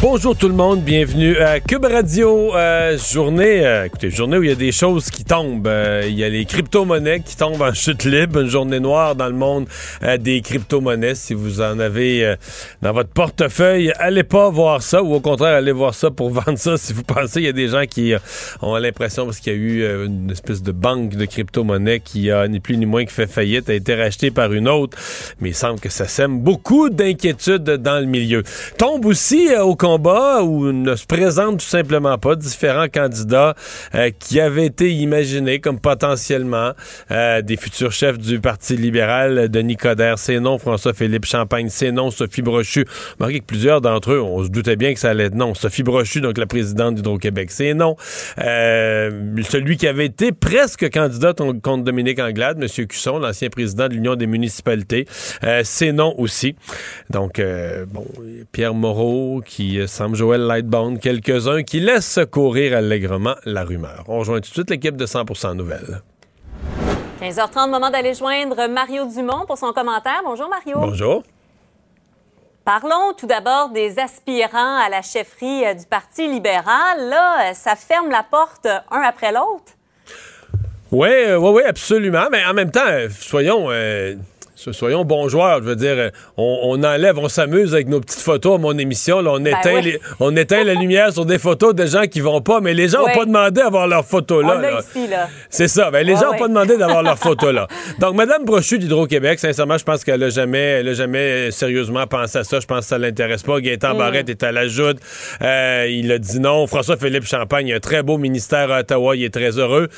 Bonjour 0.00 0.36
tout 0.36 0.46
le 0.46 0.54
monde, 0.54 0.82
bienvenue 0.82 1.38
à 1.38 1.58
Cube 1.58 1.84
Radio. 1.84 2.54
Euh, 2.54 2.96
journée, 2.98 3.66
euh, 3.66 3.86
écoutez, 3.86 4.10
journée 4.10 4.38
où 4.38 4.44
il 4.44 4.48
y 4.48 4.52
a 4.52 4.54
des 4.54 4.70
choses 4.70 5.10
qui 5.10 5.24
tombent. 5.24 5.66
Euh, 5.66 6.04
il 6.06 6.16
y 6.16 6.22
a 6.22 6.28
les 6.28 6.44
crypto-monnaies 6.44 7.18
qui 7.18 7.36
tombent 7.36 7.60
en 7.60 7.74
chute 7.74 8.04
libre, 8.04 8.38
une 8.42 8.48
journée 8.48 8.78
noire 8.78 9.16
dans 9.16 9.26
le 9.26 9.34
monde 9.34 9.66
des 10.20 10.40
crypto-monnaies. 10.40 11.16
Si 11.16 11.34
vous 11.34 11.60
en 11.60 11.80
avez 11.80 12.36
dans 12.80 12.92
votre 12.92 13.08
portefeuille, 13.08 13.92
allez 13.98 14.22
pas 14.22 14.50
voir 14.50 14.82
ça 14.82 15.02
ou 15.02 15.14
au 15.14 15.20
contraire, 15.20 15.56
allez 15.56 15.72
voir 15.72 15.92
ça 15.94 16.12
pour 16.12 16.30
vendre 16.30 16.58
ça 16.58 16.76
si 16.76 16.92
vous 16.92 17.02
pensez. 17.02 17.40
Il 17.40 17.46
y 17.46 17.48
a 17.48 17.52
des 17.52 17.68
gens 17.68 17.84
qui 17.84 18.14
ont 18.62 18.76
l'impression 18.76 19.24
parce 19.24 19.40
qu'il 19.40 19.52
y 19.52 19.56
a 19.56 19.58
eu 19.58 20.04
une 20.06 20.30
espèce 20.30 20.62
de 20.62 20.70
banque 20.70 21.16
de 21.16 21.24
crypto-monnaies 21.24 21.98
qui 21.98 22.30
a 22.30 22.46
ni 22.46 22.60
plus 22.60 22.76
ni 22.76 22.86
moins 22.86 23.04
fait 23.08 23.26
faillite, 23.26 23.68
a 23.68 23.74
été 23.74 23.96
rachetée 23.96 24.30
par 24.30 24.52
une 24.52 24.68
autre. 24.68 24.96
Mais 25.40 25.48
il 25.48 25.56
semble 25.56 25.80
que 25.80 25.88
ça 25.88 26.06
sème 26.06 26.38
beaucoup 26.38 26.88
d'inquiétudes 26.88 27.64
dans 27.64 27.98
le 27.98 28.06
milieu. 28.06 28.44
Tombe 28.78 29.04
aussi 29.04 29.48
au 29.60 29.74
combat 29.88 30.42
où 30.42 30.70
ne 30.70 30.94
se 30.96 31.06
présentent 31.06 31.60
tout 31.60 31.66
simplement 31.66 32.18
pas 32.18 32.36
différents 32.36 32.88
candidats 32.88 33.54
euh, 33.94 34.10
qui 34.18 34.38
avaient 34.38 34.66
été 34.66 34.92
imaginés 34.92 35.60
comme 35.60 35.80
potentiellement 35.80 36.72
euh, 37.10 37.40
des 37.40 37.56
futurs 37.56 37.90
chefs 37.90 38.18
du 38.18 38.38
Parti 38.38 38.76
libéral. 38.76 39.48
Denis 39.48 39.76
Coderre, 39.76 40.18
c'est 40.18 40.40
non. 40.40 40.58
François-Philippe 40.58 41.24
Champagne, 41.24 41.68
c'est 41.70 41.90
non. 41.90 42.10
Sophie 42.10 42.42
Brochu. 42.42 42.84
Remarquez 43.18 43.40
que 43.40 43.46
plusieurs 43.46 43.80
d'entre 43.80 44.12
eux, 44.12 44.20
on 44.20 44.44
se 44.44 44.50
doutait 44.50 44.76
bien 44.76 44.92
que 44.92 45.00
ça 45.00 45.08
allait 45.08 45.24
être 45.24 45.34
non. 45.34 45.54
Sophie 45.54 45.82
Brochu, 45.82 46.20
donc 46.20 46.36
la 46.36 46.44
présidente 46.44 46.96
d'Hydro-Québec, 46.96 47.50
c'est 47.50 47.72
non. 47.72 47.96
Euh, 48.38 49.10
celui 49.48 49.78
qui 49.78 49.88
avait 49.88 50.04
été 50.04 50.32
presque 50.32 50.90
candidat 50.90 51.32
contre 51.32 51.82
Dominique 51.82 52.18
Anglade, 52.18 52.62
M. 52.62 52.86
Cusson, 52.86 53.18
l'ancien 53.18 53.48
président 53.48 53.88
de 53.88 53.94
l'Union 53.94 54.16
des 54.16 54.26
municipalités, 54.26 55.06
c'est 55.62 55.92
non 55.92 56.14
aussi. 56.18 56.56
Donc, 57.08 57.40
bon, 57.90 58.06
Pierre 58.52 58.74
Moreau 58.74 59.42
qui 59.46 59.77
Sam 59.86 60.14
Joël 60.14 60.40
Lightbound, 60.42 61.00
quelques-uns 61.00 61.62
qui 61.62 61.80
laissent 61.80 62.20
courir 62.30 62.76
allègrement 62.76 63.34
la 63.44 63.64
rumeur. 63.64 64.04
On 64.08 64.18
rejoint 64.18 64.40
tout 64.40 64.48
de 64.48 64.54
suite 64.54 64.70
l'équipe 64.70 64.96
de 64.96 65.06
100% 65.06 65.54
Nouvelles. 65.54 66.02
15h30, 67.20 67.70
moment 67.70 67.90
d'aller 67.90 68.14
joindre 68.14 68.68
Mario 68.68 69.06
Dumont 69.06 69.44
pour 69.46 69.58
son 69.58 69.72
commentaire. 69.72 70.20
Bonjour 70.24 70.48
Mario. 70.48 70.78
Bonjour. 70.80 71.22
Parlons 72.64 73.14
tout 73.16 73.26
d'abord 73.26 73.70
des 73.70 73.98
aspirants 73.98 74.76
à 74.76 74.88
la 74.90 75.02
chefferie 75.02 75.64
euh, 75.64 75.74
du 75.74 75.86
Parti 75.86 76.28
libéral. 76.28 77.08
Là, 77.08 77.50
euh, 77.50 77.54
ça 77.54 77.76
ferme 77.76 78.10
la 78.10 78.22
porte 78.22 78.66
un 78.66 79.00
après 79.00 79.32
l'autre. 79.32 79.72
Oui, 80.92 81.08
oui, 81.28 81.50
oui, 81.50 81.62
absolument. 81.66 82.28
Mais 82.30 82.44
en 82.44 82.54
même 82.54 82.70
temps, 82.70 83.08
soyons 83.10 83.68
soyons 84.58 85.04
bons 85.04 85.28
joueurs. 85.28 85.58
Je 85.62 85.68
veux 85.68 85.76
dire, 85.76 86.10
on, 86.36 86.82
enlève, 86.82 87.18
on 87.18 87.28
s'amuse 87.28 87.74
avec 87.74 87.88
nos 87.88 88.00
petites 88.00 88.20
photos 88.20 88.56
à 88.56 88.58
mon 88.58 88.76
émission. 88.76 89.18
on, 89.18 89.40
ben 89.40 89.56
éteint 89.56 89.80
on 90.20 90.36
éteint 90.36 90.64
la 90.64 90.74
lumière 90.74 91.12
sur 91.12 91.24
des 91.24 91.38
photos 91.38 91.74
de 91.74 91.86
gens 91.86 92.06
qui 92.06 92.20
vont 92.20 92.40
pas, 92.40 92.60
mais 92.60 92.74
les 92.74 92.88
gens 92.88 93.06
n'ont 93.06 93.14
pas 93.14 93.24
demandé 93.24 93.60
d'avoir 93.60 93.86
leurs 93.86 94.04
photos 94.04 94.44
là. 94.44 94.60
là. 94.60 94.80
C'est 95.50 95.68
ça. 95.68 95.90
Ben, 95.90 96.06
les 96.06 96.14
gens 96.14 96.32
n'ont 96.32 96.38
pas 96.38 96.48
demandé 96.48 96.76
d'avoir 96.76 97.02
leurs 97.02 97.18
photos 97.18 97.52
là. 97.52 97.66
Donc, 98.00 98.14
Mme 98.14 98.44
Brochu 98.44 98.78
d'Hydro-Québec, 98.78 99.38
sincèrement, 99.38 99.78
je 99.78 99.84
pense 99.84 100.04
qu'elle 100.04 100.20
n'a 100.20 100.30
jamais, 100.30 100.94
jamais 100.94 101.50
sérieusement 101.50 102.06
pensé 102.06 102.38
à 102.38 102.44
ça. 102.44 102.60
Je 102.60 102.66
pense 102.66 102.80
que 102.80 102.86
ça 102.86 102.98
l'intéresse 102.98 103.42
pas. 103.42 103.60
Gaëtan 103.60 103.94
mm. 103.94 103.98
Barrette 103.98 104.28
est 104.28 104.42
à 104.42 104.52
la 104.52 104.66
joute. 104.66 104.98
Euh, 105.42 105.86
il 105.88 106.10
a 106.12 106.18
dit 106.18 106.40
non. 106.40 106.66
François-Philippe 106.66 107.24
Champagne 107.24 107.72
a 107.72 107.76
un 107.76 107.80
très 107.80 108.02
beau 108.02 108.18
ministère 108.18 108.70
à 108.70 108.80
Ottawa. 108.80 109.16
Il 109.16 109.24
est 109.24 109.32
très 109.32 109.58
heureux. 109.58 109.88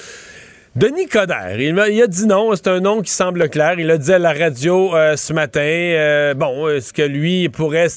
Denis 0.77 1.09
Coderre, 1.09 1.61
il, 1.61 2.01
a 2.01 2.07
dit 2.07 2.27
non, 2.29 2.55
c'est 2.55 2.69
un 2.69 2.79
nom 2.79 3.03
qui 3.03 3.11
semble 3.11 3.49
clair. 3.49 3.81
Il 3.81 3.91
a 3.91 3.99
dit 3.99 4.13
à 4.13 4.21
la 4.21 4.33
radio 4.33 4.95
euh, 4.95 5.17
ce 5.17 5.33
matin, 5.33 5.61
euh, 5.61 6.33
bon, 6.35 6.69
est-ce 6.69 6.93
que 6.93 7.03
lui 7.03 7.49
pourrait... 7.49 7.89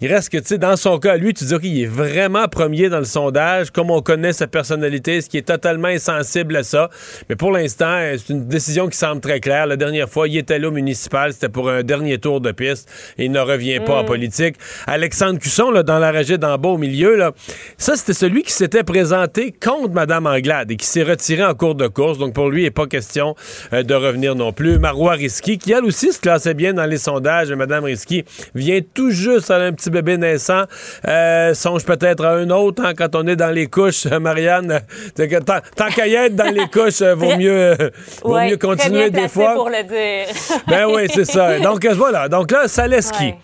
Il 0.00 0.06
reste 0.06 0.28
que, 0.28 0.38
tu 0.38 0.46
sais, 0.46 0.58
dans 0.58 0.76
son 0.76 1.00
cas, 1.00 1.16
lui, 1.16 1.34
tu 1.34 1.44
dis, 1.44 1.58
qu'il 1.58 1.82
est 1.82 1.86
vraiment 1.86 2.46
premier 2.46 2.88
dans 2.88 3.00
le 3.00 3.06
sondage, 3.06 3.72
comme 3.72 3.90
on 3.90 4.02
connaît 4.02 4.32
sa 4.32 4.46
personnalité, 4.46 5.20
ce 5.20 5.28
qui 5.28 5.36
est 5.36 5.48
totalement 5.48 5.88
insensible 5.88 6.54
à 6.54 6.62
ça. 6.62 6.90
Mais 7.28 7.34
pour 7.34 7.50
l'instant, 7.50 7.98
c'est 8.16 8.32
une 8.32 8.46
décision 8.46 8.86
qui 8.86 8.96
semble 8.96 9.20
très 9.20 9.40
claire. 9.40 9.66
La 9.66 9.76
dernière 9.76 10.08
fois, 10.08 10.28
il 10.28 10.36
était 10.36 10.60
là 10.60 10.68
au 10.68 10.70
municipal, 10.72 11.32
c'était 11.32 11.48
pour 11.48 11.70
un 11.70 11.82
dernier 11.82 12.18
tour 12.18 12.40
de 12.40 12.52
piste. 12.52 12.88
Et 13.18 13.24
il 13.24 13.32
ne 13.32 13.40
revient 13.40 13.80
pas 13.80 13.96
en 13.96 14.02
mm. 14.04 14.06
politique. 14.06 14.54
Alexandre 14.86 15.40
Cusson, 15.40 15.72
là, 15.72 15.82
dans 15.82 15.98
la 15.98 16.12
régie 16.12 16.38
d'en 16.38 16.56
bas 16.56 16.68
au 16.68 16.78
milieu, 16.78 17.16
là, 17.16 17.32
ça, 17.78 17.96
c'était 17.96 18.12
celui 18.12 18.44
qui 18.44 18.52
s'était 18.52 18.84
présenté 18.84 19.50
contre 19.50 19.90
Mme 19.90 20.28
Anglade 20.28 20.70
et 20.70 20.76
qui 20.76 20.86
s'est 20.86 21.02
retiré 21.02 21.42
en 21.42 21.54
cours 21.54 21.74
de 21.74 21.88
course. 21.88 22.11
Donc, 22.18 22.34
pour 22.34 22.50
lui, 22.50 22.62
il 22.62 22.64
n'est 22.64 22.70
pas 22.70 22.86
question 22.86 23.34
euh, 23.72 23.82
de 23.82 23.94
revenir 23.94 24.34
non 24.34 24.52
plus. 24.52 24.78
Marois 24.78 25.12
Risky, 25.12 25.58
qui 25.58 25.72
elle 25.72 25.84
aussi 25.84 26.12
se 26.12 26.20
classait 26.20 26.54
bien 26.54 26.72
dans 26.74 26.86
les 26.86 26.98
sondages. 26.98 27.52
Madame 27.52 27.84
Risky 27.84 28.24
vient 28.54 28.80
tout 28.94 29.10
juste 29.10 29.50
à 29.50 29.56
un 29.56 29.72
petit 29.72 29.90
bébé 29.90 30.16
naissant. 30.16 30.64
Euh, 31.06 31.54
songe 31.54 31.84
peut-être 31.84 32.24
à 32.24 32.32
un 32.32 32.50
autre 32.50 32.84
hein, 32.84 32.92
quand 32.96 33.14
on 33.14 33.26
est 33.26 33.36
dans 33.36 33.50
les 33.50 33.66
couches, 33.66 34.06
Marianne. 34.06 34.80
tant, 35.16 35.58
tant 35.76 35.88
qu'à 35.88 36.06
y 36.06 36.14
être 36.14 36.36
dans 36.36 36.52
les 36.52 36.66
couches, 36.72 37.02
euh, 37.02 37.14
vaut 37.14 37.36
mieux, 37.36 37.76
vaut 38.22 38.40
mieux 38.40 38.56
continuer 38.56 39.10
des 39.10 39.28
fois. 39.28 39.54
pour 39.54 39.68
le 39.70 39.82
dire. 39.82 40.34
ben 40.68 40.86
oui, 40.86 41.06
c'est 41.12 41.24
ça. 41.24 41.58
Donc 41.60 41.84
voilà. 41.86 42.28
Donc 42.28 42.50
là, 42.50 42.68
ça 42.68 42.86
laisse 42.86 43.10
qui? 43.10 43.34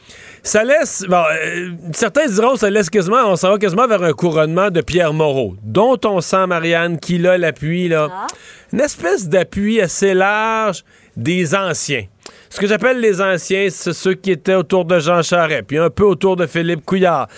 Ça 0.49 0.65
laisse. 0.65 1.05
Bon, 1.09 1.23
euh, 1.31 1.71
certains 1.93 2.27
diront 2.27 2.57
ça 2.57 2.71
laisse 2.71 2.91
quasiment. 2.91 3.25
On 3.27 3.37
s'en 3.37 3.51
va 3.51 3.59
quasiment 3.59 3.87
vers 3.87 4.03
un 4.03 4.13
couronnement 4.13 4.71
de 4.71 4.81
Pierre 4.81 5.13
Moreau, 5.13 5.57
dont 5.63 5.99
on 6.05 6.21
sent, 6.21 6.47
Marianne, 6.47 6.99
qu'il 6.99 7.27
a 7.27 7.39
l'appui, 7.39 7.89
là. 7.89 8.09
Ah. 8.11 8.27
Une 8.73 8.81
espèce 8.81 9.29
d'appui 9.29 9.81
assez 9.81 10.15
large 10.15 10.85
des 11.17 11.55
anciens. 11.55 12.05
Ce 12.51 12.61
que 12.61 12.67
j'appelle 12.67 13.01
les 13.01 13.21
anciens, 13.21 13.69
c'est 13.71 13.93
ceux 13.93 14.15
qui 14.15 14.31
étaient 14.31 14.55
autour 14.55 14.85
de 14.85 14.99
Jean 14.99 15.23
Charest, 15.23 15.65
puis 15.65 15.79
un 15.79 15.91
peu 15.91 16.05
autour 16.05 16.37
de 16.37 16.47
Philippe 16.47 16.85
Couillard. 16.85 17.29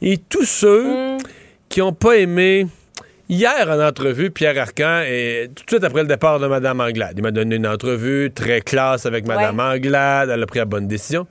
Et 0.00 0.18
tous 0.18 0.44
ceux 0.44 1.16
mm. 1.16 1.18
qui 1.68 1.80
n'ont 1.80 1.92
pas 1.92 2.16
aimé. 2.16 2.66
Hier, 3.28 3.66
en 3.68 3.80
entrevue, 3.80 4.30
Pierre 4.30 4.58
Arcan, 4.58 5.02
et 5.06 5.48
tout 5.54 5.64
de 5.64 5.70
suite 5.70 5.84
après 5.84 6.02
le 6.02 6.08
départ 6.08 6.38
de 6.38 6.46
Mme 6.46 6.80
Anglade, 6.80 7.14
il 7.16 7.22
m'a 7.22 7.30
donné 7.30 7.56
une 7.56 7.66
entrevue 7.66 8.30
très 8.34 8.60
classe 8.60 9.06
avec 9.06 9.26
Mme 9.26 9.58
Anglade, 9.58 10.28
elle 10.30 10.42
a 10.42 10.46
pris 10.46 10.58
la 10.58 10.66
bonne 10.66 10.86
décision. 10.86 11.26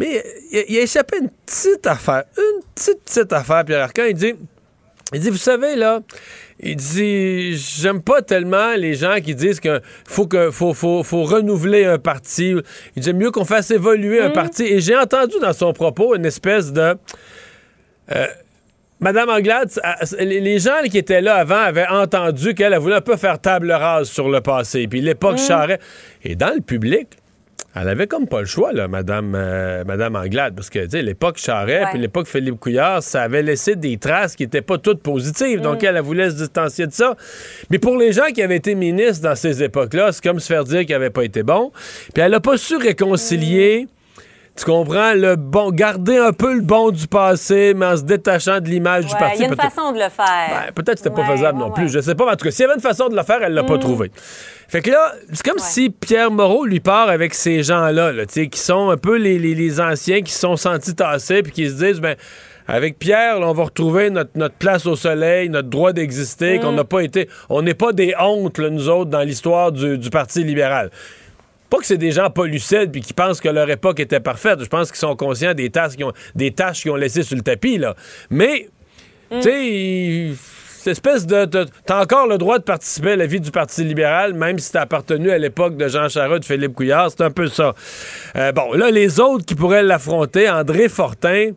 Mais 0.00 0.24
il, 0.50 0.78
a 0.78 0.80
échappé 0.80 1.18
une 1.20 1.28
petite 1.28 1.86
affaire. 1.86 2.24
Une 2.38 2.62
petite, 2.74 3.02
petite 3.04 3.32
affaire, 3.34 3.66
Pierre 3.66 3.82
Arcan. 3.82 4.04
Il 4.08 4.14
dit, 4.14 4.34
il 5.12 5.20
dit, 5.20 5.28
vous 5.28 5.36
savez, 5.36 5.76
là, 5.76 6.00
il 6.58 6.76
dit, 6.76 7.54
j'aime 7.54 8.02
pas 8.02 8.22
tellement 8.22 8.74
les 8.76 8.94
gens 8.94 9.20
qui 9.22 9.34
disent 9.34 9.60
qu'il 9.60 9.82
faut, 10.08 10.26
que, 10.26 10.50
faut, 10.50 10.72
faut, 10.72 11.02
faut 11.02 11.24
renouveler 11.24 11.84
un 11.84 11.98
parti. 11.98 12.54
Il 12.96 13.02
dit, 13.02 13.12
mieux 13.12 13.30
qu'on 13.30 13.44
fasse 13.44 13.70
évoluer 13.72 14.22
un 14.22 14.30
mm. 14.30 14.32
parti. 14.32 14.64
Et 14.64 14.80
j'ai 14.80 14.96
entendu 14.96 15.34
dans 15.38 15.52
son 15.52 15.74
propos 15.74 16.14
une 16.14 16.24
espèce 16.24 16.72
de... 16.72 16.94
Euh, 18.12 18.26
Madame 19.00 19.28
Anglade, 19.28 19.70
les 20.18 20.58
gens 20.58 20.82
qui 20.90 20.96
étaient 20.96 21.22
là 21.22 21.36
avant 21.36 21.60
avaient 21.60 21.88
entendu 21.88 22.54
qu'elle 22.54 22.74
voulait 22.76 22.96
un 22.96 23.00
peu 23.02 23.16
faire 23.16 23.38
table 23.38 23.70
rase 23.70 24.08
sur 24.08 24.30
le 24.30 24.40
passé. 24.40 24.86
Puis 24.88 25.02
l'époque 25.02 25.36
mmh. 25.36 25.46
Charest. 25.46 25.82
Et 26.22 26.36
dans 26.36 26.54
le 26.54 26.60
public, 26.60 27.08
elle 27.74 27.88
avait 27.88 28.06
comme 28.06 28.26
pas 28.26 28.40
le 28.40 28.46
choix, 28.46 28.72
là, 28.72 28.88
Madame, 28.88 29.34
euh, 29.36 29.84
Madame 29.84 30.16
Anglade, 30.16 30.54
parce 30.54 30.70
que, 30.70 30.80
tu 30.84 30.90
sais, 30.90 31.02
l'époque 31.02 31.38
Charest, 31.38 31.90
puis 31.90 32.00
l'époque 32.00 32.26
Philippe 32.26 32.58
Couillard, 32.58 33.02
ça 33.02 33.22
avait 33.22 33.42
laissé 33.42 33.76
des 33.76 33.96
traces 33.96 34.34
qui 34.34 34.42
n'étaient 34.42 34.62
pas 34.62 34.78
toutes 34.78 35.02
positives. 35.02 35.60
Donc, 35.60 35.82
mm. 35.82 35.86
elle, 35.86 35.96
elle 35.96 36.02
voulait 36.02 36.30
se 36.30 36.36
distancier 36.36 36.86
de 36.86 36.92
ça. 36.92 37.16
Mais 37.70 37.78
pour 37.78 37.96
les 37.96 38.12
gens 38.12 38.26
qui 38.34 38.42
avaient 38.42 38.56
été 38.56 38.74
ministres 38.74 39.22
dans 39.22 39.36
ces 39.36 39.62
époques-là, 39.62 40.12
c'est 40.12 40.22
comme 40.22 40.40
se 40.40 40.46
faire 40.46 40.64
dire 40.64 40.80
qu'il 40.80 40.90
n'avait 40.90 41.10
pas 41.10 41.24
été 41.24 41.42
bon. 41.42 41.70
Puis 42.12 42.22
elle 42.22 42.32
n'a 42.32 42.40
pas 42.40 42.56
su 42.56 42.76
réconcilier. 42.76 43.84
Mm. 43.84 43.88
Tu 44.56 44.64
comprends? 44.64 45.14
Le 45.14 45.36
bon, 45.36 45.70
garder 45.70 46.18
un 46.18 46.32
peu 46.32 46.54
le 46.54 46.60
bon 46.60 46.90
du 46.90 47.06
passé, 47.06 47.72
mais 47.74 47.86
en 47.86 47.96
se 47.96 48.02
détachant 48.02 48.60
de 48.60 48.68
l'image 48.68 49.06
du 49.06 49.14
parti. 49.14 49.36
Il 49.38 49.42
y 49.42 49.44
a 49.44 49.48
une 49.48 49.56
façon 49.56 49.92
de 49.92 49.98
le 49.98 50.10
faire. 50.10 50.48
Ben, 50.50 50.72
peut-être 50.74 50.92
que 50.92 50.98
c'était 50.98 51.14
pas 51.14 51.24
faisable 51.24 51.58
non 51.58 51.70
plus. 51.70 51.88
Je 51.88 52.00
sais 52.00 52.14
pas. 52.14 52.26
En 52.26 52.36
tout 52.36 52.44
cas, 52.44 52.50
s'il 52.50 52.62
y 52.62 52.64
avait 52.64 52.74
une 52.74 52.80
façon 52.80 53.08
de 53.08 53.16
le 53.16 53.22
faire, 53.22 53.38
elle 53.42 53.54
l'a 53.54 53.64
pas 53.64 53.76
mm. 53.76 53.80
trouvé. 53.80 54.10
Fait 54.68 54.82
que 54.82 54.90
là, 54.90 55.12
c'est 55.32 55.44
comme 55.44 55.58
si 55.58 55.90
Pierre 55.90 56.30
Moreau 56.30 56.64
lui 56.64 56.80
part 56.80 57.08
avec 57.08 57.34
ces 57.34 57.62
gens-là, 57.62 58.12
là, 58.12 58.26
qui 58.26 58.48
sont 58.54 58.90
un 58.90 58.96
peu 58.96 59.16
les, 59.16 59.80
anciens 59.80 60.22
qui 60.22 60.32
se 60.32 60.40
sont 60.40 60.56
sentis 60.56 60.94
tassés 60.94 61.42
puis 61.42 61.52
qui 61.52 61.68
se 61.68 61.74
disent, 61.74 62.00
ben, 62.00 62.16
avec 62.68 62.98
Pierre, 62.98 63.40
on 63.40 63.52
va 63.52 63.64
retrouver 63.64 64.10
notre, 64.10 64.30
place 64.58 64.86
au 64.86 64.94
soleil, 64.94 65.48
notre 65.48 65.68
droit 65.68 65.92
d'exister, 65.92 66.60
qu'on 66.60 66.72
mm. 66.72 66.76
n'a 66.76 66.84
pas 66.84 67.00
été. 67.00 67.28
On 67.48 67.62
n'est 67.62 67.74
pas 67.74 67.92
des 67.92 68.14
hontes, 68.20 68.58
nous 68.58 68.88
autres, 68.88 69.10
dans 69.10 69.22
l'histoire 69.22 69.72
du, 69.72 70.10
Parti 70.10 70.44
libéral. 70.44 70.90
Pas 71.70 71.78
que 71.78 71.86
c'est 71.86 71.96
des 71.96 72.10
gens 72.10 72.30
pas 72.30 72.46
lucides 72.46 72.90
puis 72.90 73.00
qui 73.00 73.12
pensent 73.12 73.40
que 73.40 73.48
leur 73.48 73.70
époque 73.70 74.00
était 74.00 74.20
parfaite. 74.20 74.60
Je 74.60 74.68
pense 74.68 74.90
qu'ils 74.90 74.98
sont 74.98 75.16
conscients 75.16 75.54
des 75.54 75.70
tâches 75.70 75.96
qu'ils 75.96 76.04
ont, 76.04 76.12
des 76.34 76.50
tâches 76.50 76.82
qu'ils 76.82 76.90
ont 76.90 76.96
laissées 76.96 77.22
sur 77.22 77.36
le 77.36 77.42
tapis, 77.42 77.78
là. 77.78 77.94
Mais, 78.28 78.68
mm. 79.30 79.40
tu 79.40 79.42
sais, 79.42 80.34
cette 80.80 80.92
espèce 80.92 81.26
de. 81.26 81.44
T'as 81.84 82.02
encore 82.02 82.26
le 82.26 82.38
droit 82.38 82.58
de 82.58 82.64
participer 82.64 83.12
à 83.12 83.16
la 83.16 83.26
vie 83.26 83.40
du 83.40 83.50
Parti 83.50 83.84
libéral, 83.84 84.32
même 84.32 84.58
si 84.58 84.72
t'as 84.72 84.80
appartenu 84.80 85.30
à 85.30 85.36
l'époque 85.36 85.76
de 85.76 85.88
Jean 85.88 86.08
Charest, 86.08 86.40
de 86.40 86.44
Philippe 86.46 86.72
Couillard. 86.72 87.10
C'est 87.10 87.22
un 87.22 87.30
peu 87.30 87.48
ça. 87.48 87.74
Euh, 88.36 88.50
bon, 88.52 88.72
là, 88.72 88.90
les 88.90 89.20
autres 89.20 89.44
qui 89.44 89.54
pourraient 89.54 89.82
l'affronter, 89.82 90.48
André 90.48 90.88
Fortin. 90.88 91.50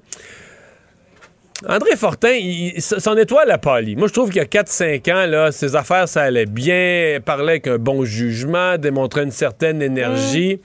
André 1.67 1.95
Fortin, 1.95 2.37
son 2.79 3.17
étoile 3.17 3.49
a 3.51 3.57
pâli. 3.57 3.95
Moi, 3.95 4.07
je 4.07 4.13
trouve 4.13 4.29
qu'il 4.29 4.41
y 4.41 4.45
a 4.45 4.45
4-5 4.45 5.47
ans, 5.47 5.51
ses 5.51 5.75
affaires, 5.75 6.09
ça 6.09 6.23
allait 6.23 6.45
bien, 6.45 7.19
parlait 7.23 7.53
avec 7.53 7.67
un 7.67 7.77
bon 7.77 8.03
jugement, 8.03 8.77
démontrait 8.77 9.23
une 9.23 9.31
certaine 9.31 9.81
énergie. 9.81 10.59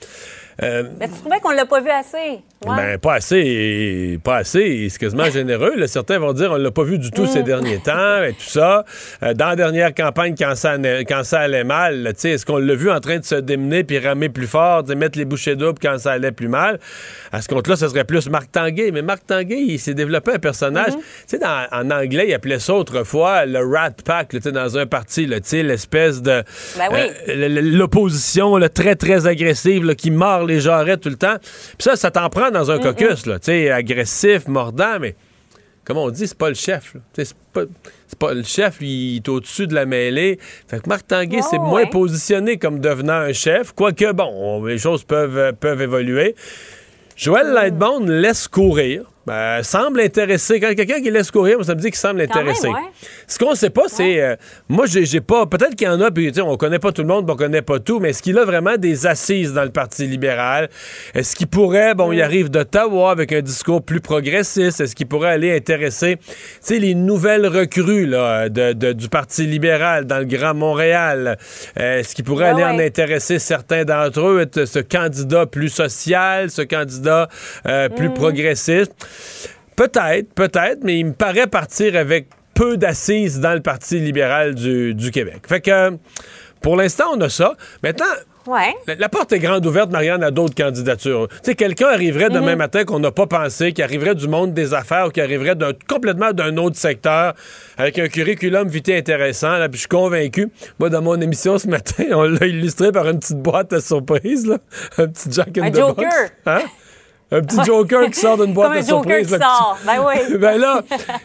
Euh, 0.63 0.85
Mais 0.99 1.09
tu 1.09 1.15
trouvais 1.15 1.39
qu'on 1.41 1.53
l'a 1.53 1.67
pas 1.67 1.81
vu 1.81 1.91
assez? 1.91 2.41
Ben, 2.67 2.99
pas 2.99 3.15
assez, 3.15 4.19
pas 4.25 4.39
assez, 4.39 4.89
c'est 4.91 4.99
quasiment 4.99 5.31
généreux. 5.31 5.87
Certains 5.87 6.19
vont 6.19 6.33
dire 6.33 6.51
on 6.51 6.57
l'a 6.57 6.73
pas 6.73 6.83
vu 6.83 6.99
du 6.99 7.13
tout 7.13 7.25
ces 7.27 7.43
mm. 7.43 7.45
derniers 7.45 7.79
temps, 7.79 8.23
et 8.25 8.33
tout 8.33 8.49
ça. 8.49 8.85
Euh, 9.23 9.33
dans 9.33 9.51
la 9.51 9.57
dernière 9.57 9.95
campagne, 9.95 10.35
quand 10.37 10.57
ça, 10.57 10.77
quand 11.09 11.23
ça 11.23 11.41
allait 11.41 11.63
mal, 11.63 12.09
est-ce 12.09 12.45
qu'on 12.45 12.59
l'a 12.59 12.75
vu 12.75 12.91
en 12.91 12.99
train 12.99 13.19
de 13.19 13.25
se 13.25 13.37
démener 13.37 13.85
puis 13.85 14.01
ramer 14.01 14.29
plus 14.29 14.49
fort, 14.49 14.83
de 14.83 14.95
mettre 14.95 15.17
les 15.17 15.25
bouchées 15.25 15.55
doubles 15.55 15.79
quand 15.81 15.99
ça 15.99 16.13
allait 16.13 16.33
plus 16.33 16.49
mal? 16.49 16.81
À 17.31 17.41
ce 17.43 17.49
compte-là, 17.49 17.77
ce 17.77 17.87
serait 17.87 18.05
plus 18.05 18.29
Marc 18.29 18.51
Tanguay. 18.51 18.91
Mais 18.91 19.03
Marc 19.03 19.25
Tanguay, 19.27 19.61
il 19.61 19.79
s'est 19.79 19.95
développé 19.95 20.33
un 20.33 20.39
personnage. 20.41 20.95
Mm-hmm. 20.95 21.29
Tu 21.29 21.39
sais, 21.39 21.45
en 21.45 21.91
anglais, 21.93 22.27
il 22.29 22.35
appelait 22.35 22.59
ça 22.59 22.75
autrefois 22.75 23.47
le 23.47 23.61
Rat 23.61 23.93
Pack, 24.05 24.35
dans 24.37 24.79
un 24.79 24.87
parti, 24.87 25.27
l'espèce 25.27 26.23
de. 26.23 26.43
Ben 26.77 26.89
euh, 27.29 27.61
l'opposition 27.63 28.59
très, 28.69 28.97
très 28.97 29.27
agressive 29.27 29.95
qui 29.95 30.11
mord 30.11 30.48
les 30.49 30.61
jarrets 30.61 30.97
tout 30.97 31.09
le 31.09 31.17
temps. 31.17 31.37
Puis 31.41 31.85
ça, 31.85 31.97
ça 31.97 32.11
t'en 32.11 32.29
prend 32.29 32.51
dans 32.51 32.71
un 32.71 32.79
caucus, 32.79 33.27
là, 33.27 33.39
tu 33.39 33.47
sais, 33.47 33.71
agressif, 33.71 34.49
mordant, 34.49 34.99
mais 35.01 35.15
comme 35.85 35.97
on 35.97 36.11
dit, 36.11 36.27
c'est 36.27 36.37
pas 36.37 36.51
le 36.51 36.55
chef. 36.55 36.97
C'est 37.15 37.35
pas, 37.53 37.63
pas, 38.19 38.35
le 38.35 38.43
chef, 38.43 38.77
il 38.83 39.17
est 39.17 39.29
au-dessus 39.29 39.67
de 39.67 39.75
la 39.75 39.87
mêlée. 39.87 40.39
Fait 40.67 40.81
que 40.81 40.89
Marc 40.89 41.07
Tanguay, 41.07 41.41
c'est 41.49 41.59
moins 41.59 41.87
positionné 41.87 42.59
comme 42.59 42.79
devenant 42.81 43.15
un 43.15 43.33
chef, 43.33 43.73
quoique, 43.73 44.13
bon, 44.13 44.65
les 44.67 44.77
choses 44.77 45.05
peuvent, 45.05 45.55
peuvent 45.55 45.81
évoluer. 45.81 46.35
Joël 47.17 47.49
Lightbone 47.53 48.11
laisse 48.11 48.49
courir. 48.49 49.05
Ben, 49.29 49.63
semble 49.63 50.01
intéressé. 50.01 50.59
Quand 50.59 50.75
quelqu'un 50.75 51.03
qui 51.03 51.11
laisse 51.11 51.31
courir, 51.31 51.63
ça 51.63 51.75
me 51.75 51.81
dit 51.81 51.89
qu'il 51.89 51.99
semble 51.99 52.23
intéressé. 52.23 52.69
Ce 53.27 53.39
qu'on 53.39 53.55
sait 53.55 53.69
pas, 53.69 53.85
c'est. 53.89 54.23
Euh, 54.23 54.37
moi, 54.71 54.87
j'ai 54.87 55.21
pas. 55.21 55.45
Peut-être 55.45 55.75
qu'il 55.77 55.87
y 55.87 55.91
en 55.91 56.01
a, 56.01 56.11
puis 56.11 56.33
on 56.41 56.57
connaît 56.57 56.79
pas 56.79 56.93
tout 56.93 57.03
le 57.03 57.09
monde, 57.09 57.29
on 57.29 57.37
connaît 57.37 57.61
pas 57.61 57.79
tout, 57.79 58.01
mais 58.01 58.11
est-ce 58.11 58.23
qu'il 58.23 58.39
a 58.39 58.47
vraiment 58.47 58.79
des 58.79 59.07
assises 59.07 59.53
dans 59.53 59.65
le 59.65 59.69
Parti 59.69 60.07
libéral? 60.07 60.71
Est-ce 61.15 61.37
qu'il 61.37 61.47
pourrait. 61.47 61.95
Bon, 61.95 62.11
il 62.11 62.21
mm. 62.21 62.23
arrive 62.23 62.51
d'Ottawa 62.51 63.11
avec 63.11 63.33
un 63.33 63.43
discours 63.43 63.83
plus 63.83 64.01
progressiste? 64.01 64.81
Est-ce 64.81 64.97
qu'il 64.97 65.07
pourrait 65.07 65.33
aller 65.33 65.55
intéresser, 65.55 66.17
tu 66.67 66.79
les 66.79 66.95
nouvelles 66.95 67.47
recrues 67.47 68.07
là, 68.07 68.49
du 68.49 69.09
Parti 69.11 69.45
libéral 69.45 70.07
dans 70.07 70.21
le 70.21 70.25
Grand 70.25 70.55
Montréal? 70.55 71.37
Euh, 71.79 71.99
est-ce 71.99 72.15
qu'il 72.15 72.25
pourrait 72.25 72.49
aller 72.49 72.65
en 72.65 72.79
intéresser 72.79 73.39
certains 73.39 73.85
d'entre 73.85 74.21
eux, 74.21 74.41
être 74.41 74.65
ce 74.65 74.79
candidat 74.79 75.45
plus 75.45 75.69
social, 75.69 76.51
ce 76.51 76.63
candidat 76.63 77.29
euh, 77.67 77.91
plus 77.91 78.09
mm. 78.09 78.15
progressiste? 78.15 78.95
Peut-être, 79.77 80.33
peut-être, 80.35 80.81
mais 80.83 80.99
il 80.99 81.07
me 81.07 81.13
paraît 81.13 81.47
partir 81.47 81.95
avec 81.97 82.27
peu 82.59 82.77
d'assises 82.77 83.39
dans 83.39 83.55
le 83.55 83.61
Parti 83.61 84.01
libéral 84.01 84.57
du, 84.57 85.11
Québec. 85.13 85.43
Fait 85.49 85.61
que, 85.61 85.97
pour 86.61 86.75
l'instant, 86.75 87.05
on 87.15 87.21
a 87.21 87.29
ça. 87.29 87.55
Maintenant, 87.85 88.05
La, 88.99 89.09
porte 89.09 89.33
est 89.33 89.39
grande 89.39 89.65
ouverte, 89.65 89.93
Marianne, 89.93 90.25
à 90.25 90.33
d'autres 90.33 90.57
candidatures. 90.57 91.29
Tu 91.29 91.37
sais, 91.43 91.55
quelqu'un 91.55 91.87
arriverait 91.87 92.31
demain 92.31 92.53
mhm. 92.53 92.59
matin 92.59 92.85
qu'on 92.85 92.99
n'a 92.99 93.13
pas 93.13 93.29
pensé, 93.29 93.73
qui 93.73 93.81
arriverait 93.81 94.17
du 94.17 94.27
monde 94.27 94.55
des 94.55 94.75
affaires 94.75 95.07
ou 95.07 95.11
qui 95.11 95.21
arriverait 95.21 95.55
complètement 95.89 96.33
d'un 96.33 96.57
autre 96.57 96.77
secteur 96.77 97.35
avec 97.77 97.99
un 98.01 98.09
curriculum 98.09 98.67
vitae 98.67 98.97
intéressant. 98.97 99.59
Là, 99.59 99.69
puis 99.69 99.77
je 99.77 99.83
suis 99.83 99.89
convaincu. 99.89 100.51
Moi, 100.81 100.91
dans 100.91 101.03
mon 101.03 101.21
émission 101.21 101.59
ce 101.59 101.69
matin, 101.69 102.05
on 102.11 102.23
l'a 102.23 102.47
illustré 102.47 102.91
par 102.91 103.09
une 103.09 103.21
petite 103.21 103.41
boîte 103.41 103.73
à 103.73 103.81
surprise, 103.81 104.47
là. 104.47 104.59
un 104.97 105.07
petit 105.07 105.31
Jack 105.31 105.57
in 105.59 105.63
un 105.65 105.71
the 105.71 105.77
Joker. 105.77 105.95
Box. 105.95 106.33
Hein? 106.47 106.63
Un 107.31 107.43
petit 107.43 107.63
Joker 107.65 108.11
qui 108.11 108.19
sort 108.19 108.39
d'une 108.39 108.55
boîte 108.55 108.73
Comme 108.73 108.81
de 108.81 108.87
surprise. 108.87 109.29
Joker 109.29 109.39
qui 109.39 109.45
sort. 109.45 109.79
Ben 109.85 110.05
oui. 110.07 110.39
ben 110.39 110.59
là, 110.59 110.83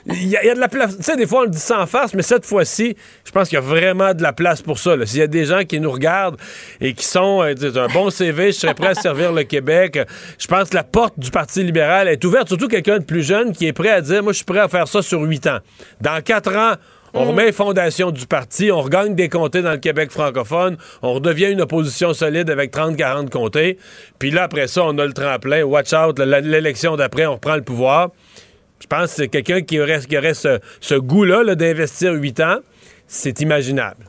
il 0.08 0.28
y, 0.28 0.36
a 0.36 0.54
de 0.54 0.60
la 0.60 0.68
place. 0.68 0.98
Tu 0.98 1.04
sais, 1.04 1.16
des 1.16 1.26
fois, 1.26 1.42
on 1.42 1.44
le 1.44 1.50
dit 1.50 1.60
sans 1.60 1.86
farce, 1.86 2.14
mais 2.14 2.24
cette 2.24 2.46
fois-ci, 2.46 2.98
je 3.24 3.32
pense 3.32 3.48
qu'il 3.48 3.56
y 3.56 3.62
a 3.62 3.62
vraiment 3.62 4.14
de 4.14 4.22
la 4.22 4.34
place 4.34 4.62
pour 4.62 4.80
ça. 4.80 4.94
S'il 5.06 5.20
y 5.20 5.24
a 5.24 5.28
des 5.28 5.46
gens 5.46 5.64
qui 5.64 5.80
nous 5.80 5.92
regardent 5.92 6.38
et 6.82 6.94
qui 6.94 7.06
sont 7.06 7.42
euh, 7.42 7.54
un 7.76 7.88
bon 7.88 8.10
CV, 8.10 8.52
je 8.52 8.60
serais 8.60 8.74
prêt 8.74 8.90
à 8.90 8.96
servir 8.96 9.32
le 9.32 9.44
Québec. 9.44 9.98
Je 10.38 10.48
pense 10.48 10.70
que 10.70 10.76
la 10.76 10.84
porte 10.84 11.18
du 11.18 11.32
Parti 11.32 11.64
libéral 11.64 12.10
est 12.10 12.24
ouverte. 12.26 12.50
Surtout 12.50 12.68
quelqu'un 12.68 13.00
de 13.00 13.06
plus 13.06 13.24
jeune 13.24 13.54
qui 13.54 13.66
est 13.68 13.74
prêt 13.74 13.92
à 13.92 14.02
dire, 14.02 14.24
moi, 14.24 14.34
je 14.34 14.38
suis 14.38 14.46
prêt 14.46 14.60
à 14.60 14.68
faire 14.68 14.90
ça 14.90 15.02
sur 15.02 15.22
huit 15.22 15.48
ans. 15.48 15.60
Dans 16.02 16.22
quatre 16.22 16.54
ans, 16.54 16.74
on 17.14 17.26
remet 17.26 17.46
les 17.46 17.52
fondations 17.52 18.12
du 18.12 18.26
parti, 18.26 18.72
on 18.72 18.82
regagne 18.82 19.16
des 19.16 19.30
comtés 19.30 19.62
dans 19.62 19.72
le 19.72 19.78
Québec 19.78 20.12
francophone, 20.12 20.78
on 21.02 21.14
redevient 21.14 21.52
une 21.52 21.62
opposition 21.62 22.14
solide 22.14 22.50
avec 22.50 22.74
30-40 22.74 23.30
comtés. 23.30 23.78
Puis 24.20 24.32
là, 24.32 24.44
après 24.44 24.68
ça, 24.68 24.84
on 24.84 24.98
a 24.98 25.06
le 25.06 25.14
tremplin. 25.14 25.64
Watch 25.64 25.94
out, 25.94 26.20
l'élection 26.20 26.96
d'après, 26.96 27.26
on 27.26 27.34
reprend 27.34 27.56
le 27.56 27.62
pouvoir. 27.62 28.10
Je 28.80 28.88
pense 28.88 29.12
que 29.12 29.16
c'est 29.16 29.28
quelqu'un 29.30 29.62
qui 29.62 29.80
aurait, 29.80 30.02
qui 30.02 30.18
aurait 30.18 30.34
ce, 30.34 30.96
goût-là 30.96 31.56
d'investir 31.56 32.14
8 32.14 32.40
ans. 32.42 32.58
C'est 33.08 33.42
imaginable. 33.42 34.06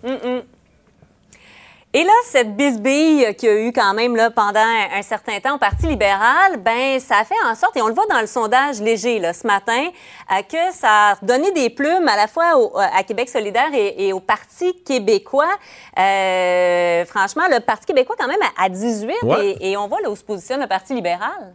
Et 1.96 2.02
là, 2.02 2.12
cette 2.24 2.56
bisbille 2.56 3.36
qu'il 3.36 3.48
y 3.48 3.52
a 3.52 3.60
eu 3.68 3.72
quand 3.72 3.94
même 3.94 4.16
là, 4.16 4.28
pendant 4.28 4.58
un, 4.58 5.02
certain 5.02 5.38
temps 5.38 5.54
au 5.54 5.58
Parti 5.58 5.86
libéral, 5.86 6.56
ben 6.58 6.98
ça 6.98 7.18
a 7.18 7.24
fait 7.24 7.36
en 7.46 7.54
sorte, 7.54 7.76
et 7.76 7.82
on 7.82 7.86
le 7.86 7.94
voit 7.94 8.06
dans 8.10 8.20
le 8.20 8.26
sondage 8.26 8.80
léger 8.80 9.20
là, 9.20 9.32
ce 9.32 9.46
matin, 9.46 9.90
euh, 10.32 10.42
que 10.42 10.74
ça 10.74 11.10
a 11.10 11.16
donné 11.22 11.52
des 11.52 11.70
plumes 11.70 12.08
à 12.08 12.16
la 12.16 12.26
fois 12.26 12.58
au, 12.58 12.76
à 12.76 13.04
Québec 13.04 13.28
solidaire 13.28 13.70
et, 13.72 14.12
au 14.12 14.18
Parti 14.18 14.74
québécois. 14.82 15.54
Euh, 15.96 17.04
franchement, 17.04 17.44
le 17.48 17.60
Parti 17.60 17.86
québécois 17.86 18.16
quand 18.18 18.26
même 18.26 18.42
à, 18.58 18.68
18 18.68 19.14
et, 19.60 19.76
on 19.76 19.86
voit 19.86 20.00
là 20.00 20.10
où 20.10 20.16
se 20.16 20.24
positionne 20.24 20.62
le 20.62 20.66
Parti 20.66 20.94
libéral. 20.94 21.54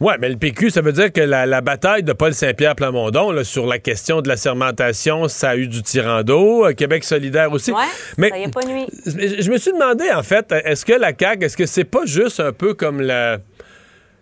Oui, 0.00 0.14
mais 0.18 0.28
le 0.30 0.36
PQ, 0.36 0.70
ça 0.70 0.80
veut 0.80 0.92
dire 0.92 1.12
que 1.12 1.20
la, 1.20 1.60
bataille 1.60 2.02
de 2.02 2.12
Paul 2.12 2.32
Saint-Pierre 2.32 2.74
Plamondon 2.74 3.44
sur 3.44 3.66
la 3.66 3.78
question 3.78 4.22
de 4.22 4.28
la 4.28 4.36
sermentation, 4.36 5.28
ça 5.28 5.50
a 5.50 5.56
eu 5.56 5.68
du 5.68 5.82
tirando. 5.82 6.66
Euh, 6.66 6.72
Québec 6.72 7.04
solidaire 7.04 7.52
aussi. 7.52 7.70
Ouais, 7.70 7.84
mais 8.16 8.30
ça 8.30 8.38
y 8.38 8.48
pas 8.48 8.64
nuit. 8.64 8.86
Je 9.06 9.50
me 9.50 9.58
suis 9.58 9.72
demandé, 9.72 10.10
en 10.10 10.22
fait, 10.22 10.52
est-ce 10.64 10.84
que 10.84 10.94
la 10.94 11.12
CAQ, 11.18 11.44
est-ce 11.44 11.56
que 11.56 11.66
c'est 11.66 11.84
pas 11.84 12.06
juste 12.06 12.40
un 12.40 12.52
peu 12.52 12.74
comme 12.74 13.00
la 13.00 13.38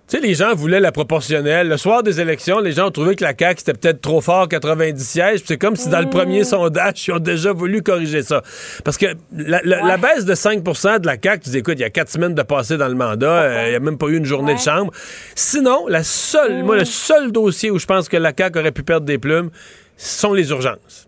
tu 0.09 0.17
sais, 0.17 0.23
les 0.23 0.33
gens 0.33 0.55
voulaient 0.55 0.81
la 0.81 0.91
proportionnelle. 0.91 1.69
Le 1.69 1.77
soir 1.77 2.03
des 2.03 2.19
élections, 2.19 2.61
les 2.61 2.73
gens 2.73 2.87
ont 2.87 2.91
trouvé 2.91 3.15
que 3.15 3.23
la 3.23 3.35
CAQ, 3.39 3.59
c'était 3.59 3.75
peut-être 3.75 4.01
trop 4.01 4.23
fort, 4.23 4.49
90 4.49 5.05
sièges. 5.05 5.41
C'est 5.45 5.59
comme 5.59 5.77
si 5.77 5.91
dans 5.91 6.01
le 6.01 6.09
premier 6.09 6.41
mmh. 6.41 6.45
sondage, 6.45 7.07
ils 7.07 7.13
ont 7.13 7.19
déjà 7.19 7.53
voulu 7.53 7.83
corriger 7.83 8.23
ça. 8.23 8.43
Parce 8.85 8.97
que 8.97 9.07
la, 9.33 9.99
baisse 9.99 10.25
de 10.25 10.35
5% 10.35 11.01
de 11.01 11.07
la 11.07 11.17
CAQ, 11.23 11.41
tu 11.45 11.51
dis, 11.51 11.59
écoute, 11.59 11.75
il 11.77 11.83
y 11.83 11.85
a 11.85 11.91
quatre 11.91 12.09
semaines 12.09 12.35
de 12.35 12.43
passé 12.43 12.79
dans 12.79 12.89
le 12.89 12.95
mandat, 12.95 13.27
euh, 13.27 13.65
il 13.67 13.71
n'y 13.71 13.77
a 13.77 13.81
même 13.81 13.99
pas 13.99 14.07
eu 14.07 14.17
une 14.17 14.25
journée 14.25 14.55
de 14.55 14.61
chambre. 14.61 14.93
Sinon, 15.35 15.87
la 15.89 16.03
seule, 16.03 16.65
moi, 16.65 16.77
le 16.77 16.83
mmh. 16.83 16.87
seul 16.87 17.31
dossier 17.31 17.71
où 17.71 17.79
je 17.79 17.85
pense 17.85 18.09
que 18.09 18.17
la 18.17 18.33
CAQ 18.37 18.61
aurait 18.61 18.73
pu 18.73 18.85
perdre 18.85 19.05
des 19.05 19.19
plumes, 19.19 19.51
sont 19.99 20.33
les 20.33 20.49
urgences 20.51 21.08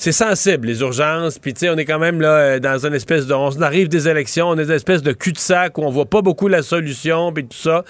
c'est 0.00 0.12
sensible, 0.12 0.66
les 0.66 0.80
urgences. 0.80 1.38
Puis, 1.38 1.52
tu 1.52 1.60
sais, 1.60 1.68
on 1.68 1.76
est 1.76 1.84
quand 1.84 1.98
même 1.98 2.22
là 2.22 2.38
euh, 2.38 2.58
dans 2.58 2.86
une 2.86 2.94
espèce 2.94 3.26
de. 3.26 3.34
On 3.34 3.50
arrive 3.60 3.88
des 3.88 4.08
élections, 4.08 4.48
on 4.48 4.54
est 4.54 4.64
dans 4.64 4.70
une 4.70 4.76
espèce 4.76 5.02
de 5.02 5.12
cul-de-sac 5.12 5.76
où 5.76 5.82
on 5.82 5.90
voit 5.90 6.06
pas 6.06 6.22
beaucoup 6.22 6.48
la 6.48 6.62
solution, 6.62 7.34
puis 7.34 7.46
tout 7.46 7.58
ça. 7.58 7.84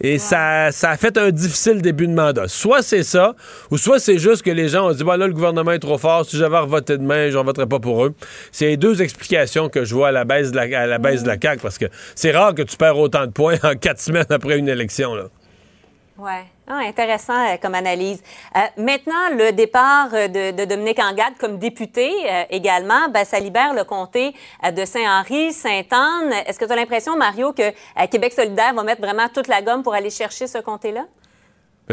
Et 0.00 0.16
ça, 0.16 0.72
ça 0.72 0.88
a 0.88 0.96
fait 0.96 1.18
un 1.18 1.30
difficile 1.30 1.82
début 1.82 2.06
de 2.06 2.14
mandat. 2.14 2.48
Soit 2.48 2.80
c'est 2.80 3.02
ça, 3.02 3.36
ou 3.70 3.76
soit 3.76 3.98
c'est 3.98 4.16
juste 4.16 4.40
que 4.40 4.50
les 4.50 4.68
gens 4.68 4.88
ont 4.88 4.92
dit, 4.92 5.04
bah 5.04 5.18
là, 5.18 5.26
le 5.26 5.34
gouvernement 5.34 5.72
est 5.72 5.80
trop 5.80 5.98
fort, 5.98 6.24
si 6.24 6.38
j'avais 6.38 6.64
voté 6.64 6.96
demain, 6.96 7.28
j'en 7.28 7.44
voterais 7.44 7.66
pas 7.66 7.78
pour 7.78 8.06
eux. 8.06 8.14
C'est 8.52 8.68
les 8.68 8.76
deux 8.78 9.02
explications 9.02 9.68
que 9.68 9.84
je 9.84 9.94
vois 9.94 10.08
à 10.08 10.12
la 10.12 10.24
baisse 10.24 10.52
de 10.52 10.56
la, 10.56 10.80
à 10.80 10.86
la, 10.86 10.96
baisse 10.96 11.24
de 11.24 11.28
la 11.28 11.36
CAQ, 11.38 11.60
parce 11.60 11.76
que 11.76 11.86
c'est 12.14 12.30
rare 12.30 12.54
que 12.54 12.62
tu 12.62 12.78
perds 12.78 12.96
autant 12.96 13.26
de 13.26 13.32
points 13.32 13.58
en 13.64 13.74
quatre 13.74 14.00
semaines 14.00 14.24
après 14.30 14.56
une 14.56 14.68
élection, 14.70 15.14
là. 15.14 15.24
Oui. 16.20 16.32
Ah, 16.66 16.80
intéressant 16.84 17.48
euh, 17.48 17.56
comme 17.56 17.74
analyse. 17.74 18.22
Euh, 18.54 18.60
maintenant, 18.76 19.30
le 19.32 19.52
départ 19.52 20.08
euh, 20.12 20.28
de, 20.28 20.64
Dominique 20.66 20.98
Angade 20.98 21.32
comme 21.38 21.58
député 21.58 22.10
également, 22.50 23.08
ben, 23.08 23.24
ça 23.24 23.40
libère 23.40 23.72
le 23.72 23.84
comté 23.84 24.34
de 24.62 24.84
Saint-Henri, 24.84 25.52
Sainte-Anne. 25.52 26.32
Est-ce 26.46 26.58
que 26.58 26.66
tu 26.66 26.72
as 26.72 26.76
l'impression, 26.76 27.16
Mario, 27.16 27.52
que 27.54 27.72
Québec 28.06 28.34
solidaire 28.34 28.74
va 28.74 28.82
mettre 28.82 29.00
vraiment 29.00 29.28
toute 29.32 29.48
la 29.48 29.62
gomme 29.62 29.82
pour 29.82 29.94
aller 29.94 30.10
chercher 30.10 30.46
ce 30.46 30.58
comté-là? 30.58 31.06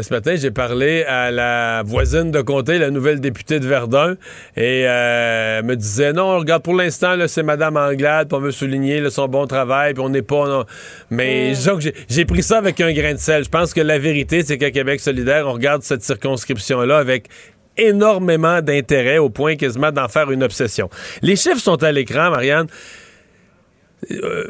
Ce 0.02 0.12
matin, 0.12 0.36
j'ai 0.36 0.50
parlé 0.50 1.02
à 1.04 1.30
la 1.30 1.82
voisine 1.84 2.30
de 2.30 2.40
comté, 2.40 2.78
la 2.78 2.90
nouvelle 2.90 3.20
députée 3.20 3.58
de 3.58 3.66
Verdun, 3.66 4.14
et 4.56 4.84
euh, 4.86 5.62
me 5.62 5.74
disait 5.74 6.12
non, 6.12 6.38
regarde, 6.38 6.62
pour 6.62 6.74
l'instant, 6.74 7.16
c'est 7.26 7.42
Madame 7.42 7.76
Anglade, 7.76 8.28
pour 8.28 8.40
me 8.40 8.50
souligner 8.50 9.08
son 9.10 9.26
bon 9.26 9.46
travail, 9.46 9.94
puis 9.94 10.02
on 10.02 10.08
n'est 10.08 10.22
pas. 10.22 10.64
Mais 11.10 11.52
mm. 11.52 11.80
j'ai 12.08 12.24
pris 12.24 12.42
ça 12.42 12.58
avec 12.58 12.80
un 12.80 12.92
grain 12.92 13.14
de 13.14 13.18
sel. 13.18 13.44
Je 13.44 13.48
pense 13.48 13.74
que 13.74 13.80
la 13.80 13.98
vérité, 13.98 14.42
c'est 14.44 14.58
qu'à 14.58 14.70
Québec 14.70 15.00
solidaire, 15.00 15.46
on 15.48 15.52
regarde 15.52 15.82
cette 15.82 16.02
circonscription-là 16.02 16.98
avec 16.98 17.28
énormément 17.76 18.60
d'intérêt 18.60 19.18
au 19.18 19.30
point 19.30 19.56
quasiment 19.56 19.92
d'en 19.92 20.08
faire 20.08 20.30
une 20.30 20.42
obsession. 20.42 20.90
Les 21.22 21.36
chiffres 21.36 21.60
sont 21.60 21.82
à 21.82 21.92
l'écran, 21.92 22.30
Marianne. 22.30 22.66
Euh, 24.10 24.44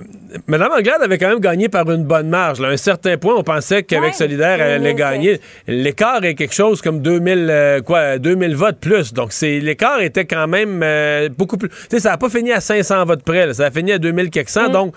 Mme 0.46 0.72
Anglade 0.72 1.02
avait 1.02 1.16
quand 1.16 1.28
même 1.28 1.40
gagné 1.40 1.68
par 1.68 1.90
une 1.90 2.04
bonne 2.04 2.28
marge. 2.28 2.60
À 2.60 2.68
un 2.68 2.76
certain 2.76 3.16
point, 3.16 3.34
on 3.34 3.42
pensait 3.42 3.82
qu'avec 3.82 4.14
Solidaire, 4.14 4.60
elle 4.60 4.82
allait 4.82 4.94
gagner. 4.94 5.40
L'écart 5.66 6.22
est 6.24 6.34
quelque 6.34 6.54
chose 6.54 6.82
comme 6.82 7.00
2000, 7.00 7.48
euh, 7.50 7.80
quoi, 7.80 8.18
2000 8.18 8.54
votes 8.54 8.78
plus. 8.78 9.14
Donc, 9.14 9.32
l'écart 9.40 10.00
était 10.00 10.26
quand 10.26 10.46
même 10.46 10.82
euh, 10.82 11.28
beaucoup 11.30 11.56
plus. 11.56 11.68
Tu 11.68 11.76
sais, 11.90 12.00
ça 12.00 12.10
n'a 12.10 12.18
pas 12.18 12.28
fini 12.28 12.52
à 12.52 12.60
500 12.60 13.06
votes 13.06 13.22
près. 13.22 13.52
Ça 13.54 13.66
a 13.66 13.70
fini 13.70 13.92
à 13.92 13.98
2000 13.98 14.26
mm. 14.26 14.72
Donc, 14.72 14.94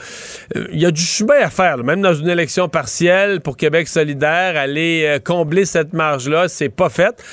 il 0.55 0.79
y 0.79 0.85
a 0.85 0.91
du 0.91 1.01
chemin 1.01 1.41
à 1.41 1.49
faire. 1.49 1.77
Même 1.77 2.01
dans 2.01 2.13
une 2.13 2.29
élection 2.29 2.67
partielle 2.67 3.39
pour 3.39 3.55
Québec 3.55 3.87
solidaire, 3.87 4.57
aller 4.57 5.17
combler 5.23 5.65
cette 5.65 5.93
marge-là, 5.93 6.47
c'est 6.49 6.69
pas 6.69 6.89
fait. 6.89 7.23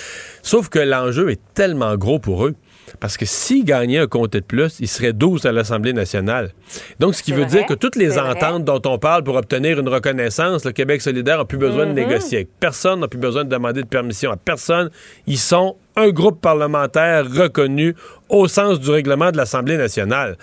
Sauf 0.42 0.68
que 0.68 0.78
l'enjeu 0.78 1.30
est 1.30 1.40
tellement 1.54 1.96
gros 1.96 2.18
pour 2.18 2.46
eux. 2.46 2.54
Parce 3.00 3.16
que 3.16 3.26
s'ils 3.26 3.64
gagnaient 3.64 3.98
un 3.98 4.06
comté 4.06 4.40
de 4.40 4.44
plus, 4.44 4.78
ils 4.80 4.88
seraient 4.88 5.12
12 5.12 5.46
à 5.46 5.52
l'Assemblée 5.52 5.92
nationale. 5.92 6.50
Donc, 6.98 7.14
ce 7.14 7.22
qui 7.22 7.32
veut 7.32 7.44
dire 7.44 7.66
que 7.66 7.74
toutes 7.74 7.96
les 7.96 8.18
ententes 8.18 8.64
dont 8.64 8.82
on 8.86 8.98
parle 8.98 9.22
pour 9.24 9.36
obtenir 9.36 9.78
une 9.78 9.88
reconnaissance, 9.88 10.64
le 10.64 10.72
Québec 10.72 11.00
solidaire 11.00 11.38
n'a 11.38 11.44
plus 11.44 11.58
besoin 11.58 11.86
de 11.86 11.92
mm-hmm. 11.92 12.08
négocier. 12.08 12.48
Personne 12.60 13.00
n'a 13.00 13.08
plus 13.08 13.18
besoin 13.18 13.44
de 13.44 13.50
demander 13.50 13.82
de 13.82 13.88
permission 13.88 14.30
à 14.32 14.36
personne. 14.36 14.90
Ils 15.26 15.38
sont 15.38 15.76
un 15.96 16.10
groupe 16.10 16.40
parlementaire 16.40 17.24
reconnu 17.30 17.94
au 18.28 18.46
sens 18.46 18.78
du 18.80 18.90
règlement 18.90 19.30
de 19.32 19.36
l'Assemblée 19.36 19.76
nationale. 19.76 20.36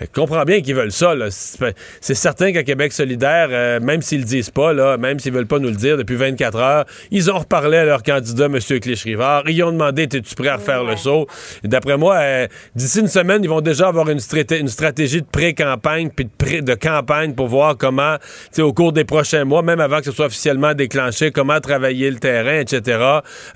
Je 0.00 0.06
comprends 0.12 0.44
bien 0.44 0.60
qu'ils 0.60 0.74
veulent 0.74 0.92
ça. 0.92 1.14
C'est 1.30 2.14
certain 2.14 2.52
qu'à 2.52 2.62
Québec 2.62 2.92
solidaire, 2.92 3.48
euh, 3.50 3.80
même 3.80 4.02
s'ils 4.02 4.20
le 4.20 4.26
disent 4.26 4.50
pas, 4.50 4.74
là, 4.74 4.98
même 4.98 5.18
s'ils 5.18 5.32
veulent 5.32 5.46
pas 5.46 5.58
nous 5.58 5.70
le 5.70 5.76
dire 5.76 5.96
depuis 5.96 6.16
24 6.16 6.58
heures, 6.58 6.84
ils 7.10 7.30
ont 7.30 7.38
reparlé 7.38 7.78
à 7.78 7.84
leur 7.84 8.02
candidat, 8.02 8.46
M. 8.46 8.58
Clich-Rivard. 8.58 9.48
Ils 9.48 9.62
ont 9.64 9.72
demandé, 9.72 10.02
es-tu 10.02 10.34
prêt 10.34 10.48
à 10.48 10.56
refaire 10.56 10.84
le 10.84 10.96
saut? 10.96 11.26
D'après 11.64 11.96
moi, 11.96 12.16
euh, 12.16 12.46
d'ici 12.74 13.00
une 13.00 13.08
semaine, 13.08 13.42
ils 13.42 13.48
vont 13.48 13.62
déjà 13.62 13.88
avoir 13.88 14.08
une, 14.10 14.20
une 14.50 14.68
stratégie 14.68 15.22
de 15.22 15.26
pré-campagne 15.26 16.10
puis 16.14 16.26
de, 16.26 16.60
de 16.60 16.74
campagne 16.74 17.34
pour 17.34 17.48
voir 17.48 17.76
comment, 17.78 18.16
au 18.58 18.72
cours 18.74 18.92
des 18.92 19.04
prochains 19.04 19.44
mois, 19.44 19.62
même 19.62 19.80
avant 19.80 19.98
que 19.98 20.04
ce 20.04 20.12
soit 20.12 20.26
officiellement 20.26 20.74
déclenché, 20.74 21.30
comment 21.30 21.58
travailler 21.60 22.10
le 22.10 22.18
terrain, 22.18 22.60
etc. 22.60 22.98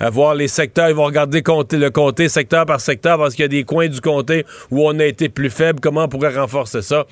Euh, 0.01 0.11
voir 0.11 0.35
les 0.35 0.49
secteurs, 0.49 0.89
ils 0.89 0.95
vont 0.95 1.05
regarder 1.05 1.43
le 1.43 1.91
comté 1.91 2.29
secteur 2.31 2.65
par 2.65 2.81
secteur 2.81 3.19
parce 3.19 3.35
qu'il 3.35 3.43
y 3.43 3.47
a 3.47 3.49
des 3.49 3.65
coins 3.65 3.89
du 3.89 4.01
comté 4.01 4.47
où 4.71 4.87
on 4.89 4.99
a 4.99 5.05
été 5.05 5.29
plus 5.29 5.51
faible, 5.51 5.81
comment 5.81 6.05
on 6.05 6.09
pourrait 6.09 6.30
renforcer 6.31 6.83
ça. 6.83 7.07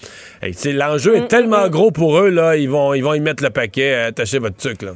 L'enjeu 0.65 1.17
est 1.17 1.23
mm, 1.23 1.29
tellement 1.29 1.65
mm, 1.65 1.67
mm. 1.67 1.71
gros 1.71 1.91
pour 1.91 2.19
eux, 2.19 2.29
là, 2.29 2.57
ils 2.57 2.71
vont, 2.71 2.95
ils 2.95 3.03
vont 3.03 3.15
y 3.15 3.21
mettre 3.21 3.43
le 3.43 3.51
paquet, 3.51 3.93
euh, 3.93 4.09
attachez 4.09 4.39
votre 4.39 4.57
truc. 4.57 4.83
Là. 4.83 4.93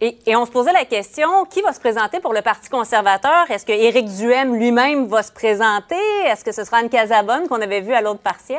Et, 0.00 0.36
on 0.36 0.44
se 0.44 0.50
posait 0.50 0.72
la 0.72 0.84
question, 0.84 1.46
qui 1.50 1.62
va 1.62 1.72
se 1.72 1.80
présenter 1.80 2.20
pour 2.20 2.34
le 2.34 2.42
Parti 2.42 2.68
conservateur? 2.68 3.50
Est-ce 3.50 3.64
que 3.64 3.72
Éric 3.72 4.06
Duhem 4.06 4.54
lui-même 4.56 5.06
va 5.06 5.22
se 5.22 5.32
présenter? 5.32 5.94
Est-ce 6.26 6.44
que 6.44 6.52
ce 6.52 6.64
sera 6.64 6.82
une 6.82 6.90
Casabonne 6.90 7.48
qu'on 7.48 7.60
avait 7.62 7.80
vu 7.80 7.94
à 7.94 8.02
l'autre 8.02 8.20
partiel? 8.20 8.58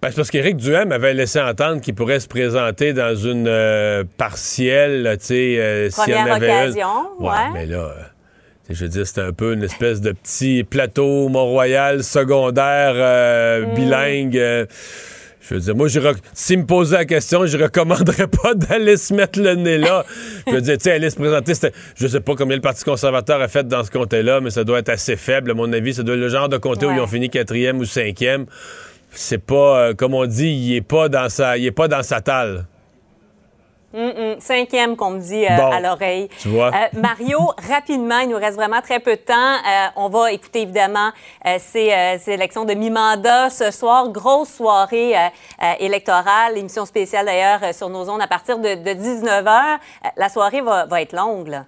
Ben, 0.00 0.08
c'est 0.08 0.16
parce 0.16 0.30
qu'Éric 0.30 0.56
Duhem 0.56 0.92
avait 0.92 1.12
laissé 1.12 1.40
entendre 1.40 1.80
qu'il 1.80 1.94
pourrait 1.94 2.20
se 2.20 2.28
présenter 2.28 2.92
dans 2.92 3.14
une 3.14 3.48
euh, 3.48 4.04
partielle, 4.16 5.16
tu 5.18 5.26
sais, 5.26 5.58
euh, 5.58 5.90
s'il 5.90 6.14
y 6.14 6.16
en 6.16 6.24
avait 6.24 6.46
occasion, 6.46 7.10
ouais. 7.18 7.50
mais 7.52 7.66
là... 7.66 7.92
Je 8.70 8.84
veux 8.84 8.88
dire, 8.88 9.04
c'était 9.04 9.22
un 9.22 9.32
peu 9.32 9.54
une 9.54 9.64
espèce 9.64 10.00
de 10.00 10.12
petit 10.12 10.62
plateau 10.62 11.28
Mont-Royal 11.28 12.04
secondaire 12.04 12.92
euh, 12.94 13.66
mm. 13.66 13.74
bilingue. 13.74 14.38
Euh. 14.38 14.66
je 15.40 15.54
veux 15.54 15.60
dire, 15.60 15.74
moi, 15.74 15.88
s'il 16.34 16.60
me 16.60 16.66
posait 16.66 16.98
la 16.98 17.04
question, 17.04 17.46
je 17.46 17.58
recommanderais 17.58 18.28
pas 18.42 18.54
d'aller 18.54 18.96
se 18.96 19.12
mettre 19.12 19.40
le 19.40 19.56
nez 19.56 19.78
là. 19.78 20.04
je 20.46 20.52
veux 20.52 20.60
dire, 20.60 20.78
tu 20.78 20.84
sais, 20.84 20.92
aller 20.92 21.10
se 21.10 21.16
présenter, 21.16 21.54
je 21.96 22.06
sais 22.06 22.20
pas 22.20 22.36
combien 22.36 22.54
le 22.54 22.62
Parti 22.62 22.84
conservateur 22.84 23.40
a 23.40 23.48
fait 23.48 23.66
dans 23.66 23.82
ce 23.82 23.90
comté-là, 23.90 24.40
mais 24.40 24.50
ça 24.50 24.62
doit 24.62 24.78
être 24.78 24.90
assez 24.90 25.16
faible, 25.16 25.50
à 25.50 25.54
mon 25.54 25.72
avis. 25.72 25.94
Ça 25.94 26.04
doit 26.04 26.14
être 26.14 26.20
le 26.20 26.28
genre 26.28 26.48
de 26.48 26.56
comté 26.56 26.86
où 26.86 26.92
ils 26.92 27.00
ont 27.00 27.08
fini 27.08 27.28
quatrième 27.28 27.78
ou 27.78 27.84
cinquième. 27.84 28.46
C'est 29.10 29.44
pas, 29.44 29.80
euh, 29.80 29.94
comme 29.94 30.14
on 30.14 30.26
dit, 30.26 30.48
il 30.48 30.76
est 30.76 30.80
pas 30.80 31.08
dans 31.08 31.28
sa, 31.28 31.58
il 31.58 31.66
est 31.66 31.72
pas 31.72 31.88
dans 31.88 32.04
sa 32.04 32.20
talle. 32.20 32.66
Cinquième 34.38 34.96
qu'on 34.96 35.10
me 35.10 35.20
dit 35.20 35.44
euh, 35.44 35.48
à 35.48 35.80
l'oreille. 35.80 36.28
Tu 36.38 36.48
vois. 36.48 36.68
Euh, 36.68 36.98
Mario, 37.00 37.38
rapidement, 37.68 38.20
il 38.20 38.28
nous 38.28 38.36
reste 38.36 38.56
vraiment 38.56 38.80
très 38.80 39.00
peu 39.00 39.16
de 39.16 39.20
temps. 39.20 39.34
Euh, 39.34 39.86
on 39.96 40.08
va 40.08 40.32
écouter 40.32 40.62
évidemment 40.62 41.10
ces, 41.58 41.90
élections 42.28 42.64
de 42.64 42.74
mi-mandat 42.74 43.50
ce 43.50 43.70
soir. 43.70 44.08
Grosse 44.10 44.50
soirée 44.50 45.14
électorale, 45.78 46.56
émission 46.56 46.86
spéciale 46.86 47.26
d'ailleurs 47.26 47.74
sur 47.74 47.88
nos 47.88 48.08
ondes 48.08 48.22
à 48.22 48.28
partir 48.28 48.58
de, 48.58 48.68
19h. 48.68 49.78
la 50.16 50.28
soirée 50.28 50.60
va, 50.60 50.86
va 50.86 51.02
être 51.02 51.12
longue. 51.12 51.48
Là. 51.48 51.64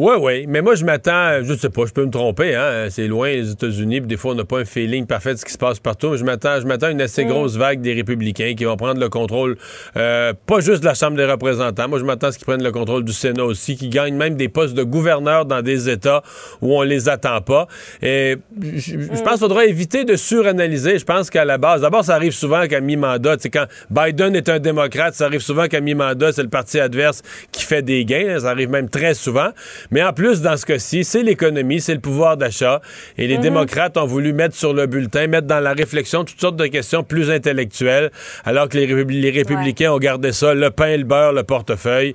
Oui, 0.00 0.14
oui. 0.20 0.44
Mais 0.46 0.62
moi, 0.62 0.76
je 0.76 0.84
m'attends, 0.84 1.42
je 1.42 1.54
sais 1.54 1.70
pas, 1.70 1.84
je 1.84 1.92
peux 1.92 2.04
me 2.04 2.10
tromper, 2.12 2.54
hein. 2.54 2.86
C'est 2.88 3.08
loin, 3.08 3.30
les 3.30 3.50
États-Unis, 3.50 4.00
puis 4.00 4.06
des 4.06 4.16
fois, 4.16 4.30
on 4.30 4.36
n'a 4.36 4.44
pas 4.44 4.60
un 4.60 4.64
feeling 4.64 5.06
parfait 5.06 5.34
de 5.34 5.40
ce 5.40 5.44
qui 5.44 5.52
se 5.52 5.58
passe 5.58 5.80
partout. 5.80 6.10
Mais 6.10 6.18
je 6.18 6.24
m'attends, 6.24 6.60
je 6.60 6.66
m'attends 6.68 6.86
à 6.86 6.90
une 6.90 7.00
assez 7.00 7.24
mm. 7.24 7.28
grosse 7.28 7.56
vague 7.56 7.80
des 7.80 7.94
républicains 7.94 8.54
qui 8.56 8.64
vont 8.64 8.76
prendre 8.76 9.00
le 9.00 9.08
contrôle, 9.08 9.56
euh, 9.96 10.32
pas 10.46 10.60
juste 10.60 10.82
de 10.82 10.86
la 10.86 10.94
Chambre 10.94 11.16
des 11.16 11.24
représentants. 11.24 11.88
Moi, 11.88 11.98
je 11.98 12.04
m'attends 12.04 12.28
à 12.28 12.32
ce 12.32 12.38
qu'ils 12.38 12.46
prennent 12.46 12.62
le 12.62 12.70
contrôle 12.70 13.02
du 13.02 13.12
Sénat 13.12 13.42
aussi, 13.42 13.76
qui 13.76 13.88
gagnent 13.88 14.14
même 14.14 14.36
des 14.36 14.48
postes 14.48 14.74
de 14.74 14.84
gouverneur 14.84 15.46
dans 15.46 15.62
des 15.62 15.90
États 15.90 16.22
où 16.62 16.78
on 16.78 16.82
les 16.82 17.08
attend 17.08 17.40
pas. 17.40 17.66
Et 18.00 18.36
je, 18.60 18.94
pense 19.24 19.32
qu'il 19.32 19.38
faudra 19.40 19.64
éviter 19.64 20.04
de 20.04 20.14
suranalyser. 20.14 21.00
Je 21.00 21.04
pense 21.04 21.28
qu'à 21.28 21.44
la 21.44 21.58
base, 21.58 21.80
d'abord, 21.80 22.04
ça 22.04 22.14
arrive 22.14 22.34
souvent 22.34 22.68
qu'à 22.68 22.80
mi-mandat, 22.80 23.34
c'est 23.40 23.50
quand 23.50 23.66
Biden 23.90 24.36
est 24.36 24.48
un 24.48 24.60
démocrate, 24.60 25.14
ça 25.14 25.24
arrive 25.24 25.40
souvent 25.40 25.66
qu'à 25.66 25.80
mi-mandat, 25.80 26.30
c'est 26.30 26.44
le 26.44 26.50
parti 26.50 26.78
adverse 26.78 27.22
qui 27.50 27.64
fait 27.64 27.82
des 27.82 28.04
gains. 28.04 28.38
Ça 28.38 28.50
arrive 28.50 28.70
même 28.70 28.88
très 28.88 29.14
souvent. 29.14 29.48
Mais 29.90 30.02
en 30.02 30.12
plus, 30.12 30.42
dans 30.42 30.56
ce 30.56 30.66
cas-ci, 30.66 31.04
c'est 31.04 31.22
l'économie, 31.22 31.80
c'est 31.80 31.94
le 31.94 32.00
pouvoir 32.00 32.36
d'achat. 32.36 32.80
Et 33.16 33.26
les 33.26 33.36
mhm. 33.36 33.42
démocrates 33.42 33.96
ont 33.96 34.06
voulu 34.06 34.32
mettre 34.32 34.54
sur 34.54 34.72
le 34.72 34.86
bulletin, 34.86 35.26
mettre 35.26 35.46
dans 35.46 35.60
la 35.60 35.72
réflexion 35.72 36.24
toutes 36.24 36.40
sortes 36.40 36.56
de 36.56 36.66
questions 36.66 37.02
plus 37.02 37.30
intellectuelles, 37.30 38.10
alors 38.44 38.68
que 38.68 38.78
les, 38.78 39.30
républicains 39.30 39.92
ont 39.92 39.98
gardé 39.98 40.32
ça, 40.32 40.54
le 40.54 40.70
pain, 40.70 40.96
le 40.96 41.04
beurre, 41.04 41.32
le 41.32 41.42
portefeuille. 41.42 42.14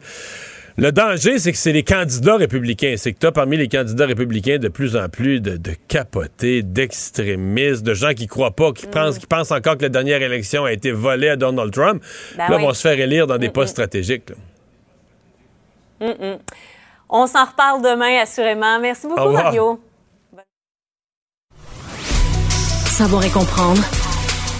Le 0.75 0.92
danger, 0.92 1.38
c'est 1.38 1.51
que 1.51 1.58
c'est 1.58 1.72
les 1.72 1.84
candidats 1.84 2.36
républicains. 2.36 2.96
C'est 2.98 3.13
que 3.13 3.20
tu 3.20 3.27
as 3.27 3.32
parmi 3.32 3.58
les 3.58 3.68
candidats 3.68 4.08
républicains 4.08 4.58
de 4.58 4.70
plus 4.70 4.96
en 4.96 5.08
plus 5.08 5.39
de, 5.39 5.60
capotés, 5.88 6.63
d'extrémistes, 6.63 7.84
de 7.84 7.94
gens 7.94 8.13
qui 8.13 8.25
croient 8.25 8.56
pas, 8.56 8.72
qui, 8.72 8.88
pensent, 8.88 9.20
qui 9.20 9.27
pensent 9.27 9.51
encore 9.51 9.77
que 9.77 9.84
la 9.84 9.89
dernière 9.89 10.22
élection 10.24 10.65
a 10.65 10.74
été 10.74 10.92
volée 10.92 11.30
à 11.30 11.36
Donald 11.36 11.72
Trump. 11.72 12.01
Ben 12.38 12.50
là, 12.50 12.58
vont 12.58 12.74
se 12.74 12.82
faire 12.82 13.00
élire 13.00 13.27
dans 13.27 13.38
des 13.38 13.50
postes 13.50 13.74
stratégiques. 13.74 14.32
On 17.15 17.27
s'en 17.27 17.46
reparle 17.46 17.84
demain, 17.84 18.22
assurément. 18.22 18.79
Merci 18.79 19.08
beaucoup, 19.08 19.29
Mario. 19.29 19.79
Savoir 22.88 23.24
et 23.24 23.29
comprendre 23.29 23.82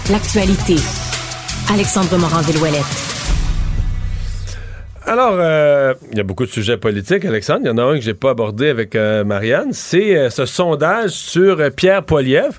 l'actualité. 0.08 0.76
Alexandre 1.68 2.16
Morand-Villouellette. 2.16 3.13
Alors, 5.06 5.34
euh, 5.36 5.92
il 6.12 6.16
y 6.16 6.20
a 6.20 6.22
beaucoup 6.22 6.46
de 6.46 6.50
sujets 6.50 6.78
politiques, 6.78 7.26
Alexandre. 7.26 7.60
Il 7.64 7.66
y 7.66 7.70
en 7.70 7.76
a 7.76 7.82
un 7.82 7.96
que 7.96 8.00
j'ai 8.00 8.14
pas 8.14 8.30
abordé 8.30 8.70
avec 8.70 8.96
euh, 8.96 9.22
Marianne. 9.22 9.68
C'est 9.72 10.16
euh, 10.16 10.30
ce 10.30 10.46
sondage 10.46 11.10
sur 11.10 11.58
Pierre 11.76 12.04
Poilievre, 12.04 12.54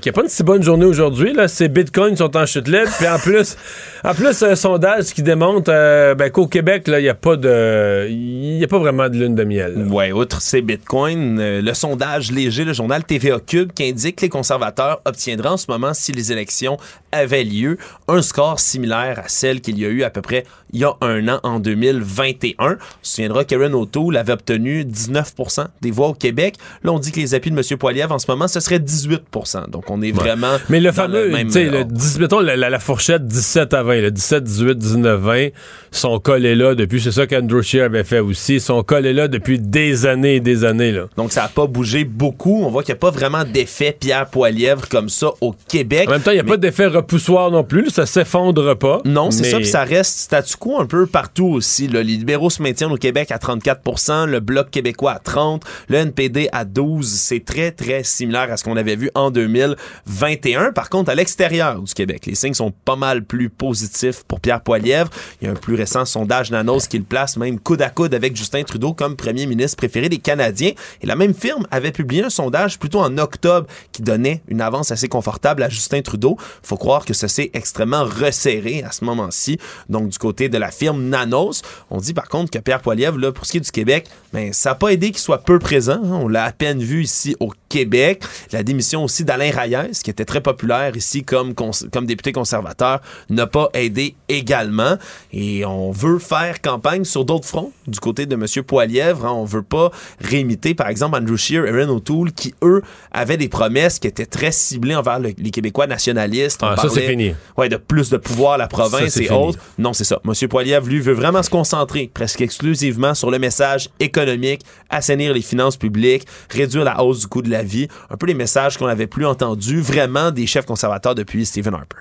qui 0.00 0.08
a 0.08 0.12
pas 0.12 0.22
une 0.22 0.28
si 0.28 0.44
bonne 0.44 0.62
journée 0.62 0.84
aujourd'hui. 0.84 1.32
Là, 1.32 1.46
bitcoins 1.68 2.16
sont 2.16 2.36
en 2.36 2.46
chute 2.46 2.68
libre. 2.68 2.90
Puis 2.98 3.08
en 3.08 3.18
plus, 3.18 3.56
en 4.04 4.14
plus, 4.14 4.42
un 4.44 4.54
sondage 4.54 5.06
qui 5.06 5.24
démontre 5.24 5.72
ben, 6.14 6.30
qu'au 6.30 6.46
Québec, 6.46 6.84
il 6.86 6.98
n'y 6.98 7.08
a 7.08 7.14
pas 7.14 7.34
de, 7.34 8.06
il 8.08 8.62
a 8.62 8.68
pas 8.68 8.78
vraiment 8.78 9.08
de 9.08 9.16
lune 9.16 9.34
de 9.34 9.42
miel. 9.42 9.88
Ouais, 9.90 10.12
outre 10.12 10.40
ces 10.40 10.62
bitcoins, 10.62 11.40
le 11.60 11.74
sondage 11.74 12.30
léger, 12.30 12.64
le 12.64 12.74
journal 12.74 13.02
TVA 13.02 13.40
Cube, 13.44 13.72
qui 13.72 13.88
indique 13.88 14.16
que 14.16 14.22
les 14.22 14.28
conservateurs 14.28 15.00
obtiendraient 15.04 15.48
en 15.48 15.56
ce 15.56 15.66
moment, 15.68 15.94
si 15.94 16.12
les 16.12 16.30
élections 16.30 16.76
avaient 17.10 17.44
lieu, 17.44 17.76
un 18.06 18.22
score 18.22 18.60
similaire 18.60 19.18
à 19.24 19.28
celle 19.28 19.60
qu'il 19.60 19.78
y 19.78 19.84
a 19.84 19.88
eu 19.88 20.04
à 20.04 20.10
peu 20.10 20.22
près 20.22 20.44
il 20.72 20.80
y 20.80 20.84
a 20.84 20.94
un 21.02 21.28
an 21.28 21.38
en 21.42 21.60
2021. 21.74 22.54
On 22.60 22.76
se 23.02 23.16
souviendra 23.16 23.44
Karen 23.44 23.74
O'Toole 23.74 24.16
avait 24.16 24.32
obtenu 24.32 24.84
19% 24.84 25.66
des 25.80 25.90
voix 25.90 26.08
au 26.08 26.14
Québec. 26.14 26.56
Là, 26.82 26.92
on 26.92 26.98
dit 26.98 27.12
que 27.12 27.20
les 27.20 27.34
appuis 27.34 27.50
de 27.50 27.56
M. 27.56 27.78
Poilievre 27.78 28.12
en 28.12 28.18
ce 28.18 28.30
moment, 28.30 28.48
ce 28.48 28.60
serait 28.60 28.78
18% 28.78 29.70
Donc, 29.70 29.90
on 29.90 30.02
est 30.02 30.12
vraiment. 30.12 30.56
Mais 30.68 30.80
le 30.80 30.92
fameux, 30.92 31.32
tu 31.32 31.50
sais, 31.50 31.70
mettons 32.18 32.40
la, 32.40 32.56
la, 32.56 32.78
fourchette 32.78 33.26
17 33.26 33.74
à 33.74 33.82
20, 33.82 34.00
le 34.00 34.10
17, 34.10 34.44
18, 34.44 34.78
19, 34.78 35.20
20, 35.20 35.48
sont 35.90 36.18
collés 36.18 36.54
là 36.54 36.74
depuis, 36.74 37.00
c'est 37.00 37.12
ça 37.12 37.26
qu'Andrew 37.26 37.62
Scheer 37.62 37.84
avait 37.84 38.04
fait 38.04 38.20
aussi, 38.20 38.60
sont 38.60 38.82
collés 38.82 39.12
là 39.12 39.28
depuis 39.28 39.58
des 39.58 40.06
années 40.06 40.36
et 40.36 40.40
des 40.40 40.64
années. 40.64 40.92
Là. 40.92 41.06
Donc, 41.16 41.32
ça 41.32 41.42
n'a 41.42 41.48
pas 41.48 41.66
bougé 41.66 42.04
beaucoup. 42.04 42.62
On 42.64 42.70
voit 42.70 42.82
qu'il 42.82 42.94
n'y 42.94 42.98
a 42.98 43.00
pas 43.00 43.10
vraiment 43.10 43.44
d'effet 43.44 43.96
Pierre 43.98 44.26
Poilievre 44.26 44.88
comme 44.88 45.08
ça 45.08 45.30
au 45.40 45.54
Québec. 45.68 46.08
En 46.08 46.12
même 46.12 46.22
temps, 46.22 46.30
il 46.30 46.34
n'y 46.34 46.40
a 46.40 46.44
pas 46.44 46.56
d'effet 46.56 46.86
repoussoir 46.86 47.50
non 47.50 47.64
plus. 47.64 47.90
Ça 47.90 48.06
s'effondre 48.06 48.76
pas. 48.76 49.00
Non, 49.04 49.30
c'est 49.30 49.44
ça, 49.44 49.56
puis 49.56 49.66
ça 49.66 49.84
reste 49.84 50.18
statu 50.18 50.56
quo 50.56 50.80
un 50.80 50.86
peu 50.86 51.06
partout 51.06 51.60
aussi. 51.62 51.86
les 51.86 52.02
libéraux 52.02 52.50
se 52.50 52.60
maintiennent 52.60 52.90
au 52.90 52.96
Québec 52.96 53.30
à 53.30 53.38
34 53.38 54.26
le 54.26 54.40
Bloc 54.40 54.70
québécois 54.70 55.12
à 55.12 55.18
30 55.20 55.62
le 55.88 55.98
NPD 55.98 56.48
à 56.50 56.64
12 56.64 57.08
C'est 57.08 57.44
très, 57.44 57.70
très 57.70 58.02
similaire 58.02 58.50
à 58.50 58.56
ce 58.56 58.64
qu'on 58.64 58.76
avait 58.76 58.96
vu 58.96 59.10
en 59.14 59.30
2021. 59.30 60.72
Par 60.72 60.90
contre, 60.90 61.10
à 61.10 61.14
l'extérieur 61.14 61.80
du 61.80 61.94
Québec, 61.94 62.26
les 62.26 62.34
signes 62.34 62.54
sont 62.54 62.72
pas 62.84 62.96
mal 62.96 63.22
plus 63.24 63.48
positifs 63.48 64.24
pour 64.24 64.40
Pierre 64.40 64.60
Poilièvre. 64.60 65.10
Il 65.40 65.46
y 65.46 65.48
a 65.48 65.52
un 65.52 65.54
plus 65.54 65.76
récent 65.76 66.04
sondage 66.04 66.50
Nanos 66.50 66.88
qui 66.88 66.98
le 66.98 67.04
place 67.04 67.36
même 67.36 67.60
coude 67.60 67.82
à 67.82 67.90
coude 67.90 68.12
avec 68.12 68.34
Justin 68.34 68.64
Trudeau 68.64 68.92
comme 68.92 69.14
premier 69.14 69.46
ministre 69.46 69.76
préféré 69.76 70.08
des 70.08 70.18
Canadiens. 70.18 70.72
Et 71.00 71.06
la 71.06 71.14
même 71.14 71.34
firme 71.34 71.64
avait 71.70 71.92
publié 71.92 72.24
un 72.24 72.30
sondage 72.30 72.80
plutôt 72.80 73.00
en 73.00 73.18
octobre 73.18 73.68
qui 73.92 74.02
donnait 74.02 74.42
une 74.48 74.60
avance 74.60 74.90
assez 74.90 75.08
confortable 75.08 75.62
à 75.62 75.68
Justin 75.68 76.02
Trudeau. 76.02 76.36
Faut 76.64 76.76
croire 76.76 77.04
que 77.04 77.14
ça 77.14 77.28
s'est 77.28 77.50
extrêmement 77.54 78.04
resserré 78.04 78.82
à 78.82 78.90
ce 78.90 79.04
moment-ci. 79.04 79.58
Donc, 79.88 80.08
du 80.08 80.18
côté 80.18 80.48
de 80.48 80.58
la 80.58 80.70
firme 80.70 81.02
Nanos, 81.02 81.51
on 81.90 81.98
dit 81.98 82.14
par 82.14 82.28
contre 82.28 82.50
que 82.50 82.58
Pierre 82.58 82.80
Poilievre, 82.80 83.18
là, 83.18 83.32
pour 83.32 83.46
ce 83.46 83.52
qui 83.52 83.58
est 83.58 83.60
du 83.60 83.70
Québec, 83.70 84.08
ben, 84.32 84.52
ça 84.52 84.70
n'a 84.70 84.74
pas 84.74 84.88
aidé 84.88 85.10
qu'il 85.10 85.18
soit 85.18 85.38
peu 85.38 85.58
présent. 85.58 86.00
Hein. 86.02 86.20
On 86.22 86.28
l'a 86.28 86.44
à 86.44 86.52
peine 86.52 86.80
vu 86.82 87.02
ici 87.02 87.36
au 87.40 87.52
Québec. 87.72 88.22
La 88.52 88.62
démission 88.62 89.02
aussi 89.02 89.24
d'Alain 89.24 89.50
Reyes, 89.50 89.92
qui 90.04 90.10
était 90.10 90.26
très 90.26 90.42
populaire 90.42 90.94
ici 90.94 91.24
comme, 91.24 91.54
comme 91.54 92.04
député 92.06 92.32
conservateur, 92.32 93.00
n'a 93.30 93.46
pas 93.46 93.70
aidé 93.72 94.14
également. 94.28 94.98
Et 95.32 95.64
on 95.64 95.90
veut 95.90 96.18
faire 96.18 96.60
campagne 96.60 97.04
sur 97.04 97.24
d'autres 97.24 97.48
fronts 97.48 97.72
du 97.86 97.98
côté 97.98 98.26
de 98.26 98.34
M. 98.34 98.46
Poilièvre. 98.64 99.24
Hein. 99.24 99.32
On 99.32 99.46
veut 99.46 99.62
pas 99.62 99.90
réimiter, 100.20 100.74
par 100.74 100.88
exemple, 100.88 101.16
Andrew 101.16 101.36
Scheer 101.36 101.64
et 101.64 101.68
Erin 101.68 101.88
O'Toole, 101.88 102.32
qui, 102.32 102.54
eux, 102.62 102.82
avaient 103.10 103.38
des 103.38 103.48
promesses 103.48 103.98
qui 103.98 104.06
étaient 104.06 104.26
très 104.26 104.52
ciblées 104.52 104.94
envers 104.94 105.18
les 105.18 105.32
Québécois 105.32 105.86
nationalistes. 105.86 106.60
ah, 106.62 106.76
ça, 106.76 106.90
c'est 106.90 107.08
fini. 107.08 107.34
Ouais, 107.56 107.70
de 107.70 107.76
plus 107.76 108.10
de 108.10 108.18
pouvoir 108.18 108.52
à 108.52 108.58
la 108.58 108.68
province 108.68 109.16
et 109.16 109.30
autres. 109.30 109.58
Non, 109.78 109.94
c'est 109.94 110.04
ça. 110.04 110.20
M. 110.26 110.48
Poilièvre, 110.48 110.86
lui, 110.86 111.00
veut 111.00 111.14
vraiment 111.14 111.42
se 111.42 111.48
concentrer 111.50 112.10
presque 112.12 112.42
exclusivement 112.42 113.14
sur 113.14 113.30
le 113.30 113.38
message 113.38 113.88
économique, 113.98 114.60
assainir 114.90 115.32
les 115.32 115.40
finances 115.40 115.78
publiques, 115.78 116.26
réduire 116.50 116.84
la 116.84 117.02
hausse 117.02 117.20
du 117.20 117.26
coût 117.28 117.40
de 117.40 117.50
la 117.50 117.61
vie. 117.62 117.88
Un 118.10 118.16
peu 118.16 118.26
les 118.26 118.34
messages 118.34 118.76
qu'on 118.78 118.86
n'avait 118.86 119.06
plus 119.06 119.26
entendus 119.26 119.80
vraiment 119.80 120.30
des 120.30 120.46
chefs 120.46 120.66
conservateurs 120.66 121.14
depuis 121.14 121.46
Stephen 121.46 121.74
Harper. 121.74 121.98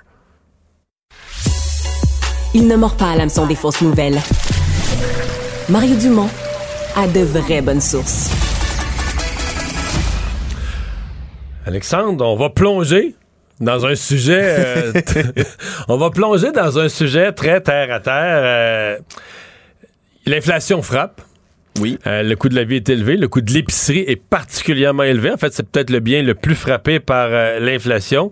Il 2.53 2.67
ne 2.67 2.75
mord 2.75 2.97
pas 2.97 3.11
à 3.11 3.15
l'hameçon 3.15 3.45
des 3.45 3.55
fausses 3.55 3.81
nouvelles. 3.81 4.19
Mario 5.69 5.95
Dumont 5.95 6.29
a 6.95 7.07
de 7.07 7.21
vraies 7.21 7.61
bonnes 7.61 7.79
sources. 7.79 8.29
Alexandre, 11.65 12.25
on 12.25 12.35
va 12.35 12.49
plonger 12.49 13.15
dans 13.61 13.85
un 13.85 13.95
sujet. 13.95 14.41
Euh, 14.43 14.91
on 15.87 15.95
va 15.95 16.09
plonger 16.09 16.51
dans 16.51 16.79
un 16.79 16.89
sujet 16.89 17.31
très 17.31 17.61
terre 17.61 17.93
à 17.93 17.99
terre. 17.99 18.41
Euh, 18.43 18.97
l'inflation 20.25 20.81
frappe. 20.81 21.21
Oui. 21.79 21.97
Euh, 22.05 22.23
le 22.23 22.35
coût 22.35 22.49
de 22.49 22.55
la 22.55 22.63
vie 22.63 22.75
est 22.75 22.89
élevé. 22.89 23.17
Le 23.17 23.27
coût 23.27 23.41
de 23.41 23.51
l'épicerie 23.51 24.03
est 24.07 24.21
particulièrement 24.21 25.03
élevé. 25.03 25.31
En 25.31 25.37
fait, 25.37 25.53
c'est 25.53 25.67
peut-être 25.67 25.89
le 25.89 25.99
bien 25.99 26.21
le 26.21 26.35
plus 26.35 26.55
frappé 26.55 26.99
par 26.99 27.29
l'inflation. 27.59 28.31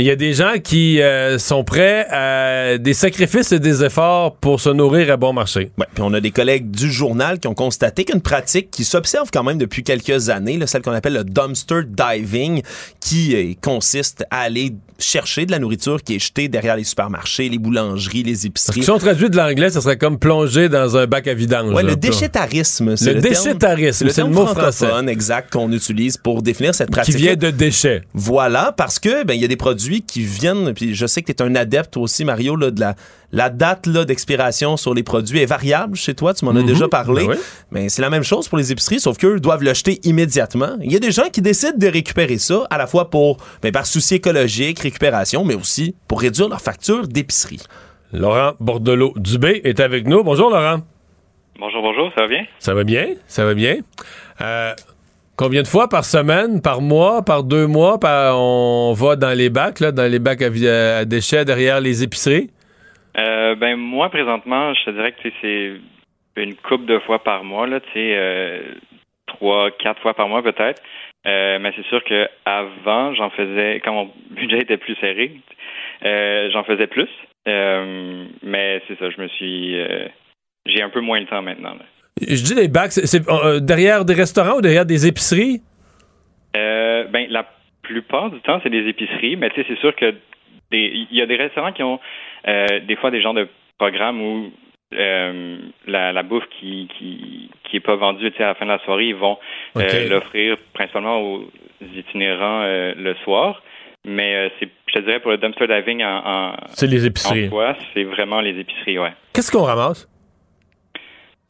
Il 0.00 0.06
y 0.06 0.10
a 0.10 0.16
des 0.16 0.32
gens 0.32 0.54
qui 0.64 1.02
euh, 1.02 1.38
sont 1.38 1.62
prêts 1.62 2.06
à 2.10 2.78
des 2.78 2.94
sacrifices 2.94 3.52
et 3.52 3.58
des 3.58 3.84
efforts 3.84 4.34
pour 4.36 4.58
se 4.58 4.70
nourrir 4.70 5.12
à 5.12 5.18
bon 5.18 5.34
marché. 5.34 5.72
Ouais, 5.76 5.84
puis 5.92 6.02
on 6.02 6.14
a 6.14 6.20
des 6.20 6.30
collègues 6.30 6.70
du 6.70 6.90
journal 6.90 7.38
qui 7.38 7.48
ont 7.48 7.54
constaté 7.54 8.06
qu'une 8.06 8.22
pratique 8.22 8.70
qui 8.70 8.84
s'observe 8.84 9.28
quand 9.30 9.44
même 9.44 9.58
depuis 9.58 9.82
quelques 9.82 10.30
années, 10.30 10.56
là, 10.56 10.66
celle 10.66 10.80
qu'on 10.80 10.92
appelle 10.92 11.12
le 11.12 11.24
dumpster 11.24 11.82
diving, 11.86 12.62
qui 12.98 13.36
euh, 13.36 13.52
consiste 13.60 14.24
à 14.30 14.40
aller 14.40 14.72
chercher 15.00 15.46
de 15.46 15.50
la 15.50 15.58
nourriture 15.58 16.02
qui 16.02 16.16
est 16.16 16.18
jetée 16.18 16.48
derrière 16.48 16.76
les 16.76 16.84
supermarchés, 16.84 17.48
les 17.48 17.58
boulangeries, 17.58 18.22
les 18.22 18.46
épiceries. 18.46 18.82
Si 18.82 18.90
on 18.90 18.98
traduit 18.98 19.30
de 19.30 19.36
l'anglais, 19.36 19.70
ça 19.70 19.80
serait 19.80 19.98
comme 19.98 20.18
plonger 20.18 20.68
dans 20.68 20.96
un 20.96 21.06
bac 21.06 21.26
à 21.28 21.34
vidange. 21.34 21.74
Ouais, 21.74 21.82
le 21.82 21.96
déchetarisme. 21.96 22.94
Le, 23.00 23.12
le 23.14 23.20
déchetarisme, 23.20 24.08
c'est 24.08 24.22
le, 24.22 24.28
mot 24.28 24.46
français. 24.46 24.86
exact 25.08 25.52
qu'on 25.52 25.70
utilise 25.72 26.16
pour 26.16 26.42
définir 26.42 26.74
cette 26.74 26.90
pratique. 26.90 27.16
Qui 27.16 27.22
vient 27.22 27.36
de 27.36 27.50
déchets. 27.50 28.02
Voilà, 28.14 28.72
parce 28.76 28.98
que 28.98 29.24
ben 29.24 29.34
il 29.34 29.40
y 29.40 29.44
a 29.44 29.48
des 29.48 29.56
produits 29.56 30.02
qui 30.02 30.22
viennent, 30.22 30.72
puis 30.74 30.94
je 30.94 31.06
sais 31.06 31.22
que 31.22 31.32
tu 31.32 31.42
es 31.42 31.46
un 31.46 31.54
adepte 31.54 31.96
aussi, 31.96 32.24
Mario, 32.24 32.56
là, 32.56 32.70
de 32.70 32.80
la 32.80 32.94
la 33.32 33.48
date 33.48 33.88
d'expiration 33.88 34.76
sur 34.76 34.94
les 34.94 35.02
produits 35.02 35.40
est 35.40 35.46
variable 35.46 35.96
chez 35.96 36.14
toi, 36.14 36.34
tu 36.34 36.44
m'en 36.44 36.50
as 36.52 36.60
mhm. 36.60 36.66
déjà 36.66 36.88
parlé. 36.88 37.26
Ben 37.26 37.36
Mais 37.70 37.88
c'est 37.88 38.02
la 38.02 38.10
même 38.10 38.24
chose 38.24 38.48
pour 38.48 38.58
les 38.58 38.72
épiceries, 38.72 39.00
sauf 39.00 39.18
qu'eux 39.18 39.38
doivent 39.38 39.62
le 39.62 39.72
jeter 39.72 40.00
immédiatement. 40.04 40.76
Il 40.82 40.92
y 40.92 40.96
a 40.96 40.98
des 40.98 41.12
gens 41.12 41.28
qui 41.32 41.40
décident 41.40 41.76
de 41.76 41.86
récupérer 41.86 42.38
ça, 42.38 42.66
à 42.70 42.78
la 42.78 42.86
fois 42.86 43.10
pour 43.10 43.38
ben, 43.62 43.70
par 43.70 43.86
souci 43.86 44.16
écologique, 44.16 44.80
récupération, 44.90 45.44
mais 45.44 45.54
aussi 45.54 45.94
pour 46.08 46.20
réduire 46.20 46.48
leur 46.48 46.60
facture 46.60 47.06
d'épicerie. 47.06 47.62
Laurent 48.12 48.52
Bordelot-Dubé 48.60 49.60
est 49.64 49.80
avec 49.80 50.06
nous. 50.06 50.22
Bonjour 50.24 50.50
Laurent. 50.50 50.80
Bonjour, 51.58 51.82
bonjour, 51.82 52.10
ça 52.14 52.22
va 52.22 52.28
bien? 52.28 52.44
Ça 52.58 52.74
va 52.74 52.84
bien, 52.84 53.06
ça 53.26 53.44
va 53.44 53.54
bien. 53.54 53.76
Euh, 54.40 54.72
combien 55.36 55.62
de 55.62 55.68
fois 55.68 55.88
par 55.88 56.04
semaine, 56.04 56.60
par 56.62 56.80
mois, 56.80 57.22
par 57.22 57.44
deux 57.44 57.66
mois, 57.66 57.98
on 58.02 58.92
va 58.96 59.16
dans 59.16 59.36
les 59.36 59.50
bacs, 59.50 59.80
là, 59.80 59.92
dans 59.92 60.10
les 60.10 60.18
bacs 60.18 60.42
à 60.42 61.04
déchets 61.04 61.44
derrière 61.44 61.80
les 61.80 62.02
épiceries? 62.02 62.50
Euh, 63.18 63.54
ben 63.56 63.76
moi 63.76 64.08
présentement, 64.08 64.72
je 64.74 64.84
te 64.86 64.90
dirais 64.90 65.12
que 65.12 65.28
c'est 65.40 66.42
une 66.42 66.54
coupe 66.56 66.86
de 66.86 66.98
fois 67.00 67.22
par 67.22 67.44
mois 67.44 67.66
là, 67.66 67.80
tu 67.80 67.92
sais, 67.92 68.14
euh, 68.16 68.62
trois, 69.26 69.70
quatre 69.72 70.00
fois 70.00 70.14
par 70.14 70.28
mois 70.28 70.42
peut-être. 70.42 70.80
Euh, 71.26 71.58
mais 71.58 71.72
c'est 71.76 71.86
sûr 71.86 72.02
que 72.04 72.28
avant, 72.44 73.14
j'en 73.14 73.30
faisais 73.30 73.80
quand 73.84 73.92
mon 73.92 74.10
budget 74.30 74.60
était 74.60 74.78
plus 74.78 74.96
serré, 74.96 75.40
j'en 76.02 76.64
faisais 76.64 76.86
plus. 76.86 77.10
mais 77.46 78.82
c'est 78.88 78.98
ça, 78.98 79.10
je 79.10 79.20
me 79.20 79.28
suis, 79.28 79.76
j'ai 80.66 80.82
un 80.82 80.90
peu 80.90 81.00
moins 81.00 81.20
le 81.20 81.26
temps 81.26 81.42
maintenant. 81.42 81.76
Je 82.20 82.42
dis 82.42 82.54
les 82.54 82.68
bacs, 82.68 82.92
c'est 82.92 83.22
derrière 83.60 84.04
des 84.04 84.14
restaurants 84.14 84.58
ou 84.58 84.60
derrière 84.60 84.86
des 84.86 85.06
épiceries? 85.06 85.60
ben 86.54 87.26
la 87.28 87.44
plupart 87.82 88.30
du 88.30 88.40
temps, 88.40 88.60
c'est 88.62 88.70
des 88.70 88.88
épiceries, 88.88 89.36
mais 89.36 89.50
tu 89.50 89.60
sais, 89.60 89.66
c'est 89.68 89.78
sûr 89.80 89.94
que 89.96 90.14
il 90.72 91.08
y 91.10 91.22
a 91.22 91.26
des 91.26 91.36
restaurants 91.36 91.72
qui 91.72 91.82
ont 91.82 91.98
euh, 92.46 92.80
des 92.80 92.96
fois 92.96 93.10
des 93.10 93.20
genres 93.20 93.34
de 93.34 93.48
programmes 93.78 94.20
où 94.20 94.52
euh, 94.94 95.58
la, 95.86 96.12
la, 96.12 96.22
bouffe 96.22 96.44
qui, 96.58 96.88
qui, 96.98 97.50
qui 97.64 97.76
est 97.76 97.80
pas 97.80 97.96
vendue 97.96 98.32
à 98.38 98.42
la 98.42 98.54
fin 98.54 98.66
de 98.66 98.70
la 98.70 98.78
soirée, 98.80 99.06
ils 99.06 99.14
vont 99.14 99.38
euh, 99.76 100.08
l'offrir 100.08 100.56
principalement 100.72 101.20
aux 101.20 101.44
itinérants 101.94 102.64
le 102.64 103.14
soir. 103.24 103.62
Mais 104.04 104.50
c'est, 104.58 104.68
je 104.86 104.92
te 104.94 104.98
dirais, 105.00 105.20
pour 105.20 105.30
le 105.30 105.36
dumpster 105.36 105.66
diving 105.66 106.02
en, 106.02 106.22
en 106.24 106.52
c'est 106.68 106.86
les 106.86 107.04
épiceries. 107.04 107.50
c'est 107.92 108.04
vraiment 108.04 108.40
les 108.40 108.58
épiceries, 108.58 108.98
ouais. 108.98 109.12
Qu'est-ce 109.34 109.52
qu'on 109.52 109.62
ramasse? 109.62 110.09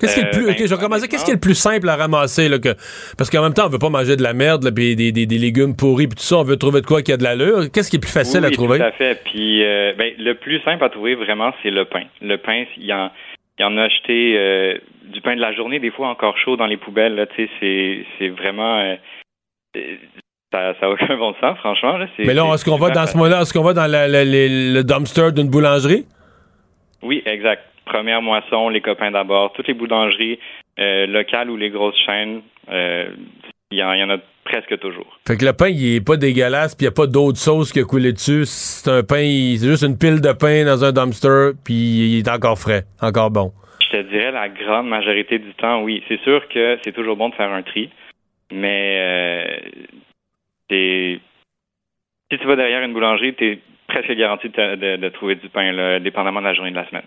Qu'est-ce 0.01 0.15
qui 0.15 0.21
est 0.21 0.25
le 0.25 0.31
plus, 0.31 0.47
ben, 0.47 0.55
Qu'est-ce 0.55 1.25
qui 1.25 1.31
est 1.31 1.35
le 1.35 1.41
plus 1.41 1.55
simple 1.55 1.89
à 1.89 1.97
ramasser, 1.97 2.49
là, 2.49 2.59
que, 2.59 2.71
parce 3.19 3.29
qu'en 3.29 3.43
même 3.43 3.53
temps, 3.53 3.67
on 3.67 3.69
veut 3.69 3.79
pas 3.79 3.91
manger 3.91 4.17
de 4.17 4.23
la 4.23 4.33
merde, 4.33 4.65
là, 4.65 4.71
des, 4.71 4.97
des, 4.97 5.13
des, 5.13 5.39
légumes 5.39 5.77
pourris, 5.77 6.07
puis 6.07 6.17
tout 6.17 6.23
ça, 6.23 6.39
on 6.39 6.43
veut 6.43 6.57
trouver 6.57 6.81
de 6.81 6.87
quoi 6.87 7.03
qui 7.03 7.13
a 7.13 7.19
de 7.19 7.23
l'allure. 7.23 7.71
Qu'est-ce 7.73 7.91
qui 7.91 7.97
est 7.97 8.01
plus 8.01 8.11
facile 8.11 8.45
à 8.45 8.51
trouver? 8.51 8.79
Tout 8.79 8.85
à 8.85 8.93
fait. 8.93 9.23
Puis, 9.25 9.63
euh, 9.63 9.93
ben, 9.97 10.13
le 10.19 10.35
plus 10.35 10.61
simple 10.61 10.83
à 10.83 10.89
trouver, 10.89 11.15
vraiment, 11.15 11.53
c'est 11.63 11.71
le 11.71 11.85
pain. 11.85 12.05
Le 12.23 12.37
pain, 12.37 12.65
il 12.79 12.87
y 12.87 12.95
en, 12.95 13.11
il 13.59 13.63
y 13.63 13.65
en 13.65 13.77
a 13.77 13.83
acheté 13.83 14.37
euh, 14.39 14.79
du 15.13 15.21
pain 15.21 15.37
de 15.37 15.41
la 15.41 15.53
journée, 15.53 15.79
des 15.81 15.91
fois 15.91 16.09
encore 16.09 16.39
chaud 16.39 16.57
dans 16.57 16.67
les 16.67 16.79
poubelles, 16.79 17.15
là, 17.15 17.27
tu 17.27 17.37
sais, 17.37 17.51
c'est, 17.61 18.07
c'est 18.19 18.29
vraiment, 18.29 18.79
euh, 18.79 18.97
ça 20.51 20.73
n'a 20.81 20.91
aucun 20.91 21.17
bon 21.19 21.35
sens, 21.41 21.59
franchement. 21.59 21.99
Là. 21.99 22.07
Mais 22.21 22.33
là, 22.33 22.51
est-ce 22.55 22.65
qu'on 22.65 22.79
va 22.79 22.89
dans 22.89 23.07
ce 23.07 23.17
moment-là, 23.19 23.43
est-ce 23.43 23.53
qu'on 23.53 23.63
va 23.63 23.75
dans 23.75 23.87
le 23.87 24.83
dumpster 24.83 25.33
d'une 25.33 25.51
boulangerie? 25.51 26.07
Oui, 27.03 27.23
exact 27.27 27.70
première 27.91 28.23
moisson, 28.23 28.69
les 28.69 28.81
copains 28.81 29.11
d'abord, 29.11 29.53
toutes 29.53 29.69
les 29.69 29.75
boulangeries 29.75 30.39
euh, 30.79 31.07
locales 31.07 31.51
ou 31.51 31.57
les 31.57 31.71
grosses 31.71 31.99
chaînes, 32.07 32.43
euh, 32.71 33.11
il 33.73 33.79
y, 33.79 33.83
en 33.83 34.11
a 34.11 34.19
presque 34.45 34.79
toujours. 34.81 35.19
Fait 35.27 35.37
que 35.37 35.45
le 35.45 35.53
pain, 35.53 35.69
il 35.69 35.97
est 35.97 36.05
pas 36.05 36.17
dégueulasse, 36.17 36.75
puis 36.75 36.87
il 36.87 36.89
n'y 36.89 36.93
a 36.93 36.95
pas 36.95 37.07
d'autre 37.07 37.39
sauce 37.39 37.73
qui 37.73 37.81
a 37.81 37.85
coulé 37.85 38.13
dessus. 38.13 38.45
C'est 38.47 38.91
un 38.91 39.03
pain, 39.03 39.55
c'est 39.57 39.69
juste 39.69 39.85
une 39.85 39.97
pile 39.97 40.21
de 40.21 40.33
pain 40.33 40.65
dans 40.65 40.85
un 40.85 40.93
dumpster, 40.93 41.53
puis 41.65 41.75
il 41.75 42.19
est 42.19 42.29
encore 42.29 42.59
frais, 42.59 42.83
encore 43.01 43.31
bon. 43.31 43.53
Je 43.81 43.99
te 43.99 44.03
dirais 44.09 44.33
la 44.33 44.49
grande 44.49 44.89
majorité 44.89 45.39
du 45.39 45.53
temps, 45.55 45.83
oui. 45.83 46.03
C'est 46.09 46.21
sûr 46.23 46.47
que 46.49 46.79
c'est 46.83 46.93
toujours 46.93 47.17
bon 47.17 47.29
de 47.29 47.35
faire 47.35 47.53
un 47.53 47.63
tri, 47.63 47.91
mais 48.53 48.97
euh, 48.99 49.45
si 52.31 52.39
tu 52.39 52.47
vas 52.47 52.57
derrière 52.57 52.83
une 52.83 52.93
boulangerie, 52.93 53.35
tu 53.35 53.47
es 53.47 53.59
presque 53.87 54.13
garanti 54.13 54.49
de, 54.49 55.09
trouver 55.11 55.35
du 55.35 55.49
pain, 55.49 55.73
là, 55.73 55.99
dépendamment 55.99 56.41
de 56.41 56.47
la 56.47 56.55
journée 56.55 56.71
de 56.71 56.77
la 56.77 56.89
semaine. 56.89 57.07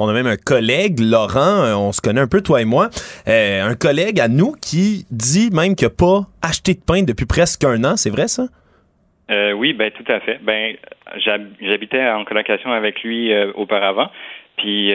On 0.00 0.08
a 0.08 0.14
même 0.14 0.26
un 0.26 0.36
collègue, 0.36 0.98
Laurent, 0.98 1.62
euh, 1.62 1.74
on 1.74 1.92
se 1.92 2.00
connaît 2.00 2.22
un 2.22 2.26
peu, 2.26 2.40
toi 2.40 2.62
et 2.62 2.64
moi, 2.64 2.88
euh, 3.28 3.62
un 3.62 3.74
collègue 3.74 4.18
à 4.18 4.28
nous 4.28 4.52
qui 4.52 5.04
dit 5.10 5.50
même 5.52 5.74
qu'il 5.74 5.88
n'a 5.88 5.94
pas 5.94 6.22
acheté 6.40 6.72
de 6.72 6.80
pain 6.80 7.02
depuis 7.02 7.26
presque 7.26 7.64
un 7.64 7.84
an. 7.84 7.96
C'est 7.96 8.08
vrai, 8.08 8.26
ça? 8.26 8.44
Euh, 9.30 9.52
oui, 9.52 9.74
ben 9.74 9.90
tout 9.90 10.10
à 10.10 10.20
fait. 10.20 10.38
Ben, 10.42 10.74
j'habitais 11.60 12.08
en 12.08 12.24
colocation 12.24 12.72
avec 12.72 13.02
lui 13.02 13.30
auparavant, 13.54 14.10
puis 14.56 14.90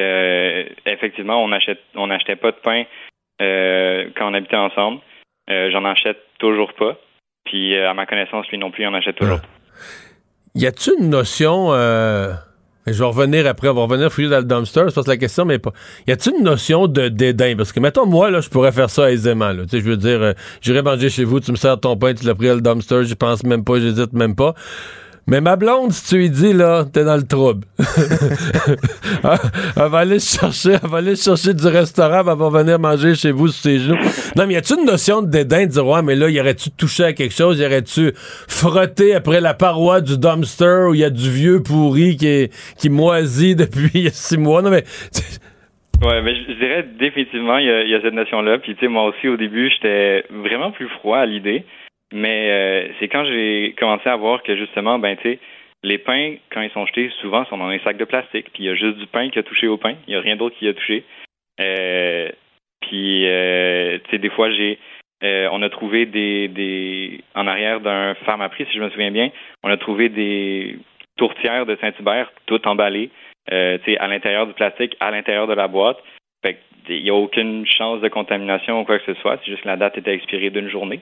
effectivement, 0.86 1.42
on 1.42 1.52
achète, 1.52 1.80
on 1.96 2.08
n'achetait 2.08 2.36
pas 2.36 2.52
de 2.52 2.58
pain 2.58 2.84
quand 3.40 4.30
on 4.30 4.34
habitait 4.34 4.58
ensemble. 4.58 5.00
J'en 5.48 5.86
achète 5.86 6.18
toujours 6.40 6.74
pas. 6.74 6.98
Puis 7.46 7.78
à 7.78 7.94
ma 7.94 8.06
connaissance, 8.06 8.48
lui 8.50 8.58
non 8.58 8.72
plus, 8.72 8.84
il 8.84 8.88
en 8.88 8.94
achète 8.94 9.16
toujours. 9.16 9.40
pas. 9.40 9.48
Y 10.56 10.66
a-t-il 10.66 11.02
une 11.02 11.10
notion 11.10 11.70
Je 12.88 13.00
vais 13.00 13.06
revenir 13.06 13.48
après, 13.48 13.68
on 13.68 13.74
va 13.74 13.82
revenir 13.82 14.12
fouiller 14.12 14.30
dans 14.30 14.38
le 14.38 14.44
dumpster, 14.44 14.84
c'est 14.88 14.96
parce 14.96 15.08
la 15.08 15.18
question, 15.18 15.44
mais 15.46 15.58
pas. 15.58 15.74
Y 16.08 16.12
a-t-il 16.12 16.38
une 16.38 16.44
notion 16.44 16.88
de 16.88 17.08
dédain? 17.08 17.56
Parce 17.58 17.72
que, 17.72 17.80
mettons, 17.80 18.06
moi, 18.06 18.30
là, 18.30 18.42
je 18.42 18.50
pourrais 18.50 18.72
faire 18.72 18.90
ça 18.92 19.12
aisément, 19.12 19.52
là. 19.52 19.64
Tu 19.64 19.70
sais, 19.70 19.80
je 19.80 19.90
veux 19.90 19.98
dire, 19.98 20.22
euh, 20.22 20.34
j'irai 20.62 20.84
manger 20.84 21.10
chez 21.10 21.24
vous, 21.24 21.40
tu 21.40 21.52
me 21.52 21.58
sers 21.58 21.80
ton 21.80 21.98
pain, 21.98 22.14
tu 22.14 22.26
l'as 22.26 22.36
pris 22.36 22.50
à 22.50 22.54
le 22.54 22.62
dumpster, 22.62 23.04
j'y 23.04 23.16
pense 23.16 23.44
même 23.44 23.64
pas, 23.64 23.80
j'hésite 23.80 24.14
même 24.14 24.36
pas. 24.36 24.54
Mais 25.28 25.42
ma 25.42 25.56
blonde, 25.56 25.92
si 25.92 26.08
tu 26.08 26.18
lui 26.18 26.30
dis, 26.30 26.54
là, 26.54 26.86
t'es 26.86 27.04
dans 27.04 27.16
le 27.16 27.26
trouble. 27.26 27.66
elle 27.80 29.90
va 29.90 29.98
aller 29.98 30.20
chercher, 30.20 30.74
elle 30.84 30.88
va 30.88 31.00
aller 31.00 31.16
chercher 31.16 31.56
du 31.56 31.66
restaurant, 31.66 32.20
elle 32.20 32.38
va 32.38 32.50
venir 32.50 32.78
manger 32.78 33.16
chez 33.16 33.32
vous 33.32 33.48
sur 33.48 33.64
ses 33.64 33.80
genoux. 33.80 33.98
Non, 34.36 34.46
mais 34.46 34.54
y 34.54 34.58
a-tu 34.58 34.78
une 34.78 34.86
notion 34.86 35.24
de 35.24 35.32
dédain 35.32 35.66
de 35.66 35.72
dire, 35.72 35.88
ouais, 35.88 36.04
mais 36.04 36.16
là, 36.16 36.30
y 36.30 36.40
aurait-tu 36.40 36.70
touché 36.70 37.06
à 37.06 37.14
quelque 37.14 37.34
chose? 37.34 37.60
Y 37.60 37.66
aurait-tu 37.66 38.12
frotté 38.16 39.16
après 39.16 39.42
la 39.42 39.56
paroi 39.56 40.02
du 40.02 40.20
dumpster 40.20 40.90
où 40.90 40.94
il 40.94 41.00
y 41.00 41.04
a 41.04 41.10
du 41.10 41.32
vieux 41.32 41.64
pourri 41.64 42.18
qui, 42.18 42.28
est, 42.28 42.54
qui 42.78 42.90
moisit 42.90 43.56
depuis 43.60 44.12
six 44.12 44.38
mois? 44.38 44.62
Non, 44.62 44.70
mais. 44.70 44.84
Ouais, 46.04 46.22
mais 46.22 46.36
je 46.36 46.52
dirais 46.60 46.86
définitivement, 47.00 47.58
il 47.58 47.88
y, 47.88 47.92
y, 47.92 47.96
a 47.96 48.02
cette 48.02 48.14
notion-là. 48.14 48.58
Puis, 48.58 48.76
tu 48.76 48.82
sais, 48.82 48.88
moi 48.90 49.06
aussi, 49.06 49.30
au 49.30 49.38
début, 49.38 49.70
j'étais 49.70 50.26
vraiment 50.30 50.72
plus 50.72 50.90
froid 50.90 51.20
à 51.20 51.26
l'idée. 51.26 51.64
Mais 52.16 52.50
euh, 52.50 52.94
c'est 52.98 53.10
quand 53.10 53.26
j'ai 53.26 53.76
commencé 53.78 54.08
à 54.08 54.16
voir 54.16 54.42
que 54.42 54.56
justement, 54.56 55.00
ben 55.00 55.18
tu 55.18 55.24
sais, 55.24 55.40
les 55.84 55.98
pains, 55.98 56.36
quand 56.50 56.62
ils 56.62 56.72
sont 56.72 56.86
jetés, 56.86 57.12
souvent 57.20 57.44
sont 57.46 57.58
dans 57.58 57.68
un 57.68 57.80
sac 57.80 57.98
de 57.98 58.06
plastique. 58.06 58.52
Puis 58.54 58.64
il 58.64 58.66
y 58.68 58.70
a 58.70 58.76
juste 58.76 58.98
du 58.98 59.06
pain 59.06 59.30
qui 59.30 59.38
a 59.38 59.44
touché 59.44 59.68
au 59.68 59.76
pain. 59.76 59.96
Il 60.08 60.12
n'y 60.12 60.16
a 60.16 60.22
rien 60.22 60.38
d'autre 60.38 60.56
qui 60.58 60.66
a 60.70 60.74
touché. 60.74 61.04
Euh, 61.60 62.30
puis 62.80 63.28
euh, 63.28 63.98
tu 64.06 64.12
sais, 64.12 64.18
des 64.18 64.30
fois 64.30 64.50
j'ai 64.50 64.80
euh, 65.26 65.50
on 65.52 65.62
a 65.62 65.70
trouvé 65.70 66.06
des, 66.06 66.48
des 66.48 67.20
en 67.36 67.48
arrière 67.48 67.82
d'un 67.82 68.14
pharmaprix, 68.26 68.66
si 68.66 68.78
je 68.78 68.82
me 68.82 68.90
souviens 68.92 69.12
bien, 69.12 69.30
on 69.64 69.70
a 69.70 69.76
trouvé 69.76 70.08
des 70.08 70.78
tourtières 71.18 71.66
de 71.66 71.76
Saint-Hubert 71.82 72.32
toutes 72.46 72.66
emballées, 72.66 73.10
tu 73.50 73.56
sais, 73.56 73.98
à 73.98 74.08
l'intérieur 74.08 74.48
du 74.48 74.54
plastique, 74.54 74.96
à 75.02 75.12
l'intérieur 75.12 75.48
de 75.48 75.54
la 75.54 75.68
boîte. 75.68 75.98
Fait 76.46 76.60
il 76.88 77.04
n'y 77.04 77.10
a 77.10 77.16
aucune 77.16 77.66
chance 77.66 78.00
de 78.00 78.08
contamination 78.08 78.80
ou 78.80 78.86
quoi 78.86 79.00
que 79.00 79.14
ce 79.14 79.20
soit. 79.20 79.38
C'est 79.40 79.52
juste 79.52 79.64
que 79.64 79.68
la 79.68 79.76
date 79.76 79.98
était 79.98 80.14
expirée 80.14 80.50
d'une 80.50 80.70
journée. 80.70 81.02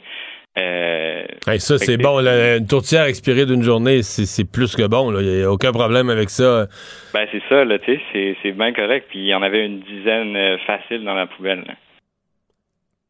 Euh, 0.57 1.23
ça, 1.57 1.77
c'est 1.77 1.97
bon. 1.97 2.19
une 2.19 2.67
tourtière 2.67 3.05
expirée 3.05 3.45
d'une 3.45 3.63
journée, 3.63 4.03
c'est 4.03 4.49
plus 4.49 4.75
que 4.75 4.87
bon. 4.87 5.11
Il 5.19 5.37
n'y 5.37 5.43
a 5.43 5.51
aucun 5.51 5.71
problème 5.71 6.09
avec 6.09 6.29
ça. 6.29 6.67
Ben, 7.13 7.27
c'est 7.31 7.41
ça, 7.49 7.65
là, 7.65 7.79
tu 7.79 7.99
sais, 8.13 8.35
c'est 8.41 8.51
bien 8.51 8.71
correct. 8.73 9.07
Puis 9.09 9.19
il 9.19 9.27
y 9.27 9.33
en 9.33 9.41
avait 9.41 9.65
une 9.65 9.79
dizaine 9.79 10.35
euh, 10.35 10.57
facile 10.67 11.03
dans 11.03 11.15
la 11.15 11.27
poubelle. 11.27 11.63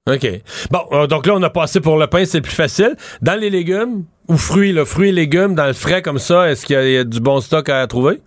OK. 0.08 0.26
Bon, 0.72 0.80
euh, 0.92 1.08
donc 1.08 1.28
là, 1.28 1.34
on 1.36 1.44
a 1.44 1.50
passé 1.50 1.82
pour 1.82 1.98
le 1.98 2.08
pain, 2.08 2.26
c'est 2.26 2.42
plus 2.42 2.56
facile. 2.56 2.96
Dans 3.22 3.40
les 3.40 3.50
légumes 3.50 4.04
ou 4.30 4.38
fruits, 4.38 4.72
là, 4.72 4.86
fruits 4.86 5.10
et 5.10 5.14
légumes, 5.14 5.56
dans 5.56 5.68
le 5.68 5.74
frais 5.74 6.02
comme 6.02 6.20
ça, 6.20 6.50
est-ce 6.50 6.66
qu'il 6.66 6.76
y, 6.76 6.98
a 6.98 7.04
du 7.04 7.20
bon 7.20 7.40
stock 7.40 7.68
à 7.70 7.86
trouver? 7.88 8.18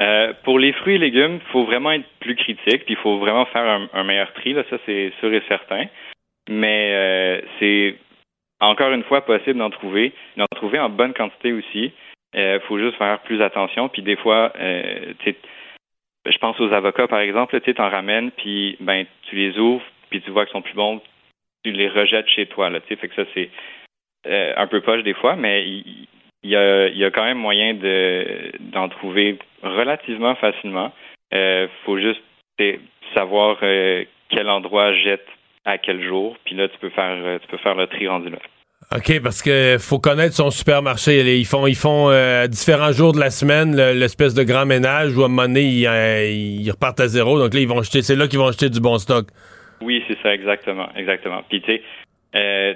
Euh, 0.00 0.32
pour 0.42 0.58
les 0.58 0.72
fruits 0.72 0.96
et 0.96 0.98
légumes, 0.98 1.34
il 1.34 1.52
faut 1.52 1.64
vraiment 1.64 1.92
être 1.92 2.04
plus 2.20 2.34
critique, 2.34 2.84
puis 2.84 2.94
il 2.94 2.96
faut 2.96 3.18
vraiment 3.18 3.46
faire 3.46 3.62
un, 3.62 3.88
un 3.92 4.04
meilleur 4.04 4.32
tri, 4.34 4.54
là, 4.54 4.64
ça 4.68 4.76
c'est 4.86 5.12
sûr 5.20 5.32
et 5.32 5.42
certain. 5.48 5.84
Mais 6.50 7.42
c'est 7.58 7.96
encore 8.66 8.92
une 8.92 9.04
fois 9.04 9.22
possible 9.24 9.58
d'en 9.58 9.70
trouver, 9.70 10.12
d'en 10.36 10.46
trouver 10.54 10.78
en 10.78 10.88
bonne 10.88 11.14
quantité 11.14 11.52
aussi. 11.52 11.92
Il 12.34 12.40
euh, 12.40 12.60
faut 12.60 12.78
juste 12.78 12.96
faire 12.96 13.20
plus 13.20 13.40
attention. 13.42 13.88
Puis 13.88 14.02
des 14.02 14.16
fois, 14.16 14.52
euh, 14.58 15.12
je 16.26 16.38
pense 16.38 16.58
aux 16.60 16.72
avocats 16.72 17.06
par 17.06 17.20
exemple, 17.20 17.60
tu 17.60 17.74
t'en 17.74 17.88
ramènes, 17.88 18.30
puis 18.32 18.76
ben 18.80 19.06
tu 19.28 19.36
les 19.36 19.58
ouvres, 19.58 19.84
puis 20.10 20.20
tu 20.20 20.30
vois 20.30 20.44
qu'ils 20.44 20.52
sont 20.52 20.62
plus 20.62 20.74
bons, 20.74 21.00
tu 21.64 21.70
les 21.70 21.88
rejettes 21.88 22.28
chez 22.28 22.46
toi. 22.46 22.70
Là, 22.70 22.80
fait 22.80 22.96
que 22.96 23.14
ça 23.14 23.24
c'est 23.34 23.50
euh, 24.26 24.52
un 24.56 24.66
peu 24.66 24.80
poche 24.80 25.04
des 25.04 25.14
fois, 25.14 25.36
mais 25.36 25.64
il, 25.64 26.08
y, 26.42 26.56
a, 26.56 27.10
quand 27.10 27.24
même 27.24 27.38
moyen 27.38 27.74
de 27.74 28.52
d'en 28.60 28.88
trouver 28.88 29.38
relativement 29.62 30.34
facilement. 30.34 30.92
Il 31.30 31.68
faut 31.84 31.98
juste 31.98 32.22
savoir 33.14 33.58
quel 34.28 34.48
endroit 34.48 34.92
jette 34.94 35.26
à 35.64 35.78
quel 35.78 36.02
jour, 36.02 36.36
puis 36.44 36.56
là 36.56 36.68
tu 36.68 36.78
peux 36.78 36.90
faire 36.90 37.40
tu 37.40 37.46
peux 37.46 37.58
faire 37.58 37.74
le 37.74 37.86
tri 37.86 38.08
rendu 38.08 38.30
là. 38.30 38.38
OK, 38.92 39.22
parce 39.22 39.42
que 39.42 39.76
faut 39.78 39.98
connaître 39.98 40.34
son 40.34 40.50
supermarché. 40.50 41.38
Ils 41.38 41.46
font, 41.46 41.66
ils 41.66 41.76
font 41.76 42.10
euh, 42.10 42.46
différents 42.46 42.92
jours 42.92 43.12
de 43.12 43.18
la 43.18 43.30
semaine 43.30 43.74
l'espèce 43.74 44.34
de 44.34 44.42
grand 44.44 44.66
ménage 44.66 45.16
où 45.16 45.22
à 45.22 45.26
un 45.26 45.28
moment 45.28 45.48
donné, 45.48 45.62
ils, 45.62 46.70
repartent 46.70 47.00
à 47.00 47.08
zéro. 47.08 47.38
Donc 47.38 47.54
là, 47.54 47.60
ils 47.60 47.68
vont 47.68 47.82
jeter, 47.82 48.02
c'est 48.02 48.16
là 48.16 48.28
qu'ils 48.28 48.38
vont 48.38 48.48
acheter 48.48 48.68
du 48.68 48.80
bon 48.80 48.98
stock. 48.98 49.26
Oui, 49.80 50.04
c'est 50.06 50.18
ça, 50.22 50.34
exactement. 50.34 50.88
Exactement. 50.96 51.42
Puis 51.48 51.62
tu 51.62 51.72
sais, 51.72 51.82
euh, 52.36 52.74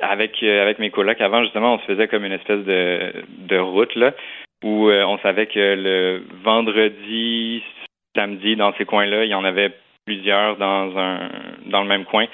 avec, 0.00 0.42
euh, 0.42 0.62
avec 0.62 0.78
mes 0.78 0.90
colocs, 0.90 1.20
avant, 1.20 1.42
justement, 1.42 1.74
on 1.74 1.78
se 1.80 1.84
faisait 1.86 2.08
comme 2.08 2.24
une 2.24 2.32
espèce 2.32 2.64
de, 2.64 3.12
de 3.48 3.58
route 3.58 3.94
là, 3.96 4.14
où 4.62 4.88
on 4.88 5.18
savait 5.18 5.46
que 5.46 5.74
le 5.76 6.22
vendredi, 6.42 7.62
samedi, 8.16 8.56
dans 8.56 8.72
ces 8.78 8.84
coins-là, 8.86 9.24
il 9.24 9.30
y 9.30 9.34
en 9.34 9.44
avait 9.44 9.72
plusieurs 10.06 10.56
dans 10.56 10.96
un 10.96 11.28
dans 11.66 11.82
le 11.82 11.88
même 11.88 12.04
coin 12.04 12.26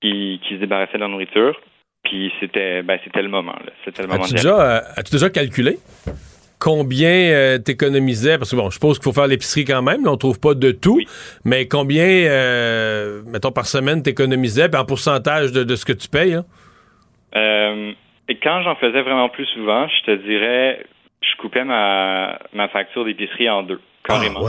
qui, 0.00 0.40
qui 0.42 0.54
se 0.54 0.60
débarrassaient 0.60 0.98
de 0.98 1.02
la 1.02 1.08
nourriture. 1.08 1.58
Puis 2.06 2.32
c'était 2.38 2.82
ben, 2.82 2.98
c'était 3.02 3.22
le 3.22 3.28
moment. 3.28 3.56
C'était 3.84 4.02
le 4.02 4.08
moment 4.08 4.22
as-tu, 4.22 4.34
déjà, 4.34 4.60
euh, 4.60 4.80
as-tu 4.96 5.12
déjà 5.12 5.28
calculé 5.28 5.76
combien 6.60 7.10
euh, 7.10 7.58
t'économisais? 7.58 8.38
Parce 8.38 8.52
que 8.52 8.56
bon, 8.56 8.70
je 8.70 8.74
suppose 8.74 8.98
qu'il 8.98 9.04
faut 9.04 9.12
faire 9.12 9.26
l'épicerie 9.26 9.64
quand 9.64 9.82
même, 9.82 10.04
là, 10.04 10.12
on 10.12 10.16
trouve 10.16 10.40
pas 10.40 10.54
de 10.54 10.70
tout, 10.70 11.00
mais 11.44 11.66
combien, 11.66 12.06
euh, 12.06 13.22
mettons, 13.26 13.50
par 13.50 13.66
semaine 13.66 14.02
t'économisais, 14.02 14.74
en 14.74 14.84
pourcentage 14.84 15.52
de, 15.52 15.64
de, 15.64 15.74
ce 15.74 15.84
que 15.84 15.92
tu 15.92 16.08
payes? 16.08 16.34
Hein? 16.34 16.44
et 18.28 18.36
quand 18.36 18.62
j'en 18.62 18.76
faisais 18.76 19.02
vraiment 19.02 19.28
plus 19.28 19.44
souvent, 19.46 19.86
je 19.88 20.06
te 20.06 20.22
dirais, 20.26 20.86
je 21.20 21.36
coupais 21.40 21.64
ma, 21.64 22.38
ma 22.54 22.68
facture 22.68 23.04
d'épicerie 23.04 23.50
en 23.50 23.62
deux, 23.62 23.80
carrément. 24.04 24.46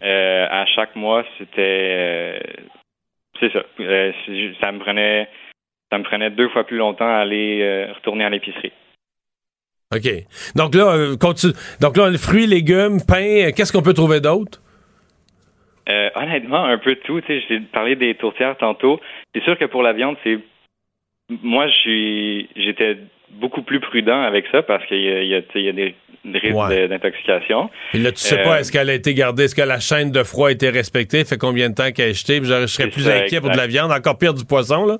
Ah, 0.00 0.62
à 0.62 0.66
chaque 0.74 0.96
mois, 0.96 1.24
c'était... 1.38 2.40
c'est 3.38 3.52
ça. 3.52 3.60
ça 4.60 4.72
me 4.72 4.78
prenait 4.80 5.28
ça 5.90 5.98
me 5.98 6.04
prenait 6.04 6.30
deux 6.30 6.48
fois 6.50 6.64
plus 6.64 6.76
longtemps 6.76 7.08
à 7.08 7.18
aller 7.18 7.60
euh, 7.62 7.92
retourner 7.94 8.24
à 8.24 8.30
l'épicerie. 8.30 8.72
OK. 9.94 10.08
Donc 10.54 10.74
là, 10.74 10.92
euh, 10.92 11.16
continue. 11.16 11.54
Donc 11.80 11.96
là, 11.96 12.10
fruits, 12.18 12.46
légumes, 12.46 12.98
pain, 13.06 13.50
qu'est-ce 13.56 13.72
qu'on 13.72 13.82
peut 13.82 13.94
trouver 13.94 14.20
d'autre? 14.20 14.60
Euh, 15.88 16.10
honnêtement, 16.14 16.64
un 16.64 16.76
peu 16.76 16.94
de 16.94 17.00
tout. 17.00 17.22
J'ai 17.26 17.60
parlé 17.72 17.96
des 17.96 18.14
tourtières 18.14 18.56
tantôt. 18.58 19.00
C'est 19.34 19.42
sûr 19.44 19.58
que 19.58 19.64
pour 19.64 19.82
la 19.82 19.94
viande, 19.94 20.16
c'est. 20.22 20.38
Moi, 21.42 21.66
j'étais 21.84 22.98
beaucoup 23.32 23.62
plus 23.62 23.80
prudent 23.80 24.22
avec 24.22 24.46
ça 24.50 24.62
parce 24.62 24.84
qu'il 24.86 24.98
y, 24.98 25.28
y, 25.28 25.34
a 25.34 25.72
des 25.72 25.94
risques 26.24 26.88
d'intoxication. 26.88 27.68
Et 27.92 27.98
là, 27.98 28.12
tu 28.12 28.18
sais 28.18 28.42
pas, 28.42 28.60
est-ce 28.60 28.72
qu'elle 28.72 28.88
a 28.88 28.94
été 28.94 29.12
gardée, 29.12 29.44
est-ce 29.44 29.54
que 29.54 29.60
la 29.60 29.78
chaîne 29.78 30.10
de 30.10 30.22
froid 30.22 30.48
a 30.48 30.52
été 30.52 30.70
respectée, 30.70 31.26
fait 31.26 31.36
combien 31.36 31.68
de 31.68 31.74
temps 31.74 31.90
qu'elle 31.92 32.08
a 32.08 32.10
acheté? 32.10 32.40
Je 32.42 32.66
serais 32.66 32.88
plus 32.88 33.08
inquiet 33.08 33.40
pour 33.42 33.50
de 33.50 33.58
la 33.58 33.66
viande, 33.66 33.92
encore 33.92 34.16
pire 34.16 34.32
du 34.32 34.46
poisson, 34.46 34.86
là. 34.86 34.98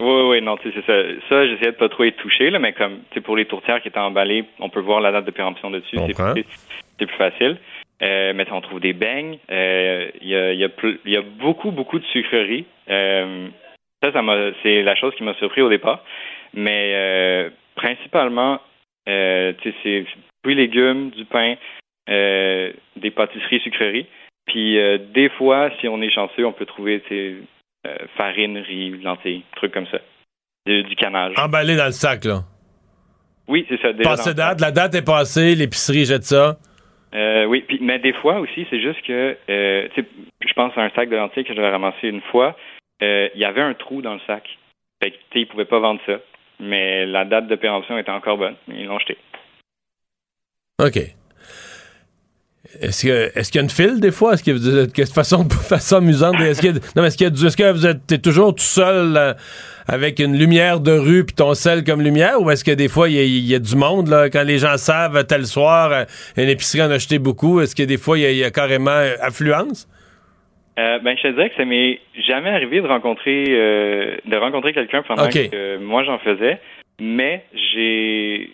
Oui, 0.00 0.22
oui, 0.30 0.42
non, 0.42 0.56
c'est 0.62 0.74
ça. 0.74 0.82
Ça, 1.28 1.46
j'essayais 1.46 1.72
de 1.72 1.76
pas 1.76 1.88
trop 1.88 2.04
être 2.04 2.16
touché, 2.16 2.50
là, 2.50 2.58
mais 2.58 2.72
comme, 2.72 3.00
tu 3.10 3.20
pour 3.20 3.36
les 3.36 3.44
tourtières 3.44 3.80
qui 3.80 3.88
étaient 3.88 3.98
emballées, 3.98 4.44
on 4.58 4.68
peut 4.68 4.80
voir 4.80 5.00
la 5.00 5.12
date 5.12 5.26
de 5.26 5.30
péremption 5.30 5.70
dessus. 5.70 5.96
C'est 6.98 7.06
plus 7.06 7.16
facile. 7.16 7.58
Euh, 8.02 8.32
mais 8.34 8.50
on 8.50 8.60
trouve 8.60 8.80
des 8.80 8.92
beignes. 8.92 9.38
Euh, 9.50 10.10
il 10.20 10.28
y, 10.28 10.36
a, 10.36 10.52
y, 10.52 10.64
a 10.64 10.68
y, 11.04 11.16
a, 11.16 11.22
beaucoup, 11.22 11.70
beaucoup 11.70 11.98
de 11.98 12.04
sucreries. 12.06 12.64
Euh, 12.90 13.48
ça, 14.02 14.12
ça 14.12 14.20
c'est 14.62 14.82
la 14.82 14.96
chose 14.96 15.14
qui 15.14 15.22
m'a 15.22 15.34
surpris 15.34 15.62
au 15.62 15.68
départ. 15.68 16.04
Mais 16.52 16.92
euh, 16.94 17.50
principalement, 17.76 18.60
euh, 19.08 19.52
tu 19.62 19.70
sais, 19.70 19.76
c'est 19.82 20.04
fruits, 20.42 20.56
légumes, 20.56 21.10
du 21.10 21.24
pain, 21.24 21.54
des 22.08 23.10
pâtisseries, 23.14 23.60
sucreries. 23.60 24.06
Puis 24.46 24.76
des 25.14 25.28
fois, 25.28 25.70
si 25.80 25.86
on 25.86 26.02
est 26.02 26.10
chanceux, 26.10 26.44
on 26.44 26.52
peut 26.52 26.66
trouver 26.66 27.00
euh, 27.86 27.96
farine, 28.16 28.58
riz, 28.58 28.90
lentilles, 29.02 29.44
trucs 29.56 29.72
comme 29.72 29.86
ça. 29.86 29.98
Du, 30.66 30.94
canage. 30.94 31.34
Emballé 31.36 31.76
dans 31.76 31.86
le 31.86 31.92
sac, 31.92 32.24
là. 32.24 32.42
Oui, 33.48 33.66
c'est 33.68 33.80
ça. 33.80 33.92
Passé 33.92 34.34
date, 34.34 34.60
la 34.60 34.70
date 34.70 34.94
est 34.94 35.04
passée, 35.04 35.56
l'épicerie 35.56 36.04
jette 36.04 36.22
ça. 36.22 36.56
Euh, 37.14 37.44
oui, 37.46 37.64
puis, 37.66 37.78
mais 37.82 37.98
des 37.98 38.12
fois 38.12 38.38
aussi, 38.38 38.66
c'est 38.70 38.80
juste 38.80 39.02
que, 39.02 39.36
euh, 39.50 39.88
je 39.96 40.52
pense 40.54 40.72
à 40.78 40.82
un 40.82 40.90
sac 40.90 41.10
de 41.10 41.16
lentilles 41.16 41.44
que 41.44 41.54
j'avais 41.54 41.70
ramassé 41.70 42.08
une 42.08 42.22
fois, 42.30 42.56
il 43.00 43.30
y 43.34 43.44
avait 43.44 43.60
un 43.60 43.74
trou 43.74 44.00
dans 44.00 44.14
le 44.14 44.20
sac. 44.28 44.44
Fait 45.02 45.10
que, 45.10 45.16
ils 45.34 45.48
pouvaient 45.48 45.64
pas 45.64 45.80
vendre 45.80 46.00
ça. 46.06 46.18
Mais 46.60 47.04
la 47.06 47.24
date 47.24 47.48
de 47.48 47.56
péremption 47.56 47.98
était 47.98 48.12
encore 48.12 48.38
bonne. 48.38 48.54
Ils 48.68 48.86
l'ont 48.86 49.00
jeté. 49.00 49.18
OK. 50.80 50.98
Est-ce 52.80 53.06
que 53.06 53.38
est-ce 53.38 53.52
qu'il 53.52 53.60
y 53.60 53.62
a 53.62 53.64
une 53.64 53.70
file 53.70 54.00
des 54.00 54.10
fois? 54.10 54.34
Est-ce 54.34 54.44
que 54.44 54.50
vous 54.50 54.78
êtes 54.78 54.96
de 54.96 55.04
façon, 55.04 55.48
façon 55.68 55.96
amusante? 55.96 56.40
Est-ce 56.40 56.62
que, 56.62 56.68
non, 56.96 57.04
est-ce, 57.04 57.22
est-ce 57.22 57.56
que 57.56 57.72
vous 57.72 57.86
êtes 57.86 58.22
toujours 58.22 58.54
tout 58.54 58.62
seul 58.62 59.16
euh, 59.16 59.34
avec 59.86 60.18
une 60.20 60.38
lumière 60.38 60.80
de 60.80 60.92
rue 60.92 61.24
puis 61.24 61.34
ton 61.34 61.54
sel 61.54 61.84
comme 61.84 62.00
lumière? 62.00 62.40
Ou 62.40 62.50
est-ce 62.50 62.64
que 62.64 62.70
des 62.70 62.88
fois 62.88 63.08
il 63.08 63.16
y, 63.16 63.54
a 63.54 63.58
du 63.58 63.76
monde 63.76 64.08
là, 64.08 64.30
quand 64.30 64.44
les 64.44 64.58
gens 64.58 64.76
savent 64.76 65.24
tel 65.26 65.44
soir 65.44 65.92
euh, 65.92 66.04
une 66.36 66.48
épicerie 66.48 66.82
en 66.82 66.90
a 66.90 66.94
acheté 66.94 67.18
beaucoup? 67.18 67.60
Est-ce 67.60 67.76
que 67.76 67.82
des 67.82 67.98
fois 67.98 68.18
il 68.18 68.36
y, 68.36 68.44
a 68.44 68.50
carrément 68.50 68.90
euh, 68.90 69.14
affluence? 69.20 69.88
ben, 70.76 71.16
je 71.16 71.22
te 71.22 71.28
dirais 71.28 71.50
que 71.50 71.56
ça 71.56 71.64
m'est 71.64 72.00
jamais 72.26 72.48
arrivé 72.48 72.80
de 72.80 72.86
rencontrer 72.86 73.44
de 73.44 74.36
rencontrer 74.36 74.72
quelqu'un 74.72 75.02
pendant 75.02 75.28
que 75.28 75.76
moi 75.76 76.02
j'en 76.02 76.18
faisais, 76.18 76.58
mais 76.98 77.44
j'ai 77.74 78.50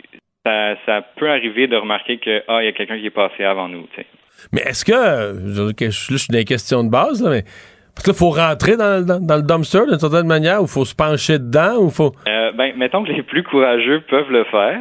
ça, 0.87 1.03
peut 1.17 1.31
arriver 1.31 1.67
de 1.67 1.77
remarquer 1.77 2.19
que 2.19 2.43
ah, 2.49 2.63
il 2.63 2.67
y 2.67 2.69
a 2.69 2.73
quelqu'un 2.73 2.99
qui 2.99 3.07
est 3.07 3.11
passé 3.11 3.45
avant 3.45 3.69
nous. 3.69 3.87
Mais 4.53 4.63
est-ce 4.63 4.85
que, 4.85 4.93
je, 4.93 5.73
je, 5.79 5.91
je 5.91 6.17
suis 6.17 6.29
dans 6.31 6.39
les 6.39 6.45
questions 6.45 6.85
de 6.85 6.91
base, 6.91 7.23
là, 7.23 7.31
mais 7.31 7.45
parce 7.95 8.05
qu'il 8.05 8.15
faut 8.15 8.31
rentrer 8.31 8.77
dans, 8.77 9.05
dans, 9.05 9.37
le 9.37 9.43
dumpster 9.43 9.87
d'une 9.89 9.99
certaine 9.99 10.29
manière, 10.29 10.63
ou 10.63 10.69
faut 10.69 10.85
se 10.85 10.95
pencher 10.95 11.41
dedans, 11.41 11.83
ou 11.83 11.91
faut. 11.91 12.13
Euh, 12.29 12.53
ben, 12.53 12.73
mettons 12.77 13.03
que 13.03 13.11
les 13.11 13.25
plus 13.25 13.43
courageux 13.43 14.03
peuvent 14.09 14.31
le 14.31 14.45
faire. 14.45 14.81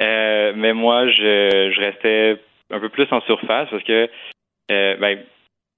Euh, 0.00 0.52
mais 0.56 0.72
moi, 0.72 1.06
je, 1.08 1.70
je 1.72 1.80
restais 1.80 2.40
un 2.72 2.80
peu 2.80 2.88
plus 2.88 3.06
en 3.12 3.20
surface 3.20 3.68
parce 3.70 3.84
que, 3.84 4.08
euh, 4.72 4.96
ben, 4.96 5.18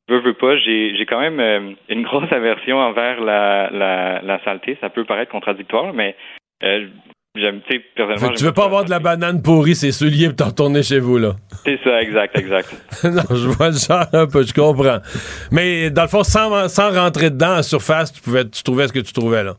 veux, 0.08 0.20
veux 0.20 0.32
pas, 0.32 0.56
j'ai, 0.56 0.96
j'ai 0.96 1.04
quand 1.04 1.20
même 1.20 1.40
euh, 1.40 1.74
une 1.90 2.02
grosse 2.08 2.32
aversion 2.32 2.78
envers 2.78 3.20
la, 3.20 3.68
la, 3.70 4.22
la 4.22 4.42
saleté. 4.42 4.78
Ça 4.80 4.88
peut 4.88 5.04
paraître 5.04 5.30
contradictoire, 5.30 5.92
mais 5.92 6.16
euh, 6.62 6.86
J'aime, 7.34 7.62
tu 7.66 7.80
personnellement. 7.96 8.36
tu 8.36 8.44
veux 8.44 8.52
pas 8.52 8.66
avoir 8.66 8.84
de 8.84 8.90
la 8.90 8.98
banane 8.98 9.40
pourrie, 9.40 9.74
c'est 9.74 9.90
souliers 9.90 10.26
pour 10.28 10.36
t'en 10.36 10.46
retourner 10.48 10.82
chez 10.82 10.98
vous, 10.98 11.16
là. 11.16 11.34
C'est 11.64 11.80
ça, 11.82 12.02
exact, 12.02 12.38
exact. 12.38 12.68
non, 13.04 13.22
je 13.30 13.48
vois 13.48 13.70
le 13.70 13.76
genre 13.76 14.06
un 14.12 14.26
peu, 14.26 14.44
je 14.44 14.52
comprends. 14.52 14.98
Mais 15.50 15.90
dans 15.90 16.02
le 16.02 16.08
fond, 16.08 16.24
sans, 16.24 16.68
sans 16.68 16.92
rentrer 16.92 17.30
dedans 17.30 17.56
en 17.56 17.62
surface, 17.62 18.12
tu 18.12 18.20
pouvais, 18.20 18.46
tu 18.46 18.62
trouvais 18.62 18.86
ce 18.86 18.92
que 18.92 18.98
tu 18.98 19.14
trouvais, 19.14 19.42
là. 19.44 19.56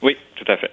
Oui, 0.00 0.16
tout 0.34 0.50
à 0.50 0.56
fait. 0.56 0.70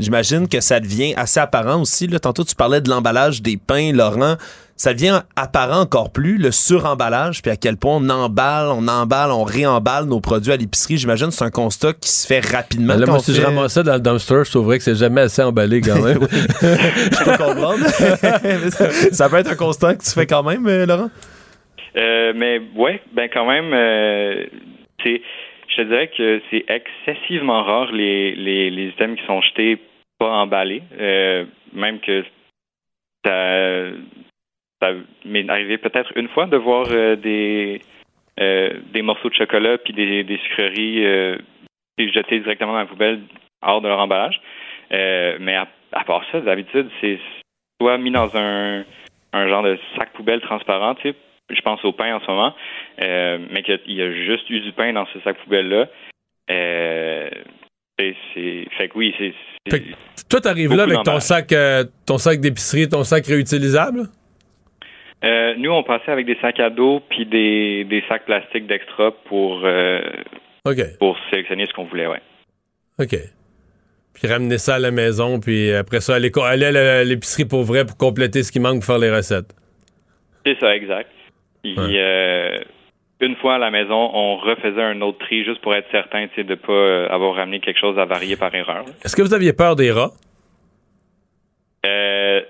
J'imagine 0.00 0.48
que 0.48 0.60
ça 0.60 0.80
devient 0.80 1.14
assez 1.16 1.40
apparent 1.40 1.80
aussi. 1.80 2.06
Là. 2.06 2.18
Tantôt, 2.18 2.44
tu 2.44 2.54
parlais 2.54 2.80
de 2.80 2.90
l'emballage 2.90 3.42
des 3.42 3.56
pains, 3.56 3.92
Laurent 3.92 4.36
ça 4.80 4.94
devient 4.94 5.20
apparent 5.36 5.82
encore 5.82 6.10
plus, 6.10 6.38
le 6.38 6.50
suremballage, 6.50 7.42
puis 7.42 7.50
à 7.50 7.56
quel 7.56 7.76
point 7.76 7.96
on 7.96 8.08
emballe, 8.08 8.68
on 8.68 8.88
emballe, 8.88 9.30
on 9.30 9.44
réemballe 9.44 10.06
nos 10.06 10.20
produits 10.20 10.52
à 10.52 10.56
l'épicerie. 10.56 10.96
J'imagine 10.96 11.26
que 11.26 11.34
c'est 11.34 11.44
un 11.44 11.50
constat 11.50 11.92
qui 11.92 12.08
se 12.08 12.26
fait 12.26 12.40
rapidement. 12.40 12.94
Là, 12.94 13.04
moi, 13.04 13.18
si 13.18 13.34
je 13.34 13.42
ramasse 13.42 13.74
ça 13.74 13.82
dans 13.82 13.92
le 13.92 14.00
dumpster, 14.00 14.40
je 14.46 14.50
trouverais 14.50 14.78
que 14.78 14.84
c'est 14.84 14.94
jamais 14.94 15.20
assez 15.20 15.42
emballé 15.42 15.82
quand 15.82 16.02
même. 16.02 16.20
je 16.22 17.24
peux 17.24 17.36
comprendre. 17.36 17.84
ça 19.12 19.28
peut 19.28 19.36
être 19.36 19.50
un 19.52 19.56
constat 19.56 19.96
que 19.96 20.02
tu 20.02 20.12
fais 20.12 20.24
quand 20.24 20.42
même, 20.42 20.66
euh, 20.66 20.86
Laurent? 20.86 21.10
Euh, 21.98 22.32
mais 22.34 22.62
ouais, 22.74 23.02
ben 23.12 23.28
quand 23.30 23.46
même, 23.46 23.74
euh, 23.74 24.46
c'est, 25.04 25.20
je 25.68 25.76
te 25.76 25.82
dirais 25.82 26.10
que 26.16 26.40
c'est 26.50 26.64
excessivement 26.68 27.64
rare 27.64 27.92
les, 27.92 28.34
les, 28.34 28.70
les 28.70 28.86
items 28.86 29.20
qui 29.20 29.26
sont 29.26 29.42
jetés 29.42 29.78
pas 30.20 30.30
emballés. 30.30 30.82
même 31.72 31.98
que 32.00 32.24
ça 33.24 34.92
m'est 35.24 35.48
arrivé 35.50 35.78
peut-être 35.78 36.12
une 36.16 36.28
fois 36.28 36.46
de 36.46 36.56
voir 36.56 36.86
euh, 36.90 37.16
des 37.16 37.80
euh, 38.40 38.70
des 38.92 39.02
morceaux 39.02 39.28
de 39.28 39.34
chocolat 39.34 39.76
puis 39.78 39.92
des, 39.92 40.40
sucreries 40.44 41.04
euh, 41.04 41.36
jetés 41.98 42.40
directement 42.40 42.72
dans 42.72 42.78
la 42.78 42.86
poubelle 42.86 43.20
hors 43.60 43.82
de 43.82 43.88
leur 43.88 43.98
emballage. 43.98 44.40
Euh, 44.92 45.36
mais 45.40 45.56
à, 45.56 46.04
part 46.06 46.24
ça, 46.32 46.40
d'habitude, 46.40 46.88
c'est 47.00 47.18
soit 47.80 47.98
mis 47.98 48.10
dans 48.10 48.34
un, 48.36 48.84
un 49.34 49.48
genre 49.48 49.62
de 49.62 49.78
sac 49.96 50.12
poubelle 50.14 50.40
transparent, 50.40 50.94
tu 50.94 51.10
sais, 51.10 51.16
je 51.50 51.60
pense 51.60 51.84
au 51.84 51.92
pain 51.92 52.14
en 52.14 52.20
ce 52.20 52.30
moment, 52.30 52.54
mais 52.98 53.62
qu'il 53.62 53.92
y 53.92 54.02
a 54.02 54.12
juste 54.12 54.48
eu 54.48 54.60
du 54.60 54.72
pain 54.72 54.92
dans 54.92 55.06
ce 55.06 55.20
sac 55.20 55.36
poubelle-là. 55.44 55.88
Fait 58.76 58.88
que 58.88 58.96
oui, 58.98 59.14
c'est. 59.18 59.32
Toi, 60.28 60.40
t'arrives 60.40 60.74
là 60.74 60.84
avec 60.84 61.02
ton 61.04 61.20
sac, 61.20 61.54
ton 62.06 62.18
sac 62.18 62.40
d'épicerie, 62.40 62.88
ton 62.88 63.04
sac 63.04 63.26
réutilisable? 63.26 64.08
Euh, 65.22 65.54
nous, 65.58 65.70
on 65.70 65.82
passait 65.82 66.10
avec 66.10 66.26
des 66.26 66.36
sacs 66.40 66.60
à 66.60 66.70
dos 66.70 67.02
puis 67.10 67.26
des, 67.26 67.84
des 67.84 68.02
sacs 68.08 68.24
plastiques 68.24 68.66
d'extra 68.66 69.12
pour, 69.26 69.60
euh, 69.64 70.00
pour 70.98 71.16
sélectionner 71.30 71.66
ce 71.66 71.74
qu'on 71.74 71.84
voulait, 71.84 72.06
ouais. 72.06 72.20
OK. 72.98 73.16
Puis 74.14 74.28
ramener 74.28 74.58
ça 74.58 74.76
à 74.76 74.78
la 74.78 74.90
maison, 74.90 75.38
puis 75.38 75.72
après 75.72 76.00
ça, 76.00 76.14
aller, 76.14 76.30
aller 76.42 76.66
à 76.66 77.04
l'épicerie 77.04 77.44
pour 77.44 77.64
vrai 77.64 77.84
pour 77.84 77.96
compléter 77.96 78.42
ce 78.42 78.50
qui 78.50 78.60
manque 78.60 78.76
pour 78.76 78.84
faire 78.84 78.98
les 78.98 79.14
recettes. 79.14 79.54
C'est 80.46 80.58
ça, 80.58 80.74
exact. 80.74 81.10
Puis, 81.62 81.76
euh, 81.78 82.56
une 83.20 83.36
fois 83.36 83.56
à 83.56 83.58
la 83.58 83.70
maison, 83.70 84.10
on 84.14 84.36
refaisait 84.36 84.82
un 84.82 85.00
autre 85.02 85.18
tri 85.18 85.44
juste 85.44 85.60
pour 85.60 85.74
être 85.74 85.88
certain 85.90 86.26
de 86.36 86.42
ne 86.42 86.54
pas 86.54 87.12
avoir 87.12 87.34
ramené 87.36 87.60
quelque 87.60 87.78
chose 87.78 87.98
à 87.98 88.04
varier 88.04 88.36
par 88.36 88.54
erreur. 88.54 88.84
Est-ce 89.04 89.16
que 89.16 89.22
vous 89.22 89.34
aviez 89.34 89.52
peur 89.52 89.76
des 89.76 89.90
rats? 89.90 90.12
Euh, 91.86 92.40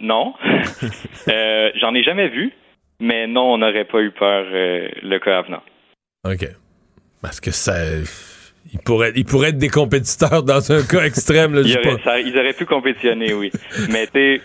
non. 0.00 0.34
euh, 1.28 1.70
J'en 1.80 1.94
ai 1.94 2.02
jamais 2.02 2.28
vu, 2.28 2.52
mais 3.00 3.26
non, 3.26 3.54
on 3.54 3.58
n'aurait 3.58 3.84
pas 3.84 4.00
eu 4.00 4.10
peur 4.10 4.46
euh, 4.52 4.88
le 5.02 5.18
cas 5.18 5.38
avenant. 5.38 5.62
OK. 6.24 6.46
Parce 7.22 7.40
que 7.40 7.50
ça. 7.50 7.74
Il 8.70 8.80
pourrait, 8.80 9.12
il 9.16 9.24
pourrait 9.24 9.48
être 9.48 9.58
des 9.58 9.70
compétiteurs 9.70 10.42
dans 10.42 10.72
un 10.72 10.82
cas 10.84 11.02
extrême. 11.04 11.54
Là, 11.54 11.62
ils 11.64 12.38
auraient 12.38 12.52
pu 12.52 12.66
compétitionner, 12.66 13.32
oui. 13.32 13.50
mais 13.90 14.06
tu 14.06 14.40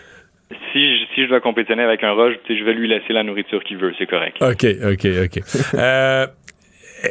si 0.72 0.98
je, 0.98 1.03
si 1.14 1.22
je 1.24 1.28
dois 1.28 1.40
compétitionner 1.40 1.82
avec 1.82 2.02
un 2.02 2.14
rat, 2.14 2.30
je 2.48 2.64
vais 2.64 2.74
lui 2.74 2.88
laisser 2.88 3.12
la 3.12 3.22
nourriture 3.22 3.62
qu'il 3.64 3.78
veut, 3.78 3.92
c'est 3.98 4.06
correct. 4.06 4.36
OK, 4.40 4.66
OK, 4.84 5.06
OK. 5.24 5.42
euh, 5.74 6.26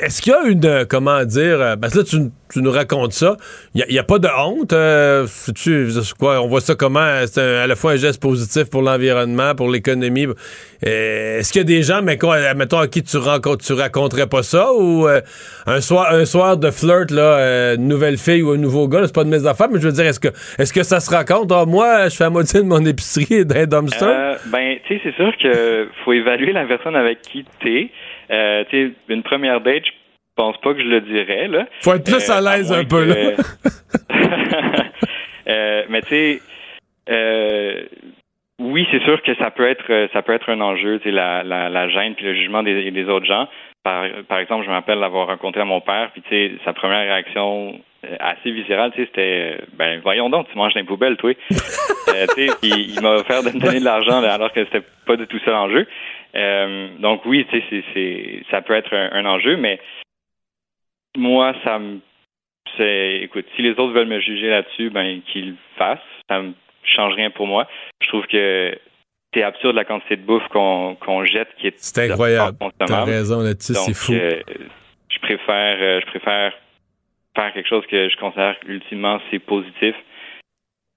est-ce 0.01 0.21
qu'il 0.21 0.33
y 0.33 0.35
a 0.35 0.43
une, 0.47 0.65
euh, 0.65 0.85
comment 0.87 1.23
dire, 1.23 1.61
euh, 1.61 1.75
parce 1.75 1.93
que 1.93 1.99
là, 1.99 2.05
tu, 2.05 2.59
nous 2.61 2.71
racontes 2.71 3.13
ça, 3.13 3.35
il 3.73 3.83
n'y 3.89 3.97
a, 3.97 4.03
pas 4.03 4.19
de 4.19 4.27
honte, 4.27 4.73
euh, 4.73 5.25
tu, 5.55 5.87
quoi, 6.19 6.39
on 6.41 6.47
voit 6.47 6.61
ça 6.61 6.75
comment, 6.75 7.25
c'est 7.25 7.41
à 7.41 7.65
la 7.65 7.75
fois 7.75 7.93
un 7.93 7.95
geste 7.95 8.21
positif 8.21 8.69
pour 8.69 8.83
l'environnement, 8.83 9.55
pour 9.55 9.71
l'économie. 9.71 10.27
Est-ce 10.83 11.51
qu'il 11.51 11.61
y 11.61 11.63
a 11.63 11.65
des 11.65 11.81
gens, 11.81 12.03
mais 12.03 12.19
quoi, 12.19 12.53
mettons, 12.53 12.77
à 12.77 12.87
qui 12.87 13.01
tu, 13.01 13.17
rencontres, 13.17 13.65
tu 13.65 13.73
raconterais 13.73 14.27
pas 14.27 14.43
ça, 14.43 14.71
ou 14.71 15.07
un, 15.65 15.81
soir, 15.81 16.13
un 16.13 16.25
soir 16.25 16.57
de 16.57 16.69
flirt, 16.69 17.09
là, 17.09 17.73
une 17.73 17.87
nouvelle 17.87 18.17
fille 18.17 18.43
ou 18.43 18.51
un 18.51 18.57
nouveau 18.57 18.87
gars, 18.87 19.01
c'est 19.05 19.15
pas 19.15 19.23
de 19.23 19.29
mes 19.29 19.47
affaires, 19.47 19.69
mais 19.71 19.79
je 19.79 19.87
veux 19.87 19.93
dire, 19.93 20.05
est-ce 20.05 20.19
que, 20.19 20.83
ça 20.83 20.99
se 20.99 21.09
raconte, 21.09 21.51
ah, 21.51 21.65
moi, 21.65 22.07
je 22.09 22.15
fais 22.15 22.25
la 22.25 22.29
moitié 22.29 22.59
de 22.59 22.67
mon 22.67 22.85
épicerie 22.85 23.47
d'un 23.47 23.65
dumpster? 23.65 24.35
ben, 24.51 24.77
tu 24.85 24.93
sais, 24.93 25.01
c'est 25.03 25.15
sûr 25.15 25.33
que 25.41 25.87
faut 26.05 26.13
évaluer 26.13 26.53
la 26.53 26.65
personne 26.65 26.95
avec 26.95 27.21
qui 27.23 27.45
t'es. 27.63 27.89
Euh, 28.31 28.63
une 29.09 29.23
première 29.23 29.61
date, 29.61 29.85
je 29.85 29.91
pense 30.35 30.57
pas 30.57 30.73
que 30.73 30.79
je 30.79 30.87
le 30.87 31.01
dirais. 31.01 31.47
Là. 31.47 31.65
Faut 31.81 31.93
être 31.93 32.05
plus 32.05 32.29
à 32.29 32.37
euh, 32.37 32.41
l'aise 32.41 32.71
un 32.71 32.83
peu, 32.85 33.05
là. 33.05 33.15
euh, 35.47 35.83
mais 35.89 36.01
tu 36.01 36.07
sais, 36.07 36.41
euh, 37.09 37.83
oui, 38.59 38.87
c'est 38.91 39.03
sûr 39.03 39.21
que 39.21 39.35
ça 39.35 39.51
peut 39.51 39.67
être 39.67 40.09
ça 40.13 40.21
peut 40.21 40.33
être 40.33 40.49
un 40.49 40.61
enjeu, 40.61 40.99
la, 41.05 41.43
la, 41.43 41.69
la 41.69 41.89
gêne 41.89 42.15
puis 42.15 42.25
le 42.25 42.35
jugement 42.35 42.63
des, 42.63 42.91
des 42.91 43.05
autres 43.05 43.25
gens. 43.25 43.47
Par, 43.83 44.05
par 44.29 44.39
exemple, 44.39 44.63
je 44.63 44.69
me 44.69 44.75
rappelle 44.75 44.99
l'avoir 44.99 45.27
rencontré 45.27 45.61
à 45.61 45.65
mon 45.65 45.81
père, 45.81 46.11
puis 46.13 46.21
tu 46.21 46.29
sais, 46.29 46.51
sa 46.63 46.71
première 46.71 47.01
réaction 47.01 47.79
assez 48.19 48.51
viscérale, 48.51 48.91
tu 48.91 49.01
sais, 49.01 49.07
c'était 49.07 49.57
ben 49.73 49.99
voyons 50.01 50.29
donc, 50.29 50.47
tu 50.51 50.57
manges 50.57 50.73
dans 50.73 50.79
les 50.79 50.85
poubelles, 50.85 51.17
toi. 51.17 51.31
euh, 51.51 52.25
tu 52.35 52.47
sais, 52.47 52.53
il, 52.63 52.91
il 52.91 53.01
m'a 53.01 53.15
offert 53.15 53.43
de 53.43 53.49
me 53.49 53.59
donner 53.59 53.79
de 53.79 53.85
l'argent 53.85 54.21
alors 54.23 54.51
que 54.51 54.63
c'était 54.65 54.85
pas 55.05 55.15
du 55.15 55.27
tout 55.27 55.39
ça 55.45 55.51
l'enjeu. 55.51 55.87
Euh, 56.35 56.89
donc 56.99 57.25
oui, 57.25 57.45
tu 57.49 57.61
sais, 57.61 57.83
c'est, 57.93 58.43
ça 58.49 58.61
peut 58.61 58.73
être 58.73 58.93
un, 58.95 59.25
enjeu, 59.25 59.57
mais 59.57 59.79
moi, 61.15 61.53
ça 61.63 61.79
me, 61.79 61.99
c'est, 62.77 63.19
écoute, 63.21 63.45
si 63.55 63.61
les 63.61 63.71
autres 63.71 63.93
veulent 63.93 64.07
me 64.07 64.19
juger 64.19 64.49
là-dessus, 64.49 64.89
ben 64.89 65.21
qu'ils 65.21 65.51
le 65.51 65.57
fassent. 65.77 65.99
Ça 66.29 66.41
me 66.41 66.53
change 66.83 67.13
rien 67.13 67.29
pour 67.29 67.47
moi. 67.47 67.67
Je 68.01 68.07
trouve 68.07 68.25
que 68.27 68.77
c'est 69.33 69.43
absurde 69.43 69.75
la 69.75 69.85
quantité 69.85 70.15
de 70.15 70.23
bouffe 70.23 70.47
qu'on, 70.49 70.95
qu'on 70.95 71.25
jette 71.25 71.49
qui 71.59 71.67
est. 71.67 71.75
C'est 71.77 72.09
incroyable. 72.11 72.57
T'as 72.79 73.03
raison 73.03 73.41
là-dessus, 73.41 73.73
c'est 73.73 73.93
fou. 73.93 74.13
Euh, 74.13 74.41
je 75.09 75.19
préfère, 75.19 75.77
euh, 75.79 75.99
je 76.01 76.05
préfère 76.07 76.53
faire 77.35 77.53
quelque 77.53 77.69
chose 77.69 77.85
que 77.87 78.09
je 78.09 78.17
considère 78.17 78.55
ultimement 78.67 79.19
c'est 79.31 79.39
positif 79.39 79.95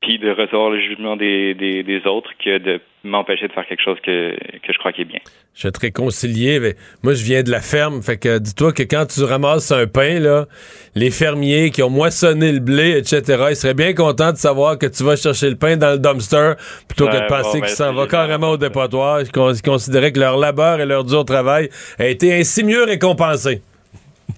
puis 0.07 0.21
de 0.21 0.31
recevoir 0.31 0.71
le 0.71 0.81
jugement 0.81 1.17
des, 1.17 1.55
des, 1.55 2.03
autres 2.07 2.31
que 2.43 2.59
de 2.59 2.81
m'empêcher 3.03 3.49
de 3.49 3.53
faire 3.53 3.67
quelque 3.67 3.83
chose 3.83 3.99
que, 4.05 4.37
que 4.37 4.73
je 4.73 4.79
crois 4.79 4.93
qui 4.93 5.01
est 5.01 5.05
bien. 5.05 5.19
Je 5.53 5.67
vais 5.67 5.73
te 5.73 5.81
réconcilier. 5.81 6.61
Mais 6.61 6.77
moi, 7.03 7.15
je 7.15 7.25
viens 7.25 7.43
de 7.43 7.51
la 7.51 7.61
ferme. 7.61 8.03
Fait 8.03 8.17
que 8.17 8.39
dis-toi 8.39 8.73
que 8.73 8.85
quand 8.85 9.07
tu 9.07 9.25
ramasses 9.25 9.73
un 9.73 9.89
pain, 9.89 10.21
là, 10.21 10.47
les 10.95 11.11
fermiers 11.11 11.71
qui 11.71 11.83
ont 11.83 11.91
moissonné 11.91 12.53
le 12.53 12.61
blé, 12.61 12.97
etc., 12.97 13.47
ils 13.51 13.57
seraient 13.57 13.75
bien 13.75 13.95
contents 13.95 14.31
de 14.31 14.37
savoir 14.37 14.79
que 14.79 14.87
tu 14.87 15.03
vas 15.03 15.17
chercher 15.17 15.51
le 15.51 15.57
pain 15.57 15.77
dans 15.77 15.91
le 15.91 15.99
dumpster 15.99 16.53
plutôt 16.87 17.09
que 17.09 17.21
de 17.21 17.27
penser 17.27 17.61
qu'ils 17.61 17.71
s'en 17.71 17.93
vont 17.93 18.07
carrément 18.07 18.51
au 18.51 18.57
dépotoir. 18.57 19.23
Ils 19.23 19.63
considéraient 19.63 20.13
que 20.13 20.21
leur 20.21 20.37
labeur 20.37 20.81
et 20.81 20.87
leur 20.87 21.03
dur 21.03 21.25
travail 21.25 21.69
a 21.99 22.07
été 22.07 22.33
ainsi 22.33 22.63
mieux 22.63 22.85
récompensé. 22.85 23.61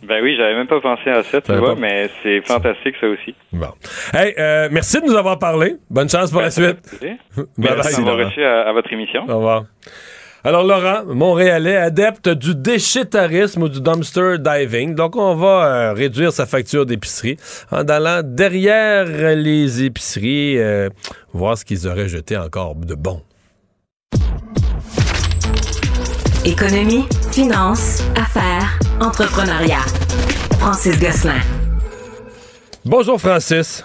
Ben 0.02 0.22
oui, 0.22 0.36
j'avais 0.36 0.54
même 0.54 0.66
pas 0.66 0.80
pensé 0.80 1.10
à 1.10 1.22
ça, 1.22 1.40
tu 1.40 1.52
vois, 1.52 1.74
mais 1.74 2.08
c'est 2.22 2.40
fantastique 2.42 2.94
ça 3.00 3.06
aussi. 3.08 3.34
Bon. 3.52 3.68
Hey, 4.14 4.34
euh, 4.38 4.68
merci 4.70 5.00
de 5.00 5.06
nous 5.06 5.16
avoir 5.16 5.38
parlé. 5.38 5.76
Bonne 5.90 6.08
chance 6.08 6.30
pour 6.30 6.40
la 6.40 6.50
suite. 6.50 6.78
Merci 7.58 8.04
d'avoir 8.04 8.26
reçu 8.26 8.42
à, 8.44 8.72
votre 8.72 8.92
émission. 8.92 9.24
Au 9.28 9.36
revoir. 9.36 9.64
Alors, 10.44 10.64
Laurent, 10.64 11.04
Montréalais, 11.06 11.76
adepte 11.76 12.28
du 12.28 12.54
déchetarisme 12.54 13.64
ou 13.64 13.68
du 13.68 13.80
dumpster 13.80 14.36
diving. 14.38 14.94
Donc, 14.94 15.16
on 15.16 15.34
va 15.34 15.64
euh, 15.64 15.92
réduire 15.92 16.32
sa 16.32 16.46
facture 16.46 16.86
d'épicerie 16.86 17.36
en 17.70 17.84
allant 17.88 18.20
derrière 18.24 19.04
les 19.04 19.84
épiceries, 19.84 20.58
euh, 20.58 20.88
voir 21.32 21.58
ce 21.58 21.64
qu'ils 21.64 21.88
auraient 21.88 22.08
jeté 22.08 22.36
encore 22.36 22.76
de 22.76 22.94
bon. 22.94 23.20
Économie, 26.44 27.04
finance, 27.32 28.04
affaires, 28.16 28.78
entrepreneuriat. 29.00 29.84
Francis 30.60 30.98
Gosselin. 30.98 31.40
Bonjour 32.84 33.20
Francis. 33.20 33.84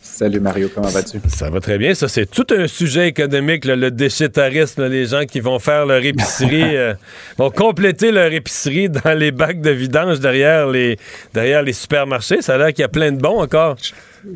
Salut 0.00 0.40
Mario, 0.40 0.70
comment 0.74 0.88
vas-tu? 0.88 1.20
Ça 1.28 1.50
va 1.50 1.60
très 1.60 1.76
bien. 1.76 1.94
Ça, 1.94 2.08
c'est 2.08 2.24
tout 2.24 2.46
un 2.50 2.66
sujet 2.66 3.08
économique, 3.08 3.66
le 3.66 3.90
déchétarisme. 3.90 4.86
les 4.86 5.06
gens 5.06 5.24
qui 5.24 5.40
vont 5.40 5.58
faire 5.58 5.84
leur 5.86 6.04
épicerie, 6.04 6.76
euh, 6.76 6.94
vont 7.36 7.50
compléter 7.50 8.12
leur 8.12 8.32
épicerie 8.32 8.88
dans 8.88 9.16
les 9.16 9.30
bacs 9.30 9.60
de 9.60 9.70
vidange 9.70 10.20
derrière 10.20 10.68
les, 10.68 10.98
derrière 11.34 11.62
les 11.62 11.74
supermarchés. 11.74 12.40
Ça 12.40 12.54
a 12.54 12.58
l'air 12.58 12.68
qu'il 12.68 12.80
y 12.80 12.84
a 12.84 12.88
plein 12.88 13.12
de 13.12 13.20
bons 13.20 13.42
encore. 13.42 13.76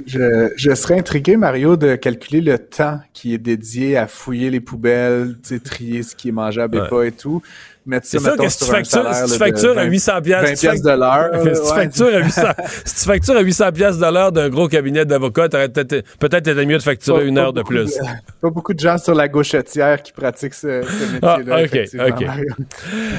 Je, 0.07 0.53
je, 0.57 0.75
serais 0.75 0.99
intrigué, 0.99 1.37
Mario, 1.37 1.77
de 1.77 1.95
calculer 1.97 2.41
le 2.41 2.59
temps 2.59 3.01
qui 3.13 3.35
est 3.35 3.39
dédié 3.39 3.97
à 3.97 4.07
fouiller 4.07 4.51
les 4.51 4.61
poubelles, 4.61 5.37
trier 5.63 6.03
ce 6.03 6.15
qui 6.15 6.29
est 6.29 6.33
mangeable 6.33 6.79
et 6.79 6.89
pas 6.89 7.05
et 7.05 7.13
tout 7.13 7.43
mettre 7.87 8.07
ça, 8.07 8.37
que 8.37 8.49
si 8.49 8.59
tu 8.59 8.65
factures, 8.65 9.15
si 9.15 9.33
tu 9.33 9.39
factures 9.39 9.79
à 9.79 9.85
800 9.85 10.23
pièces 10.23 10.59
si 10.59 10.69
à 10.69 10.73
800 10.73 12.43
si 12.85 12.95
tu 12.95 13.05
factures 13.05 13.37
à 13.37 13.41
800 13.41 13.73
pièces 13.73 13.99
de 13.99 14.13
l'heure 14.13 14.33
d'un 14.33 14.49
gros 14.49 14.69
cabinet 14.69 15.05
d'avocats, 15.05 15.49
peut-être 15.49 16.05
peut-être 16.19 16.51
mieux 16.65 16.79
de 16.79 16.83
facturer 16.83 17.27
une 17.27 17.39
heure 17.39 17.53
de 17.53 17.63
plus. 17.63 17.99
pas 18.41 18.51
beaucoup 18.51 18.75
de 18.75 18.81
gens 18.81 18.99
sur 18.99 19.15
la 19.15 19.29
gauchetière 19.29 20.03
qui 20.03 20.13
pratiquent 20.13 20.55
ce, 20.55 20.81
métier-là. 21.13 21.35
Ah, 21.53 21.63
OK, 21.63 22.21
OK. 22.21 22.27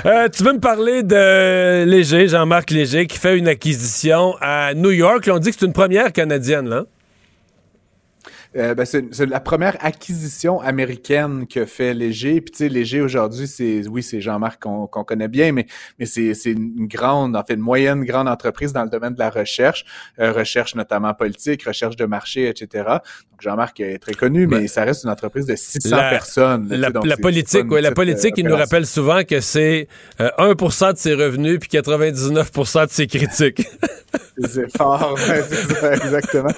Euh, 0.06 0.30
tu 0.30 0.44
veux 0.44 0.54
me 0.54 0.60
parler 0.60 1.04
de 1.04 1.84
Léger, 1.86 2.28
Jean-Marc 2.28 2.72
Léger, 2.72 3.08
qui 3.08 3.18
fait 3.18 3.38
une 3.38 3.48
acquisition 3.48 4.36
à 4.42 4.74
New 4.74 4.92
York. 4.92 5.30
on 5.32 5.40
dit 5.40 5.52
que 5.52 5.58
c'est 5.60 5.66
une 5.66 5.74
première 5.74 6.12
canadienne, 6.12 6.68
là. 6.70 6.86
Euh, 8.56 8.74
ben 8.74 8.86
c'est, 8.86 9.04
la 9.26 9.40
première 9.40 9.76
acquisition 9.82 10.62
américaine 10.62 11.46
que 11.46 11.66
fait 11.66 11.94
Léger. 11.94 12.40
Puis 12.40 12.52
tu 12.52 12.58
sais, 12.60 12.70
Léger 12.70 13.02
aujourd'hui, 13.02 13.48
c'est 13.48 13.88
oui, 13.88 14.02
c'est 14.02 14.22
Jean-Marc 14.22 14.64
qu'on, 14.64 14.88
connaît 14.88 15.28
bien, 15.28 15.52
mais 15.52 15.66
mais 16.00 16.06
c'est, 16.06 16.34
une 16.46 16.88
grande, 16.88 17.36
en 17.36 17.44
fait, 17.44 17.56
une 17.56 17.60
moyenne 17.60 18.06
grande 18.06 18.30
entreprise 18.30 18.72
dans 18.72 18.84
le 18.84 18.90
domaine 18.90 19.14
de 19.14 19.20
la 19.20 19.30
recherche, 19.30 19.86
euh, 20.20 20.32
recherche 20.32 20.76
notamment 20.76 21.14
politique, 21.14 21.64
recherche 21.64 21.96
de 21.98 22.06
marché, 22.06 22.48
etc. 22.48 22.84
Donc 22.86 23.42
Jean-Marc 23.42 23.80
est 23.82 24.00
très 24.00 24.14
connu, 24.14 24.48
mais 24.48 24.68
ça 24.68 24.86
reste 24.86 25.04
une 25.04 25.10
entreprise 25.10 25.46
de 25.46 25.56
600 25.56 25.90
personnes. 26.10 26.68
La, 26.70 26.90
la 26.90 27.18
politique, 27.18 27.70
ouais, 27.70 27.82
la 27.82 27.92
politique, 27.92 28.36
il 28.38 28.48
nous 28.48 28.56
rappelle 28.56 28.86
souvent 28.86 29.24
que 29.24 29.42
c'est 29.42 29.88
1% 30.20 30.86
euh, 30.86 30.94
de 30.94 30.98
ses 30.98 31.14
revenus 31.14 31.60
puis 31.60 31.70
99% 31.70 32.86
de 32.86 32.92
ses 32.92 33.08
critiques. 33.08 33.68
c'est 34.44 34.78
fort, 34.78 35.16
c'est 35.20 35.74
ça, 35.74 35.94
exactement. 35.94 36.52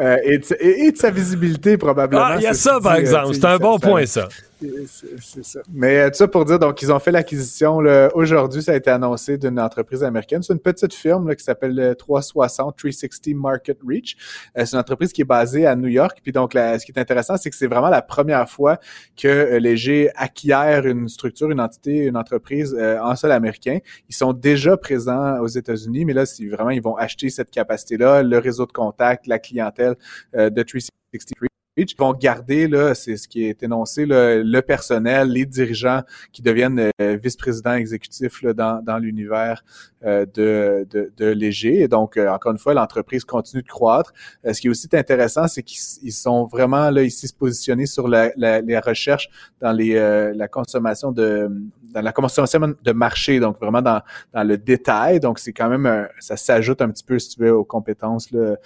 Et, 0.00 0.40
et, 0.60 0.92
de 0.92 0.96
sa 0.96 1.10
visibilité, 1.10 1.76
probablement. 1.76 2.22
Ah, 2.24 2.36
il 2.36 2.42
y 2.42 2.46
a 2.46 2.54
ça, 2.54 2.78
par 2.80 2.94
exemple. 2.96 3.34
C'est 3.34 3.44
un 3.44 3.58
bon 3.58 3.78
point, 3.78 4.06
ça. 4.06 4.28
C'est 4.60 5.44
ça. 5.44 5.60
Mais 5.72 5.98
euh, 5.98 6.08
tout 6.08 6.16
ça 6.16 6.28
pour 6.28 6.44
dire, 6.44 6.58
donc, 6.58 6.82
ils 6.82 6.90
ont 6.92 6.98
fait 6.98 7.12
l'acquisition. 7.12 7.78
Aujourd'hui, 8.14 8.62
ça 8.62 8.72
a 8.72 8.76
été 8.76 8.90
annoncé 8.90 9.38
d'une 9.38 9.60
entreprise 9.60 10.02
américaine. 10.02 10.42
C'est 10.42 10.52
une 10.52 10.58
petite 10.58 10.92
firme 10.92 11.28
là, 11.28 11.34
qui 11.36 11.44
s'appelle 11.44 11.94
360 11.96 12.76
360 12.76 13.34
Market 13.34 13.78
Reach. 13.86 14.16
Euh, 14.56 14.64
c'est 14.64 14.74
une 14.74 14.80
entreprise 14.80 15.12
qui 15.12 15.20
est 15.20 15.26
basée 15.26 15.66
à 15.66 15.76
New 15.76 15.88
York. 15.88 16.18
Puis 16.22 16.32
donc, 16.32 16.52
ce 16.54 16.84
qui 16.84 16.92
est 16.92 16.98
intéressant, 16.98 17.36
c'est 17.36 17.50
que 17.50 17.56
c'est 17.56 17.66
vraiment 17.66 17.88
la 17.88 18.02
première 18.02 18.48
fois 18.48 18.78
que 19.16 19.28
euh, 19.28 19.58
Léger 19.58 20.10
acquiert 20.16 20.86
une 20.86 21.08
structure, 21.08 21.50
une 21.50 21.60
entité, 21.60 22.06
une 22.06 22.16
entreprise 22.16 22.76
en 22.76 23.14
sol 23.16 23.32
américain. 23.32 23.78
Ils 24.08 24.14
sont 24.14 24.32
déjà 24.32 24.76
présents 24.76 25.38
aux 25.40 25.46
États-Unis, 25.46 26.04
mais 26.04 26.12
là, 26.12 26.26
c'est 26.26 26.46
vraiment, 26.46 26.70
ils 26.70 26.82
vont 26.82 26.96
acheter 26.96 27.30
cette 27.30 27.50
capacité-là, 27.50 28.22
le 28.22 28.38
réseau 28.38 28.66
de 28.66 28.72
contact, 28.72 29.26
la 29.26 29.38
clientèle 29.38 29.94
de 30.34 30.62
360 30.62 31.57
ils 31.78 31.96
vont 31.96 32.12
garder, 32.12 32.66
là, 32.68 32.94
c'est 32.94 33.16
ce 33.16 33.28
qui 33.28 33.44
est 33.44 33.62
énoncé, 33.62 34.04
le 34.06 34.60
personnel, 34.60 35.28
les 35.28 35.46
dirigeants 35.46 36.02
qui 36.32 36.42
deviennent 36.42 36.90
euh, 37.00 37.16
vice-présidents 37.22 37.74
exécutifs 37.74 38.44
dans, 38.44 38.98
l'univers 39.00 39.64
euh, 40.04 40.26
de, 40.34 40.86
de, 40.90 41.12
de, 41.16 41.26
Léger. 41.26 41.80
Et 41.82 41.88
donc, 41.88 42.16
euh, 42.16 42.28
encore 42.28 42.52
une 42.52 42.58
fois, 42.58 42.74
l'entreprise 42.74 43.24
continue 43.24 43.62
de 43.62 43.68
croître. 43.68 44.12
ce 44.44 44.60
qui 44.60 44.66
est 44.66 44.70
aussi 44.70 44.88
intéressant, 44.92 45.46
c'est 45.46 45.62
qu'ils 45.62 46.12
sont 46.12 46.46
vraiment 46.46 46.90
là 46.90 47.02
ici 47.02 47.28
se 47.28 47.34
positionner 47.34 47.86
sur 47.86 48.08
la, 48.08 48.32
la, 48.36 48.60
les 48.60 48.78
recherches 48.78 49.28
dans 49.60 49.72
la 49.72 50.48
consommation 50.48 51.12
de 51.12 51.48
dans 51.92 52.02
la 52.02 52.12
consommation 52.12 52.74
de 52.82 52.92
marché, 52.92 53.40
donc 53.40 53.58
vraiment 53.60 53.82
dans, 53.82 54.02
dans 54.32 54.42
le 54.42 54.56
détail. 54.58 55.20
Donc, 55.20 55.38
c'est 55.38 55.52
quand 55.52 55.68
même 55.68 56.08
ça 56.18 56.36
s'ajoute 56.36 56.82
un 56.82 56.90
petit 56.90 57.04
peu, 57.04 57.18
si 57.18 57.30
tu 57.30 57.40
veux, 57.40 57.52
aux 57.52 57.64
compétences 57.64 58.30
là, 58.30 58.56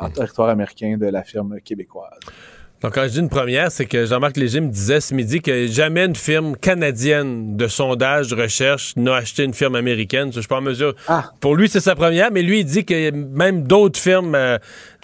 en 0.00 0.10
territoire 0.10 0.48
américain 0.48 0.96
de 0.98 1.06
la 1.06 1.22
firme 1.22 1.60
québécoise. 1.60 2.18
Donc, 2.82 2.94
quand 2.94 3.02
je 3.02 3.08
dis 3.08 3.18
une 3.18 3.28
première, 3.28 3.70
c'est 3.70 3.84
que 3.84 4.06
Jean-Marc 4.06 4.38
Léger 4.38 4.60
me 4.60 4.70
disait 4.70 5.02
ce 5.02 5.12
midi 5.12 5.42
que 5.42 5.66
jamais 5.66 6.06
une 6.06 6.16
firme 6.16 6.56
canadienne 6.56 7.54
de 7.54 7.68
sondage, 7.68 8.28
de 8.28 8.36
recherche 8.36 8.96
n'a 8.96 9.16
acheté 9.16 9.44
une 9.44 9.52
firme 9.52 9.74
américaine. 9.74 10.32
Je 10.32 10.40
suis 10.40 10.48
pas 10.48 10.56
en 10.56 10.62
mesure. 10.62 10.94
Ah. 11.06 11.30
Pour 11.40 11.56
lui, 11.56 11.68
c'est 11.68 11.80
sa 11.80 11.94
première, 11.94 12.30
mais 12.30 12.42
lui, 12.42 12.60
il 12.60 12.64
dit 12.64 12.86
que 12.86 13.10
même 13.10 13.64
d'autres 13.64 14.00
firmes 14.00 14.34
euh, 14.34 14.56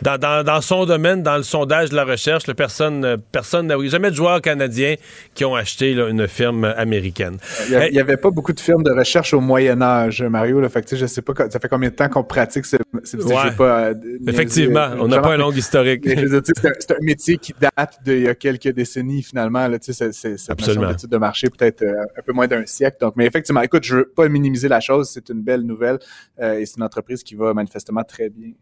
dans, 0.02 0.18
dans, 0.18 0.44
dans, 0.44 0.60
son 0.60 0.84
domaine, 0.84 1.22
dans 1.22 1.36
le 1.36 1.42
sondage 1.42 1.90
de 1.90 1.96
la 1.96 2.04
recherche, 2.04 2.44
personne 2.52 3.16
personne 3.32 3.66
n'a 3.66 3.76
jamais 3.86 4.10
de 4.10 4.16
joueurs 4.16 4.40
canadiens 4.40 4.96
qui 5.34 5.44
ont 5.44 5.54
acheté 5.54 5.92
une 5.92 6.28
firme 6.28 6.64
américaine. 6.64 7.38
Il 7.68 7.92
n'y 7.92 8.00
avait 8.00 8.16
pas 8.16 8.30
beaucoup 8.30 8.52
de 8.52 8.60
firmes 8.60 8.82
de 8.82 8.90
recherche 8.90 9.34
au 9.34 9.40
Moyen 9.40 9.80
Âge, 9.82 10.22
Mario. 10.22 10.60
Là, 10.60 10.68
fait 10.68 10.82
que, 10.82 10.96
je 10.96 11.06
sais 11.06 11.22
pas, 11.22 11.32
ça 11.50 11.58
fait 11.58 11.68
combien 11.68 11.90
de 11.90 11.94
temps 11.94 12.08
qu'on 12.08 12.24
pratique 12.24 12.66
ce, 12.66 12.76
ce 13.04 13.16
ouais. 13.16 13.50
pas, 13.56 13.88
euh, 13.88 13.94
Effectivement, 14.26 14.88
on 14.98 15.08
n'a 15.08 15.20
pas 15.20 15.34
un 15.34 15.36
long 15.36 15.52
historique. 15.52 16.06
C'est 16.06 16.90
un 16.92 17.02
métier 17.02 17.38
qui 17.38 17.54
date 17.58 17.98
d'il 18.04 18.22
y 18.22 18.28
a 18.28 18.34
quelques 18.34 18.68
décennies, 18.68 19.22
finalement. 19.22 19.68
Là, 19.68 19.78
c'est 19.80 20.12
cette 20.12 20.56
d'étude 20.56 21.10
de 21.10 21.16
marché, 21.16 21.48
peut-être 21.48 21.82
euh, 21.82 22.04
un 22.16 22.22
peu 22.22 22.32
moins 22.32 22.46
d'un 22.46 22.66
siècle. 22.66 22.98
Donc, 23.00 23.14
mais 23.16 23.26
effectivement, 23.26 23.62
écoute, 23.62 23.84
je 23.84 23.96
veux 23.96 24.12
pas 24.14 24.28
minimiser 24.28 24.68
la 24.68 24.80
chose. 24.80 25.10
C'est 25.12 25.28
une 25.28 25.42
belle 25.42 25.62
nouvelle 25.62 25.98
euh, 26.40 26.58
et 26.58 26.66
c'est 26.66 26.76
une 26.76 26.82
entreprise 26.82 27.22
qui 27.22 27.34
va 27.34 27.54
manifestement 27.54 28.02
très 28.04 28.28
bien 28.28 28.52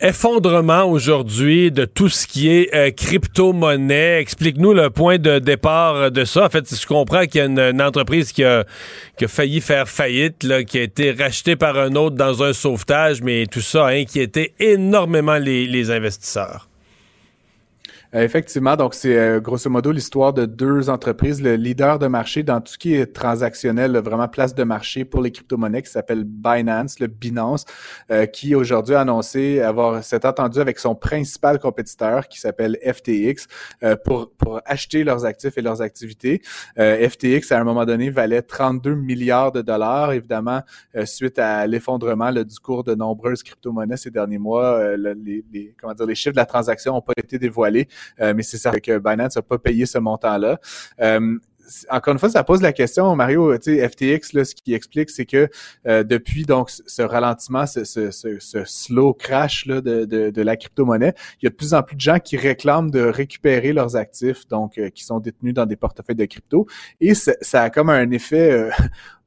effondrement 0.00 0.84
aujourd'hui 0.84 1.70
de 1.70 1.84
tout 1.84 2.08
ce 2.08 2.26
qui 2.26 2.48
est 2.50 2.74
euh, 2.74 2.90
crypto-monnaie. 2.90 4.20
Explique-nous 4.20 4.74
le 4.74 4.90
point 4.90 5.18
de 5.18 5.38
départ 5.38 6.10
de 6.10 6.24
ça. 6.24 6.46
En 6.46 6.48
fait, 6.48 6.74
je 6.74 6.86
comprends 6.86 7.26
qu'il 7.26 7.40
y 7.40 7.42
a 7.42 7.46
une, 7.46 7.82
entreprise 7.82 8.32
qui 8.32 8.44
a, 8.44 8.64
failli 9.26 9.60
faire 9.60 9.88
faillite, 9.88 10.46
qui 10.66 10.78
a 10.78 10.82
été 10.82 11.12
rachetée 11.12 11.56
par 11.56 11.78
un 11.78 11.94
autre 11.94 12.16
dans 12.16 12.42
un 12.42 12.52
sauvetage, 12.52 13.22
mais 13.22 13.46
tout 13.46 13.60
ça 13.60 13.86
a 13.86 13.90
inquiété 13.90 14.54
énormément 14.58 15.38
les 15.38 15.90
investisseurs. 15.90 16.68
Euh, 18.14 18.22
effectivement, 18.22 18.76
donc 18.76 18.94
c'est 18.94 19.16
euh, 19.16 19.40
grosso 19.40 19.68
modo 19.68 19.90
l'histoire 19.90 20.32
de 20.32 20.46
deux 20.46 20.88
entreprises, 20.90 21.42
le 21.42 21.56
leader 21.56 21.98
de 21.98 22.06
marché 22.06 22.42
dans 22.42 22.60
tout 22.60 22.72
ce 22.72 22.78
qui 22.78 22.94
est 22.94 23.06
transactionnel, 23.06 23.96
vraiment 23.98 24.28
place 24.28 24.54
de 24.54 24.62
marché 24.62 25.04
pour 25.04 25.22
les 25.22 25.32
crypto-monnaies 25.32 25.82
qui 25.82 25.90
s'appelle 25.90 26.24
Binance, 26.24 27.00
le 27.00 27.08
Binance, 27.08 27.64
euh, 28.10 28.26
qui 28.26 28.54
aujourd'hui 28.54 28.94
a 28.94 29.00
annoncé 29.00 29.60
avoir 29.60 30.04
s'est 30.04 30.24
attendu 30.24 30.60
avec 30.60 30.78
son 30.78 30.94
principal 30.94 31.58
compétiteur 31.58 32.28
qui 32.28 32.38
s'appelle 32.38 32.78
FTX 32.84 33.46
pour, 34.04 34.30
pour 34.36 34.60
acheter 34.64 35.04
leurs 35.04 35.24
actifs 35.24 35.58
et 35.58 35.62
leurs 35.62 35.82
activités. 35.82 36.42
FTX, 36.76 37.52
à 37.52 37.60
un 37.60 37.64
moment 37.64 37.84
donné, 37.84 38.10
valait 38.10 38.42
32 38.42 38.94
milliards 38.94 39.52
de 39.52 39.62
dollars, 39.62 40.12
évidemment, 40.12 40.62
suite 41.04 41.38
à 41.38 41.66
l'effondrement 41.66 42.32
du 42.32 42.58
cours 42.60 42.84
de 42.84 42.94
nombreuses 42.94 43.42
crypto-monnaies 43.42 43.96
ces 43.96 44.10
derniers 44.10 44.38
mois. 44.38 44.96
les, 44.96 45.44
les, 45.52 45.74
comment 45.80 45.94
dire, 45.94 46.06
les 46.06 46.14
chiffres 46.14 46.34
de 46.34 46.40
la 46.40 46.46
transaction 46.46 46.94
n'ont 46.94 47.00
pas 47.00 47.14
été 47.16 47.38
dévoilés. 47.38 47.88
Euh, 48.20 48.34
mais 48.34 48.42
c'est 48.42 48.58
ça 48.58 48.72
que 48.80 48.98
Binance 48.98 49.36
n'a 49.36 49.42
pas 49.42 49.58
payé 49.58 49.86
ce 49.86 49.98
montant-là 49.98 50.58
euh, 51.00 51.38
encore 51.90 52.12
une 52.12 52.18
fois, 52.20 52.30
ça 52.30 52.44
pose 52.44 52.62
la 52.62 52.72
question, 52.72 53.16
Mario, 53.16 53.58
tu 53.58 53.76
sais, 53.76 53.88
FTX, 53.88 54.34
là, 54.34 54.44
ce 54.44 54.54
qui 54.54 54.72
explique, 54.72 55.10
c'est 55.10 55.26
que 55.26 55.48
euh, 55.88 56.04
depuis 56.04 56.44
donc 56.44 56.70
ce 56.70 57.02
ralentiment, 57.02 57.66
ce, 57.66 57.82
ce, 57.82 58.10
ce, 58.12 58.64
slow 58.64 59.14
crash 59.14 59.66
là, 59.66 59.80
de, 59.80 60.04
de, 60.04 60.30
de 60.30 60.42
la 60.42 60.56
crypto-monnaie, 60.56 61.14
il 61.42 61.46
y 61.46 61.48
a 61.48 61.50
de 61.50 61.56
plus 61.56 61.74
en 61.74 61.82
plus 61.82 61.96
de 61.96 62.00
gens 62.00 62.18
qui 62.18 62.36
réclament 62.36 62.90
de 62.90 63.00
récupérer 63.00 63.72
leurs 63.72 63.96
actifs, 63.96 64.46
donc 64.46 64.80
qui 64.94 65.04
sont 65.04 65.18
détenus 65.18 65.54
dans 65.54 65.66
des 65.66 65.76
portefeuilles 65.76 66.14
de 66.14 66.24
crypto. 66.24 66.66
Et 67.00 67.14
ça 67.14 67.62
a 67.62 67.70
comme 67.70 67.90
un 67.90 68.10
effet 68.10 68.70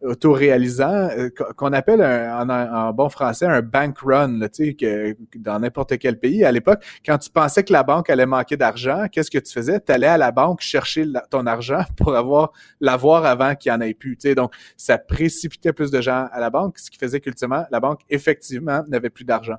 autoréalisant 0.02 1.10
euh, 1.18 1.30
qu'on 1.58 1.74
appelle 1.74 2.02
en, 2.02 2.94
bon 2.94 3.10
français 3.10 3.46
un 3.46 3.62
bank 3.62 4.00
run, 4.00 4.40
tu 4.42 4.48
sais, 4.52 4.74
que, 4.74 5.16
dans 5.38 5.60
n'importe 5.60 5.98
quel 5.98 6.18
pays. 6.18 6.44
À 6.46 6.52
l'époque, 6.52 6.84
quand 7.06 7.18
tu 7.18 7.30
pensais 7.30 7.64
que 7.64 7.74
la 7.74 7.84
banque 7.84 8.10
allait 8.10 8.26
manquer 8.26 8.56
d'argent, 8.56 9.08
qu'est-ce 9.12 9.30
que 9.30 9.38
tu 9.38 9.52
faisais? 9.52 9.80
Tu 9.80 9.92
allais 9.92 10.08
à 10.08 10.18
la 10.18 10.32
banque 10.32 10.62
chercher 10.62 11.06
ton 11.30 11.46
argent 11.46 11.84
pour 11.98 12.16
avoir 12.16 12.52
l'avoir 12.80 13.26
avant 13.26 13.56
qu'il 13.56 13.72
y 13.72 13.76
en 13.76 13.82
ait 13.82 13.94
plus. 13.94 14.16
Tu 14.16 14.30
sais, 14.30 14.36
donc, 14.36 14.54
ça 14.78 14.98
précipitait 14.98 15.74
plus 15.74 15.92
de 15.92 16.02
gens 16.02 16.28
à 16.32 16.40
la 16.40 16.50
banque, 16.50 16.80
ce 16.80 16.90
qui 16.90 16.98
faisait 16.98 17.20
qu'ultimement, 17.20 17.66
la 17.72 17.80
banque, 17.80 18.02
effectivement, 18.10 18.84
n'avait 18.88 19.10
plus 19.10 19.26
d'argent. 19.26 19.56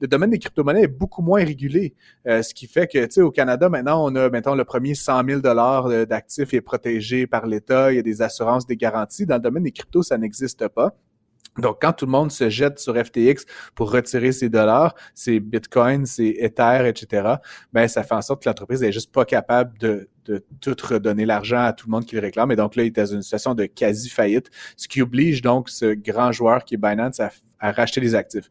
Le 0.00 0.06
domaine 0.06 0.30
des 0.30 0.38
crypto-monnaies 0.38 0.84
est 0.84 0.88
beaucoup 0.88 1.22
moins 1.22 1.44
régulé, 1.44 1.94
euh, 2.26 2.42
ce 2.42 2.54
qui 2.54 2.66
fait 2.66 2.86
que, 2.86 3.04
tu 3.06 3.12
sais, 3.12 3.20
au 3.22 3.30
Canada, 3.30 3.68
maintenant, 3.68 4.04
on 4.04 4.14
a, 4.14 4.30
mettons, 4.30 4.54
le 4.54 4.64
premier 4.64 4.94
100 4.94 5.22
000 5.26 5.40
d'actifs 5.40 6.54
est 6.54 6.60
protégé 6.60 7.26
par 7.26 7.46
l'État, 7.46 7.92
il 7.92 7.96
y 7.96 7.98
a 7.98 8.02
des 8.02 8.22
assurances, 8.22 8.66
des 8.66 8.76
garanties. 8.76 9.26
Dans 9.26 9.36
le 9.36 9.40
domaine 9.40 9.64
des 9.64 9.72
crypto, 9.80 10.02
ça 10.02 10.18
n'existe 10.18 10.68
pas. 10.68 10.94
Donc, 11.58 11.78
quand 11.82 11.92
tout 11.92 12.06
le 12.06 12.12
monde 12.12 12.30
se 12.30 12.48
jette 12.48 12.78
sur 12.78 12.96
FTX 12.96 13.44
pour 13.74 13.90
retirer 13.90 14.30
ses 14.30 14.48
dollars, 14.48 14.94
ses 15.14 15.40
bitcoins, 15.40 16.06
ses 16.06 16.36
Ether, 16.38 16.86
etc., 16.86 17.34
ben, 17.72 17.88
ça 17.88 18.04
fait 18.04 18.14
en 18.14 18.22
sorte 18.22 18.42
que 18.42 18.48
l'entreprise 18.48 18.82
n'est 18.82 18.92
juste 18.92 19.12
pas 19.12 19.24
capable 19.24 19.76
de, 19.78 20.08
tout 20.60 20.76
redonner 20.88 21.26
l'argent 21.26 21.58
à 21.58 21.72
tout 21.72 21.88
le 21.88 21.90
monde 21.90 22.06
qui 22.06 22.14
le 22.14 22.20
réclame. 22.20 22.52
Et 22.52 22.56
donc, 22.56 22.76
là, 22.76 22.84
il 22.84 22.86
est 22.86 22.90
dans 22.90 23.06
une 23.06 23.22
situation 23.22 23.54
de 23.54 23.66
quasi-faillite, 23.66 24.48
ce 24.76 24.86
qui 24.86 25.02
oblige 25.02 25.42
donc 25.42 25.68
ce 25.68 25.92
grand 25.92 26.30
joueur 26.30 26.64
qui 26.64 26.74
est 26.74 26.78
Binance 26.78 27.18
à, 27.18 27.30
à 27.58 27.72
racheter 27.72 28.00
les 28.00 28.14
actifs 28.14 28.48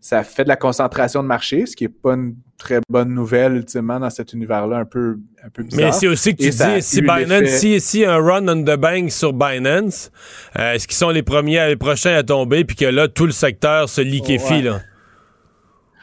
ça 0.00 0.24
fait 0.24 0.44
de 0.44 0.48
la 0.48 0.56
concentration 0.56 1.22
de 1.22 1.28
marché, 1.28 1.66
ce 1.66 1.76
qui 1.76 1.84
est 1.84 1.88
pas 1.88 2.14
une 2.14 2.34
très 2.56 2.80
bonne 2.88 3.12
nouvelle 3.12 3.54
ultimement 3.54 4.00
dans 4.00 4.10
cet 4.10 4.32
univers-là 4.32 4.78
un 4.78 4.84
peu, 4.84 5.18
un 5.44 5.50
peu 5.50 5.62
bizarre. 5.62 5.86
Mais 5.86 5.92
c'est 5.92 6.08
aussi 6.08 6.34
que 6.34 6.42
tu 6.42 6.50
dis, 6.50 6.82
si 6.82 7.00
Binance, 7.02 7.48
si, 7.48 7.80
si, 7.80 8.04
un 8.04 8.16
run 8.16 8.48
on 8.48 8.62
the 8.62 8.76
bank 8.76 9.10
sur 9.10 9.32
Binance, 9.32 10.10
euh, 10.58 10.72
est-ce 10.72 10.88
qu'ils 10.88 10.96
sont 10.96 11.10
les 11.10 11.22
premiers, 11.22 11.66
les 11.68 11.76
prochains 11.76 12.14
à 12.14 12.22
tomber, 12.22 12.64
puis 12.64 12.76
que 12.76 12.86
là, 12.86 13.08
tout 13.08 13.26
le 13.26 13.32
secteur 13.32 13.88
se 13.88 14.00
liquéfie, 14.00 14.62
là? 14.62 14.80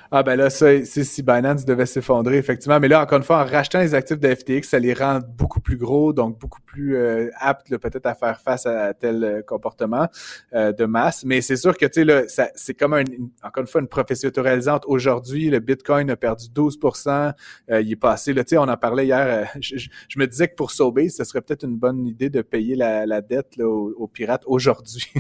Ah 0.09 0.23
ben 0.23 0.35
là, 0.37 0.49
ça, 0.49 0.67
si 0.85 1.21
Binance 1.21 1.65
devait 1.65 1.85
s'effondrer, 1.85 2.37
effectivement. 2.37 2.79
Mais 2.79 2.87
là, 2.87 3.01
encore 3.01 3.17
une 3.17 3.23
fois, 3.23 3.41
en 3.41 3.45
rachetant 3.45 3.79
les 3.79 3.93
actifs 3.93 4.19
de 4.19 4.33
FTX, 4.33 4.63
ça 4.63 4.79
les 4.79 4.93
rend 4.93 5.19
beaucoup 5.37 5.59
plus 5.59 5.75
gros, 5.75 6.13
donc 6.13 6.39
beaucoup 6.39 6.61
plus 6.61 6.95
euh, 6.95 7.29
aptes 7.39 7.75
peut-être 7.77 8.05
à 8.05 8.15
faire 8.15 8.39
face 8.39 8.65
à, 8.65 8.93
tel 8.93 9.23
euh, 9.23 9.41
comportement 9.41 10.07
euh, 10.53 10.71
de 10.71 10.85
masse. 10.85 11.25
Mais 11.25 11.41
c'est 11.41 11.57
sûr 11.57 11.77
que, 11.77 11.85
tu 11.85 12.01
sais, 12.01 12.03
là, 12.05 12.21
c'est 12.55 12.73
comme, 12.73 12.93
un, 12.93 13.03
encore 13.43 13.61
une 13.61 13.67
fois, 13.67 13.81
une 13.81 13.87
prophétie 13.87 14.27
autoralisante. 14.27 14.83
Aujourd'hui, 14.87 15.49
le 15.49 15.59
Bitcoin 15.59 16.09
a 16.09 16.15
perdu 16.15 16.45
12% 16.55 17.33
Il 17.69 17.91
est 17.91 17.95
passé, 17.97 18.33
là, 18.33 18.43
tu 18.43 18.51
sais, 18.51 18.57
on 18.57 18.63
en 18.63 18.77
parlait 18.77 19.07
hier. 19.07 19.49
Je, 19.59 19.89
me 20.17 20.25
disais 20.25 20.47
que 20.47 20.55
pour 20.55 20.71
sauver, 20.71 21.09
ce 21.09 21.23
serait 21.23 21.41
peut-être 21.41 21.63
une 21.63 21.77
bonne 21.77 22.05
idée 22.07 22.29
de 22.29 22.41
payer 22.41 22.75
la, 22.75 23.21
dette 23.21 23.57
là, 23.57 23.67
aux, 23.67 24.07
pirates 24.07 24.43
aujourd'hui. 24.45 25.11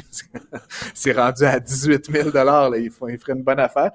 c'est 0.93 1.11
rendu 1.11 1.43
à 1.43 1.59
18 1.59 2.09
000 2.09 2.29
là. 2.33 2.69
Il, 2.77 2.89
faut, 2.89 3.09
il 3.09 3.17
ferait 3.17 3.33
une 3.33 3.43
bonne 3.43 3.59
affaire. 3.59 3.91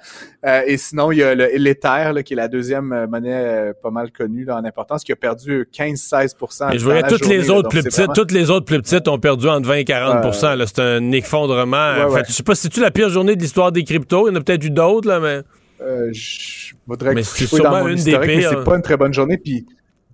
Sinon, 0.83 1.13
il 1.13 1.19
y 1.19 1.23
a 1.23 1.35
l'Ether, 1.35 2.23
qui 2.25 2.35
est 2.35 2.37
la 2.37 2.49
deuxième 2.49 2.93
euh, 2.93 3.07
monnaie 3.07 3.33
euh, 3.33 3.73
pas 3.81 3.91
mal 3.91 4.11
connue 4.11 4.51
en 4.51 4.65
importance, 4.65 5.05
qui 5.05 5.13
a 5.13 5.17
perdu 5.17 5.69
15-16 5.73 6.35
je 6.75 6.85
voyais 6.85 7.03
toutes 7.03 7.27
les 7.27 7.51
autres 7.51 7.69
plus 7.69 7.83
petites, 7.83 8.13
toutes 8.15 8.33
les 8.33 8.51
autres 8.51 8.67
plus 8.67 8.81
petites 8.81 9.09
ont 9.09 9.19
perdu 9.19 9.49
entre 9.49 9.69
20 9.69 9.75
et 9.75 9.85
40 9.85 10.35
C'est 10.67 10.81
un 10.81 11.13
effondrement. 11.13 11.95
Je 12.11 12.19
ne 12.19 12.25
Je 12.25 12.33
sais 12.33 12.43
pas 12.43 12.55
si 12.55 12.69
c'est 12.73 12.81
la 12.81 12.91
pire 12.91 13.09
journée 13.09 13.37
de 13.37 13.41
l'histoire 13.41 13.73
des 13.73 13.85
cryptos? 13.85 14.29
Il 14.29 14.33
y 14.33 14.37
en 14.37 14.41
a 14.41 14.43
peut-être 14.43 14.65
eu 14.65 14.71
d'autres, 14.71 15.09
là, 15.09 15.21
mais. 15.21 15.43
Euh, 15.81 16.11
je 16.13 16.75
voudrais 16.87 17.15
que 17.15 17.23
c'est 17.23 17.47
sûrement 17.47 17.87
une 17.89 17.97
des 17.97 18.19
pires. 18.19 18.21
Mais 18.21 18.43
c'est 18.43 18.65
pas 18.65 18.77
une 18.77 18.83
très 18.83 18.97
bonne 18.97 19.13
journée. 19.13 19.37
Puis 19.37 19.67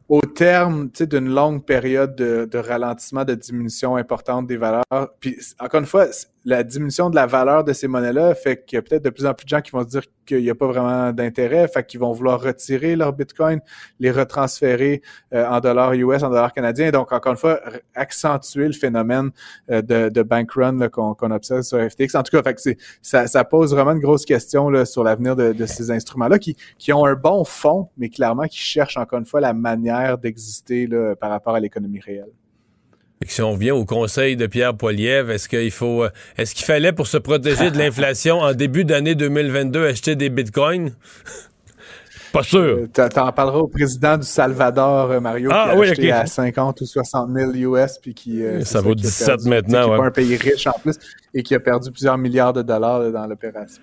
au 0.08 0.22
terme 0.22 0.88
d'une 0.98 1.28
longue 1.28 1.64
période 1.64 2.16
de, 2.16 2.48
de, 2.50 2.58
ralentissement, 2.58 3.24
de 3.24 3.34
diminution 3.34 3.96
importante 3.96 4.46
des 4.46 4.56
valeurs. 4.56 4.84
Puis 5.20 5.36
encore 5.60 5.80
une 5.80 5.86
fois, 5.86 6.06
la 6.48 6.62
diminution 6.62 7.10
de 7.10 7.14
la 7.14 7.26
valeur 7.26 7.62
de 7.62 7.74
ces 7.74 7.88
monnaies-là 7.88 8.34
fait 8.34 8.64
qu'il 8.64 8.76
y 8.76 8.78
a 8.78 8.82
peut-être 8.82 9.04
de 9.04 9.10
plus 9.10 9.26
en 9.26 9.34
plus 9.34 9.44
de 9.44 9.50
gens 9.50 9.60
qui 9.60 9.70
vont 9.70 9.82
se 9.82 9.88
dire 9.88 10.02
qu'il 10.24 10.40
n'y 10.40 10.48
a 10.48 10.54
pas 10.54 10.66
vraiment 10.66 11.12
d'intérêt, 11.12 11.68
fait 11.68 11.84
qu'ils 11.84 12.00
vont 12.00 12.12
vouloir 12.12 12.40
retirer 12.40 12.96
leur 12.96 13.12
Bitcoin, 13.12 13.60
les 14.00 14.10
retransférer 14.10 15.02
euh, 15.34 15.46
en 15.46 15.60
dollars 15.60 15.92
US, 15.92 16.22
en 16.22 16.30
dollars 16.30 16.54
canadiens. 16.54 16.90
Donc, 16.90 17.12
encore 17.12 17.32
une 17.32 17.38
fois, 17.38 17.60
accentuer 17.94 18.66
le 18.66 18.72
phénomène 18.72 19.30
euh, 19.70 19.82
de, 19.82 20.22
bank 20.22 20.52
run 20.52 20.88
qu'on 20.88 21.30
observe 21.30 21.62
sur 21.62 21.78
FTX. 21.78 22.14
En 22.14 22.22
tout 22.22 22.40
cas, 22.40 22.52
ça, 23.02 23.44
pose 23.44 23.74
vraiment 23.74 23.92
une 23.92 24.00
grosse 24.00 24.24
question 24.24 24.84
sur 24.86 25.04
l'avenir 25.04 25.36
de, 25.36 25.66
ces 25.66 25.90
instruments-là 25.90 26.38
qui 26.38 26.92
ont 26.94 27.04
un 27.04 27.14
bon 27.14 27.44
fond, 27.44 27.90
mais 27.98 28.08
clairement 28.08 28.44
qui 28.44 28.58
cherchent 28.58 28.96
encore 28.96 29.18
une 29.18 29.26
fois 29.26 29.40
la 29.42 29.52
manière 29.52 30.16
d'exister 30.16 30.88
par 31.20 31.28
rapport 31.28 31.54
à 31.54 31.60
l'économie 31.60 32.00
réelle 32.00 32.32
si 33.26 33.42
on 33.42 33.52
revient 33.52 33.72
au 33.72 33.84
conseil 33.84 34.36
de 34.36 34.46
Pierre 34.46 34.74
Poilievre, 34.74 35.30
est-ce 35.30 35.48
qu'il 35.48 35.70
faut, 35.70 36.04
euh, 36.04 36.10
est-ce 36.36 36.54
qu'il 36.54 36.64
fallait 36.64 36.92
pour 36.92 37.06
se 37.06 37.16
protéger 37.16 37.70
de 37.70 37.78
l'inflation 37.78 38.40
en 38.40 38.54
début 38.54 38.84
d'année 38.84 39.14
2022 39.14 39.86
acheter 39.86 40.16
des 40.16 40.30
bitcoins? 40.30 40.92
Pas 42.32 42.42
sûr. 42.42 42.60
Euh, 42.60 43.08
t'en 43.08 43.32
parleras 43.32 43.58
au 43.58 43.68
président 43.68 44.18
du 44.18 44.26
Salvador, 44.26 45.10
euh, 45.10 45.20
Mario, 45.20 45.50
ah, 45.50 45.72
qui 45.74 45.78
a 45.78 45.90
acheté 45.90 46.12
à 46.12 46.26
50 46.26 46.82
ou 46.82 46.86
60 46.86 47.30
000 47.34 47.52
US, 47.54 47.98
puis 48.00 48.12
qui... 48.12 48.42
ça 48.64 48.82
vaut 48.82 48.94
17 48.94 49.46
maintenant, 49.46 49.84
qui 49.84 49.90
ouais. 49.90 49.96
pas 49.96 50.04
un 50.04 50.10
pays 50.10 50.36
riche 50.36 50.66
en 50.66 50.78
plus, 50.78 50.96
et 51.32 51.42
qui 51.42 51.54
a 51.54 51.60
perdu 51.60 51.90
plusieurs 51.90 52.18
milliards 52.18 52.52
de 52.52 52.62
dollars 52.62 53.10
dans 53.10 53.26
l'opération. 53.26 53.82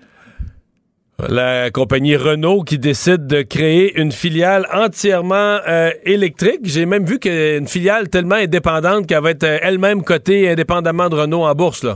La 1.18 1.70
compagnie 1.70 2.14
Renault 2.14 2.62
qui 2.62 2.78
décide 2.78 3.26
de 3.26 3.40
créer 3.40 3.98
une 3.98 4.12
filiale 4.12 4.66
entièrement 4.70 5.60
euh, 5.66 5.90
électrique. 6.04 6.60
J'ai 6.64 6.84
même 6.84 7.06
vu 7.06 7.18
qu'une 7.18 7.66
filiale 7.66 8.10
tellement 8.10 8.34
indépendante 8.34 9.06
qu'elle 9.06 9.22
va 9.22 9.30
être 9.30 9.44
euh, 9.44 9.58
elle-même 9.62 10.02
cotée 10.04 10.50
indépendamment 10.50 11.08
de 11.08 11.14
Renault 11.14 11.44
en 11.44 11.54
bourse. 11.54 11.86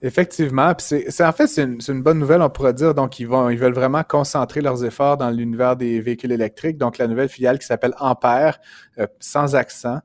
Effectivement, 0.00 0.72
c'est 0.78 1.24
en 1.24 1.32
fait 1.32 1.46
c'est 1.46 1.62
une, 1.62 2.02
bonne 2.02 2.18
nouvelle, 2.18 2.40
on 2.40 2.48
pourrait 2.48 2.72
dire. 2.72 2.94
Donc 2.94 3.20
ils 3.20 3.28
ils 3.50 3.58
veulent 3.58 3.74
vraiment 3.74 4.02
concentrer 4.02 4.62
leurs 4.62 4.82
efforts 4.82 5.18
dans 5.18 5.30
l'univers 5.30 5.76
des 5.76 6.00
véhicules 6.00 6.32
électriques. 6.32 6.78
Donc 6.78 6.96
la 6.96 7.06
nouvelle 7.06 7.28
filiale 7.28 7.58
qui 7.58 7.66
s'appelle 7.66 7.94
Ampère, 8.00 8.60
euh, 8.98 9.06
sans 9.20 9.56
accent, 9.56 10.00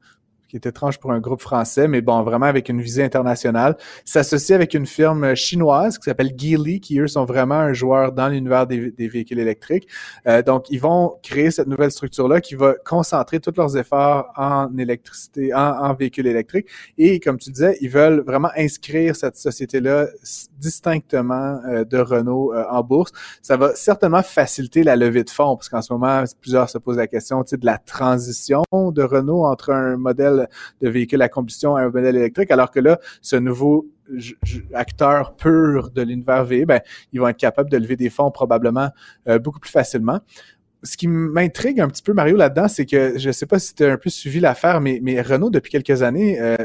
qui 0.50 0.56
est 0.56 0.66
étrange 0.66 1.00
pour 1.00 1.12
un 1.12 1.20
groupe 1.20 1.42
français, 1.42 1.88
mais 1.88 2.02
bon, 2.02 2.24
vraiment 2.24 2.48
avec 2.48 2.70
une 2.70 2.82
visée 2.82 3.04
internationale, 3.04 3.78
s'associe 4.04 4.56
avec 4.56 4.74
une 4.74 4.88
firme 4.88 5.36
chinoise 5.36 5.98
qui 5.98 6.06
s'appelle 6.06 6.34
Geely, 6.36 6.82
qui 6.82 7.00
eux 7.00 7.08
sont 7.08 7.26
vraiment 7.26 7.56
un 7.56 7.74
joueur 7.74 8.12
dans 8.12 8.28
l'univers 8.28 8.66
des, 8.66 8.92
véhicules 8.98 9.40
électriques. 9.40 9.88
Euh, 10.28 10.42
donc, 10.42 10.66
ils 10.70 10.82
vont 10.82 11.18
créer 11.22 11.52
cette 11.52 11.68
nouvelle 11.68 11.92
structure-là 11.92 12.42
qui 12.42 12.56
va 12.56 12.74
concentrer 12.84 13.40
tous 13.40 13.54
leurs 13.56 13.78
efforts 13.78 14.32
en 14.36 14.76
électricité, 14.78 15.54
en, 15.54 15.94
véhicules 15.94 16.28
électriques. 16.28 16.68
Et 16.98 17.20
comme 17.20 17.38
tu 17.38 17.52
disais, 17.52 17.78
ils 17.82 17.90
veulent 17.90 18.22
vraiment 18.26 18.50
inscrire 18.58 19.16
cette 19.16 19.38
société-là 19.38 20.08
distinctement 20.58 21.60
euh, 21.68 21.84
de 21.84 21.98
Renault 21.98 22.54
euh, 22.54 22.66
en 22.70 22.82
bourse. 22.84 23.12
Ça 23.42 23.56
va 23.56 23.76
certainement 23.76 24.24
faciliter 24.24 24.84
la 24.84 24.96
levée 24.96 25.24
de 25.24 25.30
fonds, 25.30 25.56
parce 25.56 25.70
qu'en 25.70 25.82
ce 25.82 25.94
moment, 25.94 26.24
plusieurs 26.42 26.70
se 26.70 26.78
posent 26.78 26.98
la 26.98 27.08
question 27.08 27.42
de 27.42 27.66
la 27.66 27.78
transition 27.78 28.64
de 28.74 29.04
Renault 29.04 29.46
entre 29.46 29.72
un 29.72 29.98
modèle 29.98 30.39
de 30.82 30.90
véhicule 30.90 31.22
à 31.22 31.30
combustion 31.30 31.76
à 31.76 31.82
un 31.82 31.90
modèle 31.90 32.16
électrique, 32.16 32.52
alors 32.52 32.72
que 32.72 32.80
là, 32.80 33.00
ce 33.22 33.36
nouveau 33.36 33.88
acteur 34.74 35.36
pur 35.36 35.92
de 35.92 36.02
l'univers 36.02 36.44
V, 36.44 36.66
ben, 36.66 36.82
ils 37.14 37.20
vont 37.20 37.28
être 37.28 37.38
capables 37.38 37.70
de 37.70 37.78
lever 37.78 37.96
des 37.96 38.10
fonds 38.10 38.32
probablement 38.32 38.90
euh, 39.28 39.40
beaucoup 39.40 39.60
plus 39.60 39.72
facilement 39.72 40.20
ce 40.84 40.96
qui 40.96 41.08
m'intrigue 41.08 41.82
un 41.82 41.88
petit 41.88 42.02
peu, 42.02 42.14
Mario, 42.14 42.38
là-dedans, 42.38 42.68
c'est 42.68 42.86
que 42.86 43.18
je 43.18 43.28
ne 43.28 43.32
sais 43.32 43.46
pas 43.46 43.60
si 43.60 43.76
tu 43.76 43.84
as 43.84 43.94
un 43.94 43.98
peu 43.98 44.10
suivi 44.10 44.40
l'affaire, 44.40 44.80
mais, 44.82 45.22
Renault, 45.22 45.50
depuis 45.50 45.72
quelques 45.72 46.02
années, 46.04 46.40
euh, 46.40 46.56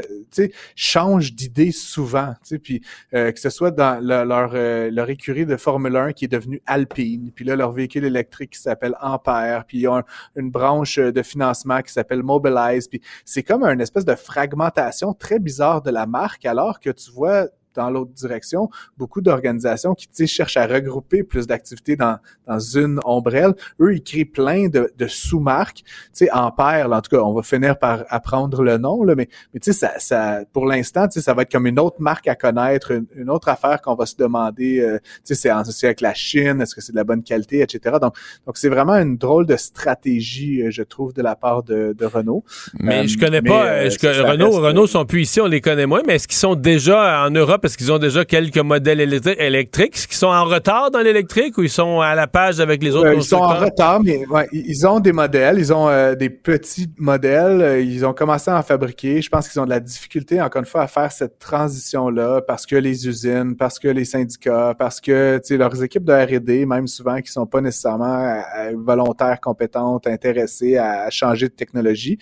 change 0.76 1.34
d'idée 1.34 1.72
souvent. 1.72 2.34
Puis 2.62 2.82
euh, 3.14 3.32
que 3.32 3.40
ce 3.40 3.50
soit 3.50 3.70
dans 3.70 4.00
leur, 4.00 4.52
euh, 4.54 4.90
leur 4.90 5.10
écurie 5.10 5.46
de 5.46 5.56
Formule 5.56 5.96
1 5.96 6.12
qui 6.12 6.26
est 6.26 6.28
devenue 6.28 6.62
Alpine, 6.66 7.32
puis 7.34 7.44
là, 7.44 7.56
leur 7.56 7.72
véhicule 7.72 8.04
électrique 8.04 8.50
qui 8.50 8.60
s'appelle 8.60 8.94
Ampère, 9.00 9.64
puis 9.66 9.78
ils 9.78 9.88
ont 9.88 10.02
une 10.36 10.50
branche 10.50 10.98
de 10.98 11.22
financement 11.22 11.82
qui 11.82 11.92
s'appelle 11.92 12.22
Mobilize. 12.22 12.88
Puis 12.88 13.00
c'est 13.24 13.42
comme 13.42 13.64
une 13.64 13.80
espèce 13.80 14.04
de 14.04 14.14
fragmentation 14.14 15.12
très 15.12 15.38
bizarre 15.38 15.82
de 15.82 15.90
la 15.90 16.06
marque, 16.06 16.44
alors 16.44 16.80
que 16.80 16.90
tu 16.90 17.10
vois 17.10 17.48
dans 17.74 17.90
l'autre 17.90 18.12
direction. 18.12 18.68
Beaucoup 18.96 19.20
d'organisations 19.20 19.94
qui 19.94 20.26
cherchent 20.26 20.56
à 20.56 20.66
regrouper 20.66 21.22
plus 21.22 21.46
d'activités 21.46 21.96
dans, 21.96 22.18
dans 22.46 22.58
une 22.58 23.00
ombrelle. 23.04 23.54
Eux, 23.80 23.94
ils 23.94 24.02
créent 24.02 24.24
plein 24.24 24.68
de, 24.68 24.92
de 24.96 25.06
sous-marques. 25.06 25.82
Tu 25.84 25.84
sais, 26.12 26.30
Ampère, 26.32 26.88
là, 26.88 26.98
en 26.98 27.00
tout 27.00 27.16
cas, 27.16 27.22
on 27.22 27.34
va 27.34 27.42
finir 27.42 27.78
par 27.78 28.04
apprendre 28.08 28.62
le 28.62 28.78
nom, 28.78 29.04
là, 29.04 29.14
mais, 29.14 29.28
mais 29.52 29.60
tu 29.60 29.72
sais, 29.72 29.78
ça, 29.78 29.98
ça, 29.98 30.40
pour 30.52 30.66
l'instant, 30.66 31.06
tu 31.08 31.14
sais, 31.14 31.20
ça 31.20 31.34
va 31.34 31.42
être 31.42 31.52
comme 31.52 31.66
une 31.66 31.78
autre 31.78 31.96
marque 32.00 32.28
à 32.28 32.34
connaître, 32.34 32.92
une, 32.92 33.30
autre 33.30 33.48
affaire 33.48 33.80
qu'on 33.80 33.94
va 33.94 34.06
se 34.06 34.16
demander, 34.16 34.80
euh, 34.80 34.98
tu 34.98 35.20
sais, 35.24 35.34
c'est 35.34 35.48
associé 35.50 35.88
avec 35.88 36.00
la 36.00 36.14
Chine, 36.14 36.60
est-ce 36.60 36.74
que 36.74 36.80
c'est 36.80 36.92
de 36.92 36.96
la 36.96 37.04
bonne 37.04 37.22
qualité, 37.22 37.60
etc. 37.60 37.96
Donc, 38.00 38.16
donc 38.46 38.56
c'est 38.56 38.68
vraiment 38.68 38.94
une 38.94 39.16
drôle 39.16 39.46
de 39.46 39.56
stratégie, 39.56 40.62
euh, 40.62 40.70
je 40.70 40.82
trouve, 40.82 41.12
de 41.12 41.22
la 41.22 41.36
part 41.36 41.62
de, 41.62 41.94
de 41.96 42.06
Renault. 42.06 42.44
Mais 42.78 43.08
je 43.08 43.18
connais 43.18 43.38
euh, 43.38 43.42
pas, 43.42 43.88
je, 43.88 44.22
Renault, 44.22 44.50
Renault 44.50 44.86
sont 44.86 45.04
plus 45.04 45.22
ici, 45.22 45.40
on 45.40 45.46
les 45.46 45.60
connaît 45.60 45.86
moins, 45.86 46.02
mais 46.06 46.16
est-ce 46.16 46.28
qu'ils 46.28 46.36
sont 46.36 46.54
déjà 46.54 47.24
en 47.24 47.30
Europe 47.30 47.63
parce 47.64 47.76
qu'ils 47.76 47.90
ont 47.90 47.98
déjà 47.98 48.26
quelques 48.26 48.58
modèles 48.58 49.00
électriques. 49.00 49.96
Est-ce 49.96 50.06
qu'ils 50.06 50.18
sont 50.18 50.26
en 50.26 50.44
retard 50.44 50.90
dans 50.90 51.00
l'électrique 51.00 51.56
ou 51.56 51.62
ils 51.62 51.70
sont 51.70 52.02
à 52.02 52.14
la 52.14 52.26
page 52.26 52.60
avec 52.60 52.82
les 52.82 52.94
autres 52.94 53.06
euh, 53.06 53.14
Ils 53.14 53.22
sont 53.22 53.38
en 53.38 53.56
retard, 53.58 54.02
mais 54.02 54.22
ils 54.52 54.86
ont 54.86 55.00
des 55.00 55.12
modèles. 55.12 55.58
Ils 55.58 55.72
ont 55.72 55.88
euh, 55.88 56.14
des 56.14 56.28
petits 56.28 56.90
modèles. 56.98 57.62
Euh, 57.62 57.80
ils 57.80 58.04
ont 58.04 58.12
commencé 58.12 58.50
à 58.50 58.58
en 58.58 58.62
fabriquer. 58.62 59.22
Je 59.22 59.30
pense 59.30 59.48
qu'ils 59.48 59.62
ont 59.62 59.64
de 59.64 59.70
la 59.70 59.80
difficulté, 59.80 60.42
encore 60.42 60.60
une 60.60 60.66
fois, 60.66 60.82
à 60.82 60.86
faire 60.88 61.10
cette 61.10 61.38
transition-là 61.38 62.42
parce 62.46 62.66
que 62.66 62.76
les 62.76 63.08
usines, 63.08 63.56
parce 63.56 63.78
que 63.78 63.88
les 63.88 64.04
syndicats, 64.04 64.74
parce 64.78 65.00
que 65.00 65.40
leurs 65.48 65.82
équipes 65.82 66.04
de 66.04 66.12
R&D, 66.12 66.66
même 66.66 66.86
souvent, 66.86 67.18
qui 67.22 67.32
sont 67.32 67.46
pas 67.46 67.62
nécessairement 67.62 68.42
volontaires, 68.74 69.40
compétentes, 69.40 70.06
intéressées 70.06 70.76
à, 70.76 71.08
changer 71.08 71.48
de 71.48 71.54
technologie. 71.54 72.18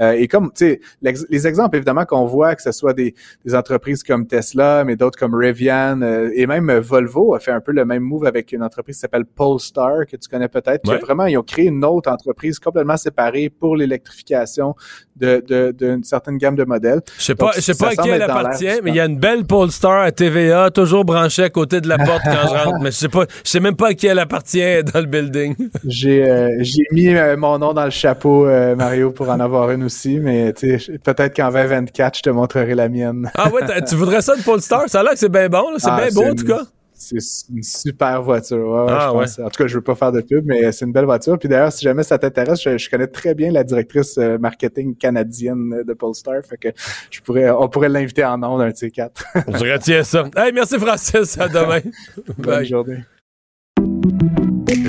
et 0.00 0.26
comme, 0.26 0.50
tu 0.54 0.64
sais, 0.64 0.80
les 1.28 1.46
exemples, 1.46 1.76
évidemment, 1.76 2.06
qu'on 2.06 2.24
voit, 2.24 2.54
que 2.54 2.62
ce 2.62 2.72
soit 2.72 2.94
des, 2.94 3.14
des 3.44 3.54
entreprises 3.54 4.02
comme 4.02 4.26
Tesla, 4.26 4.85
mais 4.86 4.96
d'autres 4.96 5.18
comme 5.18 5.34
Rivian 5.34 6.00
euh, 6.00 6.30
et 6.34 6.46
même 6.46 6.70
euh, 6.70 6.80
Volvo 6.80 7.34
a 7.34 7.40
fait 7.40 7.50
un 7.50 7.60
peu 7.60 7.72
le 7.72 7.84
même 7.84 8.02
move 8.02 8.24
avec 8.24 8.52
une 8.52 8.62
entreprise 8.62 8.96
qui 8.96 9.00
s'appelle 9.00 9.24
Polestar, 9.24 10.06
que 10.10 10.16
tu 10.16 10.28
connais 10.28 10.48
peut-être. 10.48 10.90
Vraiment, 11.00 11.26
ils 11.26 11.36
ont 11.36 11.42
créé 11.42 11.66
une 11.66 11.84
autre 11.84 12.10
entreprise 12.10 12.58
complètement 12.58 12.96
séparée 12.96 13.50
pour 13.50 13.76
l'électrification 13.76 14.74
d'une 15.16 15.40
de, 15.40 16.00
certaine 16.02 16.38
gamme 16.38 16.56
de 16.56 16.64
modèles. 16.64 17.00
Je 17.18 17.24
sais 17.24 17.34
pas, 17.34 17.52
je 17.54 17.60
sais 17.60 17.74
pas 17.74 17.88
à 17.88 17.96
qui 17.96 18.08
elle 18.08 18.22
appartient, 18.22 18.80
mais 18.82 18.90
il 18.90 18.96
y 18.96 19.00
a 19.00 19.06
une 19.06 19.18
belle 19.18 19.44
Polestar 19.44 20.02
à 20.02 20.12
TVA, 20.12 20.70
toujours 20.70 21.04
branchée 21.04 21.44
à 21.44 21.50
côté 21.50 21.80
de 21.80 21.88
la 21.88 21.98
porte 21.98 22.22
quand 22.24 22.48
je 22.48 22.64
rentre. 22.64 22.78
Mais 22.80 22.90
je 22.90 22.96
sais 22.96 23.08
pas, 23.08 23.26
je 23.44 23.50
sais 23.50 23.60
même 23.60 23.76
pas 23.76 23.88
à 23.88 23.94
qui 23.94 24.06
elle 24.06 24.18
appartient 24.18 24.84
dans 24.84 25.00
le 25.00 25.06
building. 25.06 25.54
J'ai 25.84 26.30
euh, 26.30 26.56
j'ai 26.60 26.84
mis 26.92 27.14
mon 27.36 27.58
nom 27.58 27.72
dans 27.72 27.84
le 27.84 27.90
chapeau, 27.90 28.46
Mario, 28.76 29.10
pour 29.10 29.28
en 29.28 29.40
avoir 29.40 29.70
une 29.70 29.84
aussi, 29.84 30.18
mais 30.18 30.52
peut-être 30.52 31.34
qu'en 31.34 31.50
2024, 31.50 32.18
je 32.18 32.22
te 32.22 32.30
montrerai 32.30 32.74
la 32.74 32.88
mienne. 32.88 33.30
ah 33.34 33.50
ouais, 33.50 33.62
tu 33.88 33.94
voudrais 33.94 34.22
ça 34.22 34.36
de 34.36 34.42
Polestar? 34.42 34.75
Ça 34.86 35.00
a 35.00 35.02
l'air 35.02 35.12
que 35.12 35.18
c'est 35.18 35.28
bien 35.28 35.48
bon, 35.48 35.64
c'est 35.78 35.88
ah, 35.90 35.96
bien 36.00 36.10
beau 36.12 36.24
en 36.30 36.34
tout 36.34 36.46
cas. 36.46 36.62
C'est 36.98 37.18
une 37.54 37.62
super 37.62 38.22
voiture. 38.22 38.56
Ouais, 38.68 38.86
Ah, 38.88 39.08
je 39.12 39.18
pense. 39.18 39.38
En 39.38 39.50
tout 39.50 39.62
cas, 39.62 39.66
je 39.66 39.74
veux 39.74 39.82
pas 39.82 39.94
faire 39.94 40.12
de 40.12 40.22
pub, 40.22 40.46
mais 40.46 40.72
c'est 40.72 40.86
une 40.86 40.92
belle 40.92 41.04
voiture. 41.04 41.38
Puis 41.38 41.46
d'ailleurs, 41.46 41.70
si 41.70 41.84
jamais 41.84 42.02
ça 42.02 42.16
t'intéresse, 42.18 42.62
je, 42.62 42.78
je 42.78 42.88
connais 42.88 43.06
très 43.06 43.34
bien 43.34 43.52
la 43.52 43.64
directrice 43.64 44.16
euh, 44.16 44.38
marketing 44.38 44.96
canadienne 44.96 45.82
de 45.86 45.92
Polestar. 45.92 46.36
Fait 46.42 46.56
que 46.56 46.68
je 47.10 47.20
pourrais, 47.20 47.50
on 47.50 47.68
pourrait 47.68 47.90
l'inviter 47.90 48.24
en 48.24 48.38
nom 48.38 48.56
d'un 48.56 48.70
de 48.70 48.76
ces 48.76 48.90
quatre. 48.90 49.26
Je 49.34 49.72
retiens 49.72 50.04
ça. 50.04 50.24
Hey, 50.36 50.52
merci 50.54 50.78
Francis, 50.78 51.38
à 51.38 51.48
demain. 51.48 51.80
Bonne 52.38 52.46
Bye. 52.56 52.66
journée. 52.66 53.04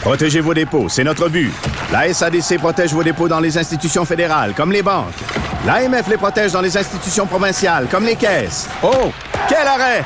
Protégez 0.00 0.40
vos 0.40 0.54
dépôts, 0.54 0.88
c'est 0.88 1.04
notre 1.04 1.28
but. 1.28 1.52
La 1.92 2.12
SADC 2.12 2.58
protège 2.58 2.92
vos 2.92 3.02
dépôts 3.02 3.28
dans 3.28 3.40
les 3.40 3.58
institutions 3.58 4.04
fédérales, 4.04 4.54
comme 4.54 4.72
les 4.72 4.82
banques. 4.82 5.12
L'AMF 5.66 6.08
les 6.08 6.16
protège 6.16 6.52
dans 6.52 6.62
les 6.62 6.76
institutions 6.76 7.26
provinciales, 7.26 7.86
comme 7.90 8.04
les 8.04 8.16
caisses. 8.16 8.68
Oh, 8.82 9.12
quel 9.48 9.66
arrêt! 9.66 10.04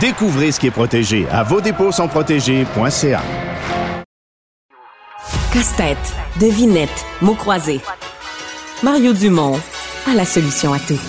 Découvrez 0.00 0.52
ce 0.52 0.60
qui 0.60 0.66
est 0.66 0.70
protégé 0.70 1.26
à 1.30 1.42
vos 1.42 1.60
dépôts 1.60 1.92
sont 1.92 2.08
protégés.ca. 2.08 3.22
Casse-tête, 5.52 6.14
devinette, 6.40 7.06
mots 7.22 7.34
croisés. 7.34 7.80
Mario 8.82 9.12
Dumont 9.12 9.58
a 10.10 10.14
la 10.14 10.24
solution 10.24 10.74
à 10.74 10.78
tout. 10.78 11.00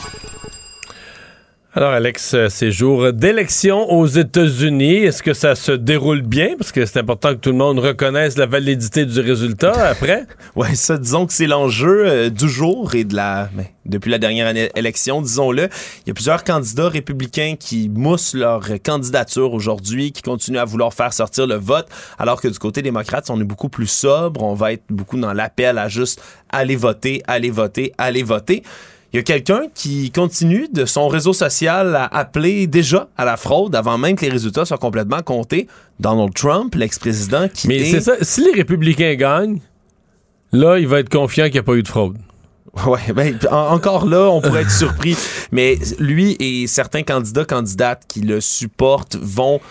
Alors, 1.78 1.92
Alex, 1.92 2.34
euh, 2.34 2.48
ces 2.48 2.72
jours 2.72 3.12
d'élection 3.12 3.92
aux 3.92 4.06
États-Unis, 4.08 5.04
est-ce 5.04 5.22
que 5.22 5.34
ça 5.34 5.56
se 5.56 5.74
déroule 5.74 6.22
bien? 6.22 6.56
Parce 6.58 6.72
que 6.72 6.86
c'est 6.86 7.00
important 7.00 7.32
que 7.32 7.40
tout 7.40 7.50
le 7.50 7.58
monde 7.58 7.80
reconnaisse 7.80 8.38
la 8.38 8.46
validité 8.46 9.06
du 9.06 9.20
résultat 9.20 9.74
après. 9.90 10.26
Ouais, 10.56 10.74
ça, 10.76 10.98
disons 10.98 11.26
que 11.26 11.34
c'est 11.34 11.48
l'enjeu 11.48 12.08
euh, 12.08 12.30
du 12.30 12.48
jour 12.48 12.96
et 12.96 13.04
de 13.04 13.14
la. 13.14 13.50
ben, 13.54 13.66
depuis 13.86 14.10
la 14.10 14.20
dernière 14.20 14.54
élection, 14.74 15.22
disons-le. 15.22 15.64
Il 15.64 16.08
y 16.08 16.12
a 16.12 16.14
plusieurs 16.14 16.46
candidats 16.46 16.88
républicains 16.88 17.56
qui 17.60 17.90
moussent 17.90 18.36
leur 18.36 18.64
candidature 18.82 19.52
aujourd'hui, 19.52 20.14
qui 20.14 20.22
continuent 20.22 20.60
à 20.60 20.66
vouloir 20.66 20.94
faire 20.94 21.12
sortir 21.12 21.46
le 21.46 21.56
vote, 21.56 21.88
alors 22.18 22.40
que 22.40 22.48
du 22.48 22.58
côté 22.58 22.84
démocrate, 22.84 23.30
on 23.30 23.42
est 23.42 23.44
beaucoup 23.44 23.68
plus 23.68 23.88
sobre. 23.88 24.42
On 24.44 24.54
va 24.54 24.72
être 24.72 24.86
beaucoup 24.90 25.20
dans 25.20 25.34
l'appel 25.34 25.78
à 25.78 25.90
juste 25.90 26.22
aller 26.50 26.78
voter, 26.78 27.22
aller 27.28 27.52
voter, 27.52 27.92
aller 27.98 28.24
voter. 28.24 28.64
Il 29.16 29.20
y 29.20 29.22
a 29.22 29.24
quelqu'un 29.24 29.68
qui 29.74 30.12
continue 30.12 30.68
de 30.68 30.84
son 30.84 31.08
réseau 31.08 31.32
social 31.32 31.96
à 31.96 32.04
appeler 32.04 32.68
déjà 32.68 33.08
à 33.16 33.24
la 33.24 33.38
fraude 33.38 33.74
avant 33.74 33.98
même 33.98 34.18
que 34.18 34.26
les 34.26 34.30
résultats 34.30 34.66
soient 34.66 34.78
complètement 34.78 35.22
comptés. 35.22 35.68
Donald 36.02 36.34
Trump, 36.34 36.76
l'ex-président, 36.76 37.48
qui 37.48 37.70
Mais 37.70 37.78
est... 37.78 37.92
c'est 37.92 38.02
ça, 38.02 38.16
si 38.22 38.44
les 38.44 38.52
républicains 38.52 39.16
gagnent, 39.16 39.62
là, 40.52 40.80
il 40.80 40.88
va 40.90 41.00
être 41.00 41.08
confiant 41.08 41.46
qu'il 41.46 41.54
n'y 41.54 41.60
a 41.60 41.64
pas 41.64 41.76
eu 41.76 41.84
de 41.84 41.88
fraude. 41.88 42.18
Ouais, 42.86 43.14
ben, 43.16 43.40
en- 43.50 43.70
encore 43.74 44.06
là, 44.06 44.30
on 44.30 44.42
pourrait 44.42 44.64
être 44.64 44.70
surpris. 44.70 45.16
Mais 45.54 45.80
lui 45.98 46.36
et 46.42 46.68
certains 46.68 47.04
candidats, 47.04 47.46
candidates 47.46 48.04
qui 48.10 48.20
le 48.20 48.42
supportent 48.42 49.16
vont 49.16 49.62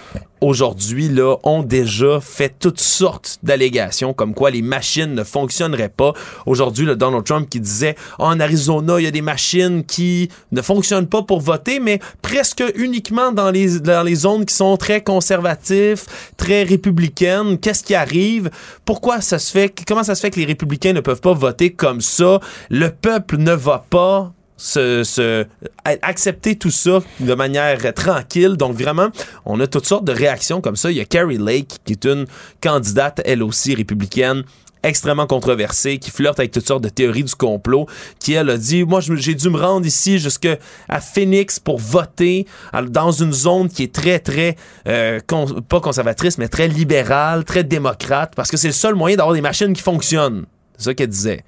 aujourd'hui, 0.40 1.08
là, 1.08 1.36
ont 1.42 1.62
déjà 1.62 2.20
fait 2.20 2.54
toutes 2.58 2.80
sortes 2.80 3.38
d'allégations 3.42 4.12
comme 4.12 4.34
quoi 4.34 4.50
les 4.50 4.62
machines 4.62 5.14
ne 5.14 5.24
fonctionneraient 5.24 5.88
pas. 5.88 6.12
Aujourd'hui, 6.46 6.86
le 6.86 6.96
Donald 6.96 7.24
Trump 7.24 7.48
qui 7.48 7.60
disait, 7.60 7.96
en 8.18 8.38
Arizona, 8.40 9.00
il 9.00 9.04
y 9.04 9.06
a 9.06 9.10
des 9.10 9.22
machines 9.22 9.84
qui 9.84 10.28
ne 10.52 10.62
fonctionnent 10.62 11.08
pas 11.08 11.22
pour 11.22 11.40
voter, 11.40 11.80
mais 11.80 12.00
presque 12.22 12.62
uniquement 12.74 13.32
dans 13.32 13.50
les, 13.50 13.80
dans 13.80 14.02
les 14.02 14.14
zones 14.14 14.44
qui 14.44 14.54
sont 14.54 14.76
très 14.76 15.02
conservatifs, 15.02 16.06
très 16.36 16.62
républicaines. 16.62 17.58
Qu'est-ce 17.58 17.84
qui 17.84 17.94
arrive? 17.94 18.50
Pourquoi 18.84 19.20
ça 19.20 19.38
se 19.38 19.50
fait? 19.50 19.72
Comment 19.86 20.04
ça 20.04 20.14
se 20.14 20.20
fait 20.20 20.30
que 20.30 20.40
les 20.40 20.46
républicains 20.46 20.92
ne 20.92 21.00
peuvent 21.00 21.20
pas 21.20 21.32
voter 21.32 21.70
comme 21.70 22.00
ça? 22.00 22.40
Le 22.70 22.90
peuple 22.90 23.38
ne 23.38 23.52
va 23.52 23.84
pas 23.88 24.32
se, 24.56 25.46
accepter 25.84 26.56
tout 26.56 26.70
ça 26.70 27.02
de 27.20 27.34
manière 27.34 27.92
tranquille. 27.94 28.56
Donc 28.56 28.76
vraiment, 28.76 29.08
on 29.44 29.60
a 29.60 29.66
toutes 29.66 29.86
sortes 29.86 30.04
de 30.04 30.12
réactions 30.12 30.60
comme 30.60 30.76
ça. 30.76 30.90
Il 30.90 30.96
y 30.96 31.00
a 31.00 31.04
Carrie 31.04 31.38
Lake, 31.38 31.78
qui 31.84 31.92
est 31.92 32.04
une 32.04 32.26
candidate, 32.60 33.20
elle 33.24 33.42
aussi 33.42 33.74
républicaine, 33.74 34.44
extrêmement 34.82 35.26
controversée, 35.26 35.98
qui 35.98 36.10
flirte 36.10 36.38
avec 36.38 36.52
toutes 36.52 36.66
sortes 36.66 36.84
de 36.84 36.88
théories 36.88 37.24
du 37.24 37.34
complot, 37.34 37.86
qui 38.18 38.34
elle 38.34 38.50
a 38.50 38.58
dit, 38.58 38.84
moi 38.84 39.00
j'ai 39.00 39.34
dû 39.34 39.48
me 39.48 39.58
rendre 39.58 39.86
ici 39.86 40.18
jusqu'à 40.18 40.58
Phoenix 41.00 41.58
pour 41.58 41.78
voter 41.78 42.46
dans 42.88 43.10
une 43.10 43.32
zone 43.32 43.68
qui 43.68 43.82
est 43.82 43.94
très 43.94 44.18
très 44.18 44.56
euh, 44.86 45.20
pas 45.68 45.80
conservatrice, 45.80 46.38
mais 46.38 46.48
très 46.48 46.68
libérale, 46.68 47.44
très 47.44 47.64
démocrate, 47.64 48.34
parce 48.36 48.50
que 48.50 48.56
c'est 48.56 48.68
le 48.68 48.74
seul 48.74 48.94
moyen 48.94 49.16
d'avoir 49.16 49.34
des 49.34 49.40
machines 49.40 49.72
qui 49.72 49.82
fonctionnent. 49.82 50.44
C'est 50.76 50.84
ça 50.84 50.94
qu'elle 50.94 51.08
disait. 51.08 51.44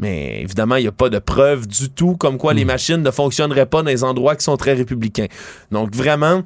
Mais 0.00 0.40
évidemment, 0.42 0.76
il 0.76 0.82
n'y 0.82 0.88
a 0.88 0.92
pas 0.92 1.08
de 1.08 1.18
preuve 1.18 1.66
du 1.66 1.90
tout 1.90 2.16
comme 2.16 2.38
quoi 2.38 2.54
les 2.54 2.64
machines 2.64 3.02
ne 3.02 3.10
fonctionneraient 3.10 3.66
pas 3.66 3.82
dans 3.82 3.88
les 3.90 4.04
endroits 4.04 4.36
qui 4.36 4.44
sont 4.44 4.56
très 4.56 4.74
républicains. 4.74 5.26
Donc 5.72 5.94
vraiment, 5.94 6.42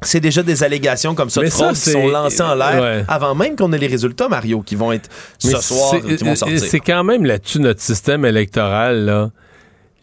c'est 0.00 0.20
déjà 0.20 0.42
des 0.42 0.62
allégations 0.64 1.14
comme 1.14 1.28
ça 1.30 1.40
Mais 1.42 1.48
de 1.48 1.52
fraude 1.52 1.74
qui 1.74 1.90
sont 1.90 2.08
lancées 2.08 2.42
en 2.42 2.54
l'air 2.54 2.80
ouais. 2.82 3.04
avant 3.08 3.34
même 3.34 3.56
qu'on 3.56 3.72
ait 3.72 3.78
les 3.78 3.86
résultats, 3.86 4.28
Mario, 4.28 4.62
qui 4.62 4.74
vont 4.74 4.90
être 4.92 5.10
ce 5.38 5.50
soir, 5.60 5.90
c'est- 5.92 6.16
qui 6.16 6.24
vont 6.24 6.34
sortir. 6.34 6.58
C'est 6.60 6.80
quand 6.80 7.04
même 7.04 7.24
là-dessus 7.24 7.60
notre 7.60 7.80
système 7.80 8.24
électoral, 8.24 9.04
là. 9.04 9.30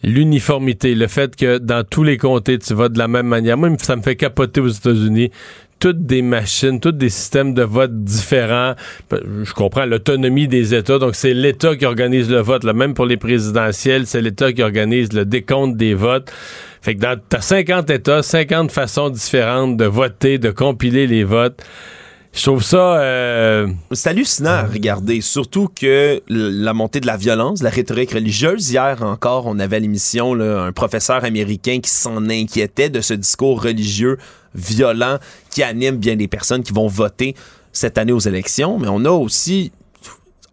L'uniformité, 0.04 0.96
le 0.96 1.08
fait 1.08 1.36
que 1.36 1.60
dans 1.60 1.84
tous 1.84 2.04
les 2.04 2.18
comtés, 2.18 2.58
tu 2.58 2.74
votes 2.74 2.94
de 2.94 2.98
la 2.98 3.08
même 3.08 3.28
manière. 3.28 3.56
Moi, 3.56 3.70
ça 3.80 3.96
me 3.96 4.02
fait 4.02 4.16
capoter 4.16 4.60
aux 4.60 4.68
États-Unis. 4.68 5.30
Toutes 5.82 6.06
des 6.06 6.22
machines, 6.22 6.80
tous 6.80 6.92
des 6.92 7.10
systèmes 7.10 7.54
de 7.54 7.64
vote 7.64 8.04
différents. 8.04 8.76
Je 9.12 9.52
comprends 9.54 9.86
l'autonomie 9.86 10.48
des 10.48 10.74
États. 10.76 11.00
Donc, 11.00 11.16
c'est 11.16 11.34
l'État 11.34 11.76
qui 11.76 11.86
organise 11.86 12.30
le 12.30 12.40
vote. 12.40 12.64
Là. 12.64 12.72
Même 12.72 12.94
pour 12.94 13.08
les 13.08 13.18
présidentielles, 13.18 14.06
c'est 14.06 14.22
l'État 14.22 14.54
qui 14.54 14.62
organise 14.62 15.12
le 15.12 15.26
décompte 15.26 15.76
des 15.76 15.96
votes. 15.96 16.32
Fait 16.82 16.96
que 16.96 17.02
t'as 17.30 17.42
50 17.42 17.90
États, 17.90 18.24
50 18.24 18.72
façons 18.72 19.10
différentes 19.10 19.76
de 19.76 19.86
voter, 19.86 20.38
de 20.38 20.52
compiler 20.52 21.08
les 21.08 21.24
votes. 21.24 21.62
Je 22.34 22.44
trouve 22.44 22.64
ça... 22.64 23.00
euh, 23.02 23.68
C'est 23.92 24.10
hallucinant 24.10 24.52
à 24.52 24.64
regarder, 24.64 25.20
surtout 25.20 25.68
que 25.68 26.22
la 26.30 26.74
montée 26.74 27.02
de 27.02 27.08
la 27.08 27.18
violence, 27.18 27.62
la 27.62 27.70
rhétorique 27.70 28.12
religieuse. 28.12 28.72
Hier 28.72 29.04
encore, 29.04 29.48
on 29.48 29.60
avait 29.60 29.76
à 29.76 29.80
l'émission 29.80 30.40
un 30.40 30.72
professeur 30.72 31.26
américain 31.26 31.80
qui 31.82 31.90
s'en 31.90 32.30
inquiétait 32.30 32.90
de 32.90 33.02
ce 33.02 33.14
discours 33.14 33.62
religieux 33.62 34.18
violent 34.56 35.18
qui 35.50 35.62
anime 35.62 35.98
bien 35.98 36.16
des 36.16 36.28
personnes 36.30 36.64
qui 36.64 36.72
vont 36.74 36.88
voter 36.88 37.36
cette 37.74 37.98
année 37.98 38.14
aux 38.14 38.20
élections. 38.20 38.80
Mais 38.80 38.88
on 38.90 39.04
a 39.04 39.12
aussi, 39.12 39.74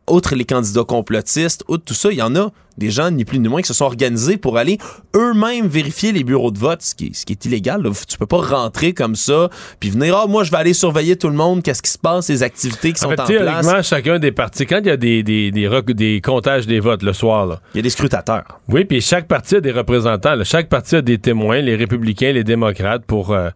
outre 0.09 0.35
les 0.35 0.45
candidats 0.45 0.85
complotistes, 0.85 1.63
outre 1.69 1.85
tout 1.85 1.95
ça, 1.95 2.11
il 2.11 2.19
y 2.19 2.23
en 2.23 2.35
a 2.35 2.51
des 2.79 2.91
gens, 2.91 3.11
ni 3.11 3.25
plus 3.25 3.39
ni 3.39 3.49
moins, 3.49 3.61
qui 3.61 3.69
se 3.69 3.75
sont 3.75 3.85
organisés 3.85 4.37
pour 4.37 4.57
aller 4.57 4.79
eux-mêmes 5.15 5.67
vérifier 5.67 6.13
les 6.13 6.25
bureaux 6.25 6.51
de 6.51 6.59
vote, 6.59 6.81
ce 6.83 6.95
qui 6.95 7.07
est, 7.09 7.15
ce 7.15 7.27
qui 7.27 7.33
est 7.33 7.45
illégal. 7.45 7.83
là. 7.83 7.91
Tu 8.09 8.17
peux 8.17 8.27
pas 8.27 8.39
rentrer 8.41 8.93
comme 8.95 9.17
ça, 9.17 9.51
puis 9.81 9.91
venir, 9.91 10.17
ah, 10.17 10.27
moi, 10.27 10.45
je 10.45 10.51
vais 10.51 10.57
aller 10.59 10.73
surveiller 10.73 11.17
tout 11.17 11.29
le 11.29 11.35
monde, 11.35 11.63
qu'est-ce 11.63 11.83
qui 11.83 11.91
se 11.91 11.99
passe, 11.99 12.29
les 12.29 12.43
activités 12.43 12.93
qui 12.93 13.05
En 13.05 13.11
sont 13.11 13.11
fait, 13.11 13.21
en 13.21 13.25
place. 13.27 13.39
théoriquement, 13.39 13.83
chacun 13.83 14.19
des 14.19 14.33
partis, 14.33 14.65
quand 14.67 14.79
il 14.81 14.87
y 14.87 14.91
a 14.91 14.97
des, 14.97 15.23
des, 15.23 15.51
des, 15.51 15.69
des 15.95 16.21
comptages 16.21 16.67
des 16.67 16.81
votes 16.81 17.03
le 17.03 17.13
soir, 17.13 17.47
là, 17.47 17.61
Il 17.75 17.79
y 17.79 17.81
a 17.81 17.83
des 17.83 17.91
scrutateurs. 17.91 18.61
oui, 18.69 18.85
puis 18.85 19.01
chaque 19.01 19.27
parti 19.27 19.57
a 19.57 19.61
des 19.61 19.73
représentants. 19.73 20.35
là. 20.35 20.45
Chaque 20.45 20.69
parti 20.69 20.97
a 20.97 21.03
des 21.03 21.19
témoins, 21.19 21.61
les 21.61 21.75
républicains, 21.77 22.33
les 22.33 22.45
démocrates, 22.45 23.05
pour 23.07 23.33
euh, 23.33 23.51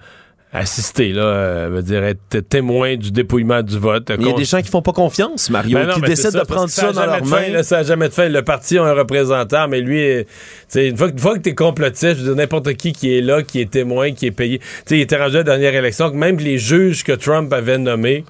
assister, 0.53 1.13
là, 1.13 1.23
euh, 1.23 1.69
veut 1.73 1.83
dire 1.83 2.05
être 2.05 2.41
témoin 2.49 2.97
du 2.97 3.11
dépouillement 3.11 3.63
du 3.63 3.79
vote. 3.79 4.13
Il 4.19 4.27
y 4.27 4.31
a 4.31 4.35
des 4.35 4.45
gens 4.45 4.61
qui 4.61 4.69
font 4.69 4.83
pas 4.83 4.93
confiance, 4.93 5.49
Mario, 5.49 5.79
Ben 5.79 5.87
non, 5.87 5.95
qui 5.95 6.03
décident 6.03 6.39
de 6.41 6.45
prendre 6.45 6.69
ça, 6.69 6.89
a 6.89 6.93
dans 6.93 7.07
leurs 7.07 7.25
mains. 7.25 7.63
ça 7.63 7.79
n'a 7.79 7.83
jamais 7.85 8.09
de 8.09 8.13
fin. 8.13 8.29
Le 8.29 8.43
parti 8.43 8.77
a 8.77 8.85
un 8.85 8.93
représentant, 8.93 9.67
mais 9.69 9.81
lui, 9.81 10.01
euh, 10.03 10.25
une 10.75 10.97
fois, 10.97 11.09
que- 11.09 11.13
une 11.13 11.19
fois 11.19 11.39
que 11.39 11.43
tu 11.43 11.49
es 11.51 11.55
complotiste, 11.55 12.17
je 12.17 12.21
veux 12.21 12.25
dire, 12.29 12.37
n'importe 12.37 12.75
qui 12.75 12.93
qui 12.93 13.17
est 13.17 13.23
là, 13.23 13.43
qui 13.43 13.61
est 13.61 13.71
témoin, 13.71 14.13
qui 14.13 14.27
est 14.27 14.31
payé. 14.31 14.59
Tu 14.59 14.65
sais, 14.87 14.99
il 14.99 15.01
était 15.01 15.17
rendu 15.17 15.37
à 15.37 15.39
la 15.39 15.45
dernière 15.45 15.75
élection, 15.75 16.11
que 16.11 16.17
même 16.17 16.37
les 16.39 16.59
juges 16.59 17.03
que 17.03 17.13
Trump 17.13 17.51
avait 17.53 17.79
nommés 17.79 18.25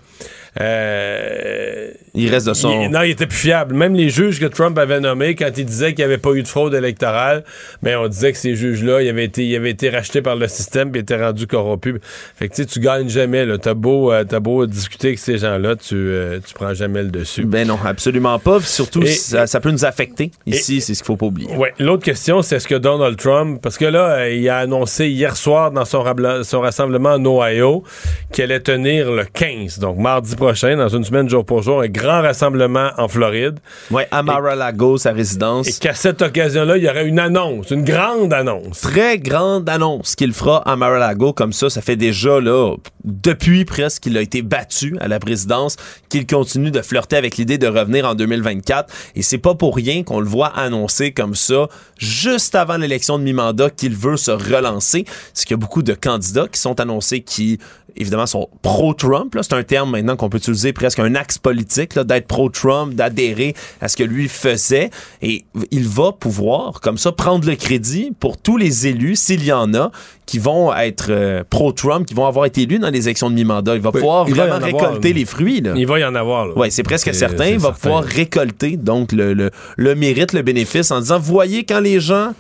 Euh, 0.61 1.89
il 2.15 2.29
reste 2.29 2.47
de 2.47 2.53
son. 2.53 2.91
non, 2.91 3.03
il 3.03 3.11
était 3.11 3.27
plus 3.27 3.39
fiable. 3.39 3.75
Même 3.75 3.95
les 3.95 4.11
juges 4.11 4.39
que 4.39 4.45
Trump 4.45 4.77
avait 4.77 5.01
nommés, 5.01 5.35
quand 5.35 5.51
il 5.57 5.65
disait 5.65 5.95
qu'il 5.95 6.05
n'y 6.05 6.13
avait 6.13 6.19
pas 6.19 6.33
eu 6.33 6.43
de 6.43 6.49
fraude 6.49 6.75
électorale, 6.75 7.43
mais 7.83 7.97
on 7.97 8.07
disait 8.07 8.33
que 8.33 8.39
ces 8.39 8.55
juges-là, 8.55 9.01
ils 9.03 9.09
avaient 9.09 9.25
été, 9.25 9.47
ils 9.47 9.57
avaient 9.57 9.71
été 9.71 9.89
rachetés 9.89 10.21
par 10.21 10.37
le 10.37 10.47
système 10.49 10.91
puis 10.91 11.01
étaient 11.01 11.17
rendus 11.17 11.47
corrompus. 11.47 11.97
Fait 12.37 12.49
que 12.49 12.55
tu 12.55 12.63
sais, 12.63 12.69
tu 12.69 12.81
gagnes 12.81 13.09
jamais. 13.09 13.47
T'as 13.59 13.73
beau, 13.73 14.13
euh, 14.13 14.25
as 14.31 14.41
beau 14.41 14.67
discuter 14.67 15.09
avec 15.09 15.19
ces 15.21 15.39
gens-là, 15.39 15.77
tu, 15.77 15.95
euh, 15.95 16.39
tu 16.47 16.53
prends 16.53 16.75
jamais 16.75 17.03
le 17.03 17.09
dessus. 17.09 17.45
Ben 17.45 17.67
non, 17.67 17.79
absolument 17.83 18.39
pas. 18.39 18.61
surtout, 18.61 19.05
ça, 19.07 19.61
peut 19.61 19.71
nous 19.71 19.87
affecter. 19.87 20.33
Ici, 20.45 20.83
c'est 20.83 20.95
ce 20.95 21.03
qu'il 21.03 21.07
faut 21.07 21.17
pas 21.17 21.27
oublier. 21.27 21.55
Ouais. 21.57 21.73
L'autre 21.79 22.05
question, 22.05 22.43
c'est 22.43 22.57
est-ce 22.57 22.69
que 22.69 22.75
Donald 22.75 23.17
Trump, 23.17 23.61
parce 23.63 23.79
que 23.79 23.87
là, 23.87 24.17
euh, 24.17 24.35
il 24.35 24.47
a 24.51 24.59
annoncé 24.59 25.09
hier 25.09 25.35
soir 25.37 25.71
dans 25.71 25.87
son, 25.87 26.05
son 26.43 26.61
rassemblement 26.61 27.15
en 27.15 27.25
Ohio 27.25 27.85
qu'il 28.33 28.45
allait 28.45 28.61
tenir 28.61 29.11
le 29.11 29.25
15, 29.25 29.79
donc 29.79 29.97
mardi 29.97 30.37
prochain, 30.43 30.77
dans 30.77 30.89
une 30.89 31.05
semaine 31.05 31.29
jour 31.29 31.45
pour 31.45 31.63
jour, 31.63 31.83
un 31.83 31.89
grand 31.89 32.21
rassemblement 32.21 32.91
en 32.99 33.07
Floride. 33.07 33.61
Oui, 33.93 34.03
à 34.11 34.25
Mar-a-Lago, 34.25 34.99
sa 34.99 35.13
résidence. 35.13 35.69
Et 35.69 35.73
qu'à 35.75 35.95
cette 35.95 36.21
occasion-là, 36.21 36.79
il 36.79 36.83
y 36.83 36.89
aurait 36.89 37.07
une 37.07 37.21
annonce, 37.21 37.71
une 37.71 37.85
grande 37.85 38.33
annonce. 38.33 38.81
Très 38.81 39.21
grande 39.21 39.69
annonce 39.69 40.17
qu'il 40.17 40.33
fera 40.33 40.69
à 40.69 40.75
Mar-a-Lago. 40.75 41.33
Comme 41.33 41.53
ça, 41.53 41.71
ça 41.71 41.81
fait 41.81 41.95
déjà, 41.95 42.41
là, 42.41 42.75
depuis 43.05 43.65
presque 43.65 44.03
qu'il 44.03 44.19
a 44.19 44.21
été 44.21 44.43
battu 44.43 44.97
à 45.01 45.07
la 45.07 45.21
présidence, 45.21 45.77
qu'il 46.09 46.27
continue 46.27 46.73
de 46.73 46.83
flirter 46.83 47.15
avec 47.15 47.37
l'idée 47.37 47.57
de 47.57 47.69
revenir 47.69 48.05
en 48.05 48.17
2024. 48.17 48.93
Et 49.15 49.23
c'est 49.23 49.39
pas 49.39 49.55
pour 49.55 49.77
rien 49.77 50.03
qu'on 50.03 50.19
le 50.19 50.27
voit 50.27 50.49
annoncer 50.49 51.13
comme 51.13 51.37
ça, 51.37 51.69
juste 51.99 52.57
avant 52.57 52.79
l'élection 52.79 53.17
de 53.17 53.23
mi-mandat, 53.23 53.71
qu'il 53.71 53.95
veut 53.95 54.17
se 54.17 54.33
relancer. 54.33 55.05
C'est 55.35 55.47
qu'il 55.47 55.55
y 55.55 55.55
a 55.55 55.59
beaucoup 55.59 55.85
de 55.85 55.95
candidats 55.95 56.49
qui 56.49 56.59
sont 56.59 56.81
annoncés 56.81 57.21
qui 57.21 57.61
évidemment, 57.97 58.27
sont 58.27 58.49
pro-Trump. 58.63 59.37
C'est 59.41 59.53
un 59.53 59.63
terme 59.63 59.91
maintenant 59.91 60.17
qu'on 60.17 60.29
peut 60.33 60.39
utiliser 60.39 60.73
presque 60.73 60.99
un 60.99 61.15
axe 61.15 61.39
politique, 61.39 61.99
d'être 61.99 62.27
pro-Trump, 62.27 62.95
d'adhérer 62.95 63.55
à 63.81 63.89
ce 63.89 63.97
que 63.97 64.03
lui 64.03 64.29
faisait. 64.29 64.91
Et 65.21 65.45
il 65.71 65.87
va 65.87 66.13
pouvoir, 66.13 66.81
comme 66.81 66.99
ça, 66.99 67.13
prendre 67.13 67.47
le 67.47 67.55
crédit 67.55 68.13
pour 68.19 68.39
tous 68.39 68.57
les 68.57 68.87
élus, 68.87 69.17
s'il 69.17 69.45
y 69.45 69.53
en 69.53 69.75
a, 69.75 69.91
qui 70.27 70.39
vont 70.39 70.75
être 70.75 71.09
euh, 71.11 71.45
pro-Trump, 71.49 72.07
qui 72.07 72.15
vont 72.15 72.27
avoir 72.27 72.47
été 72.47 72.63
élus 72.63 72.79
dans 72.79 72.91
les 72.91 73.07
élections 73.07 73.29
de 73.29 73.35
mi-mandat. 73.35 73.75
Il 73.75 73.83
va 73.83 73.93
pouvoir 73.93 74.25
vraiment 74.25 74.59
récolter 74.59 75.13
les 75.13 75.25
fruits. 75.25 75.61
Là. 75.61 75.75
Il 75.77 75.87
va 75.87 75.99
y 75.99 76.05
en 76.05 76.15
avoir. 76.15 76.57
Oui, 76.57 76.71
c'est 76.71 76.83
presque 76.83 77.15
certain. 77.15 77.47
Il 77.47 77.59
va 77.59 77.73
pouvoir 77.73 78.03
récolter 78.03 78.77
donc 78.77 79.13
le, 79.13 79.35
le, 79.35 79.51
le 79.77 79.95
mérite, 79.95 80.33
le 80.33 80.43
bénéfice 80.43 80.91
en 80.91 81.01
disant, 81.01 81.19
voyez, 81.19 81.65
quand 81.65 81.81
les 81.81 82.01
gens 82.01 82.33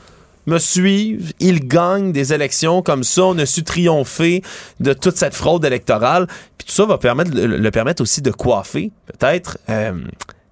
me 0.46 0.58
suivent, 0.58 1.32
ils 1.40 1.66
gagnent 1.66 2.12
des 2.12 2.32
élections 2.32 2.82
comme 2.82 3.04
ça, 3.04 3.24
on 3.24 3.38
a 3.38 3.46
su 3.46 3.62
triompher 3.62 4.42
de 4.80 4.92
toute 4.92 5.16
cette 5.16 5.34
fraude 5.34 5.64
électorale. 5.64 6.26
Puis 6.58 6.66
tout 6.66 6.72
ça 6.72 6.84
va 6.86 6.98
permettre 6.98 7.30
le, 7.34 7.70
permettre 7.70 8.02
aussi 8.02 8.22
de 8.22 8.30
coiffer 8.30 8.90
peut-être 9.06 9.58
euh, 9.68 9.92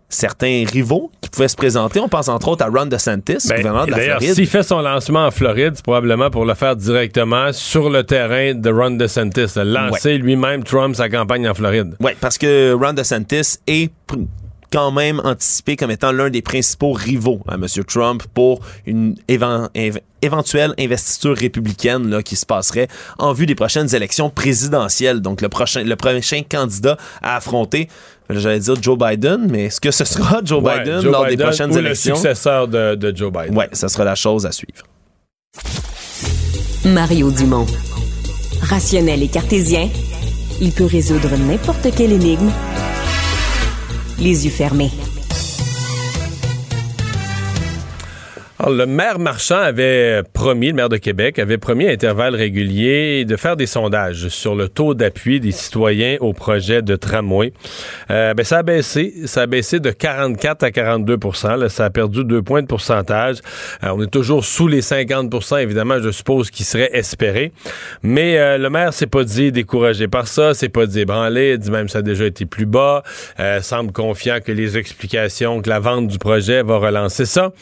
certains 0.08 0.64
rivaux 0.70 1.10
qui 1.20 1.30
pouvaient 1.30 1.48
se 1.48 1.56
présenter. 1.56 2.00
On 2.00 2.08
pense 2.08 2.28
entre 2.28 2.48
autres 2.48 2.64
à 2.64 2.68
Ron 2.68 2.86
DeSantis, 2.86 3.38
ben, 3.48 3.56
gouverneur 3.56 3.86
de 3.86 3.92
la 3.92 3.98
Floride. 3.98 4.34
S'il 4.34 4.46
fait 4.46 4.62
son 4.62 4.80
lancement 4.80 5.26
en 5.26 5.30
Floride, 5.30 5.72
c'est 5.76 5.84
probablement 5.84 6.30
pour 6.30 6.44
le 6.44 6.54
faire 6.54 6.76
directement 6.76 7.52
sur 7.52 7.88
le 7.88 8.04
terrain 8.04 8.54
de 8.54 8.70
Ron 8.70 8.92
DeSantis, 8.92 9.46
lancer 9.56 10.18
lui-même 10.18 10.64
Trump 10.64 10.96
sa 10.96 11.08
campagne 11.08 11.48
en 11.48 11.54
Floride. 11.54 11.96
Oui, 12.00 12.12
parce 12.20 12.36
que 12.36 12.72
Ron 12.72 12.92
DeSantis 12.92 13.58
est 13.66 13.92
quand 14.72 14.92
même 14.92 15.20
anticipé 15.24 15.76
comme 15.76 15.90
étant 15.90 16.12
l'un 16.12 16.30
des 16.30 16.42
principaux 16.42 16.92
rivaux 16.92 17.40
à 17.48 17.54
M. 17.54 17.66
Trump 17.86 18.22
pour 18.34 18.60
une 18.86 19.16
éventuelle 19.28 20.74
investiture 20.78 21.36
républicaine 21.36 22.08
là, 22.08 22.22
qui 22.22 22.36
se 22.36 22.46
passerait 22.46 22.88
en 23.18 23.32
vue 23.32 23.46
des 23.46 23.54
prochaines 23.54 23.94
élections 23.94 24.30
présidentielles. 24.30 25.20
Donc, 25.20 25.40
le 25.40 25.48
prochain, 25.48 25.82
le 25.82 25.96
prochain 25.96 26.42
candidat 26.48 26.96
à 27.22 27.36
affronter, 27.36 27.88
j'allais 28.28 28.60
dire 28.60 28.80
Joe 28.80 28.98
Biden, 28.98 29.48
mais 29.50 29.64
est-ce 29.64 29.80
que 29.80 29.90
ce 29.90 30.04
sera 30.04 30.40
Joe 30.44 30.62
Biden 30.62 31.02
lors 31.02 31.26
des 31.26 31.36
prochaines 31.36 31.76
élections? 31.76 32.14
le 32.14 32.16
successeur 32.16 32.68
de, 32.68 32.94
de 32.94 33.16
Joe 33.16 33.32
Biden. 33.32 33.56
Oui, 33.56 33.64
ça 33.72 33.88
sera 33.88 34.04
la 34.04 34.14
chose 34.14 34.46
à 34.46 34.52
suivre. 34.52 34.84
Mario 36.84 37.30
Dumont. 37.30 37.66
Rationnel 38.62 39.22
et 39.22 39.28
cartésien, 39.28 39.88
il 40.60 40.72
peut 40.72 40.84
résoudre 40.84 41.30
n'importe 41.36 41.94
quelle 41.96 42.12
énigme 42.12 42.50
les 44.20 44.44
yeux 44.44 44.50
fermés. 44.50 44.90
Le 48.68 48.84
maire 48.84 49.18
Marchand 49.18 49.58
avait 49.58 50.22
promis, 50.34 50.68
le 50.68 50.74
maire 50.74 50.88
de 50.88 50.96
Québec 50.96 51.38
avait 51.38 51.56
promis 51.56 51.86
à 51.86 51.90
intervalles 51.90 52.34
réguliers 52.34 53.24
de 53.24 53.36
faire 53.36 53.56
des 53.56 53.66
sondages 53.66 54.28
sur 54.28 54.54
le 54.54 54.68
taux 54.68 54.94
d'appui 54.94 55.40
des 55.40 55.52
citoyens 55.52 56.16
au 56.20 56.32
projet 56.32 56.82
de 56.82 56.96
tramway. 56.96 57.52
Euh, 58.10 58.34
ben, 58.34 58.44
ça 58.44 58.58
a 58.58 58.62
baissé, 58.62 59.14
ça 59.24 59.42
a 59.42 59.46
baissé 59.46 59.80
de 59.80 59.90
44 59.90 60.62
à 60.64 60.70
42% 60.70 61.68
Ça 61.68 61.86
a 61.86 61.90
perdu 61.90 62.24
deux 62.24 62.42
points 62.42 62.62
de 62.62 62.66
pourcentage. 62.66 63.38
Euh, 63.82 63.92
on 63.94 64.02
est 64.02 64.10
toujours 64.10 64.44
sous 64.44 64.68
les 64.68 64.82
50% 64.82 65.62
évidemment, 65.62 65.98
je 66.00 66.10
suppose, 66.10 66.50
qui 66.50 66.64
serait 66.64 66.90
espéré. 66.92 67.52
Mais 68.02 68.38
euh, 68.38 68.58
le 68.58 68.68
maire 68.68 68.92
s'est 68.92 69.06
pas 69.06 69.24
dit 69.24 69.52
découragé 69.52 70.08
par 70.08 70.28
ça, 70.28 70.52
s'est 70.54 70.68
pas 70.68 70.86
dit 70.86 71.00
ébranlé, 71.00 71.56
dit 71.56 71.70
même 71.70 71.88
ça 71.88 72.00
a 72.00 72.02
déjà 72.02 72.26
été 72.26 72.44
plus 72.44 72.66
bas, 72.66 73.02
semble 73.62 73.92
confiant 73.92 74.38
que 74.44 74.52
les 74.52 74.76
explications, 74.76 75.62
que 75.62 75.68
la 75.68 75.80
vente 75.80 76.08
du 76.08 76.18
projet 76.18 76.62
va 76.62 76.76
relancer 76.76 77.24
ça. 77.24 77.52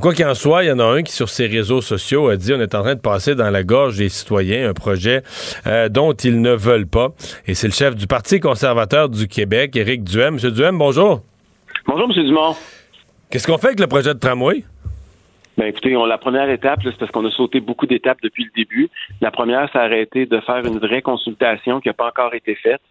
quoi 0.00 0.14
qu'il 0.14 0.24
en 0.24 0.35
il 0.44 0.68
y 0.68 0.72
en 0.72 0.78
a 0.78 0.84
un 0.84 1.02
qui, 1.02 1.12
sur 1.12 1.28
ses 1.28 1.46
réseaux 1.46 1.80
sociaux, 1.80 2.28
a 2.28 2.36
dit 2.36 2.52
on 2.52 2.60
est 2.60 2.74
en 2.74 2.82
train 2.82 2.94
de 2.94 3.00
passer 3.00 3.34
dans 3.34 3.50
la 3.50 3.62
gorge 3.62 3.96
des 3.96 4.08
citoyens 4.08 4.70
un 4.70 4.74
projet 4.74 5.22
euh, 5.66 5.88
dont 5.88 6.12
ils 6.12 6.40
ne 6.40 6.52
veulent 6.52 6.86
pas. 6.86 7.08
Et 7.46 7.54
c'est 7.54 7.68
le 7.68 7.72
chef 7.72 7.94
du 7.94 8.06
Parti 8.06 8.40
conservateur 8.40 9.08
du 9.08 9.28
Québec, 9.28 9.76
Éric 9.76 10.04
Duhem. 10.04 10.34
Monsieur 10.34 10.50
Duhem, 10.50 10.78
bonjour. 10.78 11.22
Bonjour, 11.86 12.08
Monsieur 12.08 12.24
Dumont. 12.24 12.54
Qu'est-ce 13.30 13.46
qu'on 13.46 13.58
fait 13.58 13.68
avec 13.68 13.80
le 13.80 13.86
projet 13.86 14.14
de 14.14 14.18
tramway? 14.18 14.64
Ben 15.56 15.66
écoutez, 15.66 15.96
on, 15.96 16.04
la 16.04 16.18
première 16.18 16.50
étape, 16.50 16.80
c'est 16.84 16.96
parce 16.98 17.10
qu'on 17.10 17.24
a 17.24 17.30
sauté 17.30 17.60
beaucoup 17.60 17.86
d'étapes 17.86 18.18
depuis 18.22 18.44
le 18.44 18.50
début. 18.54 18.90
La 19.22 19.30
première, 19.30 19.70
ça 19.72 19.82
a 19.82 19.96
été 19.96 20.26
de 20.26 20.40
faire 20.40 20.64
une 20.66 20.78
vraie 20.78 21.00
consultation 21.00 21.80
qui 21.80 21.88
n'a 21.88 21.94
pas 21.94 22.08
encore 22.08 22.34
été 22.34 22.54
faite. 22.56 22.82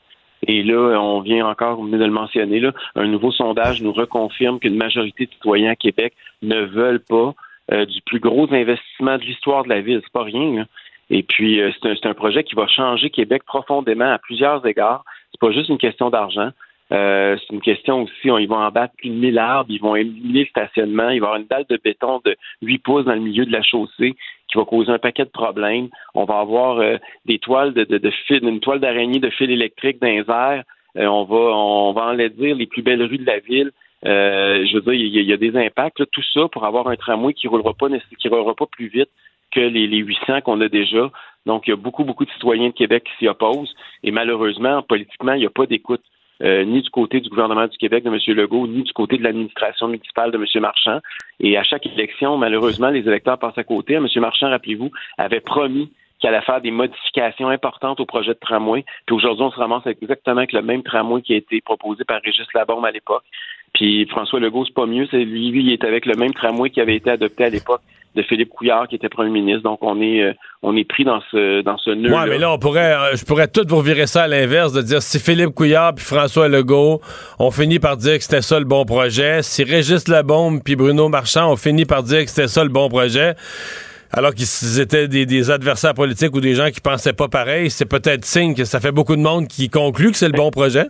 Et 0.47 0.63
là, 0.63 0.99
on 0.99 1.21
vient 1.21 1.47
encore, 1.47 1.77
vous 1.77 1.89
de 1.89 1.97
le 1.97 2.11
mentionner, 2.11 2.59
là, 2.59 2.71
un 2.95 3.07
nouveau 3.07 3.31
sondage 3.31 3.81
nous 3.81 3.93
reconfirme 3.93 4.59
qu'une 4.59 4.75
majorité 4.75 5.25
de 5.25 5.31
citoyens 5.31 5.71
à 5.71 5.75
Québec 5.75 6.13
ne 6.41 6.61
veulent 6.61 7.03
pas 7.03 7.33
euh, 7.71 7.85
du 7.85 8.01
plus 8.01 8.19
gros 8.19 8.51
investissement 8.53 9.17
de 9.17 9.23
l'histoire 9.23 9.63
de 9.63 9.69
la 9.69 9.81
ville. 9.81 10.01
C'est 10.03 10.13
pas 10.13 10.23
rien. 10.23 10.65
Et 11.09 11.23
puis, 11.23 11.61
euh, 11.61 11.71
c'est 11.81 12.05
un, 12.05 12.13
projet 12.13 12.43
qui 12.43 12.55
va 12.55 12.67
changer 12.67 13.09
Québec 13.09 13.43
profondément 13.45 14.11
à 14.11 14.19
plusieurs 14.19 14.65
égards. 14.67 15.03
C'est 15.31 15.39
pas 15.39 15.51
juste 15.51 15.69
une 15.69 15.77
question 15.77 16.09
d'argent. 16.09 16.49
Euh, 16.91 17.35
c'est 17.39 17.53
une 17.53 17.61
question 17.61 18.03
aussi, 18.03 18.13
ils 18.25 18.47
vont 18.47 18.57
en 18.57 18.69
battre 18.69 18.93
plus 18.97 19.09
de 19.09 19.15
1000 19.15 19.39
arbres, 19.39 19.71
ils 19.71 19.81
vont 19.81 19.95
éliminer 19.95 20.41
le 20.41 20.45
stationnement, 20.49 21.09
il 21.09 21.19
va 21.19 21.25
y 21.25 21.29
avoir 21.29 21.35
une 21.37 21.47
dalle 21.47 21.65
de 21.67 21.79
béton 21.83 22.21
de 22.23 22.37
8 22.61 22.77
pouces 22.79 23.05
dans 23.05 23.15
le 23.15 23.21
milieu 23.21 23.43
de 23.43 23.51
la 23.51 23.63
chaussée 23.63 24.15
va 24.55 24.65
causer 24.65 24.91
un 24.91 24.99
paquet 24.99 25.25
de 25.25 25.29
problèmes. 25.29 25.89
On 26.13 26.25
va 26.25 26.39
avoir 26.39 26.79
euh, 26.79 26.97
des 27.25 27.39
toiles 27.39 27.73
de, 27.73 28.11
fil, 28.27 28.43
une 28.43 28.59
toile 28.59 28.79
d'araignée 28.79 29.19
de 29.19 29.29
fil 29.29 29.51
électrique 29.51 30.01
dans 30.01 30.07
les 30.07 30.25
airs. 30.27 30.63
Euh, 30.97 31.05
on 31.07 31.23
va 31.25 31.35
on 31.35 31.93
va 31.93 32.07
enlaidir 32.07 32.55
les 32.55 32.65
plus 32.65 32.81
belles 32.81 33.03
rues 33.03 33.17
de 33.17 33.25
la 33.25 33.39
ville. 33.39 33.71
je 34.03 34.75
veux 34.75 34.81
dire, 34.81 34.93
il 34.93 35.29
y, 35.29 35.33
a, 35.33 35.37
des 35.37 35.55
impacts. 35.57 36.03
tout 36.11 36.23
ça 36.33 36.47
pour 36.51 36.65
avoir 36.65 36.87
un 36.87 36.95
tramway 36.95 37.33
qui 37.33 37.47
roulera 37.47 37.73
pas 37.73 37.87
qui 38.19 38.27
roulera 38.27 38.55
pas 38.55 38.67
plus 38.67 38.87
vite 38.87 39.09
que 39.51 39.59
les, 39.59 39.87
les 39.87 39.99
800 39.99 40.41
qu'on 40.41 40.61
a 40.61 40.69
déjà. 40.69 41.11
Donc, 41.45 41.67
il 41.67 41.71
y 41.71 41.73
a 41.73 41.77
beaucoup, 41.77 42.03
beaucoup 42.03 42.25
de 42.25 42.31
citoyens 42.31 42.69
de 42.69 42.73
Québec 42.73 43.03
qui 43.03 43.17
s'y 43.19 43.27
opposent. 43.27 43.73
Et 44.03 44.11
malheureusement, 44.11 44.81
politiquement, 44.81 45.33
il 45.33 45.39
n'y 45.39 45.45
a 45.45 45.51
pas 45.51 45.65
d'écoute. 45.65 46.01
Euh, 46.43 46.65
ni 46.65 46.81
du 46.81 46.89
côté 46.89 47.21
du 47.21 47.29
gouvernement 47.29 47.67
du 47.67 47.77
Québec 47.77 48.03
de 48.03 48.09
M. 48.09 48.19
Legault, 48.35 48.67
ni 48.67 48.83
du 48.83 48.93
côté 48.93 49.17
de 49.17 49.23
l'administration 49.23 49.87
municipale 49.87 50.31
de 50.31 50.37
M. 50.37 50.61
Marchand. 50.61 50.99
Et 51.39 51.57
à 51.57 51.63
chaque 51.63 51.85
élection, 51.85 52.37
malheureusement, 52.37 52.89
les 52.89 53.07
électeurs 53.07 53.39
passent 53.39 53.57
à 53.57 53.63
côté. 53.63 53.93
M. 53.93 54.07
Marchand, 54.17 54.49
rappelez-vous, 54.49 54.91
avait 55.17 55.39
promis 55.39 55.91
qu'il 56.25 56.33
allait 56.33 56.45
faire 56.45 56.61
des 56.61 56.71
modifications 56.71 57.49
importantes 57.49 57.99
au 57.99 58.05
projet 58.05 58.33
de 58.33 58.39
tramway. 58.39 58.83
Puis 59.05 59.15
aujourd'hui, 59.15 59.43
on 59.43 59.51
se 59.51 59.59
ramasse 59.59 59.85
exactement 59.85 60.37
avec 60.37 60.53
le 60.53 60.63
même 60.63 60.81
tramway 60.81 61.21
qui 61.21 61.33
a 61.33 61.37
été 61.37 61.61
proposé 61.61 62.03
par 62.03 62.19
Régis 62.23 62.47
Labombe 62.55 62.85
à 62.85 62.91
l'époque. 62.91 63.23
Puis 63.73 64.07
François 64.07 64.39
Legault, 64.39 64.65
c'est 64.65 64.73
pas 64.73 64.87
mieux. 64.87 65.07
C'est 65.11 65.23
lui, 65.23 65.49
il 65.59 65.71
est 65.71 65.83
avec 65.83 66.05
le 66.05 66.15
même 66.15 66.33
tramway 66.33 66.71
qui 66.71 66.81
avait 66.81 66.95
été 66.95 67.11
adopté 67.11 67.43
à 67.43 67.49
l'époque 67.49 67.81
de 68.15 68.23
Philippe 68.23 68.49
Couillard 68.49 68.87
qui 68.87 68.95
était 68.95 69.09
premier 69.09 69.29
ministre. 69.29 69.61
Donc 69.63 69.79
on 69.81 70.01
est 70.01 70.23
euh, 70.23 70.33
on 70.63 70.75
est 70.77 70.85
pris 70.85 71.03
dans 71.03 71.21
ce 71.29 71.61
dans 71.61 71.77
ce 71.77 71.91
nœud. 71.91 72.11
Ouais, 72.11 72.25
mais 72.27 72.37
là 72.37 72.51
on 72.51 72.57
pourrait 72.57 72.95
euh, 72.95 73.15
je 73.15 73.25
pourrais 73.25 73.49
tout 73.49 73.65
vous 73.67 73.81
virer 73.81 74.07
ça 74.07 74.23
à 74.23 74.27
l'inverse 74.27 74.71
de 74.71 74.81
dire 74.81 75.01
si 75.01 75.19
Philippe 75.19 75.53
Couillard 75.53 75.93
puis 75.93 76.05
François 76.05 76.47
Legault 76.47 77.01
ont 77.39 77.51
fini 77.51 77.77
par 77.77 77.97
dire 77.97 78.17
que 78.17 78.23
c'était 78.23 78.41
ça 78.41 78.57
le 78.57 78.65
bon 78.65 78.85
projet, 78.85 79.43
si 79.43 79.65
Régis 79.65 80.07
Labombe 80.07 80.61
puis 80.63 80.77
Bruno 80.77 81.09
Marchand 81.09 81.51
ont 81.51 81.57
fini 81.57 81.83
par 81.83 82.03
dire 82.03 82.23
que 82.23 82.29
c'était 82.29 82.47
ça 82.47 82.63
le 82.63 82.69
bon 82.69 82.87
projet. 82.87 83.35
Alors 84.17 84.33
qu'ils 84.33 84.79
étaient 84.79 85.09
des, 85.09 85.51
adversaires 85.51 85.93
politiques 85.93 86.33
ou 86.33 86.39
des 86.39 86.55
gens 86.55 86.69
qui 86.69 86.79
pensaient 86.79 87.13
pas 87.13 87.27
pareil, 87.27 87.69
c'est 87.69 87.85
peut-être 87.85 88.23
signe 88.23 88.55
que 88.55 88.63
ça 88.63 88.79
fait 88.79 88.93
beaucoup 88.93 89.17
de 89.17 89.21
monde 89.21 89.47
qui 89.47 89.69
conclut 89.69 90.11
que 90.11 90.17
c'est 90.17 90.27
le 90.27 90.37
bon 90.37 90.51
projet 90.51 90.87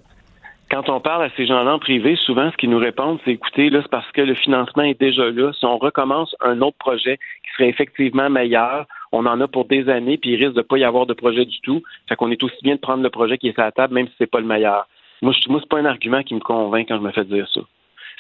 quand 0.71 0.89
on 0.89 0.99
parle 0.99 1.23
à 1.23 1.29
ces 1.37 1.45
gens-là 1.45 1.75
en 1.75 1.79
privé, 1.79 2.15
souvent 2.15 2.49
ce 2.51 2.57
qu'ils 2.57 2.71
nous 2.71 2.79
répondent, 2.79 3.19
c'est 3.23 3.31
écoutez, 3.31 3.69
là, 3.69 3.81
c'est 3.83 3.91
parce 3.91 4.11
que 4.11 4.21
le 4.21 4.33
financement 4.33 4.81
est 4.81 4.99
déjà 4.99 5.29
là. 5.29 5.53
Si 5.53 5.63
on 5.63 5.77
recommence 5.77 6.35
un 6.41 6.59
autre 6.61 6.77
projet 6.77 7.17
qui 7.17 7.51
serait 7.55 7.69
effectivement 7.69 8.29
meilleur, 8.31 8.87
on 9.11 9.27
en 9.27 9.39
a 9.41 9.47
pour 9.47 9.65
des 9.65 9.87
années, 9.89 10.17
puis 10.17 10.31
il 10.31 10.43
risque 10.43 10.55
de 10.55 10.63
pas 10.63 10.77
y 10.77 10.83
avoir 10.83 11.05
de 11.05 11.13
projet 11.13 11.45
du 11.45 11.59
tout. 11.61 11.83
Fait 12.09 12.15
qu'on 12.15 12.31
est 12.31 12.41
aussi 12.41 12.57
bien 12.63 12.75
de 12.75 12.79
prendre 12.79 13.03
le 13.03 13.11
projet 13.11 13.37
qui 13.37 13.49
est 13.49 13.53
sur 13.53 13.61
la 13.61 13.71
table, 13.71 13.93
même 13.93 14.07
si 14.07 14.13
c'est 14.17 14.29
pas 14.29 14.39
le 14.39 14.47
meilleur. 14.47 14.87
Moi, 15.21 15.33
je, 15.33 15.49
moi 15.49 15.59
c'est 15.61 15.69
pas 15.69 15.79
un 15.79 15.85
argument 15.85 16.23
qui 16.23 16.33
me 16.33 16.39
convainc 16.39 16.87
quand 16.87 16.97
je 16.97 17.03
me 17.03 17.11
fais 17.11 17.25
dire 17.25 17.47
ça. 17.53 17.61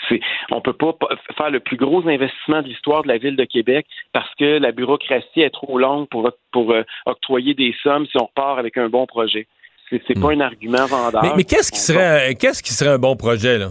C'est, 0.09 0.19
on 0.51 0.61
peut 0.61 0.73
pas 0.73 0.95
faire 1.37 1.49
le 1.49 1.59
plus 1.59 1.77
gros 1.77 2.07
investissement 2.07 2.61
de 2.61 2.67
l'histoire 2.67 3.03
de 3.03 3.07
la 3.07 3.17
ville 3.17 3.35
de 3.35 3.45
Québec 3.45 3.85
parce 4.13 4.33
que 4.35 4.59
la 4.59 4.71
bureaucratie 4.71 5.41
est 5.41 5.49
trop 5.49 5.77
longue 5.77 6.07
pour, 6.09 6.29
pour 6.51 6.71
euh, 6.71 6.83
octroyer 7.05 7.53
des 7.53 7.73
sommes 7.83 8.05
si 8.07 8.17
on 8.17 8.25
repart 8.25 8.59
avec 8.59 8.77
un 8.77 8.89
bon 8.89 9.05
projet. 9.05 9.47
C'est, 9.89 10.01
c'est 10.07 10.19
pas 10.19 10.29
hmm. 10.29 10.41
un 10.41 10.45
argument 10.45 10.85
vendeur. 10.85 11.35
Mais, 11.35 11.43
qu'est-ce 11.43 11.71
qui 11.71 11.79
serait, 11.79 12.35
qu'est-ce 12.35 12.63
qui 12.63 12.73
serait 12.73 12.91
un 12.91 12.97
bon 12.97 13.15
projet, 13.15 13.57
là? 13.57 13.69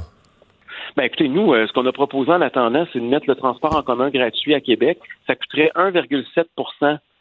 Ben 0.97 1.05
écoutez, 1.05 1.27
nous, 1.27 1.53
euh, 1.53 1.67
ce 1.67 1.73
qu'on 1.73 1.87
a 1.87 1.93
proposé 1.93 2.31
en 2.31 2.41
attendant, 2.41 2.87
c'est 2.93 3.01
de 3.01 3.05
mettre 3.05 3.27
le 3.27 3.35
transport 3.35 3.75
en 3.75 3.83
commun 3.83 4.11
gratuit 4.11 4.55
à 4.55 4.61
Québec. 4.61 4.99
Ça 5.27 5.35
coûterait 5.35 5.73
1,7 5.75 6.45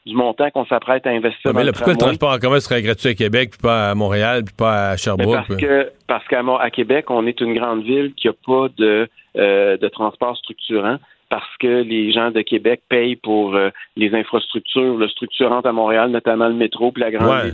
du 0.05 0.15
montant 0.15 0.49
qu'on 0.51 0.65
s'apprête 0.65 1.05
à 1.07 1.11
investir. 1.11 1.53
mais 1.53 1.63
là, 1.63 1.71
pourquoi 1.71 1.93
le 1.93 1.99
transport 1.99 2.33
en 2.33 2.37
commun 2.37 2.59
serait 2.59 2.81
gratuit 2.81 3.09
à 3.09 3.13
Québec, 3.13 3.51
puis 3.51 3.59
pas 3.61 3.91
à 3.91 3.95
Montréal, 3.95 4.43
puis 4.43 4.55
pas 4.55 4.89
à 4.89 4.97
Sherbrooke? 4.97 5.35
parce 5.47 5.59
que 5.59 5.91
parce 6.07 6.27
qu'à 6.27 6.41
à 6.59 6.69
Québec, 6.69 7.09
on 7.09 7.25
est 7.25 7.39
une 7.41 7.53
grande 7.53 7.83
ville 7.83 8.13
qui 8.15 8.27
n'a 8.27 8.33
pas 8.45 8.67
de, 8.77 9.07
euh, 9.37 9.77
de 9.77 9.87
transport 9.87 10.37
structurant 10.37 10.97
parce 11.33 11.57
que 11.59 11.81
les 11.81 12.11
gens 12.11 12.29
de 12.29 12.41
Québec 12.41 12.81
payent 12.89 13.15
pour 13.15 13.55
euh, 13.55 13.71
les 13.95 14.13
infrastructures 14.13 14.97
le 14.97 15.07
structurantes 15.07 15.65
à 15.65 15.71
Montréal, 15.71 16.11
notamment 16.11 16.47
le 16.47 16.53
métro, 16.53 16.91
puis 16.91 17.01
la 17.01 17.09
grande 17.09 17.51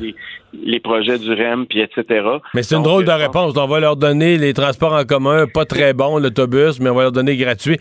les, 0.52 0.80
projets 0.82 1.18
du 1.18 1.32
REM, 1.32 1.66
puis 1.66 1.80
etc. 1.80 2.26
Mais 2.54 2.62
c'est 2.62 2.76
une 2.76 2.84
drôle 2.84 3.06
de 3.06 3.12
réponse. 3.12 3.56
On 3.56 3.68
va 3.68 3.80
leur 3.80 3.96
donner 3.96 4.38
les 4.38 4.54
transports 4.54 4.92
en 4.92 5.06
commun, 5.06 5.46
pas 5.48 5.64
très 5.64 5.94
bons, 5.94 6.18
l'autobus, 6.18 6.82
mais 6.82 6.90
on 6.90 6.96
va 6.96 7.04
leur 7.04 7.12
donner 7.14 7.38
gratuit. 7.38 7.78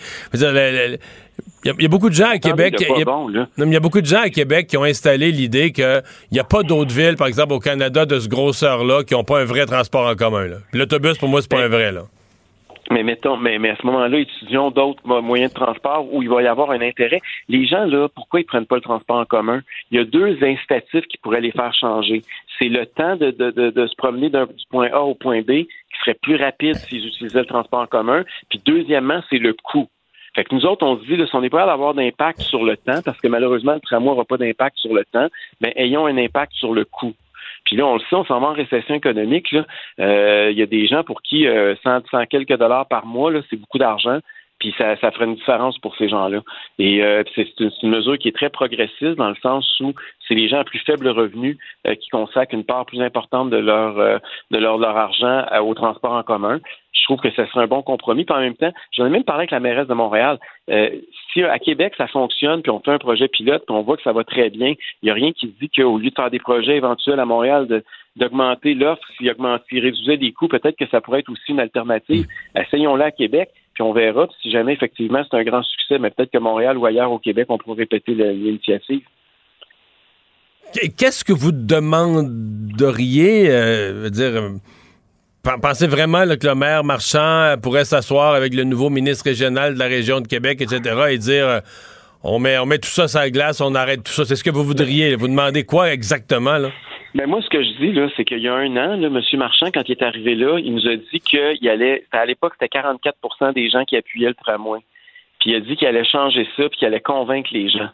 Il 1.64 1.82
y, 1.82 1.84
a 1.84 1.88
beaucoup 1.88 2.09
de 2.09 2.14
gens 2.14 2.30
à 2.30 2.38
Québec. 2.38 2.76
Il 2.78 3.72
y, 3.72 3.76
a 3.76 3.80
beaucoup 3.80 4.00
de 4.00 4.06
gens 4.06 4.22
à 4.22 4.30
Québec 4.30 4.68
qui 4.68 4.76
ont 4.76 4.84
installé 4.84 5.32
l'idée 5.32 5.72
qu'il 5.72 6.02
n'y 6.32 6.38
a 6.38 6.44
pas 6.44 6.62
d'autres 6.62 6.94
villes, 6.94 7.16
par 7.16 7.26
exemple 7.26 7.52
au 7.52 7.59
Canada, 7.59 8.06
de 8.06 8.18
ce 8.18 8.28
grosseur-là, 8.28 9.02
qui 9.04 9.14
n'ont 9.14 9.24
pas 9.24 9.40
un 9.40 9.44
vrai 9.44 9.66
transport 9.66 10.06
en 10.06 10.14
commun. 10.14 10.46
L'autobus, 10.72 11.18
pour 11.18 11.28
moi, 11.28 11.42
c'est 11.42 11.50
pas 11.50 11.62
un 11.62 11.68
vrai. 11.68 11.92
Là. 11.92 12.02
Mais 12.90 13.02
mettons, 13.02 13.36
mais, 13.36 13.59
mais 13.59 13.70
à 13.70 13.76
ce 13.76 13.86
moment-là, 13.86 14.18
étudions 14.18 14.70
d'autres 14.70 15.02
moyens 15.20 15.52
de 15.52 15.59
transport 15.59 16.12
où 16.12 16.22
il 16.22 16.28
va 16.28 16.42
y 16.42 16.46
avoir 16.46 16.70
un 16.70 16.80
intérêt. 16.80 17.20
Les 17.48 17.66
gens, 17.66 17.84
là, 17.84 18.09
pourquoi 18.09 18.40
ils 18.40 18.44
prennent 18.44 18.66
pas 18.66 18.76
le 18.76 18.82
transport 18.82 19.18
en 19.18 19.24
commun? 19.26 19.61
Il 19.90 19.98
y 19.98 20.00
a 20.00 20.04
deux 20.04 20.38
incitatifs 20.42 21.06
qui 21.06 21.18
pourraient 21.18 21.42
les 21.42 21.52
faire 21.52 21.74
changer. 21.74 22.22
C'est 22.59 22.68
le 22.68 22.86
temps 22.86 23.16
de, 23.16 23.30
de, 23.30 23.50
de, 23.50 23.86
se 23.86 23.94
promener 23.96 24.30
du 24.30 24.66
point 24.70 24.90
A 24.92 25.00
au 25.00 25.14
point 25.14 25.42
B 25.42 25.66
qui 25.66 25.98
serait 26.00 26.18
plus 26.22 26.36
rapide 26.36 26.76
s'ils 26.76 27.06
utilisaient 27.06 27.40
le 27.40 27.46
transport 27.46 27.80
en 27.80 27.86
commun. 27.86 28.24
Puis 28.48 28.61
deuxièmement, 28.64 29.22
c'est 29.28 29.38
le 29.38 29.52
coût. 29.52 29.88
Fait 30.39 30.45
que 30.45 30.55
nous 30.55 30.66
autres, 30.66 30.86
on 30.86 30.97
se 30.97 31.05
dit, 31.05 31.16
si 31.16 31.34
on 31.34 31.41
n'est 31.41 31.51
pas 31.51 31.64
à 31.64 31.72
avoir 31.72 31.95
d'impact 31.95 32.43
sur 32.43 32.62
le 32.62 32.76
temps, 32.76 33.03
parce 33.05 33.20
que 33.20 33.26
malheureusement, 33.26 33.72
le 33.72 33.80
tramway 33.80 34.07
n'aura 34.07 34.24
pas 34.24 34.36
d'impact 34.36 34.78
sur 34.78 34.95
le 34.95 35.05
temps, 35.05 35.26
mais 35.61 35.72
ayons 35.74 36.07
un 36.07 36.16
impact 36.16 36.53
sur 36.53 36.72
le 36.72 36.84
coût. 36.84 37.12
Puis 37.64 37.74
là, 37.74 37.84
on 37.86 37.95
le 37.95 38.01
sait, 38.09 38.14
on 38.14 38.24
s'en 38.24 38.39
va 38.39 38.47
en 38.47 38.53
récession 38.53 38.95
économique. 38.95 39.53
Euh, 39.99 40.49
il 40.53 40.57
y 40.57 40.62
a 40.62 40.66
des 40.66 40.86
gens 40.86 41.03
pour 41.03 41.22
qui 41.22 41.43
100, 41.43 41.49
euh, 41.49 42.24
quelques 42.30 42.57
dollars 42.57 42.86
par 42.86 43.05
mois, 43.05 43.32
c'est 43.51 43.57
beaucoup 43.57 43.78
d'argent. 43.78 44.20
Puis 44.61 44.72
ça, 44.78 44.97
ça 45.01 45.11
ferait 45.11 45.24
une 45.24 45.34
différence 45.34 45.76
pour 45.78 45.97
ces 45.97 46.09
gens-là. 46.09 46.41
Et 46.78 47.03
euh, 47.03 47.24
c'est 47.34 47.49
une, 47.59 47.91
mesure 47.91 48.16
qui 48.16 48.28
est 48.28 48.36
très 48.36 48.51
progressiste 48.51 49.16
dans 49.16 49.30
le 49.30 49.36
sens 49.43 49.68
où 49.80 49.93
c'est 50.28 50.34
les 50.34 50.49
gens 50.49 50.61
à 50.61 50.64
plus 50.64 50.78
faible 50.80 51.09
revenu 51.09 51.59
qui 52.01 52.11
consacrent 52.11 52.55
une 52.55 52.64
part 52.64 52.86
plus 52.86 53.01
importante 53.01 53.51
de 53.51 53.57
leur 53.57 54.20
de 54.51 54.59
leur, 54.59 54.78
leur 54.78 54.97
argent 54.97 55.45
au 55.62 55.74
transport 55.74 56.12
en 56.12 56.22
commun 56.22 56.61
je 56.99 57.05
trouve 57.05 57.20
que 57.20 57.30
ce 57.30 57.44
serait 57.46 57.62
un 57.62 57.66
bon 57.66 57.82
compromis. 57.82 58.24
Puis 58.24 58.34
en 58.34 58.40
même 58.40 58.57
temps, 58.57 58.72
j'en 58.92 59.07
ai 59.07 59.11
même 59.11 59.24
parlé 59.24 59.40
avec 59.40 59.51
la 59.51 59.61
mairesse 59.61 59.88
de 59.88 59.94
Montréal. 59.94 60.38
Euh, 60.70 60.90
si 61.32 61.42
à 61.42 61.59
Québec 61.59 61.94
ça 61.96 62.07
fonctionne, 62.07 62.62
puis 62.62 62.70
on 62.70 62.80
fait 62.80 62.90
un 62.90 62.99
projet 62.99 63.28
pilote, 63.28 63.64
puis 63.66 63.74
on 63.74 63.82
voit 63.82 63.96
que 63.96 64.03
ça 64.03 64.12
va 64.12 64.24
très 64.24 64.51
bien, 64.51 64.74
il 65.03 65.07
n'y 65.07 65.11
a 65.11 65.14
rien 65.14 65.32
qui 65.32 65.55
dit 65.61 65.70
qu'au 65.70 65.99
lieu 65.99 66.11
de 66.11 66.14
faire 66.14 66.30
des 66.30 66.38
projets 66.38 66.76
éventuels 66.76 67.20
à 67.20 67.24
Montréal, 67.24 67.82
d'augmenter 68.16 68.74
l'offre, 68.74 69.03
s'il 69.16 69.30
réduisait 69.80 70.16
les 70.16 70.32
coûts, 70.32 70.49
peut-être 70.49 70.76
que 70.76 70.88
ça 70.88 71.01
pourrait 71.01 71.20
être 71.20 71.30
aussi 71.30 71.53
une 71.53 71.61
alternative. 71.61 72.26
Essayons-la 72.55 73.07
à 73.07 73.11
Québec, 73.11 73.51
puis 73.74 73.82
on 73.82 73.92
verra. 73.92 74.28
si 74.42 74.51
jamais 74.51 74.72
effectivement 74.72 75.22
c'est 75.30 75.36
un 75.36 75.44
grand 75.44 75.62
succès, 75.62 75.99
mais 75.99 76.11
peut-être 76.11 76.32
que 76.32 76.38
Montréal 76.38 76.76
ou 76.76 76.86
ailleurs 76.86 77.12
au 77.12 77.18
Québec, 77.18 77.46
on 77.49 77.59
pourrait 77.59 77.82
répéter 77.82 78.14
l'initiative. 78.14 79.03
Qu'est-ce 80.99 81.24
que 81.24 81.32
vous 81.32 81.53
demanderiez, 81.53 83.49
euh, 83.49 84.11
dire 84.11 84.34
euh, 84.34 84.51
Pensez 85.43 85.86
vraiment 85.86 86.24
que 86.24 86.47
le 86.47 86.55
maire 86.55 86.84
Marchand 86.84 87.55
pourrait 87.62 87.84
s'asseoir 87.84 88.34
avec 88.34 88.55
le 88.55 88.64
nouveau 88.64 88.91
ministre 88.91 89.24
régional 89.24 89.74
de 89.74 89.78
la 89.78 89.86
région 89.86 90.20
de 90.20 90.26
Québec, 90.26 90.61
etc., 90.61 90.80
et 91.11 91.18
dire 91.18 91.49
euh, 91.49 91.61
on, 92.22 92.39
met, 92.39 92.59
on 92.59 92.66
met 92.66 92.78
tout 92.78 92.89
ça 92.89 93.09
sur 93.09 93.20
la 93.20 93.30
glace, 93.30 93.61
on 93.61 93.74
arrête 93.74 94.03
tout 94.03 94.12
ça. 94.12 94.24
C'est 94.24 94.36
ce 94.36 94.45
que 94.45 94.51
vous 94.51 94.64
voudriez. 94.64 95.14
Vous 95.14 95.28
demandez 95.28 95.64
quoi 95.64 95.93
exactement? 95.93 96.59
Là? 96.59 96.70
Ben 97.14 97.26
moi, 97.26 97.41
ce 97.41 97.49
que 97.49 97.62
je 97.62 97.68
dis, 97.78 97.99
c'est 98.16 98.24
qu'il 98.24 98.41
y 98.41 98.49
a 98.49 98.55
un 98.55 98.76
an, 98.76 99.03
M. 99.03 99.20
Marchand, 99.34 99.70
quand 99.72 99.89
il 99.89 99.93
est 99.93 100.03
arrivé 100.03 100.34
là, 100.34 100.59
il 100.59 100.74
nous 100.74 100.86
a 100.86 100.97
dit 100.97 101.20
qu'il 101.20 101.68
allait. 101.68 102.05
À 102.12 102.26
l'époque, 102.26 102.55
c'était 102.61 102.78
44% 102.78 103.55
des 103.55 103.70
gens 103.70 103.84
qui 103.84 103.97
appuyaient 103.97 104.28
le 104.28 104.34
tramway. 104.34 104.80
Puis 105.41 105.51
il 105.51 105.55
a 105.55 105.61
dit 105.61 105.76
qu'il 105.76 105.89
allait 105.89 106.05
changer 106.05 106.47
ça, 106.57 106.68
puis 106.68 106.78
qu'il 106.78 106.89
allait 106.89 107.01
convaincre 107.01 107.51
les 107.53 107.70
gens. 107.70 107.89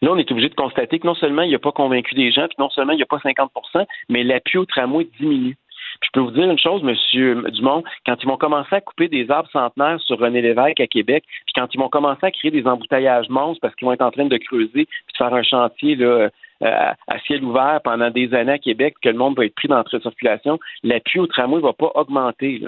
Là, 0.00 0.12
on 0.12 0.16
est 0.16 0.30
obligé 0.30 0.48
de 0.48 0.54
constater 0.54 0.98
que 0.98 1.06
non 1.06 1.14
seulement 1.14 1.42
il 1.42 1.50
n'a 1.52 1.58
pas 1.58 1.72
convaincu 1.72 2.14
des 2.14 2.32
gens, 2.32 2.46
puis 2.46 2.56
non 2.58 2.70
seulement 2.70 2.92
il 2.92 2.96
n'y 2.96 3.02
a 3.02 3.06
pas 3.06 3.18
50% 3.18 3.84
mais 4.08 4.24
l'appui 4.24 4.58
au 4.58 4.64
tramway 4.64 5.06
diminue 5.18 5.56
je 6.02 6.08
peux 6.12 6.20
vous 6.20 6.30
dire 6.30 6.50
une 6.50 6.58
chose, 6.58 6.82
Monsieur 6.82 7.42
Dumont, 7.50 7.82
quand 8.06 8.16
ils 8.22 8.28
vont 8.28 8.36
commencer 8.36 8.76
à 8.76 8.80
couper 8.80 9.08
des 9.08 9.30
arbres 9.30 9.50
centenaires 9.50 10.00
sur 10.00 10.18
René 10.18 10.40
Lévesque 10.40 10.80
à 10.80 10.86
Québec, 10.86 11.24
puis 11.26 11.52
quand 11.54 11.68
ils 11.72 11.78
vont 11.78 11.88
commencer 11.88 12.24
à 12.26 12.30
créer 12.30 12.50
des 12.50 12.66
embouteillages 12.66 13.28
monstres 13.28 13.60
parce 13.60 13.74
qu'ils 13.74 13.86
vont 13.86 13.92
être 13.92 14.02
en 14.02 14.10
train 14.10 14.26
de 14.26 14.36
creuser 14.36 14.70
puis 14.72 15.12
de 15.12 15.16
faire 15.16 15.34
un 15.34 15.42
chantier 15.42 15.96
là, 15.96 16.30
euh, 16.62 16.92
à 17.06 17.18
ciel 17.20 17.44
ouvert 17.44 17.80
pendant 17.84 18.10
des 18.10 18.34
années 18.34 18.52
à 18.52 18.58
Québec, 18.58 18.96
que 19.02 19.08
le 19.08 19.16
monde 19.16 19.36
va 19.36 19.44
être 19.44 19.54
pris 19.54 19.68
dans 19.68 19.76
la 19.76 20.00
circulation, 20.00 20.58
l'appui 20.82 21.20
au 21.20 21.26
tramway 21.26 21.58
ne 21.58 21.66
va 21.66 21.72
pas 21.72 21.92
augmenter. 21.94 22.60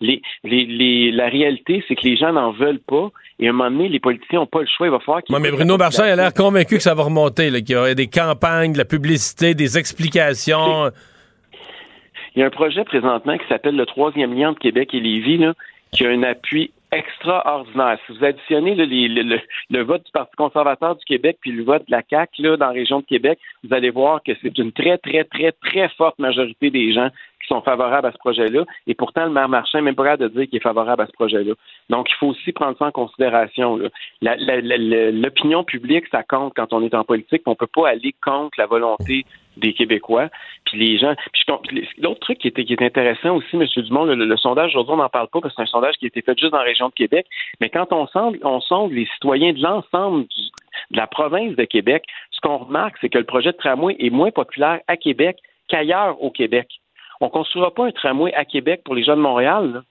la 0.00 1.28
réalité, 1.28 1.84
c'est 1.86 1.96
que 1.96 2.04
les 2.04 2.16
gens 2.16 2.32
n'en 2.32 2.52
veulent 2.52 2.80
pas. 2.80 3.10
Et 3.38 3.46
à 3.46 3.50
un 3.50 3.52
moment 3.52 3.70
donné, 3.70 3.88
les 3.90 4.00
politiciens 4.00 4.40
n'ont 4.40 4.46
pas 4.46 4.60
le 4.60 4.66
choix. 4.74 4.86
Il 4.86 4.90
va 4.90 5.00
falloir 5.00 5.22
qu'ils. 5.22 5.36
mais 5.38 5.50
Bruno 5.50 5.76
Marchand 5.76 6.04
a 6.04 6.16
l'air 6.16 6.32
convaincu 6.32 6.76
que 6.76 6.82
ça 6.82 6.94
va 6.94 7.02
remonter, 7.02 7.50
qu'il 7.62 7.74
y 7.74 7.76
aurait 7.76 7.94
des 7.94 8.08
campagnes, 8.08 8.72
de 8.72 8.78
la 8.78 8.86
publicité, 8.86 9.54
des 9.54 9.76
explications. 9.76 10.90
Il 12.36 12.40
y 12.40 12.42
a 12.42 12.46
un 12.46 12.50
projet 12.50 12.84
présentement 12.84 13.38
qui 13.38 13.48
s'appelle 13.48 13.76
le 13.76 13.86
troisième 13.86 14.38
lien 14.38 14.52
de 14.52 14.58
Québec 14.58 14.92
et 14.92 15.00
Lévis, 15.00 15.38
là, 15.38 15.54
qui 15.90 16.04
a 16.04 16.10
un 16.10 16.22
appui 16.22 16.70
extraordinaire. 16.92 17.98
Si 18.06 18.12
vous 18.12 18.24
additionnez 18.24 18.74
le, 18.74 19.82
vote 19.82 20.04
du 20.04 20.12
Parti 20.12 20.36
conservateur 20.36 20.96
du 20.96 21.04
Québec 21.06 21.38
puis 21.40 21.50
le 21.50 21.64
vote 21.64 21.86
de 21.86 21.90
la 21.90 22.02
CAQ 22.08 22.42
là, 22.42 22.56
dans 22.58 22.66
la 22.66 22.72
région 22.72 23.00
de 23.00 23.06
Québec, 23.06 23.38
vous 23.64 23.74
allez 23.74 23.90
voir 23.90 24.22
que 24.22 24.32
c'est 24.42 24.56
une 24.58 24.72
très, 24.72 24.98
très, 24.98 25.24
très, 25.24 25.52
très 25.52 25.88
forte 25.96 26.18
majorité 26.18 26.70
des 26.70 26.92
gens 26.92 27.08
qui 27.40 27.48
sont 27.48 27.62
favorables 27.62 28.08
à 28.08 28.12
ce 28.12 28.18
projet-là. 28.18 28.64
Et 28.86 28.94
pourtant, 28.94 29.24
le 29.24 29.30
maire 29.30 29.48
Marchand 29.48 29.78
n'est 29.78 29.84
même 29.84 29.94
pas 29.94 30.04
capable 30.04 30.30
de 30.30 30.38
dire 30.38 30.48
qu'il 30.48 30.56
est 30.56 30.62
favorable 30.62 31.02
à 31.02 31.06
ce 31.06 31.12
projet-là. 31.12 31.52
Donc, 31.90 32.08
il 32.10 32.14
faut 32.16 32.28
aussi 32.28 32.52
prendre 32.52 32.76
ça 32.78 32.86
en 32.86 32.90
considération. 32.90 33.78
L'opinion 34.22 35.64
publique, 35.64 36.06
ça 36.10 36.22
compte 36.22 36.54
quand 36.54 36.72
on 36.72 36.82
est 36.82 36.94
en 36.94 37.04
politique. 37.04 37.42
On 37.46 37.50
ne 37.50 37.56
peut 37.56 37.66
pas 37.66 37.88
aller 37.88 38.14
contre 38.22 38.58
la 38.58 38.66
volonté 38.66 39.24
des 39.56 39.72
Québécois. 39.72 40.28
Puis 40.64 40.78
les 40.78 40.98
gens. 40.98 41.14
L'autre 41.98 42.20
truc 42.20 42.38
qui, 42.38 42.52
qui 42.52 42.72
est 42.72 42.82
intéressant 42.82 43.36
aussi, 43.36 43.56
M. 43.56 43.64
Dumont, 43.76 44.04
le, 44.04 44.36
sondage 44.36 44.70
aujourd'hui, 44.70 44.94
on 44.94 44.96
n'en 44.98 45.08
parle 45.08 45.28
pas 45.28 45.40
parce 45.40 45.54
que 45.54 45.62
c'est 45.62 45.68
un 45.68 45.72
sondage 45.72 45.94
qui 45.94 46.06
a 46.06 46.08
été 46.08 46.22
fait 46.22 46.38
juste 46.38 46.52
dans 46.52 46.58
la 46.58 46.64
région 46.64 46.88
de 46.88 46.94
Québec. 46.94 47.26
Mais 47.60 47.70
quand 47.70 47.92
on 47.92 48.06
on 48.42 48.60
sonde 48.60 48.92
les 48.92 49.06
citoyens 49.14 49.52
de 49.52 49.62
l'ensemble 49.62 50.26
de 50.90 50.96
la 50.96 51.06
province 51.06 51.56
de 51.56 51.64
Québec, 51.64 52.04
ce 52.30 52.40
qu'on 52.40 52.58
remarque, 52.58 52.96
c'est 53.00 53.08
que 53.08 53.18
le 53.18 53.24
projet 53.24 53.52
de 53.52 53.56
tramway 53.56 53.96
est 53.98 54.10
moins 54.10 54.30
populaire 54.30 54.80
à 54.88 54.96
Québec 54.96 55.38
qu'ailleurs 55.68 56.22
au 56.22 56.30
Québec. 56.30 56.68
On 57.20 57.26
ne 57.26 57.30
construira 57.30 57.72
pas 57.72 57.86
un 57.86 57.92
tramway 57.92 58.32
à 58.34 58.44
Québec 58.44 58.82
pour 58.84 58.94
les 58.94 59.04
gens 59.04 59.16
de 59.16 59.22
Montréal. 59.22 59.82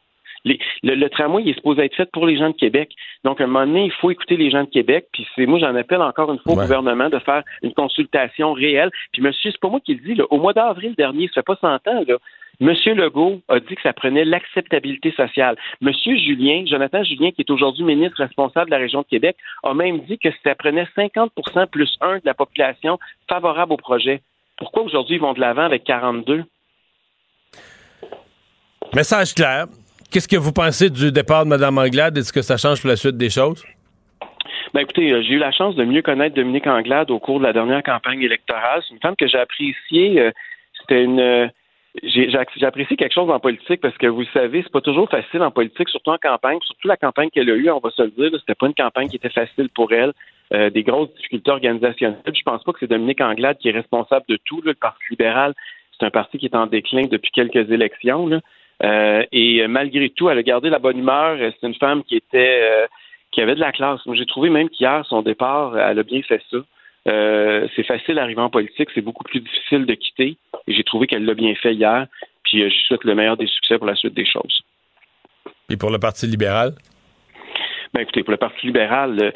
le, 0.45 1.07
tramway 1.07 1.43
il 1.43 1.49
est 1.49 1.55
supposé 1.55 1.85
être 1.85 1.95
fait 1.95 2.09
pour 2.11 2.25
les 2.25 2.37
gens 2.37 2.49
de 2.49 2.55
Québec. 2.55 2.91
Donc, 3.23 3.41
à 3.41 3.45
un 3.45 3.47
moment 3.47 3.65
donné, 3.65 3.85
il 3.85 3.91
faut 3.91 4.11
écouter 4.11 4.37
les 4.37 4.51
gens 4.51 4.63
de 4.63 4.69
Québec. 4.69 5.07
Puis 5.11 5.27
c'est 5.35 5.45
moi, 5.45 5.59
j'en 5.59 5.75
appelle 5.75 6.01
encore 6.01 6.31
une 6.31 6.39
fois 6.39 6.53
au 6.53 6.55
gouvernement 6.57 7.09
de 7.09 7.19
faire 7.19 7.43
une 7.63 7.73
consultation 7.73 8.53
réelle. 8.53 8.91
Puis 9.11 9.21
monsieur, 9.21 9.51
c'est 9.51 9.59
pas 9.59 9.69
moi 9.69 9.79
qui 9.79 9.95
le 9.95 10.01
dis. 10.01 10.21
au 10.29 10.37
mois 10.37 10.53
d'avril 10.53 10.93
dernier, 10.95 11.27
ça 11.27 11.41
fait 11.41 11.43
pas 11.43 11.57
100 11.59 11.67
ans, 11.87 12.03
là, 12.07 12.17
Monsieur 12.59 12.93
Legault 12.93 13.41
a 13.49 13.59
dit 13.59 13.75
que 13.75 13.81
ça 13.81 13.91
prenait 13.91 14.23
l'acceptabilité 14.23 15.11
sociale. 15.11 15.57
Monsieur 15.81 16.15
Julien, 16.17 16.63
Jonathan 16.65 17.03
Julien, 17.03 17.31
qui 17.31 17.41
est 17.41 17.51
aujourd'hui 17.51 17.83
ministre 17.83 18.17
responsable 18.17 18.67
de 18.67 18.75
la 18.75 18.81
région 18.81 19.01
de 19.01 19.07
Québec, 19.07 19.35
a 19.63 19.73
même 19.73 19.99
dit 20.05 20.17
que 20.17 20.29
ça 20.43 20.55
prenait 20.55 20.87
50% 20.95 21.67
plus 21.67 21.97
1 21.99 22.17
de 22.17 22.21
la 22.23 22.33
population 22.33 22.97
favorable 23.29 23.73
au 23.73 23.77
projet. 23.77 24.21
Pourquoi 24.57 24.83
aujourd'hui 24.83 25.17
ils 25.17 25.21
vont 25.21 25.33
de 25.33 25.41
l'avant 25.41 25.63
avec 25.63 25.83
42? 25.83 26.45
Message 28.93 29.33
clair. 29.33 29.65
Qu'est-ce 30.11 30.27
que 30.27 30.37
vous 30.37 30.53
pensez 30.53 30.89
du 30.89 31.11
départ 31.11 31.43
de 31.43 31.49
Mme 31.49 31.77
Anglade? 31.77 32.17
Est-ce 32.17 32.31
que 32.31 32.41
ça 32.41 32.57
change 32.57 32.81
pour 32.81 32.89
la 32.89 32.95
suite 32.95 33.17
des 33.17 33.29
choses? 33.29 33.63
Ben 34.73 34.81
écoutez, 34.81 35.11
euh, 35.11 35.21
j'ai 35.21 35.35
eu 35.35 35.37
la 35.37 35.51
chance 35.51 35.75
de 35.75 35.85
mieux 35.85 36.01
connaître 36.01 36.35
Dominique 36.35 36.67
Anglade 36.67 37.09
au 37.09 37.19
cours 37.19 37.39
de 37.39 37.45
la 37.45 37.53
dernière 37.53 37.81
campagne 37.83 38.21
électorale. 38.21 38.81
C'est 38.87 38.93
une 38.93 38.99
femme 38.99 39.15
que 39.15 39.27
j'ai 39.27 39.37
appréciée. 39.37 40.19
Euh, 40.19 40.31
c'était 40.79 41.03
une. 41.03 41.19
Euh, 41.19 41.47
j'ai 42.03 42.65
apprécié 42.65 42.97
quelque 42.97 43.13
chose 43.13 43.29
en 43.29 43.39
politique 43.39 43.79
parce 43.79 43.97
que 43.97 44.07
vous 44.07 44.19
le 44.19 44.27
savez, 44.33 44.63
c'est 44.63 44.71
pas 44.71 44.81
toujours 44.81 45.09
facile 45.09 45.41
en 45.41 45.51
politique, 45.51 45.87
surtout 45.87 46.11
en 46.11 46.17
campagne, 46.17 46.59
surtout 46.65 46.89
la 46.89 46.97
campagne 46.97 47.29
qu'elle 47.29 47.49
a 47.49 47.55
eue, 47.55 47.69
on 47.69 47.79
va 47.79 47.89
se 47.89 48.01
le 48.01 48.09
dire, 48.09 48.37
c'était 48.37 48.53
pas 48.53 48.67
une 48.67 48.73
campagne 48.73 49.07
qui 49.07 49.15
était 49.15 49.29
facile 49.29 49.69
pour 49.69 49.93
elle. 49.93 50.11
des 50.71 50.83
grosses 50.83 51.13
difficultés 51.15 51.51
organisationnelles. 51.51 52.19
Je 52.27 52.43
pense 52.43 52.65
pas 52.65 52.73
que 52.73 52.79
c'est 52.81 52.89
Dominique 52.89 53.21
Anglade 53.21 53.57
qui 53.59 53.69
est 53.69 53.71
responsable 53.71 54.25
de 54.27 54.37
tout. 54.43 54.61
le 54.61 54.73
Parti 54.73 55.05
libéral, 55.09 55.53
c'est 55.97 56.05
un 56.05 56.09
parti 56.09 56.37
qui 56.37 56.47
est 56.47 56.55
en 56.55 56.67
déclin 56.67 57.03
depuis 57.09 57.31
quelques 57.31 57.71
élections. 57.71 58.41
Euh, 58.83 59.23
et 59.31 59.67
malgré 59.67 60.09
tout, 60.09 60.29
elle 60.29 60.37
a 60.37 60.43
gardé 60.43 60.69
la 60.69 60.79
bonne 60.79 60.97
humeur. 60.97 61.37
C'est 61.39 61.67
une 61.67 61.75
femme 61.75 62.03
qui 62.03 62.15
était 62.15 62.61
euh, 62.61 62.87
qui 63.31 63.41
avait 63.41 63.55
de 63.55 63.59
la 63.59 63.71
classe. 63.71 64.01
J'ai 64.13 64.25
trouvé 64.25 64.49
même 64.49 64.69
qu'hier, 64.69 65.05
son 65.07 65.21
départ, 65.21 65.77
elle 65.77 65.99
a 65.99 66.03
bien 66.03 66.21
fait 66.21 66.41
ça. 66.51 66.57
Euh, 67.07 67.67
c'est 67.75 67.83
facile 67.83 68.15
d'arriver 68.15 68.41
en 68.41 68.49
politique, 68.49 68.89
c'est 68.95 69.01
beaucoup 69.01 69.23
plus 69.23 69.39
difficile 69.39 69.85
de 69.85 69.93
quitter. 69.93 70.37
Et 70.67 70.73
j'ai 70.73 70.83
trouvé 70.83 71.07
qu'elle 71.07 71.25
l'a 71.25 71.35
bien 71.35 71.53
fait 71.55 71.73
hier. 71.73 72.07
Puis 72.43 72.69
je 72.69 72.75
souhaite 72.87 73.03
le 73.03 73.15
meilleur 73.15 73.37
des 73.37 73.47
succès 73.47 73.77
pour 73.77 73.87
la 73.87 73.95
suite 73.95 74.13
des 74.13 74.25
choses. 74.25 74.61
Et 75.69 75.77
pour 75.77 75.89
le 75.89 75.99
Parti 75.99 76.27
libéral? 76.27 76.73
Ben 77.93 78.01
écoutez, 78.01 78.23
pour 78.23 78.31
le 78.31 78.37
Parti 78.37 78.65
libéral, 78.65 79.33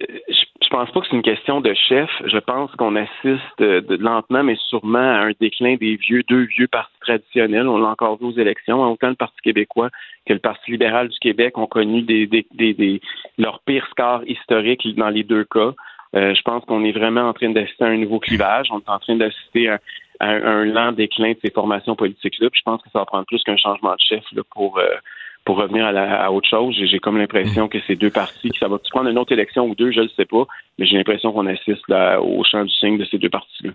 je, 0.00 0.44
je 0.64 0.70
pense 0.70 0.90
pas 0.90 1.00
que 1.00 1.06
c'est 1.08 1.16
une 1.16 1.22
question 1.22 1.60
de 1.60 1.74
chef. 1.74 2.10
Je 2.24 2.38
pense 2.38 2.70
qu'on 2.76 2.96
assiste 2.96 3.58
de, 3.58 3.96
lentement, 3.96 4.42
mais 4.42 4.56
sûrement 4.68 4.98
à 4.98 5.26
un 5.26 5.32
déclin 5.40 5.76
des 5.76 5.96
vieux, 5.96 6.22
deux 6.28 6.44
vieux 6.44 6.68
partis 6.68 6.98
traditionnels. 7.00 7.68
On 7.68 7.78
l'a 7.78 7.88
encore 7.88 8.18
vu 8.18 8.26
aux 8.26 8.38
élections. 8.38 8.82
Autant 8.82 9.08
le 9.08 9.14
Parti 9.14 9.36
québécois 9.42 9.90
que 10.26 10.32
le 10.32 10.38
Parti 10.38 10.72
libéral 10.72 11.08
du 11.08 11.18
Québec 11.18 11.58
ont 11.58 11.66
connu 11.66 12.02
des, 12.02 12.26
des, 12.26 12.46
des, 12.52 13.00
leur 13.38 13.60
pire 13.60 13.86
score 13.90 14.22
historique 14.26 14.86
dans 14.96 15.10
les 15.10 15.22
deux 15.22 15.44
cas. 15.44 15.72
Euh, 16.16 16.34
je 16.34 16.42
pense 16.42 16.64
qu'on 16.64 16.84
est 16.84 16.92
vraiment 16.92 17.28
en 17.28 17.32
train 17.32 17.50
d'assister 17.50 17.84
à 17.84 17.88
un 17.88 17.98
nouveau 17.98 18.20
clivage. 18.20 18.68
On 18.70 18.78
est 18.78 18.88
en 18.88 18.98
train 18.98 19.16
d'assister 19.16 19.68
à, 19.68 19.78
un 20.20 20.64
lent 20.64 20.92
déclin 20.92 21.32
de 21.32 21.38
ces 21.44 21.50
formations 21.50 21.96
politiques-là. 21.96 22.48
Je 22.52 22.62
pense 22.64 22.80
que 22.82 22.88
ça 22.92 23.00
va 23.00 23.04
prendre 23.04 23.26
plus 23.26 23.42
qu'un 23.42 23.56
changement 23.56 23.92
de 23.92 24.00
chef 24.00 24.24
là, 24.32 24.42
pour 24.54 24.78
euh, 24.78 24.86
pour 25.44 25.58
revenir 25.58 25.86
à, 25.86 26.32
autre 26.32 26.48
chose, 26.48 26.74
j'ai 26.74 26.98
comme 26.98 27.18
l'impression 27.18 27.68
que 27.68 27.78
ces 27.86 27.96
deux 27.96 28.10
partis, 28.10 28.50
ça 28.58 28.66
va 28.66 28.78
prendre 28.90 29.10
une 29.10 29.18
autre 29.18 29.32
élection 29.32 29.66
ou 29.66 29.74
deux, 29.74 29.92
je 29.92 30.00
ne 30.00 30.08
sais 30.08 30.24
pas, 30.24 30.46
mais 30.78 30.86
j'ai 30.86 30.96
l'impression 30.96 31.32
qu'on 31.32 31.46
assiste 31.46 31.84
au 31.90 32.42
champ 32.44 32.64
du 32.64 32.72
signe 32.72 32.98
de 32.98 33.04
ces 33.04 33.18
deux 33.18 33.28
partis-là. 33.28 33.72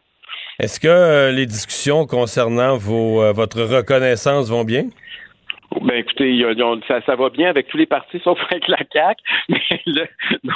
Est-ce 0.59 0.79
que 0.79 0.87
euh, 0.87 1.31
les 1.31 1.45
discussions 1.45 2.05
concernant 2.05 2.75
vos, 2.75 3.21
euh, 3.21 3.31
votre 3.31 3.61
reconnaissance 3.61 4.49
vont 4.49 4.63
bien? 4.63 4.89
Ben 5.81 5.95
écoutez, 5.95 6.43
ça, 6.87 7.15
va 7.15 7.29
bien 7.29 7.49
avec 7.49 7.67
tous 7.67 7.77
les 7.77 7.85
partis 7.85 8.19
sauf 8.23 8.39
avec 8.49 8.67
la 8.67 8.77
CAC. 8.77 9.19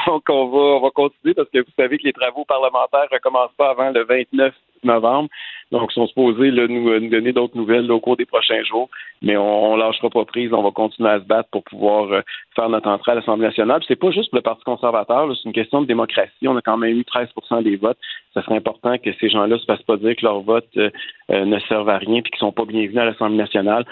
donc 0.07 0.23
on 0.27 0.47
va 0.47 0.57
on 0.57 0.81
va 0.81 0.89
continuer 0.89 1.35
parce 1.35 1.49
que 1.49 1.59
vous 1.59 1.71
savez 1.77 1.99
que 1.99 2.03
les 2.05 2.13
travaux 2.13 2.45
parlementaires 2.45 3.05
ne 3.11 3.15
recommencent 3.15 3.55
pas 3.55 3.69
avant 3.69 3.91
le 3.91 4.03
29 4.03 4.53
novembre. 4.85 5.29
Donc, 5.71 5.89
ils 5.91 5.95
sont 5.95 6.07
supposés 6.07 6.51
nous, 6.51 6.99
nous, 6.99 7.09
donner 7.09 7.33
d'autres 7.33 7.57
nouvelles 7.57 7.91
au 7.91 7.99
cours 7.99 8.15
des 8.15 8.25
prochains 8.25 8.63
jours, 8.63 8.89
mais 9.21 9.35
on, 9.37 9.75
ne 9.75 9.81
lâchera 9.81 10.09
pas 10.09 10.25
prise. 10.25 10.53
On 10.53 10.61
va 10.61 10.71
continuer 10.71 11.09
à 11.09 11.19
se 11.19 11.25
battre 11.25 11.49
pour 11.49 11.63
pouvoir 11.63 12.11
euh, 12.11 12.21
faire 12.55 12.69
notre 12.69 12.87
entrée 12.87 13.13
à 13.13 13.15
l'Assemblée 13.15 13.47
nationale. 13.47 13.81
C'est 13.87 13.95
pas 13.95 14.11
juste 14.11 14.29
pour 14.29 14.37
le 14.37 14.43
Parti 14.43 14.63
conservateur, 14.63 15.27
c'est 15.35 15.45
une 15.45 15.53
question 15.53 15.81
de 15.81 15.87
démocratie. 15.87 16.47
On 16.47 16.57
a 16.57 16.61
quand 16.61 16.77
même 16.77 16.97
eu 16.97 17.01
13% 17.01 17.63
des 17.63 17.75
votes. 17.75 17.97
Ça 18.33 18.43
serait 18.43 18.57
important 18.57 18.97
que 18.97 19.09
ces 19.19 19.29
gens-là 19.29 19.57
se 19.57 19.65
fassent 19.65 19.83
pas 19.83 19.97
dire 19.97 20.15
que 20.15 20.25
leur 20.25 20.41
vote 20.41 20.67
euh, 20.77 20.89
euh, 21.31 21.45
ne 21.45 21.59
servent 21.59 21.89
à 21.89 21.97
rien 21.97 22.17
et 22.17 22.21
qu'ils 22.21 22.37
sont 22.37 22.51
pas 22.51 22.65
bienvenus 22.65 22.99
à 22.99 23.05
l'Assemblée 23.05 23.37
nationale. 23.37 23.85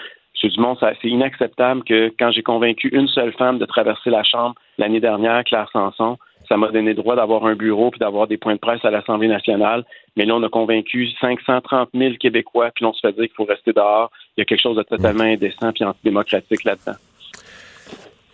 M. 0.44 0.74
C'est 0.80 1.08
inacceptable 1.08 1.84
que 1.84 2.12
quand 2.18 2.30
j'ai 2.32 2.42
convaincu 2.42 2.88
une 2.88 3.08
seule 3.08 3.32
femme 3.32 3.58
de 3.58 3.64
traverser 3.64 4.10
la 4.10 4.24
Chambre 4.24 4.54
l'année 4.78 5.00
dernière, 5.00 5.44
Claire 5.44 5.68
Sanson, 5.72 6.16
ça 6.52 6.58
m'a 6.58 6.68
donné 6.68 6.92
droit 6.92 7.16
d'avoir 7.16 7.46
un 7.46 7.54
bureau 7.54 7.90
puis 7.90 7.98
d'avoir 7.98 8.26
des 8.26 8.36
points 8.36 8.52
de 8.52 8.58
presse 8.58 8.84
à 8.84 8.90
l'Assemblée 8.90 9.26
nationale. 9.26 9.86
Mais 10.16 10.26
là, 10.26 10.36
on 10.36 10.42
a 10.42 10.50
convaincu 10.50 11.08
530 11.18 11.88
000 11.94 12.16
Québécois, 12.20 12.70
puis 12.74 12.84
on 12.84 12.92
se 12.92 13.00
fait 13.00 13.14
dire 13.14 13.24
qu'il 13.24 13.34
faut 13.34 13.46
rester 13.46 13.72
dehors. 13.72 14.10
Il 14.36 14.40
y 14.40 14.42
a 14.42 14.44
quelque 14.44 14.60
chose 14.60 14.76
de 14.76 14.82
totalement 14.82 15.24
indécent 15.24 15.70
et 15.74 15.84
antidémocratique 15.84 16.64
là-dedans. 16.64 16.98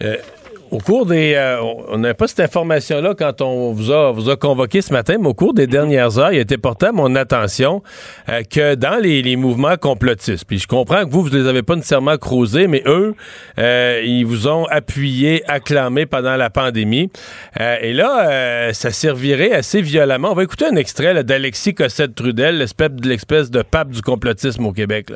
Euh, 0.03 0.17
au 0.71 0.79
cours 0.79 1.07
des. 1.07 1.33
Euh, 1.35 1.63
on 1.89 1.97
n'a 1.97 2.13
pas 2.13 2.29
cette 2.29 2.41
information-là 2.41 3.15
quand 3.19 3.41
on 3.41 3.73
vous 3.73 3.91
a, 3.91 4.13
vous 4.13 4.29
a 4.29 4.37
convoqué 4.37 4.83
ce 4.83 4.93
matin, 4.93 5.17
mais 5.19 5.29
au 5.29 5.35
cours 5.35 5.55
des 5.55 5.67
dernières 5.67 6.19
heures, 6.19 6.31
il 6.31 6.39
a 6.39 6.43
été 6.43 6.59
porté 6.59 6.87
à 6.87 6.93
mon 6.93 7.17
attention 7.17 7.83
euh, 8.29 8.43
que 8.43 8.75
dans 8.75 9.03
les, 9.03 9.37
mouvements 9.37 9.77
complotistes, 9.77 10.45
puis 10.45 10.59
je 10.59 10.67
comprends 10.67 11.07
que 11.07 11.11
vous, 11.11 11.23
vous 11.23 11.31
ne 11.31 11.39
les 11.39 11.49
avez 11.49 11.63
pas 11.63 11.75
nécessairement 11.75 12.19
creusés, 12.19 12.67
mais 12.67 12.83
eux, 12.87 13.15
ils 13.57 14.25
vous 14.25 14.47
ont 14.47 14.67
appuyé, 14.67 15.43
acclamé 15.49 16.05
pendant 16.05 16.37
la 16.37 16.51
pandémie. 16.51 17.11
et 17.59 17.93
là, 17.93 18.73
ça 18.75 18.91
servirait 18.91 19.53
assez 19.53 19.81
violemment. 19.81 20.33
On 20.33 20.35
va 20.35 20.43
écouter 20.43 20.67
un 20.67 20.77
extrait 20.77 21.23
d'Alexis 21.25 21.75
Cossette-Trudel, 21.75 22.59
l'espèce 23.03 23.51
de 23.51 23.63
pape 23.63 23.91
du 23.91 24.03
complotisme 24.03 24.67
au 24.67 24.73
Québec. 24.73 25.13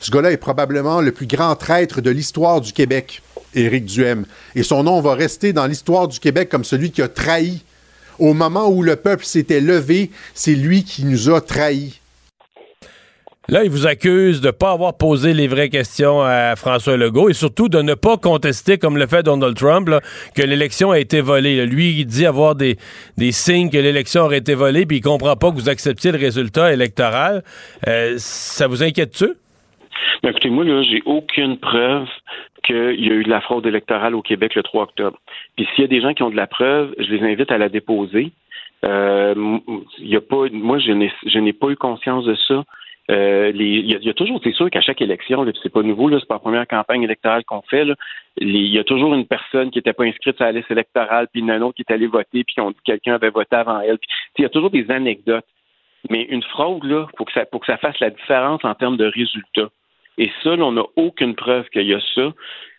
Ce 0.00 0.10
gars-là 0.10 0.32
est 0.32 0.38
probablement 0.38 1.02
le 1.02 1.12
plus 1.12 1.26
grand 1.26 1.54
traître 1.56 2.00
de 2.00 2.10
l'histoire 2.10 2.60
du 2.60 2.72
Québec. 2.72 3.22
Éric 3.54 3.84
Duhem. 3.86 4.26
Et 4.54 4.62
son 4.62 4.84
nom 4.84 5.00
va 5.00 5.14
rester 5.14 5.52
dans 5.52 5.66
l'histoire 5.66 6.08
du 6.08 6.18
Québec 6.18 6.48
comme 6.48 6.64
celui 6.64 6.90
qui 6.90 7.02
a 7.02 7.08
trahi. 7.08 7.62
Au 8.18 8.34
moment 8.34 8.68
où 8.68 8.82
le 8.82 8.96
peuple 8.96 9.24
s'était 9.24 9.60
levé, 9.60 10.10
c'est 10.34 10.54
lui 10.54 10.84
qui 10.84 11.04
nous 11.04 11.30
a 11.30 11.40
trahis. 11.40 12.00
Là, 13.48 13.64
il 13.64 13.70
vous 13.70 13.88
accuse 13.88 14.40
de 14.40 14.46
ne 14.46 14.52
pas 14.52 14.70
avoir 14.70 14.96
posé 14.96 15.34
les 15.34 15.48
vraies 15.48 15.70
questions 15.70 16.22
à 16.22 16.54
François 16.54 16.96
Legault 16.96 17.30
et 17.30 17.32
surtout 17.32 17.68
de 17.68 17.82
ne 17.82 17.94
pas 17.94 18.16
contester, 18.16 18.78
comme 18.78 18.96
le 18.96 19.08
fait 19.08 19.24
Donald 19.24 19.56
Trump, 19.56 19.90
que 20.36 20.42
l'élection 20.42 20.92
a 20.92 21.00
été 21.00 21.20
volée. 21.20 21.66
Lui, 21.66 21.98
il 21.98 22.04
dit 22.04 22.26
avoir 22.26 22.54
des, 22.54 22.76
signes 23.32 23.68
que 23.68 23.78
l'élection 23.78 24.22
aurait 24.22 24.38
été 24.38 24.54
volée, 24.54 24.86
puis 24.86 24.98
il 24.98 25.00
comprend 25.00 25.34
pas 25.34 25.50
que 25.50 25.56
vous 25.56 25.68
acceptiez 25.68 26.12
le 26.12 26.18
résultat 26.18 26.72
électoral. 26.72 27.42
Euh, 27.88 28.14
ça 28.18 28.68
vous 28.68 28.84
inquiète-tu? 28.84 29.30
écoutez, 30.28 30.50
moi, 30.50 30.64
là, 30.64 30.82
j'ai 30.82 31.02
aucune 31.04 31.58
preuve 31.58 32.06
qu'il 32.62 33.04
y 33.04 33.10
a 33.10 33.14
eu 33.14 33.24
de 33.24 33.30
la 33.30 33.40
fraude 33.40 33.66
électorale 33.66 34.14
au 34.14 34.22
Québec 34.22 34.54
le 34.54 34.62
3 34.62 34.84
octobre. 34.84 35.18
Puis 35.56 35.66
s'il 35.74 35.82
y 35.82 35.84
a 35.84 35.88
des 35.88 36.00
gens 36.00 36.14
qui 36.14 36.22
ont 36.22 36.30
de 36.30 36.36
la 36.36 36.46
preuve, 36.46 36.94
je 36.98 37.12
les 37.12 37.22
invite 37.22 37.50
à 37.50 37.58
la 37.58 37.68
déposer. 37.68 38.32
Euh, 38.84 39.34
pas, 40.28 40.48
moi, 40.52 40.78
je 40.78 41.38
n'ai 41.38 41.52
pas 41.52 41.68
eu 41.68 41.76
conscience 41.76 42.24
de 42.24 42.34
ça. 42.34 42.64
Euh, 43.10 43.50
il, 43.54 43.90
y 43.90 44.08
a, 44.08 44.14
toujours, 44.14 44.40
c'est 44.44 44.52
sûr 44.52 44.70
qu'à 44.70 44.80
chaque 44.80 45.02
élection, 45.02 45.44
c'est 45.62 45.72
pas 45.72 45.82
nouveau, 45.82 46.10
c'est 46.16 46.28
pas 46.28 46.36
la 46.36 46.40
première 46.40 46.66
campagne 46.66 47.02
électorale 47.02 47.44
qu'on 47.44 47.62
fait. 47.62 47.84
il 48.36 48.66
y 48.66 48.78
a 48.78 48.84
toujours 48.84 49.14
une 49.14 49.26
personne 49.26 49.70
qui 49.70 49.78
n'était 49.78 49.92
pas 49.92 50.04
inscrite 50.04 50.36
sur 50.36 50.44
la 50.44 50.52
liste 50.52 50.70
électorale, 50.70 51.26
puis 51.32 51.40
une 51.40 51.50
autre 51.50 51.74
qui 51.74 51.82
est 51.82 51.92
allée 51.92 52.06
voter, 52.06 52.44
puis 52.44 52.60
on 52.60 52.70
dit 52.70 52.76
que 52.76 52.92
quelqu'un 52.92 53.14
avait 53.14 53.30
voté 53.30 53.56
avant 53.56 53.80
elle. 53.80 53.98
il 54.38 54.42
y 54.42 54.44
a 54.44 54.48
toujours 54.48 54.70
des 54.70 54.88
anecdotes. 54.90 55.46
Mais 56.08 56.22
une 56.22 56.42
fraude, 56.42 56.84
là, 56.84 57.08
pour 57.16 57.26
que 57.26 57.32
ça, 57.32 57.44
pour 57.44 57.60
que 57.60 57.66
ça 57.66 57.76
fasse 57.76 57.98
la 58.00 58.10
différence 58.10 58.64
en 58.64 58.74
termes 58.74 58.96
de 58.96 59.04
résultats. 59.04 59.70
Et 60.20 60.30
ça, 60.44 60.50
on 60.50 60.72
n'a 60.72 60.84
aucune 60.96 61.34
preuve 61.34 61.64
qu'il 61.70 61.86
y 61.88 61.94
a 61.94 62.00
ça. 62.14 62.32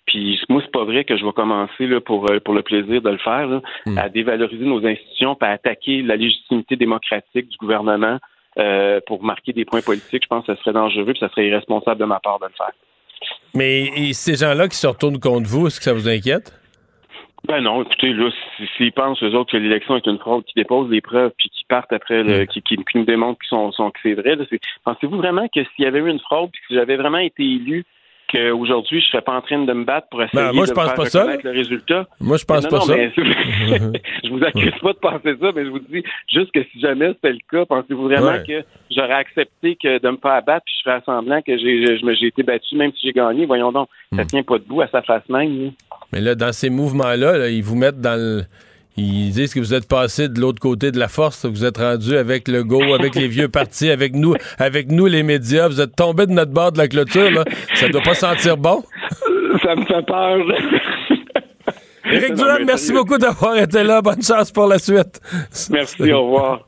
Puis 0.06 0.40
moi, 0.48 0.62
c'est 0.64 0.72
pas 0.72 0.86
vrai 0.86 1.04
que 1.04 1.18
je 1.18 1.26
vais 1.26 1.32
commencer 1.32 1.88
là, 1.88 2.00
pour, 2.00 2.30
euh, 2.30 2.40
pour 2.40 2.54
le 2.54 2.62
plaisir 2.62 3.02
de 3.02 3.10
le 3.10 3.18
faire, 3.18 3.62
hmm. 3.88 3.98
à 3.98 4.10
dévaloriser 4.10 4.64
nos 4.64 4.86
institutions, 4.86 5.36
puis 5.36 5.50
à 5.50 5.54
attaquer 5.54 6.04
la 6.04 6.16
légitimité 6.16 6.76
démocratique 6.76 7.50
du 7.50 7.58
gouvernement 7.58 8.20
euh, 8.60 9.00
pour 9.08 9.24
marquer 9.24 9.54
des 9.54 9.66
points 9.66 9.82
politiques. 9.82 10.24
Je 10.24 10.28
pense 10.28 10.46
que 10.46 10.54
ce 10.56 10.62
serait 10.62 10.74
dangereux, 10.74 11.14
puis 11.14 11.20
ça 11.20 11.30
serait 11.30 11.48
irresponsable 11.48 12.00
de 12.00 12.06
ma 12.06 12.20
part 12.20 12.40
de 12.40 12.46
le 12.46 12.54
faire. 12.56 12.72
Mais 13.56 14.14
ces 14.14 14.36
gens-là 14.36 14.68
qui 14.68 14.78
se 14.78 14.88
retournent 14.88 15.20
contre 15.20 15.50
vous, 15.50 15.68
est-ce 15.68 15.80
que 15.80 15.84
ça 15.84 15.94
vous 15.94 16.08
inquiète? 16.08 16.61
Ben 17.48 17.62
non, 17.62 17.82
écoutez, 17.82 18.14
là, 18.14 18.30
s'ils 18.78 18.92
pensent 18.92 19.22
eux 19.24 19.36
autres 19.36 19.52
que 19.52 19.58
l'élection 19.58 19.96
est 19.96 20.06
une 20.06 20.20
fraude, 20.20 20.46
qui 20.46 20.54
déposent 20.56 20.90
des 20.90 21.02
preuves 21.02 21.32
puis 21.38 21.50
qui 21.50 21.66
partent 21.66 21.92
après, 21.92 22.24
le, 22.24 22.44
hmm. 22.44 22.48
qui, 22.48 22.62
qui, 22.62 22.78
nous 22.96 23.06
démontrent 23.06 23.40
qu'ils 23.40 23.50
sont, 23.50 23.72
sont, 23.72 23.90
que 23.90 24.00
c'est 24.04 24.14
vrai, 24.14 24.38
pensez-vous 24.86 25.18
vraiment 25.18 25.48
que 25.48 25.64
s'il 25.64 25.86
y 25.86 25.88
avait 25.88 26.00
eu 26.00 26.10
une 26.10 26.20
fraude 26.20 26.52
puis 26.52 26.62
que 26.70 26.76
j'avais 26.76 26.98
vraiment 26.98 27.18
été 27.18 27.44
élu 27.44 27.84
qu'aujourd'hui, 28.32 29.02
je 29.02 29.06
ne 29.08 29.12
serais 29.12 29.22
pas 29.22 29.34
en 29.34 29.42
train 29.42 29.60
de 29.60 29.74
me 29.74 29.84
battre 29.84 30.08
pour 30.10 30.24
essayer 30.24 30.44
ben, 30.44 30.54
moi, 30.54 30.66
je 30.66 30.72
de 30.72 30.76
pense 30.76 30.86
faire 30.86 30.96
pas 30.96 31.06
ça. 31.06 31.38
le 31.44 31.52
résultat. 31.52 32.08
Moi, 32.20 32.38
je 32.38 32.46
pense 32.46 32.66
pas 32.68 32.82
ça. 32.82 32.96
je 33.16 34.30
vous 34.30 34.44
accuse 34.44 34.80
pas 34.82 34.94
de 34.94 34.98
penser 35.00 35.36
ça, 35.40 35.52
mais 35.56 35.66
je 35.66 35.70
vous 35.70 35.80
dis 35.80 36.04
juste 36.32 36.52
que 36.52 36.64
si 36.72 36.80
jamais 36.80 37.10
c'était 37.10 37.34
le 37.34 37.40
cas, 37.50 37.66
pensez-vous 37.66 38.04
vraiment 38.04 38.38
que 38.48 38.64
j'aurais 38.90 39.14
accepté 39.14 39.76
que 39.76 40.00
de 40.00 40.10
me 40.10 40.18
faire 40.18 40.32
abattre 40.32 40.66
puis 40.66 40.76
je 40.80 40.90
ferais 40.90 41.02
semblant 41.06 41.42
que 41.42 41.58
j'ai, 41.58 41.98
j'ai 42.16 42.28
été 42.28 42.44
battu 42.44 42.76
même 42.76 42.92
si 42.94 43.08
j'ai 43.08 43.14
gagné? 43.14 43.46
Voyons 43.46 43.72
donc, 43.72 43.90
ça 44.16 44.24
hmm. 44.24 44.28
tient 44.28 44.44
pas 44.44 44.58
debout 44.58 44.82
à 44.82 44.88
sa 44.88 45.02
face 45.02 45.28
même. 45.30 45.72
Mais 46.12 46.22
là, 46.22 46.36
dans 46.36 46.52
ces 46.52 46.70
mouvements-là, 46.70 47.50
ils 47.50 47.64
vous 47.64 47.76
mettent 47.76 48.02
dans 48.02 48.20
le 48.20 48.44
ils 48.98 49.32
disent 49.32 49.54
que 49.54 49.60
vous 49.60 49.74
êtes 49.74 49.88
passé 49.88 50.28
de 50.28 50.40
l'autre 50.40 50.60
côté 50.60 50.92
de 50.92 51.00
la 51.00 51.08
force, 51.08 51.46
vous 51.46 51.64
êtes 51.66 51.78
rendu 51.78 52.18
avec 52.18 52.48
le 52.48 52.64
go, 52.64 52.94
avec 52.94 53.16
les 53.16 53.28
vieux 53.28 53.48
partis, 53.48 53.90
avec 53.90 54.14
nous, 54.14 54.36
avec 54.58 54.92
nous 54.92 55.06
les 55.06 55.24
médias, 55.24 55.68
vous 55.68 55.80
êtes 55.80 55.96
tombé 55.96 56.26
de 56.26 56.32
notre 56.32 56.52
bord 56.52 56.72
de 56.72 56.78
la 56.78 56.88
clôture, 56.88 57.32
là. 57.32 57.46
Ça 57.76 57.88
doit 57.88 58.02
pas 58.02 58.16
sentir 58.16 58.58
bon. 58.58 58.84
Ça 59.64 59.76
me 59.76 59.86
fait 59.86 60.06
peur. 60.06 60.40
Éric 62.12 62.34
Durand, 62.34 62.58
merci 62.66 62.92
beaucoup 62.92 63.18
d'avoir 63.18 63.58
été 63.58 63.84
là. 63.84 64.02
Bonne 64.02 64.22
chance 64.22 64.52
pour 64.52 64.68
la 64.68 64.80
suite. 64.80 65.22
Merci, 65.70 66.12
au 66.12 66.26
revoir. 66.26 66.68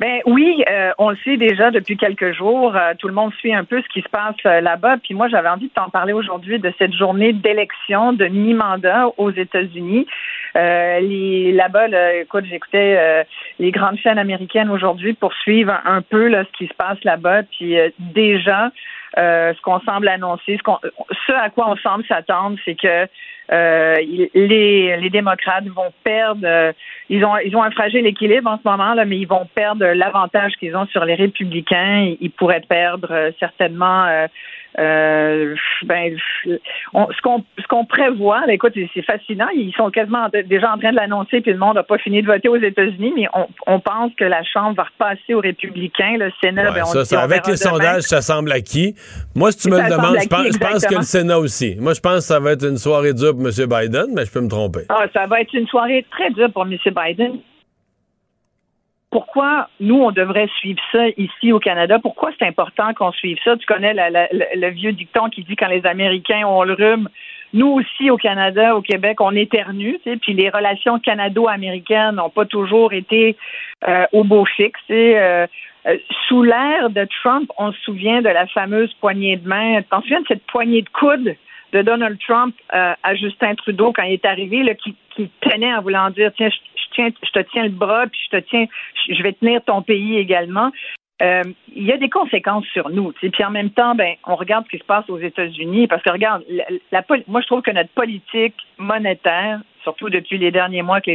Ben 0.00 0.22
oui, 0.24 0.64
euh, 0.66 0.92
on 0.96 1.10
le 1.10 1.16
sait 1.24 1.36
déjà 1.36 1.70
depuis 1.70 1.98
quelques 1.98 2.32
jours. 2.32 2.74
Euh, 2.74 2.94
tout 2.98 3.06
le 3.06 3.12
monde 3.12 3.34
suit 3.34 3.52
un 3.52 3.64
peu 3.64 3.82
ce 3.82 3.88
qui 3.88 4.00
se 4.00 4.08
passe 4.08 4.34
euh, 4.46 4.62
là-bas. 4.62 4.96
Puis 4.96 5.12
moi, 5.12 5.28
j'avais 5.28 5.50
envie 5.50 5.68
de 5.68 5.72
t'en 5.74 5.90
parler 5.90 6.14
aujourd'hui 6.14 6.58
de 6.58 6.72
cette 6.78 6.94
journée 6.94 7.34
d'élection 7.34 8.14
de 8.14 8.24
mi-mandat 8.24 9.08
aux 9.18 9.30
États-Unis. 9.30 10.06
les 10.54 11.52
là-bas, 11.52 11.88
là, 11.88 12.14
écoute, 12.14 12.46
j'écoutais 12.46 13.26
les 13.58 13.70
grandes 13.70 13.98
chaînes 13.98 14.18
américaines 14.18 14.70
aujourd'hui 14.70 15.12
pour 15.12 15.34
suivre 15.34 15.78
un, 15.84 16.00
peu 16.00 16.28
là, 16.28 16.44
ce 16.44 16.58
qui 16.58 16.66
se 16.66 16.74
passe 16.74 17.04
là-bas. 17.04 17.42
Puis 17.42 17.76
déjà, 17.98 18.70
ce 19.16 19.60
qu'on 19.60 19.80
semble 19.80 20.08
annoncer, 20.08 20.56
ce, 20.56 20.62
qu'on, 20.62 20.78
ce 21.26 21.32
à 21.32 21.50
quoi 21.50 21.68
on 21.68 21.76
semble 21.76 22.06
s'attendre, 22.06 22.56
c'est 22.64 22.74
que 22.74 23.06
euh, 23.52 23.96
les, 24.34 24.96
les 24.96 25.10
démocrates 25.10 25.66
vont 25.66 25.92
perdre, 26.04 26.42
euh, 26.44 26.72
ils 27.08 27.24
ont 27.24 27.36
ils 27.38 27.56
ont 27.56 27.62
un 27.62 27.70
fragile 27.70 28.06
équilibre 28.06 28.48
en 28.48 28.58
ce 28.58 28.68
moment 28.68 28.94
là, 28.94 29.04
mais 29.04 29.18
ils 29.18 29.26
vont 29.26 29.46
perdre 29.54 29.86
l'avantage 29.86 30.52
qu'ils 30.58 30.76
ont 30.76 30.86
sur 30.86 31.04
les 31.04 31.14
républicains. 31.14 32.14
Ils, 32.20 32.30
pourraient 32.30 32.62
perdre 32.68 33.08
euh, 33.10 33.30
certainement 33.40 34.06
euh, 34.78 35.54
ben, 35.84 36.16
ce 36.44 37.22
qu'on 37.22 37.44
ce 37.58 37.66
qu'on 37.68 37.84
prévoit, 37.84 38.46
là, 38.46 38.52
écoute, 38.52 38.72
c'est 38.94 39.02
fascinant. 39.02 39.48
Ils 39.54 39.72
sont 39.76 39.90
quasiment 39.90 40.28
déjà 40.46 40.72
en 40.72 40.78
train 40.78 40.92
de 40.92 40.96
l'annoncer, 40.96 41.40
puis 41.40 41.52
le 41.52 41.58
monde 41.58 41.74
n'a 41.74 41.82
pas 41.82 41.98
fini 41.98 42.22
de 42.22 42.26
voter 42.26 42.48
aux 42.48 42.56
États-Unis, 42.56 43.12
mais 43.16 43.26
on, 43.34 43.46
on, 43.66 43.80
pense 43.80 44.12
que 44.14 44.24
la 44.24 44.42
Chambre 44.44 44.76
va 44.76 44.84
repasser 44.84 45.34
aux 45.34 45.40
républicains, 45.40 46.16
le 46.18 46.30
Sénat. 46.40 46.70
ben, 46.70 46.82
on, 46.82 47.04
ça, 47.04 47.20
avec 47.20 47.46
les 47.46 47.56
sondages, 47.56 48.02
ça 48.02 48.22
semble 48.22 48.52
acquis. 48.52 48.94
Moi, 49.34 49.52
si 49.52 49.58
tu 49.58 49.70
me 49.70 49.82
le 49.82 49.90
demandes, 49.90 50.18
je 50.22 50.28
pense, 50.28 50.52
je 50.52 50.58
pense, 50.58 50.86
que 50.86 50.94
le 50.94 51.02
Sénat 51.02 51.38
aussi. 51.38 51.76
Moi, 51.80 51.94
je 51.94 52.00
pense 52.00 52.16
que 52.16 52.20
ça 52.20 52.38
va 52.38 52.52
être 52.52 52.64
une 52.64 52.78
soirée 52.78 53.12
dure 53.12 53.32
pour 53.32 53.46
M. 53.46 53.50
Biden, 53.50 54.14
mais 54.14 54.24
je 54.24 54.32
peux 54.32 54.40
me 54.40 54.48
tromper. 54.48 54.82
Ah, 54.88 55.06
ça 55.12 55.26
va 55.26 55.40
être 55.40 55.52
une 55.52 55.66
soirée 55.66 56.06
très 56.10 56.30
dure 56.30 56.52
pour 56.52 56.62
M. 56.62 56.76
Biden 56.86 57.38
pourquoi 59.10 59.68
nous, 59.80 59.96
on 59.96 60.12
devrait 60.12 60.48
suivre 60.58 60.80
ça 60.92 61.08
ici 61.16 61.52
au 61.52 61.58
Canada? 61.58 61.98
Pourquoi 61.98 62.30
c'est 62.38 62.46
important 62.46 62.94
qu'on 62.94 63.10
suive 63.10 63.38
ça? 63.44 63.56
Tu 63.56 63.66
connais 63.66 63.92
le 63.92 64.70
vieux 64.70 64.92
dicton 64.92 65.28
qui 65.28 65.42
dit 65.42 65.56
quand 65.56 65.68
les 65.68 65.84
Américains 65.84 66.46
ont 66.46 66.62
le 66.62 66.74
rhume, 66.74 67.08
nous 67.52 67.66
aussi 67.66 68.10
au 68.10 68.16
Canada, 68.16 68.76
au 68.76 68.82
Québec, 68.82 69.20
on 69.20 69.34
éternue, 69.34 69.98
tu 70.04 70.10
sais, 70.10 70.16
puis 70.16 70.34
les 70.34 70.48
relations 70.50 71.00
canado-américaines 71.00 72.14
n'ont 72.16 72.30
pas 72.30 72.44
toujours 72.44 72.92
été 72.92 73.36
euh, 73.88 74.06
au 74.12 74.22
beau 74.22 74.44
fixe. 74.44 74.80
Euh, 74.90 75.46
euh, 75.86 75.96
sous 76.28 76.44
l'ère 76.44 76.90
de 76.90 77.08
Trump, 77.22 77.50
on 77.58 77.72
se 77.72 77.80
souvient 77.80 78.22
de 78.22 78.28
la 78.28 78.46
fameuse 78.46 78.92
poignée 79.00 79.36
de 79.36 79.48
main. 79.48 79.82
Tu 79.82 79.88
t'en 79.88 80.02
souviens 80.02 80.20
de 80.20 80.26
cette 80.28 80.46
poignée 80.46 80.82
de 80.82 80.88
coude 80.90 81.34
de 81.72 81.82
Donald 81.82 82.18
Trump 82.26 82.54
à 82.70 83.14
Justin 83.14 83.54
Trudeau 83.54 83.92
quand 83.92 84.02
il 84.02 84.14
est 84.14 84.24
arrivé, 84.24 84.64
là, 84.64 84.74
qui, 84.74 84.96
qui 85.14 85.30
tenait 85.40 85.72
en 85.72 85.80
voulant 85.82 86.10
dire 86.10 86.32
tiens, 86.36 86.48
je 86.48 86.89
te 87.08 87.40
tiens 87.50 87.64
le 87.64 87.70
bras, 87.70 88.06
puis 88.06 88.20
je 88.30 88.38
te 88.38 88.42
tiens, 88.48 88.66
je 89.08 89.22
vais 89.22 89.32
tenir 89.32 89.62
ton 89.64 89.82
pays 89.82 90.18
également. 90.18 90.70
Euh, 91.22 91.42
il 91.74 91.84
y 91.84 91.92
a 91.92 91.98
des 91.98 92.08
conséquences 92.08 92.64
sur 92.72 92.88
nous. 92.88 93.12
Puis 93.12 93.44
en 93.44 93.50
même 93.50 93.70
temps, 93.70 93.94
ben, 93.94 94.14
on 94.26 94.36
regarde 94.36 94.64
ce 94.66 94.70
qui 94.70 94.78
se 94.78 94.86
passe 94.86 95.08
aux 95.10 95.18
États-Unis 95.18 95.86
parce 95.86 96.02
que 96.02 96.10
regarde, 96.10 96.42
la, 96.90 97.04
moi 97.26 97.40
je 97.42 97.46
trouve 97.46 97.62
que 97.62 97.70
notre 97.70 97.90
politique 97.90 98.54
monétaire 98.78 99.60
surtout 99.82 100.10
depuis 100.10 100.38
les 100.38 100.50
derniers 100.50 100.82
mois 100.82 101.00
que 101.00 101.10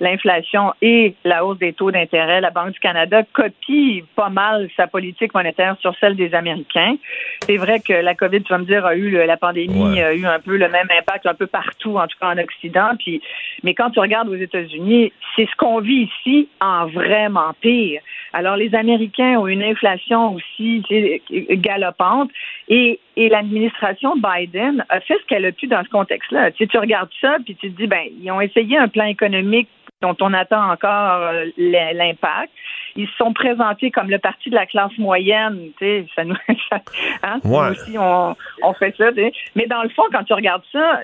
l'inflation 0.00 0.72
et 0.82 1.14
la 1.24 1.44
hausse 1.44 1.58
des 1.58 1.72
taux 1.72 1.90
d'intérêt, 1.90 2.40
la 2.40 2.50
Banque 2.50 2.72
du 2.72 2.80
Canada 2.80 3.22
copie 3.32 4.04
pas 4.16 4.28
mal 4.28 4.68
sa 4.76 4.86
politique 4.86 5.34
monétaire 5.34 5.76
sur 5.80 5.94
celle 5.98 6.16
des 6.16 6.34
Américains. 6.34 6.96
C'est 7.40 7.56
vrai 7.56 7.80
que 7.80 7.92
la 7.92 8.14
COVID, 8.14 8.42
tu 8.42 8.52
vas 8.52 8.58
me 8.58 8.64
dire, 8.64 8.84
a 8.86 8.94
eu 8.94 9.10
la 9.10 9.36
pandémie 9.36 10.00
a 10.00 10.14
eu 10.14 10.26
un 10.26 10.40
peu 10.40 10.56
le 10.56 10.68
même 10.68 10.88
impact 10.98 11.26
un 11.26 11.34
peu 11.34 11.46
partout, 11.46 11.96
en 11.96 12.06
tout 12.06 12.18
cas 12.20 12.28
en 12.28 12.38
Occident. 12.38 12.90
Puis, 12.98 13.20
mais 13.62 13.74
quand 13.74 13.90
tu 13.90 14.00
regardes 14.00 14.28
aux 14.28 14.36
États-Unis, 14.36 15.12
c'est 15.34 15.46
ce 15.46 15.56
qu'on 15.56 15.80
vit 15.80 16.08
ici 16.08 16.48
en 16.60 16.86
vraiment 16.86 17.52
pire. 17.60 18.00
Alors 18.32 18.56
les 18.56 18.74
Américains 18.74 19.38
ont 19.38 19.46
une 19.46 19.62
inflation 19.62 20.34
aussi 20.34 20.82
galopante 21.30 22.30
et, 22.68 23.00
et 23.18 23.28
l'administration 23.28 24.14
Biden 24.14 24.84
a 24.88 25.00
fait 25.00 25.18
ce 25.20 25.26
qu'elle 25.26 25.44
a 25.44 25.50
pu 25.50 25.66
dans 25.66 25.82
ce 25.82 25.88
contexte-là. 25.88 26.52
Tu, 26.52 26.58
sais, 26.58 26.66
tu 26.68 26.78
regardes 26.78 27.10
ça 27.20 27.38
puis 27.44 27.56
tu 27.56 27.72
te 27.72 27.76
dis 27.76 27.88
ben 27.88 28.02
ils 28.22 28.30
ont 28.30 28.40
essayé 28.40 28.78
un 28.78 28.86
plan 28.86 29.06
économique 29.06 29.68
dont 30.00 30.16
on 30.20 30.32
attend 30.32 30.70
encore 30.70 31.22
euh, 31.22 31.46
l'impact. 31.56 32.52
Ils 32.94 33.08
se 33.08 33.16
sont 33.16 33.32
présentés 33.32 33.90
comme 33.90 34.10
le 34.10 34.18
parti 34.18 34.48
de 34.48 34.54
la 34.54 34.66
classe 34.66 34.96
moyenne, 34.98 35.70
tu 35.78 35.84
sais, 35.84 36.06
ça 36.14 36.24
nous, 36.24 36.36
hein, 37.22 37.40
aussi 37.42 37.96
on, 37.98 38.34
fait 38.74 38.94
ça. 38.96 39.10
Mais 39.56 39.66
dans 39.66 39.82
le 39.82 39.88
fond, 39.90 40.04
quand 40.12 40.24
tu 40.24 40.32
regardes 40.32 40.62
ça, 40.72 41.00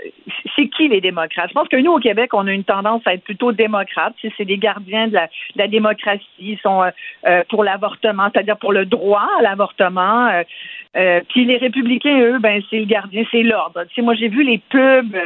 c'est 0.56 0.68
qui 0.68 0.88
les 0.88 1.00
démocrates? 1.00 1.48
Je 1.48 1.54
pense 1.54 1.68
que 1.68 1.76
nous 1.76 1.92
au 1.92 1.98
Québec, 1.98 2.34
on 2.34 2.46
a 2.46 2.52
une 2.52 2.64
tendance 2.64 3.02
à 3.06 3.14
être 3.14 3.24
plutôt 3.24 3.52
démocrates. 3.52 4.14
C'est 4.36 4.44
des 4.44 4.58
gardiens 4.58 5.08
de 5.08 5.18
la, 5.56 5.68
démocratie. 5.68 6.24
Ils 6.38 6.58
sont 6.58 6.82
euh, 6.82 6.90
euh, 7.26 7.42
pour 7.48 7.64
l'avortement, 7.64 8.28
c'est-à-dire 8.32 8.58
pour 8.58 8.72
le 8.72 8.86
droit 8.86 9.28
à 9.38 9.42
l'avortement. 9.42 10.30
puis 11.28 11.44
les 11.44 11.56
républicains, 11.56 12.18
eux, 12.20 12.38
ben 12.38 12.62
c'est 12.70 12.78
le 12.78 12.86
gardien, 12.86 13.24
c'est 13.30 13.42
l'ordre. 13.42 13.84
Tu 13.88 13.96
sais, 13.96 14.02
moi 14.02 14.14
j'ai 14.14 14.28
vu 14.28 14.44
les 14.44 14.58
pubs 14.58 15.16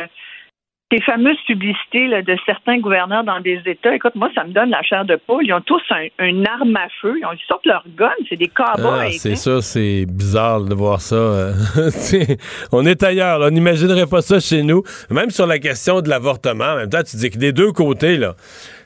ces 0.90 1.02
fameuses 1.02 1.36
publicités 1.46 2.08
de 2.22 2.36
certains 2.46 2.78
gouverneurs 2.78 3.22
dans 3.22 3.40
des 3.40 3.60
États, 3.66 3.94
écoute, 3.94 4.14
moi, 4.14 4.30
ça 4.34 4.44
me 4.44 4.52
donne 4.52 4.70
la 4.70 4.82
chair 4.82 5.04
de 5.04 5.16
poule. 5.16 5.44
Ils 5.44 5.52
ont 5.52 5.60
tous 5.60 5.82
un, 5.90 6.24
une 6.24 6.46
arme 6.46 6.74
à 6.76 6.88
feu. 7.02 7.14
Ils, 7.18 7.26
ont, 7.26 7.32
ils 7.32 7.46
sortent 7.46 7.66
leur 7.66 7.84
gun. 7.96 8.10
C'est 8.28 8.36
des 8.36 8.48
cowboys. 8.48 9.08
Ah, 9.08 9.10
c'est 9.10 9.36
ça, 9.36 9.60
c'est 9.60 10.06
bizarre 10.08 10.62
de 10.62 10.74
voir 10.74 11.02
ça. 11.02 11.16
Euh, 11.16 11.52
on 12.72 12.86
est 12.86 13.02
ailleurs. 13.02 13.40
On 13.42 13.50
n'imaginerait 13.50 14.06
pas 14.06 14.22
ça 14.22 14.40
chez 14.40 14.62
nous. 14.62 14.82
Même 15.10 15.28
sur 15.28 15.46
la 15.46 15.58
question 15.58 16.00
de 16.00 16.08
l'avortement, 16.08 16.72
en 16.72 16.76
même 16.76 16.90
temps, 16.90 17.02
tu 17.02 17.16
dis 17.18 17.28
que 17.28 17.38
des 17.38 17.52
deux 17.52 17.72
côtés, 17.72 18.16
là, 18.16 18.34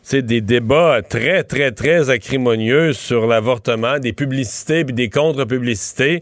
c'est 0.03 0.23
des 0.23 0.41
débats 0.41 1.03
très, 1.09 1.45
très, 1.45 1.71
très 1.71 2.11
acrimonieux 2.11 2.95
sur 2.95 3.29
l'avortement, 3.29 4.01
des 4.01 4.13
publicités 4.13 4.85
puis 4.85 4.93
des 4.93 5.09
contre-publicités. 5.09 6.21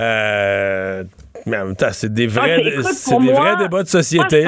Euh, 0.00 1.04
mais 1.46 1.58
en 1.58 1.66
même 1.66 1.76
temps, 1.76 1.92
c'est 1.92 2.12
des 2.12 2.26
vrais, 2.26 2.64
c'est 2.92 3.20
des 3.20 3.32
vrais 3.32 3.56
débats 3.56 3.84
de 3.84 3.88
société. 3.88 4.46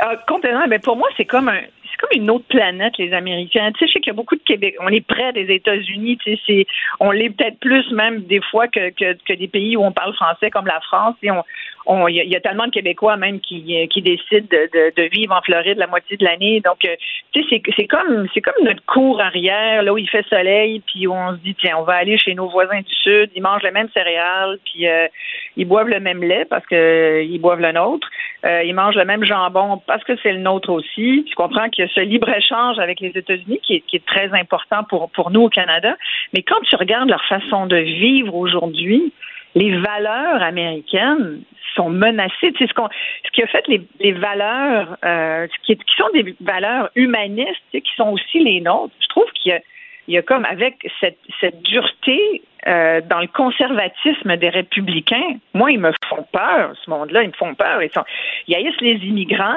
Ah, 0.00 0.16
complètement. 0.26 0.66
Mais 0.68 0.78
pour 0.78 0.96
moi, 0.96 1.08
c'est 1.16 1.24
comme 1.24 1.48
un, 1.48 1.60
c'est 1.60 1.96
comme 1.98 2.20
une 2.20 2.30
autre 2.30 2.46
planète, 2.48 2.98
les 2.98 3.12
Américains. 3.12 3.70
Tu 3.72 3.80
sais, 3.80 3.86
je 3.86 3.92
sais 3.92 4.00
qu'il 4.00 4.10
y 4.12 4.14
a 4.14 4.16
beaucoup 4.16 4.36
de 4.36 4.42
Québec. 4.42 4.76
On 4.80 4.88
est 4.88 5.06
près 5.06 5.32
des 5.32 5.52
États-Unis. 5.54 6.18
Tu 6.18 6.36
sais, 6.46 6.66
on 7.00 7.10
l'est 7.10 7.30
peut-être 7.30 7.58
plus 7.60 7.90
même 7.92 8.22
des 8.24 8.40
fois 8.50 8.66
que, 8.68 8.90
que, 8.90 9.16
que, 9.24 9.32
des 9.34 9.48
pays 9.48 9.76
où 9.76 9.84
on 9.84 9.92
parle 9.92 10.14
français 10.14 10.50
comme 10.50 10.66
la 10.66 10.80
France. 10.80 11.14
Et 11.22 11.30
on, 11.30 11.44
il 11.86 12.14
y, 12.14 12.36
a 12.36 12.40
tellement 12.40 12.66
de 12.66 12.70
Québécois 12.70 13.16
même 13.16 13.40
qui, 13.40 13.86
qui 13.88 14.02
décident 14.02 14.46
de, 14.50 14.92
de, 14.96 15.08
vivre 15.08 15.34
en 15.34 15.42
Floride 15.42 15.76
la 15.76 15.86
moitié 15.86 16.16
de 16.16 16.24
l'année. 16.24 16.60
Donc, 16.64 16.84
euh, 16.84 16.96
tu 17.32 17.42
sais, 17.44 17.62
c'est 17.76 17.86
comme 17.86 18.26
c'est 18.32 18.40
comme 18.40 18.64
notre 18.64 18.84
cour 18.86 19.20
arrière, 19.20 19.82
là 19.82 19.92
où 19.92 19.98
il 19.98 20.08
fait 20.08 20.26
soleil, 20.28 20.80
puis 20.86 21.06
on 21.06 21.32
se 21.32 21.42
dit 21.42 21.54
tiens, 21.54 21.76
on 21.78 21.82
va 21.82 21.94
aller 21.94 22.16
chez 22.16 22.34
nos 22.34 22.48
voisins 22.48 22.80
du 22.80 22.94
sud, 22.94 23.30
ils 23.34 23.42
mangent 23.42 23.62
les 23.62 23.70
mêmes 23.70 23.90
céréales, 23.92 24.58
puis 24.64 24.88
euh, 24.88 25.08
ils 25.56 25.66
boivent 25.66 25.88
le 25.88 26.00
même 26.00 26.22
lait 26.22 26.46
parce 26.46 26.64
que 26.66 26.74
euh, 26.74 27.22
ils 27.22 27.38
boivent 27.38 27.60
le 27.60 27.72
nôtre, 27.72 28.08
ils 28.44 28.74
mangent 28.74 28.96
le 28.96 29.04
même 29.04 29.24
jambon 29.24 29.82
parce 29.86 30.04
que 30.04 30.12
c'est 30.22 30.32
le 30.32 30.38
nôtre 30.38 30.70
aussi. 30.70 31.24
Tu 31.28 31.34
comprends 31.34 31.68
qu'il 31.68 31.84
y 31.84 31.88
a 31.88 31.90
ce 31.94 32.00
libre 32.00 32.28
échange 32.28 32.78
avec 32.78 33.00
les 33.00 33.08
États-Unis 33.08 33.60
qui 33.62 33.76
est, 33.76 33.80
qui 33.80 33.96
est 33.96 34.06
très 34.06 34.30
important 34.32 34.84
pour 34.84 35.10
pour 35.10 35.30
nous 35.30 35.42
au 35.42 35.48
Canada. 35.48 35.96
Mais 36.32 36.42
quand 36.42 36.60
tu 36.62 36.76
regardes 36.76 37.10
leur 37.10 37.24
façon 37.24 37.66
de 37.66 37.76
vivre 37.76 38.34
aujourd'hui, 38.34 39.12
les 39.54 39.76
valeurs 39.78 40.42
américaines 40.42 41.42
sont 41.74 41.90
menacées. 41.90 42.52
C'est 42.58 42.68
ce, 42.68 42.74
qu'on, 42.74 42.88
ce 43.24 43.30
qui 43.32 43.42
a 43.42 43.46
fait 43.46 43.66
les, 43.68 43.86
les 44.00 44.12
valeurs, 44.12 44.96
euh, 45.04 45.46
qui, 45.64 45.76
qui, 45.76 45.94
sont 45.96 46.08
des 46.12 46.34
valeurs 46.40 46.90
humanistes, 46.94 47.62
qui 47.72 47.94
sont 47.96 48.10
aussi 48.10 48.40
les 48.40 48.60
nôtres. 48.60 48.94
Je 49.00 49.08
trouve 49.08 49.30
qu'il 49.32 49.52
y 49.52 49.54
a, 49.54 49.60
il 50.08 50.14
y 50.14 50.18
a 50.18 50.22
comme 50.22 50.44
avec 50.44 50.86
cette, 51.00 51.62
dureté 51.62 52.42
euh, 52.66 53.00
dans 53.02 53.20
le 53.20 53.26
conservatisme 53.26 54.36
des 54.36 54.48
républicains, 54.48 55.36
moi, 55.52 55.70
ils 55.70 55.78
me 55.78 55.92
font 56.08 56.26
peur, 56.32 56.72
ce 56.82 56.90
monde-là, 56.90 57.22
ils 57.22 57.28
me 57.28 57.34
font 57.34 57.54
peur. 57.54 57.82
Ils, 57.82 57.90
sont, 57.90 58.04
ils 58.48 58.54
haïssent 58.54 58.80
les 58.80 58.96
immigrants, 59.06 59.54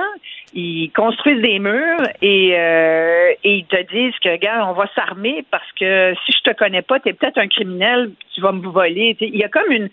ils 0.53 0.91
construisent 0.91 1.41
des 1.41 1.59
murs 1.59 2.03
et, 2.21 2.53
euh, 2.57 3.31
ils 3.43 3.65
te 3.65 3.81
disent 3.93 4.17
que, 4.23 4.35
gars, 4.37 4.67
on 4.67 4.73
va 4.73 4.87
s'armer 4.95 5.45
parce 5.51 5.71
que 5.73 6.13
si 6.25 6.33
je 6.33 6.51
te 6.51 6.55
connais 6.55 6.81
pas, 6.81 6.99
tu 6.99 7.09
es 7.09 7.13
peut-être 7.13 7.37
un 7.37 7.47
criminel, 7.47 8.11
tu 8.33 8.41
vas 8.41 8.51
me 8.51 8.67
voler. 8.67 9.15
il 9.19 9.37
y 9.37 9.43
a 9.43 9.49
comme 9.49 9.71
une 9.71 9.89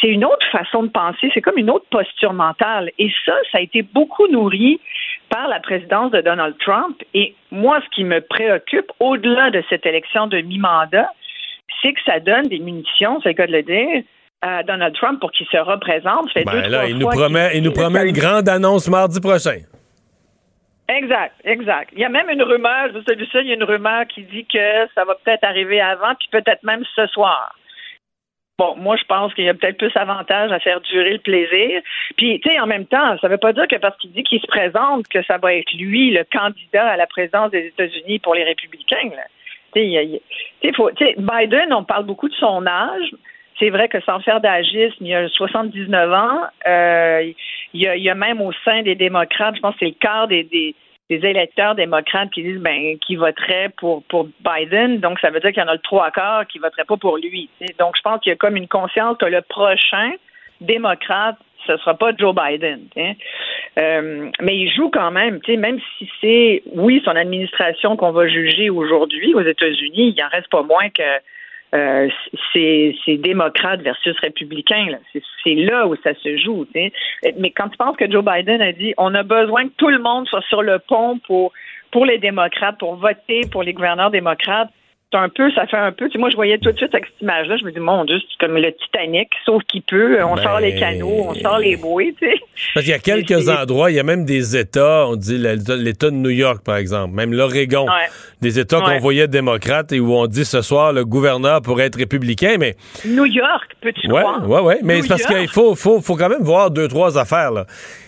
c'est 0.00 0.08
une 0.08 0.24
autre 0.24 0.46
façon 0.50 0.82
de 0.82 0.88
penser, 0.88 1.30
c'est 1.32 1.40
comme 1.40 1.58
une 1.58 1.70
autre 1.70 1.86
posture 1.90 2.32
mentale. 2.32 2.90
Et 2.98 3.10
ça, 3.24 3.34
ça 3.52 3.58
a 3.58 3.60
été 3.60 3.82
beaucoup 3.82 4.26
nourri 4.28 4.80
par 5.28 5.48
la 5.48 5.60
présidence 5.60 6.10
de 6.12 6.20
Donald 6.20 6.56
Trump. 6.58 7.02
Et 7.14 7.34
moi, 7.50 7.80
ce 7.84 7.88
qui 7.94 8.04
me 8.04 8.20
préoccupe, 8.20 8.90
au-delà 9.00 9.50
de 9.50 9.62
cette 9.68 9.86
élection 9.86 10.26
de 10.26 10.40
mi-mandat, 10.40 11.08
c'est 11.82 11.92
que 11.92 12.00
ça 12.06 12.20
donne 12.20 12.48
des 12.48 12.58
munitions, 12.58 13.20
c'est 13.22 13.30
le 13.30 13.34
cas 13.34 13.46
de 13.46 13.52
le 13.52 13.62
dire, 13.62 14.02
à 14.42 14.62
Donald 14.62 14.94
Trump 14.94 15.20
pour 15.20 15.32
qu'il 15.32 15.46
se 15.46 15.56
représente. 15.56 16.28
Ben 16.34 16.68
là, 16.68 16.86
il 16.86 16.98
nous 16.98 17.08
promet, 17.08 17.56
il 17.56 17.62
nous 17.62 17.72
promet 17.72 18.08
une 18.08 18.16
grande 18.16 18.48
annonce 18.48 18.88
mardi 18.88 19.20
prochain. 19.20 19.58
Exact, 20.88 21.34
exact. 21.44 21.90
Il 21.94 22.00
y 22.00 22.04
a 22.04 22.10
même 22.10 22.28
une 22.28 22.42
rumeur, 22.42 22.88
je 22.92 22.98
sais 23.00 23.18
ça, 23.32 23.40
il 23.40 23.48
y 23.48 23.52
a 23.52 23.54
une 23.54 23.64
rumeur 23.64 24.06
qui 24.06 24.22
dit 24.22 24.44
que 24.44 24.86
ça 24.94 25.04
va 25.04 25.14
peut-être 25.14 25.44
arriver 25.44 25.80
avant, 25.80 26.14
puis 26.18 26.28
peut-être 26.30 26.62
même 26.62 26.84
ce 26.94 27.06
soir. 27.06 27.54
Bon, 28.56 28.76
moi, 28.76 28.94
je 28.96 29.02
pense 29.04 29.34
qu'il 29.34 29.44
y 29.44 29.48
a 29.48 29.54
peut-être 29.54 29.78
plus 29.78 29.90
avantage 29.96 30.52
à 30.52 30.60
faire 30.60 30.80
durer 30.80 31.14
le 31.14 31.18
plaisir. 31.18 31.82
Puis, 32.16 32.38
tu 32.38 32.48
sais, 32.48 32.60
en 32.60 32.66
même 32.66 32.86
temps, 32.86 33.18
ça 33.18 33.26
ne 33.26 33.32
veut 33.32 33.38
pas 33.38 33.52
dire 33.52 33.66
que 33.66 33.74
parce 33.76 33.96
qu'il 33.98 34.12
dit 34.12 34.22
qu'il 34.22 34.40
se 34.40 34.46
présente, 34.46 35.08
que 35.08 35.24
ça 35.24 35.38
va 35.38 35.54
être 35.54 35.72
lui, 35.72 36.12
le 36.12 36.24
candidat 36.24 36.86
à 36.86 36.96
la 36.96 37.08
présidence 37.08 37.50
des 37.50 37.66
États-Unis 37.66 38.20
pour 38.20 38.36
les 38.36 38.44
républicains. 38.44 39.10
Biden, 39.74 41.72
on 41.72 41.82
parle 41.82 42.04
beaucoup 42.04 42.28
de 42.28 42.34
son 42.34 42.64
âge. 42.64 43.10
C'est 43.58 43.70
vrai 43.70 43.88
que 43.88 44.00
sans 44.02 44.20
faire 44.20 44.40
d'agisme, 44.40 45.04
il 45.04 45.14
a 45.14 45.28
79 45.28 46.12
ans. 46.12 46.40
Euh, 46.66 47.32
il, 47.72 47.80
y 47.80 48.08
a, 48.08 48.14
même 48.14 48.40
au 48.40 48.52
sein 48.64 48.82
des 48.82 48.94
démocrates, 48.94 49.56
je 49.56 49.60
pense 49.60 49.74
que 49.74 49.80
c'est 49.80 49.86
le 49.86 49.96
quart 49.98 50.28
des, 50.28 50.44
des, 50.44 50.76
électeurs 51.10 51.74
démocrates 51.74 52.30
qui 52.30 52.42
disent 52.42 52.60
ben 52.60 52.98
qui 52.98 53.16
voteraient 53.16 53.70
pour 53.76 54.02
pour 54.04 54.28
Biden. 54.40 54.98
Donc 55.00 55.18
ça 55.20 55.30
veut 55.30 55.40
dire 55.40 55.50
qu'il 55.50 55.62
y 55.62 55.64
en 55.64 55.68
a 55.68 55.74
le 55.74 55.78
trois 55.80 56.10
quarts 56.10 56.46
qui 56.46 56.58
voteraient 56.58 56.84
pas 56.84 56.96
pour 56.96 57.18
lui. 57.18 57.48
Donc 57.78 57.96
je 57.96 58.02
pense 58.02 58.20
qu'il 58.20 58.30
y 58.30 58.32
a 58.32 58.36
comme 58.36 58.56
une 58.56 58.68
conscience 58.68 59.16
que 59.18 59.26
le 59.26 59.42
prochain 59.42 60.12
démocrate 60.60 61.36
ce 61.66 61.76
sera 61.78 61.94
pas 61.94 62.12
Joe 62.16 62.34
Biden. 62.34 62.80
Euh, 63.78 64.30
mais 64.40 64.56
il 64.56 64.70
joue 64.70 64.90
quand 64.90 65.10
même, 65.10 65.40
même 65.48 65.80
si 65.98 66.10
c'est, 66.20 66.62
oui, 66.72 67.00
son 67.04 67.16
administration 67.16 67.96
qu'on 67.96 68.12
va 68.12 68.28
juger 68.28 68.70
aujourd'hui 68.70 69.34
aux 69.34 69.40
États-Unis, 69.40 70.14
il 70.14 70.22
en 70.22 70.28
reste 70.28 70.48
pas 70.50 70.62
moins 70.62 70.90
que 70.90 71.02
euh, 71.74 72.08
c'est 72.52 73.16
démocrate 73.18 73.82
versus 73.82 74.16
républicain. 74.20 74.86
C'est 75.42 75.54
là 75.54 75.86
où 75.86 75.96
ça 75.96 76.14
se 76.14 76.36
joue. 76.36 76.66
Mais 76.74 77.50
quand 77.50 77.68
tu 77.68 77.76
penses 77.76 77.96
que 77.96 78.10
Joe 78.10 78.24
Biden 78.24 78.62
a 78.62 78.72
dit 78.72 78.94
on 78.96 79.14
a 79.14 79.22
besoin 79.22 79.64
que 79.64 79.74
tout 79.76 79.88
le 79.88 79.98
monde 79.98 80.26
soit 80.28 80.44
sur 80.48 80.62
le 80.62 80.78
pont 80.78 81.18
pour, 81.26 81.52
pour 81.90 82.06
les 82.06 82.18
démocrates, 82.18 82.78
pour 82.78 82.96
voter 82.96 83.42
pour 83.50 83.62
les 83.62 83.72
gouverneurs 83.72 84.10
démocrates, 84.10 84.70
un 85.14 85.28
peu, 85.28 85.50
ça 85.52 85.66
fait 85.66 85.76
un 85.76 85.92
peu. 85.92 86.08
Tu 86.08 86.18
moi, 86.18 86.30
je 86.30 86.36
voyais 86.36 86.58
tout 86.58 86.70
de 86.70 86.76
suite 86.76 86.94
avec 86.94 87.06
cette 87.06 87.22
image-là, 87.22 87.56
je 87.56 87.64
me 87.64 87.72
dis, 87.72 87.80
mon 87.80 88.04
Dieu, 88.04 88.16
c'est 88.18 88.46
comme 88.46 88.56
le 88.56 88.72
Titanic, 88.72 89.28
sauf 89.44 89.62
qu'il 89.64 89.82
peut. 89.82 90.22
On 90.24 90.36
sort 90.36 90.60
les 90.60 90.72
ben, 90.72 90.80
canaux, 90.80 91.26
on 91.28 91.34
sort 91.34 91.58
les 91.58 91.76
bouées, 91.76 92.14
tu 92.18 92.26
sais. 92.26 92.34
Parce 92.74 92.84
qu'il 92.84 92.92
y 92.92 92.96
a 92.96 92.98
quelques 92.98 93.48
endroits, 93.48 93.90
il 93.90 93.94
y 93.94 94.00
a 94.00 94.02
même 94.02 94.24
des 94.24 94.56
États, 94.56 95.06
on 95.06 95.16
dit 95.16 95.38
l'État 95.38 96.10
de 96.10 96.16
New 96.16 96.30
York, 96.30 96.62
par 96.64 96.76
exemple, 96.76 97.14
même 97.14 97.32
l'Oregon, 97.32 97.86
des 98.40 98.58
États 98.58 98.80
qu'on 98.80 98.98
voyait 98.98 99.28
démocrates 99.28 99.92
et 99.92 100.00
où 100.00 100.14
on 100.14 100.26
dit 100.26 100.44
ce 100.44 100.62
soir, 100.62 100.92
le 100.92 101.04
gouverneur 101.04 101.62
pourrait 101.62 101.86
être 101.86 101.98
républicain, 101.98 102.56
mais. 102.58 102.74
New 103.04 103.26
York, 103.26 103.76
peux-tu 103.80 104.10
ouais, 104.10 104.20
croire? 104.20 104.42
Oui, 104.48 104.60
oui, 104.62 104.74
mais 104.82 105.02
c'est 105.02 105.08
parce 105.08 105.26
qu'il 105.26 105.48
faut, 105.48 105.74
faut, 105.74 106.00
faut 106.00 106.16
quand 106.16 106.28
même 106.28 106.42
voir 106.42 106.70
deux, 106.70 106.88
trois 106.88 107.18
affaires, 107.18 107.50
là. 107.50 107.66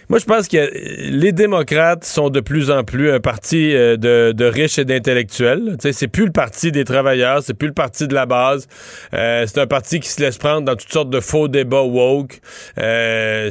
Moi, 0.08 0.20
je 0.20 0.24
pense 0.24 0.46
que 0.46 0.70
les 1.10 1.32
démocrates 1.32 2.04
sont 2.04 2.30
de 2.30 2.38
plus 2.38 2.70
en 2.70 2.84
plus 2.84 3.10
un 3.10 3.18
parti 3.18 3.74
euh, 3.74 3.96
de, 3.96 4.44
riches 4.44 4.78
et 4.78 4.84
d'intellectuels. 4.84 5.76
C'est 5.80 6.06
plus 6.06 6.26
le 6.26 6.30
parti 6.30 6.70
des 6.70 6.84
travailleurs, 6.84 7.42
c'est 7.42 7.54
plus 7.54 7.66
le 7.66 7.74
parti 7.74 8.06
de 8.06 8.14
la 8.14 8.24
base. 8.24 8.68
Euh, 9.14 9.44
c'est 9.48 9.58
un 9.58 9.66
parti 9.66 9.98
qui 9.98 10.08
se 10.08 10.20
laisse 10.20 10.38
prendre 10.38 10.62
dans 10.62 10.76
toutes 10.76 10.92
sortes 10.92 11.10
de 11.10 11.18
faux 11.18 11.48
débats 11.48 11.82
woke. 11.82 12.38
Euh, 12.78 13.50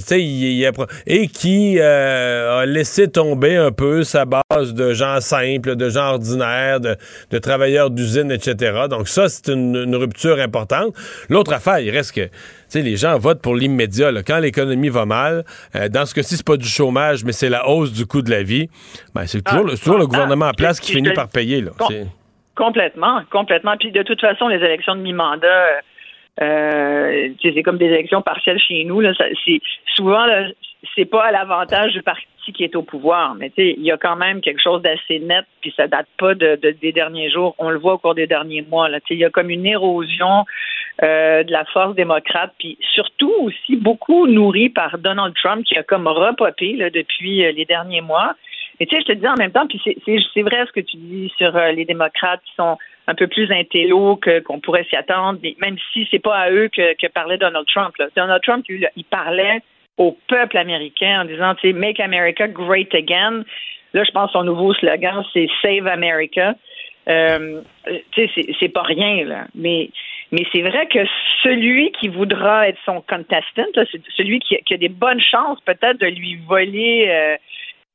et 1.08 1.28
qui 1.28 1.80
a 1.82 2.66
laissé 2.66 3.10
tomber 3.10 3.58
un 3.58 3.74
peu 3.74 4.04
sa 4.04 4.24
base 4.24 4.74
de 4.74 4.94
gens 4.94 5.20
simples, 5.20 5.76
de 5.76 5.90
gens 5.90 6.14
ordinaires, 6.14 6.80
de, 6.80 7.38
travailleurs 7.38 7.90
d'usine, 7.90 8.32
etc. 8.32 8.84
Donc 8.90 9.10
ça, 9.10 9.28
c'est 9.28 9.50
une, 9.50 9.76
une 9.76 9.96
rupture 9.98 10.40
importante. 10.40 10.96
L'autre 11.28 11.52
affaire, 11.52 11.80
il 11.80 11.90
reste 11.90 12.14
que 12.14 12.30
les 12.74 12.96
gens 12.96 13.18
votent 13.18 13.42
pour 13.42 13.56
l'immédiat. 13.56 14.12
Quand 14.26 14.40
l'économie 14.40 14.90
va 14.90 15.06
mal, 15.06 15.44
euh, 15.76 15.90
dans 15.90 16.06
ce 16.06 16.14
cas-ci, 16.14 16.38
c'est 16.38 16.46
pas 16.46 16.58
du 16.58 16.68
chômage, 16.68 17.24
mais 17.24 17.32
c'est 17.32 17.50
la 17.50 17.68
hausse 17.68 17.94
du 17.94 18.06
coût 18.06 18.22
de 18.22 18.32
la 18.32 18.44
vie. 18.44 18.68
Ben, 19.14 19.26
c'est 19.26 19.44
toujours, 19.44 19.66
le 19.66 20.04
ah, 20.04 20.06
gouvernement 20.06 20.48
en 20.48 20.54
place 20.54 20.80
qui 20.80 20.94
finit 20.94 21.14
par 21.14 21.30
payer. 21.30 21.62
Là. 21.62 21.72
complètement, 22.56 23.22
complètement. 23.32 23.76
Puis 23.78 23.92
de 23.92 24.04
toute 24.04 24.22
façon, 24.22 24.48
les 24.48 24.64
élections 24.64 24.96
de 24.96 25.02
mi-mandat, 25.02 25.82
euh, 26.42 27.30
c'est 27.42 27.64
comme 27.64 27.78
des 27.78 27.86
élections 27.86 28.22
partielles 28.22 28.60
chez 28.60 28.84
nous. 28.86 29.02
Là, 29.02 29.14
c'est, 29.18 29.60
souvent, 29.96 30.26
c'est 30.96 31.06
pas 31.06 31.26
à 31.26 31.32
l'avantage 31.32 31.94
du 31.94 32.02
parti 32.02 32.26
qui 32.54 32.64
est 32.64 32.76
au 32.76 32.84
pouvoir. 32.84 33.36
Mais 33.36 33.52
il 33.58 33.82
y 33.82 33.92
a 33.92 33.98
quand 33.98 34.16
même 34.16 34.42
quelque 34.42 34.62
chose 34.62 34.82
d'assez 34.82 35.20
net, 35.20 35.46
puis 35.62 35.74
ça 35.76 35.88
date 35.88 36.08
pas 36.18 36.36
de, 36.36 36.56
des 36.56 36.92
derniers 36.92 37.30
jours. 37.30 37.56
On 37.58 37.70
le 37.70 37.80
voit 37.80 37.94
au 37.94 37.98
cours 37.98 38.16
des 38.16 38.28
derniers 38.28 38.62
mois. 38.62 38.90
Il 39.10 39.18
y 39.18 39.26
a 39.26 39.30
comme 39.30 39.50
une 39.50 39.66
érosion 39.66 40.46
euh, 41.04 41.44
de 41.44 41.52
la 41.52 41.66
force 41.66 41.96
démocrate, 41.96 42.54
puis 42.60 42.78
surtout 42.94 43.34
aussi 43.42 43.76
beaucoup 43.76 44.28
nourri 44.28 44.70
par 44.70 44.98
Donald 44.98 45.34
Trump 45.36 45.66
qui 45.66 45.78
a 45.78 45.84
comme 45.84 46.08
repopé 46.08 46.78
depuis 46.94 47.46
euh, 47.46 47.52
les 47.52 47.66
derniers 47.66 48.02
mois. 48.02 48.36
Mais 48.80 48.86
tu 48.86 48.96
sais, 48.96 49.02
je 49.02 49.14
te 49.14 49.18
dis 49.18 49.28
en 49.28 49.36
même 49.36 49.52
temps, 49.52 49.68
puis 49.68 49.82
c'est 49.84 50.42
vrai 50.42 50.66
ce 50.68 50.72
que 50.72 50.82
tu 50.82 50.98
dis 50.98 51.32
sur 51.38 51.56
euh, 51.56 51.72
les 51.72 51.86
démocrates 51.86 52.42
qui 52.46 52.54
sont 52.56 52.78
un 53.08 53.16
peu 53.16 53.28
plus 53.28 53.52
intello 53.52 54.20
qu'on 54.46 54.60
pourrait 54.60 54.86
s'y 54.90 54.96
attendre, 54.96 55.40
mais 55.44 55.56
même 55.60 55.78
si 55.94 56.08
c'est 56.10 56.20
pas 56.20 56.36
à 56.36 56.52
eux 56.52 56.70
que, 56.70 56.96
que 56.96 57.08
parlait 57.08 57.38
Donald 57.38 57.68
Trump. 57.68 57.94
Donald 58.16 58.42
Trump, 58.42 58.66
il 58.68 59.06
parlait 59.06 59.62
au 59.98 60.18
peuple 60.28 60.58
américain 60.58 61.22
en 61.22 61.26
disant, 61.26 61.56
tu 61.56 61.68
sais, 61.68 61.74
Make 61.74 62.00
America 62.00 62.48
Great 62.48 62.94
Again. 62.94 63.44
Là, 63.94 64.04
je 64.04 64.12
pense 64.12 64.32
son 64.32 64.44
nouveau 64.44 64.74
slogan, 64.74 65.24
c'est 65.34 65.48
Save 65.62 65.88
America. 65.88 66.56
Euh, 67.08 67.62
tu 68.12 68.28
sais, 68.28 68.56
c'est 68.60 68.70
pas 68.70 68.82
rien, 68.82 69.24
là. 69.26 69.46
Mais, 69.56 69.90
mais 70.32 70.44
c'est 70.52 70.64
vrai 70.64 70.88
que 70.88 71.00
celui 71.44 71.92
qui 71.94 72.10
voudra 72.10 72.68
être 72.68 72.80
son 72.86 73.02
contestant, 73.02 73.64
celui 74.18 74.40
qui, 74.40 74.58
a 74.74 74.78
des 74.78 74.90
bonnes 74.90 75.22
chances 75.22 75.60
peut-être 75.62 76.00
de 76.00 76.08
lui 76.08 76.38
voler 76.48 77.06
euh, 77.08 77.38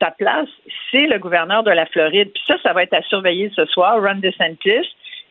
sa 0.00 0.10
place, 0.12 0.48
c'est 0.90 1.06
le 1.06 1.18
gouverneur 1.18 1.64
de 1.64 1.70
la 1.70 1.86
Floride. 1.86 2.30
Puis 2.32 2.42
ça, 2.46 2.56
ça 2.62 2.72
va 2.72 2.84
être 2.84 2.94
à 2.94 3.02
surveiller 3.02 3.50
ce 3.54 3.66
soir, 3.66 4.00
Ron 4.00 4.20
DeSantis 4.20 4.88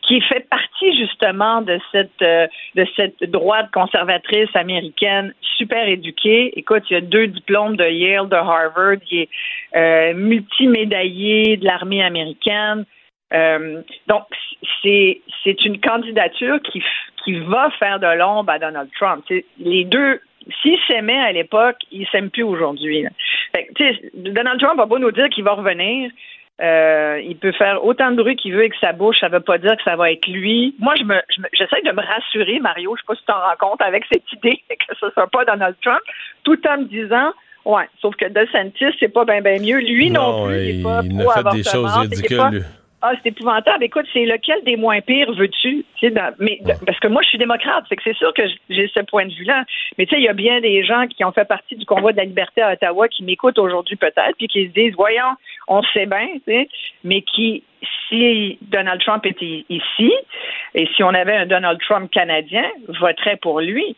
qui 0.09 0.21
fait 0.21 0.49
partie 0.49 0.97
justement 0.97 1.61
de 1.61 1.79
cette 1.91 2.21
euh, 2.23 2.47
de 2.75 3.25
droite 3.27 3.69
conservatrice 3.71 4.49
américaine 4.55 5.35
super 5.57 5.87
éduquée. 5.87 6.51
Écoute, 6.57 6.83
il 6.89 6.93
y 6.93 6.97
a 6.97 7.01
deux 7.01 7.27
diplômes 7.27 7.77
de 7.77 7.87
Yale, 7.87 8.27
de 8.27 8.35
Harvard, 8.35 8.97
il 9.11 9.19
est 9.19 9.29
euh, 9.75 10.13
multimédaillé 10.15 11.57
de 11.57 11.65
l'armée 11.65 12.03
américaine. 12.03 12.85
Euh, 13.33 13.83
donc 14.07 14.23
c'est 14.81 15.65
une 15.65 15.79
candidature 15.79 16.59
qui 16.63 16.81
qui 17.23 17.33
va 17.41 17.69
faire 17.77 17.99
de 17.99 18.07
l'ombre 18.17 18.51
à 18.51 18.57
Donald 18.57 18.89
Trump. 18.97 19.23
les 19.59 19.85
deux 19.85 20.19
s'ils 20.63 20.79
s'aimaient 20.87 21.19
à 21.19 21.31
l'époque, 21.31 21.77
ils 21.91 22.07
s'aiment 22.07 22.31
plus 22.31 22.43
aujourd'hui. 22.43 23.05
Donald 24.15 24.59
Trump 24.59 24.77
va 24.77 24.87
pas 24.87 24.97
nous 24.97 25.11
dire 25.11 25.29
qu'il 25.29 25.43
va 25.43 25.53
revenir. 25.53 26.09
Euh, 26.61 27.21
il 27.23 27.37
peut 27.37 27.53
faire 27.53 27.85
autant 27.85 28.11
de 28.11 28.21
bruit 28.21 28.35
qu'il 28.35 28.53
veut 28.53 28.59
avec 28.59 28.75
sa 28.81 28.91
bouche, 28.91 29.17
ça 29.19 29.29
veut 29.29 29.39
pas 29.39 29.57
dire 29.57 29.77
que 29.77 29.83
ça 29.83 29.95
va 29.95 30.11
être 30.11 30.27
lui. 30.27 30.75
Moi, 30.79 30.93
je 30.99 31.05
me, 31.05 31.15
j'essaie 31.53 31.81
de 31.83 31.91
me 31.91 32.05
rassurer, 32.05 32.59
Mario, 32.59 32.95
je 32.97 33.01
sais 33.01 33.05
pas 33.07 33.15
si 33.15 33.21
tu 33.21 33.27
t'en 33.27 33.39
rends 33.39 33.69
compte 33.69 33.81
avec 33.81 34.03
cette 34.11 34.29
idée 34.33 34.61
que 34.69 34.95
ce 34.99 35.09
soit 35.11 35.27
pas 35.27 35.45
Donald 35.45 35.75
Trump, 35.81 36.01
tout 36.43 36.59
en 36.67 36.79
me 36.79 36.83
disant, 36.85 37.31
ouais, 37.63 37.87
sauf 38.01 38.13
que 38.15 38.25
DeSantis, 38.25 38.95
c'est 38.99 39.07
pas 39.07 39.23
bien 39.23 39.41
ben 39.41 39.61
mieux. 39.61 39.79
Lui 39.79 40.11
non, 40.11 40.47
plus, 40.47 40.55
il 40.55 40.79
est 40.79 40.83
pas 40.83 41.01
pro 41.01 41.51
des 41.51 41.63
choses 41.63 41.95
ridicules. 41.97 42.65
Ah, 43.01 43.13
c'est 43.23 43.29
épouvantable. 43.29 43.83
Écoute, 43.83 44.05
c'est 44.11 44.25
lequel 44.25 44.61
des 44.65 44.75
moins 44.75 44.99
pires 44.99 45.31
veux-tu? 45.33 45.85
mais 46.39 46.59
parce 46.85 46.99
que 46.99 47.07
moi, 47.07 47.21
je 47.21 47.29
suis 47.29 47.37
démocrate, 47.37 47.85
c'est 47.87 47.95
que 47.95 48.03
c'est 48.03 48.17
sûr 48.17 48.33
que 48.33 48.43
j'ai 48.69 48.89
ce 48.93 48.99
point 49.01 49.25
de 49.25 49.33
vue-là. 49.33 49.63
Mais 49.97 50.05
tu 50.05 50.15
sais, 50.15 50.21
il 50.21 50.25
y 50.25 50.27
a 50.27 50.33
bien 50.33 50.59
des 50.59 50.83
gens 50.83 51.07
qui 51.07 51.23
ont 51.23 51.31
fait 51.31 51.45
partie 51.45 51.77
du 51.77 51.85
convoi 51.85 52.11
de 52.11 52.17
la 52.17 52.25
liberté 52.25 52.61
à 52.61 52.73
Ottawa 52.73 53.07
qui 53.07 53.23
m'écoutent 53.23 53.57
aujourd'hui 53.57 53.95
peut-être, 53.95 54.35
puis 54.37 54.47
qui 54.47 54.67
se 54.67 54.73
disent, 54.73 54.93
voyons, 54.95 55.33
on 55.69 55.81
sait 55.93 56.07
bien, 56.07 56.27
tu 56.45 56.53
sais, 56.53 56.69
mais 57.05 57.21
qui, 57.21 57.63
si 58.09 58.57
Donald 58.61 59.01
Trump 59.01 59.25
était 59.25 59.65
ici, 59.69 60.13
et 60.75 60.87
si 60.95 61.03
on 61.03 61.13
avait 61.13 61.37
un 61.37 61.45
Donald 61.45 61.79
Trump 61.79 62.11
canadien, 62.11 62.65
voterait 62.99 63.37
pour 63.37 63.61
lui. 63.61 63.95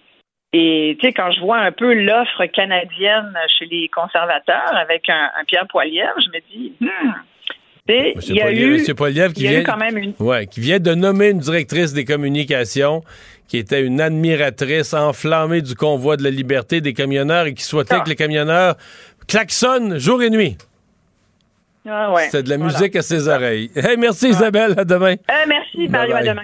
Et 0.54 0.98
tu 1.00 1.08
sais, 1.08 1.14
quand 1.14 1.32
je 1.32 1.40
vois 1.40 1.60
un 1.60 1.72
peu 1.72 1.94
l'offre 1.94 2.46
canadienne 2.46 3.34
chez 3.58 3.66
les 3.66 3.88
conservateurs 3.88 4.76
avec 4.76 5.10
un, 5.10 5.30
Pierre 5.48 5.66
Poilievre, 5.68 6.20
je 6.20 6.28
me 6.28 6.40
dis, 6.52 6.74
hmm, 6.82 7.14
il 7.88 8.36
y 8.36 8.42
a 8.42 8.52
eu, 8.52 8.84
qui 9.34 9.48
vient, 9.48 9.64
quand 9.64 9.78
même 9.78 9.98
une... 9.98 10.14
ouais, 10.20 10.48
qui 10.48 10.60
vient 10.60 10.80
de 10.80 10.94
nommer 10.94 11.30
une 11.30 11.40
directrice 11.40 11.94
des 11.94 12.06
communications 12.06 13.04
qui 13.48 13.58
était 13.58 13.82
une 13.82 14.00
admiratrice 14.00 14.94
enflammée 14.94 15.62
du 15.62 15.76
convoi 15.76 16.16
de 16.16 16.24
la 16.24 16.30
liberté 16.30 16.80
des 16.80 16.94
camionneurs 16.94 17.48
et 17.48 17.54
qui 17.54 17.64
souhaitait 17.64 17.96
ah. 17.98 18.00
que 18.00 18.10
les 18.10 18.16
camionneurs 18.16 18.78
klaxonnent 19.28 19.98
jour 19.98 20.24
et 20.24 20.30
nuit. 20.30 20.58
Ah 21.88 22.14
ouais. 22.14 22.26
C'était 22.26 22.44
de 22.44 22.50
la 22.50 22.58
musique 22.58 22.96
à 22.96 23.02
ses 23.02 23.28
oreilles. 23.28 23.72
Hey, 23.76 23.98
merci 23.98 24.30
Isabelle, 24.30 24.76
à 24.78 24.86
demain. 24.86 25.16
Euh, 25.30 25.46
merci 25.48 25.90
Mario, 25.90 26.16
à 26.16 26.24
demain. 26.24 26.44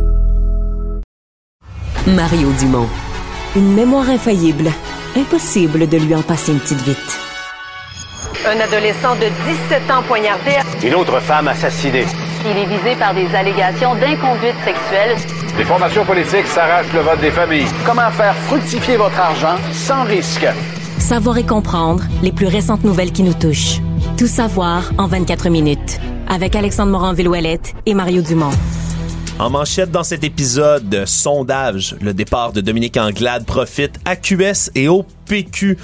Mario 2.07 2.51
Dumont. 2.59 2.87
Une 3.55 3.73
mémoire 3.73 4.09
infaillible. 4.09 4.71
Impossible 5.15 5.87
de 5.87 5.97
lui 5.97 6.15
en 6.15 6.23
passer 6.23 6.51
une 6.51 6.59
petite 6.59 6.81
vite. 6.81 7.19
Un 8.43 8.59
adolescent 8.59 9.15
de 9.17 9.27
17 9.69 9.91
ans 9.91 10.01
poignardé. 10.07 10.53
Une 10.83 10.95
autre 10.95 11.19
femme 11.19 11.47
assassinée. 11.47 12.05
Il 12.43 12.57
est 12.57 12.65
visé 12.65 12.95
par 12.97 13.13
des 13.13 13.27
allégations 13.35 13.93
d'inconduite 13.93 14.55
sexuelle. 14.65 15.15
Les 15.59 15.63
formations 15.63 16.03
politiques 16.03 16.47
s'arrachent 16.47 16.91
le 16.91 17.01
vote 17.01 17.19
des 17.21 17.29
familles. 17.29 17.67
Comment 17.85 18.09
faire 18.09 18.35
fructifier 18.47 18.97
votre 18.97 19.19
argent 19.19 19.57
sans 19.71 20.03
risque? 20.03 20.47
Savoir 20.97 21.37
et 21.37 21.45
comprendre 21.45 22.03
les 22.23 22.31
plus 22.31 22.47
récentes 22.47 22.83
nouvelles 22.83 23.11
qui 23.11 23.21
nous 23.21 23.35
touchent. 23.35 23.79
Tout 24.17 24.27
savoir 24.27 24.91
en 24.97 25.05
24 25.05 25.49
minutes. 25.49 25.99
Avec 26.27 26.55
Alexandre 26.55 26.93
Morin-Villouellette 26.93 27.75
et 27.85 27.93
Mario 27.93 28.23
Dumont. 28.23 28.49
En 29.41 29.49
manchette 29.49 29.89
dans 29.89 30.03
cet 30.03 30.23
épisode, 30.23 30.87
de 30.87 31.03
sondage, 31.05 31.95
le 31.99 32.13
départ 32.13 32.53
de 32.53 32.61
Dominique 32.61 32.95
Anglade 32.95 33.43
profite 33.43 33.99
à 34.05 34.15
QS 34.15 34.69
et 34.75 34.87
au 34.87 35.03
PQ. 35.25 35.79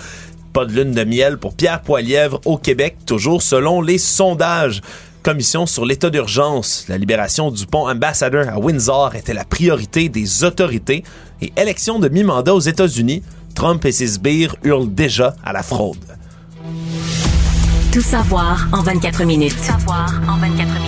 Pas 0.54 0.66
de 0.66 0.74
lune 0.74 0.92
de 0.92 1.04
miel 1.04 1.40
pour 1.40 1.56
Pierre 1.56 1.82
Poilièvre 1.82 2.40
au 2.46 2.60
Québec, 2.60 2.98
toujours 3.08 3.42
selon 3.42 3.82
les 3.82 3.98
sondages. 3.98 4.82
Commission 5.24 5.66
sur 5.66 5.88
l'état 5.88 6.12
d'urgence. 6.12 6.86
La 6.88 7.00
libération 7.00 7.50
du 7.50 7.66
pont 7.66 7.90
Ambassador 7.90 8.48
à 8.48 8.60
Windsor 8.60 9.16
était 9.16 9.34
la 9.34 9.44
priorité 9.44 10.08
des 10.08 10.44
autorités. 10.44 11.04
Et 11.42 11.52
élection 11.58 11.98
de 11.98 12.10
mi-mandat 12.10 12.54
aux 12.54 12.60
États-Unis, 12.60 13.24
Trump 13.56 13.84
et 13.86 13.92
ses 13.92 14.06
sbires 14.06 14.56
hurlent 14.64 14.94
déjà 14.94 15.36
à 15.44 15.52
la 15.52 15.64
fraude. 15.64 15.98
Tout 17.92 18.02
savoir 18.02 18.68
en 18.72 18.84
24 18.84 19.24
minutes. 19.24 19.58
Tout 19.58 19.64
savoir 19.64 20.14
en 20.30 20.38
24 20.38 20.74
minutes. 20.76 20.87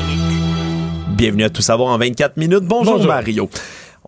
Bienvenue 1.19 1.43
à 1.43 1.49
Tout 1.49 1.61
savoir 1.61 1.89
en 1.89 1.97
24 1.97 2.37
minutes. 2.37 2.63
Bonjour, 2.63 2.93
Bonjour. 2.93 3.07
Mario. 3.11 3.49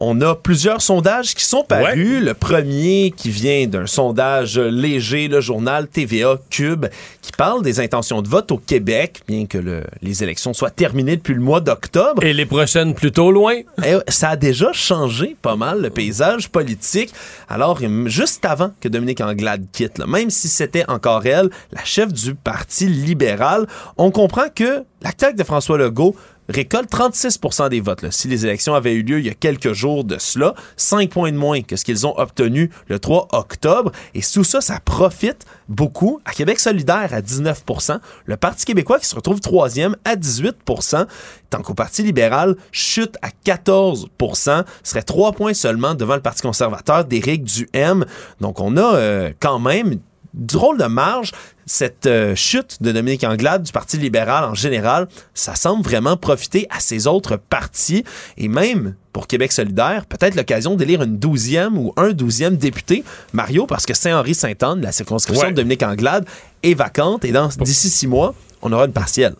On 0.03 0.19
a 0.21 0.33
plusieurs 0.33 0.81
sondages 0.81 1.35
qui 1.35 1.43
sont 1.45 1.63
parus. 1.63 2.23
Le 2.23 2.33
premier 2.33 3.13
qui 3.15 3.29
vient 3.29 3.67
d'un 3.67 3.85
sondage 3.85 4.57
léger, 4.57 5.27
le 5.27 5.41
journal 5.41 5.87
TVA 5.87 6.37
Cube, 6.49 6.87
qui 7.21 7.31
parle 7.37 7.61
des 7.61 7.79
intentions 7.79 8.23
de 8.23 8.27
vote 8.27 8.51
au 8.51 8.57
Québec, 8.57 9.21
bien 9.27 9.45
que 9.45 9.59
le- 9.59 9.83
les 10.01 10.23
élections 10.23 10.53
soient 10.53 10.71
terminées 10.71 11.17
depuis 11.17 11.35
le 11.35 11.41
mois 11.41 11.59
d'octobre. 11.59 12.23
Et 12.23 12.33
les 12.33 12.47
prochaines 12.47 12.95
plutôt 12.95 13.31
loin. 13.31 13.57
Eh, 13.85 13.97
ça 14.07 14.29
a 14.29 14.35
déjà 14.37 14.71
changé 14.73 15.35
pas 15.39 15.55
mal 15.55 15.81
le 15.83 15.91
paysage 15.91 16.49
politique. 16.49 17.13
Alors, 17.47 17.79
juste 18.05 18.43
avant 18.45 18.71
que 18.79 18.87
Dominique 18.87 19.21
Anglade 19.21 19.65
quitte, 19.71 19.99
là, 19.99 20.07
même 20.07 20.31
si 20.31 20.47
c'était 20.47 20.89
encore 20.89 21.27
elle, 21.27 21.49
la 21.73 21.83
chef 21.83 22.11
du 22.11 22.33
Parti 22.33 22.87
libéral, 22.87 23.67
on 23.97 24.09
comprend 24.09 24.45
que 24.55 24.83
la 25.03 25.11
CAQ 25.15 25.35
de 25.35 25.43
François 25.43 25.77
Legault 25.77 26.15
récolte 26.49 26.91
36% 26.91 27.69
des 27.69 27.79
votes. 27.79 28.11
Si 28.11 28.27
les 28.27 28.45
élections 28.45 28.73
avaient 28.73 28.93
eu 28.93 29.03
lieu 29.03 29.19
il 29.19 29.25
y 29.25 29.29
a 29.29 29.33
quelques 29.33 29.73
jours 29.73 30.03
de 30.03 30.17
cela, 30.19 30.53
5 30.77 31.09
points 31.09 31.31
de 31.31 31.37
moins 31.37 31.61
que 31.61 31.75
ce 31.75 31.85
qu'ils 31.85 32.05
ont 32.07 32.17
obtenu 32.17 32.69
le 32.87 32.99
3 32.99 33.29
octobre. 33.31 33.91
Et 34.13 34.21
tout 34.21 34.43
ça, 34.43 34.61
ça 34.61 34.79
profite 34.79 35.45
beaucoup 35.69 36.19
à 36.25 36.31
Québec 36.31 36.59
solidaire 36.59 37.09
à 37.13 37.21
19% 37.21 37.99
le 38.25 38.37
Parti 38.37 38.65
québécois 38.65 38.99
qui 38.99 39.05
se 39.05 39.15
retrouve 39.15 39.39
troisième 39.39 39.95
à 40.05 40.15
18% 40.15 41.05
tant 41.49 41.61
qu'au 41.61 41.73
Parti 41.73 42.03
libéral 42.03 42.55
chute 42.71 43.17
à 43.21 43.29
14% 43.45 44.63
serait 44.83 45.03
3 45.03 45.33
points 45.33 45.53
seulement 45.53 45.95
devant 45.95 46.15
le 46.15 46.21
Parti 46.21 46.41
conservateur 46.41 47.05
d'Éric 47.05 47.43
Duhem. 47.43 48.05
Donc 48.39 48.59
on 48.59 48.77
a 48.77 48.95
euh, 48.95 49.31
quand 49.39 49.59
même 49.59 49.99
drôle 50.33 50.77
de 50.77 50.85
marge. 50.85 51.31
Cette 51.65 52.05
euh, 52.05 52.35
chute 52.35 52.81
de 52.81 52.91
Dominique 52.91 53.23
Anglade 53.23 53.63
du 53.63 53.71
Parti 53.71 53.97
libéral 53.97 54.43
en 54.43 54.55
général, 54.55 55.07
ça 55.33 55.55
semble 55.55 55.83
vraiment 55.83 56.17
profiter 56.17 56.67
à 56.69 56.79
ces 56.79 57.07
autres 57.07 57.37
partis 57.37 58.03
et 58.37 58.47
même 58.49 58.95
pour 59.13 59.27
Québec 59.27 59.51
solidaire, 59.51 60.05
peut-être 60.05 60.35
l'occasion 60.35 60.75
d'élire 60.75 61.01
une 61.01 61.17
douzième 61.17 61.77
ou 61.77 61.93
un 61.97 62.11
douzième 62.11 62.55
député. 62.57 63.03
Mario, 63.33 63.65
parce 63.67 63.85
que 63.85 63.93
Saint-Henri-Saint-Anne, 63.93 64.81
la 64.81 64.91
circonscription 64.91 65.47
Ouais. 65.47 65.51
de 65.51 65.57
Dominique 65.57 65.83
Anglade, 65.83 66.25
est 66.63 66.73
vacante 66.73 67.23
et 67.25 67.31
dans 67.31 67.47
d'ici 67.47 67.89
six 67.89 68.07
mois, 68.07 68.33
on 68.61 68.71
aura 68.71 68.85
une 68.85 68.93
partielle. 68.93 69.35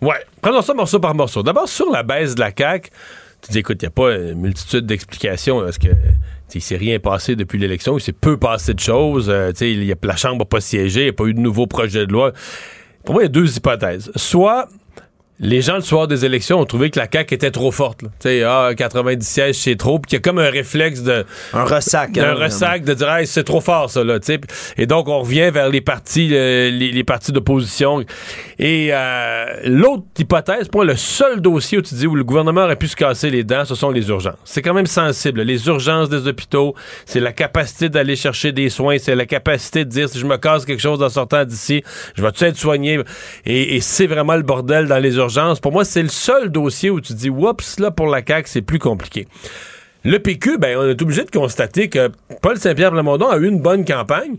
Ouais. 0.00 0.16
Prenons 0.40 0.62
ça 0.62 0.74
morceau 0.74 0.98
par 0.98 1.14
morceau. 1.14 1.42
D'abord, 1.42 1.68
sur 1.68 1.90
la 1.90 2.02
baisse 2.02 2.34
de 2.34 2.40
la 2.40 2.50
CAQ, 2.56 2.90
tu 3.42 3.52
dis, 3.52 3.58
écoute, 3.58 3.78
il 3.82 3.84
n'y 3.84 3.88
a 3.88 3.90
pas 3.90 4.14
une 4.14 4.40
multitude 4.40 4.86
d'explications. 4.86 5.60
Parce 5.60 5.78
que 5.78 5.88
il 6.54 6.60
s'est 6.60 6.76
rien 6.76 6.98
passé 6.98 7.36
depuis 7.36 7.58
l'élection. 7.58 7.96
Il 7.98 8.00
s'est 8.00 8.12
peu 8.12 8.36
passé 8.36 8.74
de 8.74 8.80
choses. 8.80 9.28
Euh, 9.28 9.52
il 9.60 9.84
y 9.84 9.92
a, 9.92 9.96
la 10.02 10.16
Chambre 10.16 10.38
n'a 10.38 10.44
pas 10.44 10.60
siégé. 10.60 11.00
Il 11.00 11.04
n'y 11.04 11.10
a 11.10 11.12
pas 11.12 11.24
eu 11.24 11.34
de 11.34 11.40
nouveau 11.40 11.66
projet 11.66 12.06
de 12.06 12.12
loi. 12.12 12.32
Pour 13.04 13.14
moi, 13.14 13.22
il 13.22 13.26
y 13.26 13.28
a 13.28 13.30
deux 13.30 13.56
hypothèses. 13.56 14.10
Soit 14.16 14.68
les 15.42 15.60
gens, 15.60 15.74
le 15.74 15.82
soir 15.82 16.06
des 16.06 16.24
élections, 16.24 16.60
ont 16.60 16.64
trouvé 16.64 16.90
que 16.90 16.98
la 16.98 17.08
CAQ 17.12 17.34
était 17.34 17.50
trop 17.50 17.72
forte. 17.72 18.00
Tu 18.00 18.08
sais, 18.20 18.42
ah, 18.44 18.70
90 18.76 19.26
sièges, 19.26 19.56
c'est 19.56 19.76
trop. 19.76 19.98
Puis 19.98 20.10
qu'il 20.10 20.16
y 20.16 20.20
a 20.20 20.22
comme 20.22 20.38
un 20.38 20.48
réflexe 20.48 21.02
de... 21.02 21.26
Un 21.52 21.64
ressac. 21.64 22.16
un 22.16 22.30
hein, 22.30 22.34
ressac 22.34 22.84
de 22.84 22.94
dire 22.94 23.10
Hey, 23.10 23.26
c'est 23.26 23.42
trop 23.42 23.60
fort 23.60 23.90
ça 23.90 24.04
là 24.04 24.20
tu 24.20 24.26
sais. 24.26 24.40
et 24.76 24.86
donc 24.86 25.08
on 25.08 25.20
revient 25.20 25.50
vers 25.52 25.68
les 25.68 25.80
partis 25.80 26.30
euh, 26.32 26.70
les, 26.70 26.92
les 26.92 27.04
partis 27.04 27.32
d'opposition 27.32 28.04
et 28.58 28.90
euh, 28.92 29.44
l'autre 29.64 30.04
hypothèse 30.18 30.68
pour 30.68 30.82
moi, 30.82 30.92
le 30.92 30.96
seul 30.96 31.40
dossier 31.40 31.78
où 31.78 31.82
tu 31.82 31.94
dis 31.94 32.06
où 32.06 32.14
le 32.14 32.24
gouvernement 32.24 32.62
aurait 32.62 32.76
pu 32.76 32.88
se 32.88 32.96
casser 32.96 33.30
les 33.30 33.44
dents 33.44 33.64
ce 33.64 33.74
sont 33.74 33.90
les 33.90 34.08
urgences 34.08 34.38
c'est 34.44 34.62
quand 34.62 34.74
même 34.74 34.86
sensible 34.86 35.42
les 35.42 35.66
urgences 35.66 36.08
des 36.08 36.26
hôpitaux 36.26 36.74
c'est 37.04 37.20
la 37.20 37.32
capacité 37.32 37.88
d'aller 37.88 38.16
chercher 38.16 38.52
des 38.52 38.70
soins 38.70 38.98
c'est 38.98 39.14
la 39.14 39.26
capacité 39.26 39.84
de 39.84 39.90
dire 39.90 40.08
si 40.08 40.18
je 40.18 40.26
me 40.26 40.36
casse 40.36 40.64
quelque 40.64 40.80
chose 40.80 41.02
en 41.02 41.08
sortant 41.08 41.44
d'ici 41.44 41.82
je 42.14 42.22
vais-tu 42.22 42.44
être 42.44 42.56
soigné? 42.56 43.00
Et, 43.44 43.76
et 43.76 43.80
c'est 43.80 44.06
vraiment 44.06 44.36
le 44.36 44.42
bordel 44.42 44.86
dans 44.86 44.98
les 44.98 45.16
urgences 45.16 45.31
pour 45.60 45.72
moi 45.72 45.84
c'est 45.84 46.02
le 46.02 46.08
seul 46.08 46.50
dossier 46.50 46.90
où 46.90 47.00
tu 47.00 47.14
dis 47.14 47.30
oups 47.30 47.78
là 47.78 47.90
pour 47.90 48.06
la 48.06 48.22
CAQ 48.26 48.48
c'est 48.48 48.62
plus 48.62 48.78
compliqué 48.78 49.26
le 50.04 50.18
PQ, 50.18 50.58
ben, 50.58 50.76
on 50.76 50.88
est 50.88 51.00
obligé 51.00 51.22
de 51.22 51.30
constater 51.30 51.88
que 51.88 52.10
Paul 52.40 52.58
Saint-Pierre 52.58 52.90
Plamondon 52.90 53.28
a 53.28 53.36
eu 53.36 53.46
une 53.46 53.60
bonne 53.60 53.84
campagne. 53.84 54.36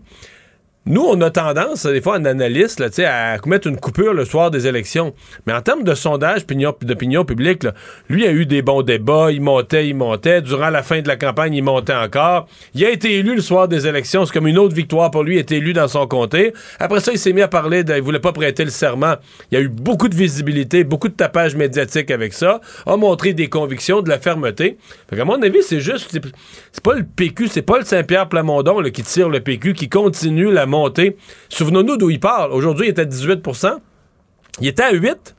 Nous, 0.86 1.02
on 1.02 1.22
a 1.22 1.30
tendance, 1.30 1.86
des 1.86 2.02
fois, 2.02 2.18
en 2.18 2.26
analyste, 2.26 2.84
à 3.06 3.38
mettre 3.46 3.68
une 3.68 3.78
coupure 3.78 4.14
le 4.14 4.26
soir 4.26 4.52
des 4.52 4.68
élections. 4.68 5.14
Mais 5.48 5.54
en 5.54 5.62
termes 5.62 5.84
de 5.86 5.96
sondage, 5.96 6.42
opinion- 6.42 6.76
d'opinion 6.82 7.24
publique, 7.24 7.66
lui 8.10 8.28
a 8.28 8.32
eu 8.34 8.46
des 8.46 8.62
bons 8.62 8.82
débats, 8.82 9.32
il 9.32 9.40
montait, 9.40 9.88
il 9.88 9.96
montait. 9.96 10.42
Durant 10.42 10.70
la 10.70 10.84
fin 10.84 11.02
de 11.02 11.08
la 11.08 11.16
campagne, 11.16 11.54
il 11.54 11.64
montait 11.64 11.94
encore. 11.94 12.48
Il 12.76 12.84
a 12.84 12.90
été 12.90 13.14
élu 13.14 13.34
le 13.36 13.42
soir 13.42 13.70
des 13.70 13.88
élections. 13.88 14.26
C'est 14.26 14.34
comme 14.34 14.46
une 14.46 14.58
autre 14.58 14.76
victoire 14.76 15.10
pour 15.10 15.24
lui, 15.24 15.36
il 15.36 15.38
a 15.38 15.42
été 15.42 15.56
élu 15.56 15.72
dans 15.72 15.88
son 15.88 16.06
comté. 16.06 16.52
Après 16.80 17.00
ça, 17.00 17.14
il 17.14 17.18
s'est 17.18 17.32
mis 17.32 17.42
à 17.42 17.48
parler 17.48 17.86
de, 17.86 17.96
il 17.96 18.02
voulait 18.02 18.20
pas 18.20 18.34
prêter 18.34 18.66
le 18.66 18.72
serment. 18.72 19.16
Il 19.52 19.58
y 19.58 19.62
a 19.62 19.64
eu 19.64 19.70
beaucoup 19.70 20.10
de 20.10 20.16
visibilité, 20.16 20.84
beaucoup 20.84 21.08
de 21.08 21.14
tapage 21.14 21.56
médiatique 21.56 22.12
avec 22.12 22.34
ça. 22.34 22.60
A 22.86 22.98
montré 22.98 23.32
des 23.32 23.48
convictions, 23.48 24.02
de 24.02 24.10
la 24.10 24.20
fermeté. 24.20 24.78
Fait 25.10 25.16
qu'à 25.16 25.24
mon 25.24 25.42
avis, 25.42 25.64
c'est 25.64 25.80
juste, 25.80 26.10
c'est 26.74 26.84
pas 26.84 26.96
le 26.96 27.04
PQ, 27.04 27.48
c'est 27.48 27.62
pas 27.62 27.80
le 27.80 27.86
Saint-Pierre 27.86 28.28
Plamondon 28.28 28.82
là, 28.82 28.90
qui 28.90 29.04
tire 29.04 29.30
le 29.30 29.40
PQ, 29.40 29.72
qui 29.76 29.88
continue 29.88 30.52
la 30.52 30.66
Souvenons-nous 31.50 31.98
d'où 31.98 32.10
il 32.10 32.20
parle. 32.20 32.52
Aujourd'hui, 32.52 32.88
il 32.88 32.90
est 32.90 33.00
à 33.00 33.06
18% 33.06 33.78
Il 34.62 34.68
était 34.68 34.84
à 34.84 34.92
8 34.92 35.36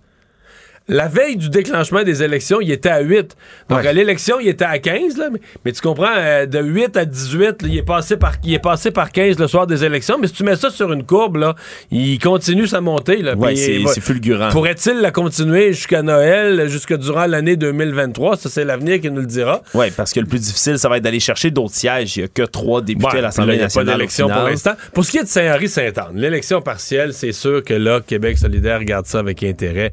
la 0.86 1.09
veille 1.09 1.36
du 1.36 1.48
déclenchement 1.48 2.02
des 2.02 2.23
élections, 2.23 2.61
il 2.61 2.70
était 2.70 2.90
à 2.90 3.01
8. 3.01 3.36
Donc, 3.70 3.86
à 3.86 3.93
l'élection, 3.93 4.39
il 4.39 4.48
était 4.48 4.66
à 4.66 4.78
15, 4.78 5.16
là, 5.16 5.31
mais, 5.32 5.40
mais 5.65 5.73
tu 5.73 5.81
comprends, 5.81 6.12
euh, 6.15 6.44
de 6.44 6.61
8 6.61 6.97
à 6.98 7.05
18, 7.06 7.62
là, 7.62 7.69
il, 7.69 7.78
est 7.78 7.82
passé 7.82 8.16
par, 8.19 8.35
il 8.44 8.52
est 8.52 8.59
passé 8.59 8.90
par 8.90 9.11
15 9.11 9.39
le 9.39 9.47
soir 9.48 9.66
des 9.66 9.82
élections. 9.85 10.19
Mais 10.20 10.27
si 10.27 10.35
tu 10.35 10.44
mets 10.44 10.56
ça 10.56 10.69
sur 10.69 10.93
une 10.93 11.05
courbe, 11.05 11.36
là, 11.36 11.55
il 11.90 12.19
continue 12.19 12.66
sa 12.66 12.81
montée. 12.82 13.23
Ouais, 13.35 13.56
c'est- 13.56 14.01
fulgurant. 14.01 14.51
Pourrait-il 14.51 15.01
la 15.01 15.11
continuer 15.11 15.73
jusqu'à 15.73 16.02
Noël, 16.02 16.69
jusque 16.69 16.94
durant 16.98 17.27
l'année 17.27 17.56
2023? 17.56 18.36
Ça, 18.36 18.51
c'est 18.51 18.65
l'avenir 18.65 19.01
qui 19.01 19.11
nous 19.11 19.20
le 19.23 19.27
dira. 19.27 19.62
Oui, 19.73 19.86
parce 19.97 20.12
que 20.12 20.20
le 20.20 20.27
plus 20.27 20.40
difficile, 20.40 20.78
ça 20.78 20.89
va 20.90 20.98
être 20.98 21.05
d'aller 21.05 21.20
chercher 21.20 21.51
d'autres 21.51 21.74
sièges. 21.74 22.16
Il 22.16 22.20
n'y 22.20 22.24
a 22.27 22.28
que 22.28 22.43
trois 22.43 22.82
députés 22.82 23.06
Ouais, 23.06 23.19
à 23.19 23.23
l'Assemblée 23.23 23.52
là, 23.52 23.55
il 23.55 23.59
y 23.59 23.61
a 23.61 23.65
nationale. 23.65 23.86
pas 23.86 23.98
d'élection 23.98 24.28
pour 24.28 24.43
l'instant. 24.43 24.73
Pour 24.93 25.05
ce 25.05 25.11
qui 25.12 25.19
est 25.19 25.23
de 25.23 25.28
Saint-Henri-Saint-Anne, 25.28 26.16
l'élection 26.16 26.61
partielle, 26.61 27.15
c'est 27.15 27.32
sûr 27.32 27.65
que 27.65 27.73
là, 27.74 28.01
Québec 28.06 28.36
solidaire 28.36 28.81
regarde 28.81 29.06
ça 29.06 29.20
avec 29.20 29.43
intérêt. 29.43 29.93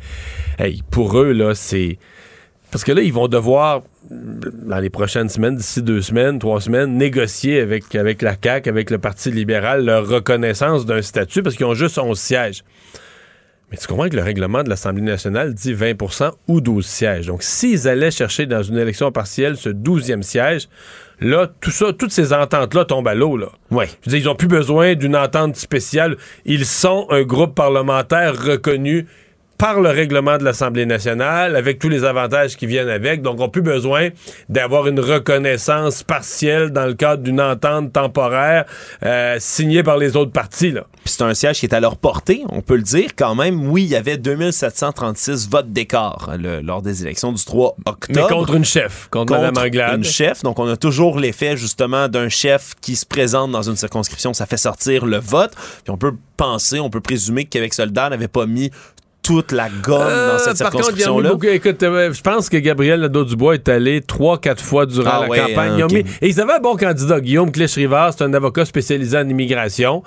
Hey, 0.60 0.81
pour 0.90 1.20
eux, 1.20 1.32
là, 1.32 1.54
c'est... 1.56 1.98
Parce 2.72 2.86
que 2.86 2.94
là, 2.94 3.02
ils 3.02 3.12
vont 3.12 3.28
devoir, 3.28 3.82
dans 4.10 4.80
les 4.80 4.90
prochaines 4.90 5.28
semaines, 5.28 5.58
d'ici 5.58 5.82
deux 5.82 6.02
semaines, 6.02 6.40
trois 6.40 6.62
semaines, 6.62 6.96
négocier 6.98 7.60
avec, 7.60 7.94
avec 7.96 8.22
la 8.22 8.36
CAQ, 8.42 8.70
avec 8.70 8.90
le 8.90 8.98
Parti 8.98 9.30
libéral, 9.30 9.84
leur 9.84 10.08
reconnaissance 10.08 10.86
d'un 10.86 11.02
statut, 11.02 11.44
parce 11.44 11.58
qu'ils 11.58 11.66
ont 11.66 11.74
juste 11.74 11.98
11 11.98 12.18
sièges. 12.18 12.64
Mais 13.72 13.78
tu 13.78 13.88
comprends 13.88 14.10
que 14.10 14.16
le 14.16 14.22
règlement 14.22 14.64
de 14.64 14.70
l'Assemblée 14.70 15.02
nationale 15.02 15.54
dit 15.54 15.74
20% 15.74 16.32
ou 16.48 16.60
12 16.60 16.86
sièges. 16.86 17.28
Donc, 17.28 17.42
s'ils 17.42 17.88
allaient 17.88 18.12
chercher 18.12 18.46
dans 18.46 18.64
une 18.64 18.78
élection 18.78 19.12
partielle 19.14 19.56
ce 19.56 19.70
12e 19.70 20.24
siège, 20.24 20.68
là, 21.22 21.50
tout 21.62 21.72
ça, 21.72 21.94
toutes 21.94 22.12
ces 22.12 22.34
ententes-là 22.34 22.84
tombent 22.84 23.08
à 23.08 23.16
l'eau, 23.16 23.38
là. 23.38 23.48
Ouais. 23.70 23.88
Je 23.88 24.10
veux 24.10 24.18
dire, 24.18 24.26
ils 24.26 24.30
n'ont 24.30 24.36
plus 24.36 24.50
besoin 24.50 24.96
d'une 24.96 25.16
entente 25.16 25.56
spéciale. 25.56 26.18
Ils 26.44 26.66
sont 26.66 27.08
un 27.10 27.24
groupe 27.24 27.56
parlementaire 27.56 28.34
reconnu 28.42 29.08
par 29.62 29.80
le 29.80 29.90
règlement 29.90 30.40
de 30.40 30.44
l'Assemblée 30.44 30.88
nationale, 30.88 31.56
avec 31.56 31.78
tous 31.78 31.88
les 31.88 32.04
avantages 32.04 32.58
qui 32.58 32.66
viennent 32.66 32.90
avec. 32.90 33.22
Donc, 33.22 33.40
on 33.40 33.44
n'a 33.44 33.48
plus 33.48 33.62
besoin 33.62 34.10
d'avoir 34.50 34.88
une 34.88 35.00
reconnaissance 35.00 36.02
partielle 36.02 36.72
dans 36.72 36.88
le 36.88 36.96
cadre 36.96 37.22
d'une 37.22 37.40
entente 37.40 37.94
temporaire 37.94 38.66
euh, 39.06 39.36
signée 39.40 39.84
par 39.84 39.98
les 39.98 40.16
autres 40.18 40.32
partis. 40.32 40.72
Puis 40.72 41.14
c'est 41.14 41.22
un 41.22 41.36
siège 41.36 41.60
qui 41.60 41.68
est 41.68 41.76
à 41.76 41.80
leur 41.80 41.98
portée, 41.98 42.42
on 42.50 42.62
peut 42.62 42.76
le 42.76 42.82
dire 42.82 43.12
quand 43.16 43.36
même. 43.36 43.70
Oui, 43.70 43.84
il 43.84 43.90
y 43.90 43.96
avait 43.96 44.18
2736 44.18 45.48
votes 45.48 45.72
d'écart 45.72 46.32
le- 46.40 46.62
lors 46.62 46.82
des 46.82 47.04
élections 47.04 47.32
du 47.32 47.46
3 47.46 47.76
octobre. 47.86 48.20
Mais 48.28 48.36
contre 48.36 48.56
une 48.56 48.66
chef, 48.66 49.10
contre, 49.12 49.34
Mme 49.34 49.58
Anglade. 49.60 49.98
une 49.98 50.04
chef. 50.04 50.42
Donc, 50.42 50.58
on 50.58 50.68
a 50.68 50.76
toujours 50.76 51.20
l'effet, 51.20 51.56
justement, 51.56 52.08
d'un 52.08 52.30
chef 52.30 52.74
qui 52.82 52.96
se 52.96 53.06
présente 53.06 53.52
dans 53.52 53.62
une 53.70 53.76
circonscription. 53.76 54.34
Ça 54.34 54.48
fait 54.48 54.58
sortir 54.58 55.06
le 55.06 55.18
vote. 55.18 55.52
Puis 55.84 55.92
on 55.92 55.98
peut 55.98 56.14
penser, 56.36 56.80
on 56.80 56.90
peut 56.90 57.02
présumer 57.02 57.44
que 57.46 57.50
Québec 57.50 57.76
solidaire 57.76 58.10
n'avait 58.10 58.28
pas 58.28 58.48
mis 58.48 58.72
toute 59.24 59.52
la 59.52 59.70
gomme 59.70 60.02
Euh, 60.02 60.32
dans 60.34 60.40
cette 60.40 60.48
ont 60.50 60.52
mis 60.52 60.58
circonscription-là. 60.58 61.30
beaucoup- 61.30 61.46
écoute, 61.46 61.84
euh, 61.84 62.12
je 62.12 62.22
pense 62.22 62.50
que 62.50 62.58
Gabriel 62.58 63.02
Nadeau-Dubois 63.02 63.54
est 63.54 63.70
allé 63.70 64.02
trois, 64.02 64.40
quatre 64.40 64.64
fois 64.64 64.86
durant 64.88 65.10
Ah 65.14 65.20
la 65.22 65.28
ouais, 65.30 65.38
campagne. 65.40 65.82
hein, 65.82 65.88
Ils 65.90 65.96
mis- 65.98 66.06
et 66.22 66.28
ils 66.30 66.42
avaient 66.42 66.54
un 66.54 66.60
bon 66.60 66.76
candidat. 66.76 67.20
Guillaume 67.22 67.52
Clich-Rivard, 67.52 68.14
c'est 68.18 68.24
un 68.24 68.34
avocat 68.34 68.66
spécialisé 68.66 69.18
en 69.18 69.30
immigration. 69.30 70.02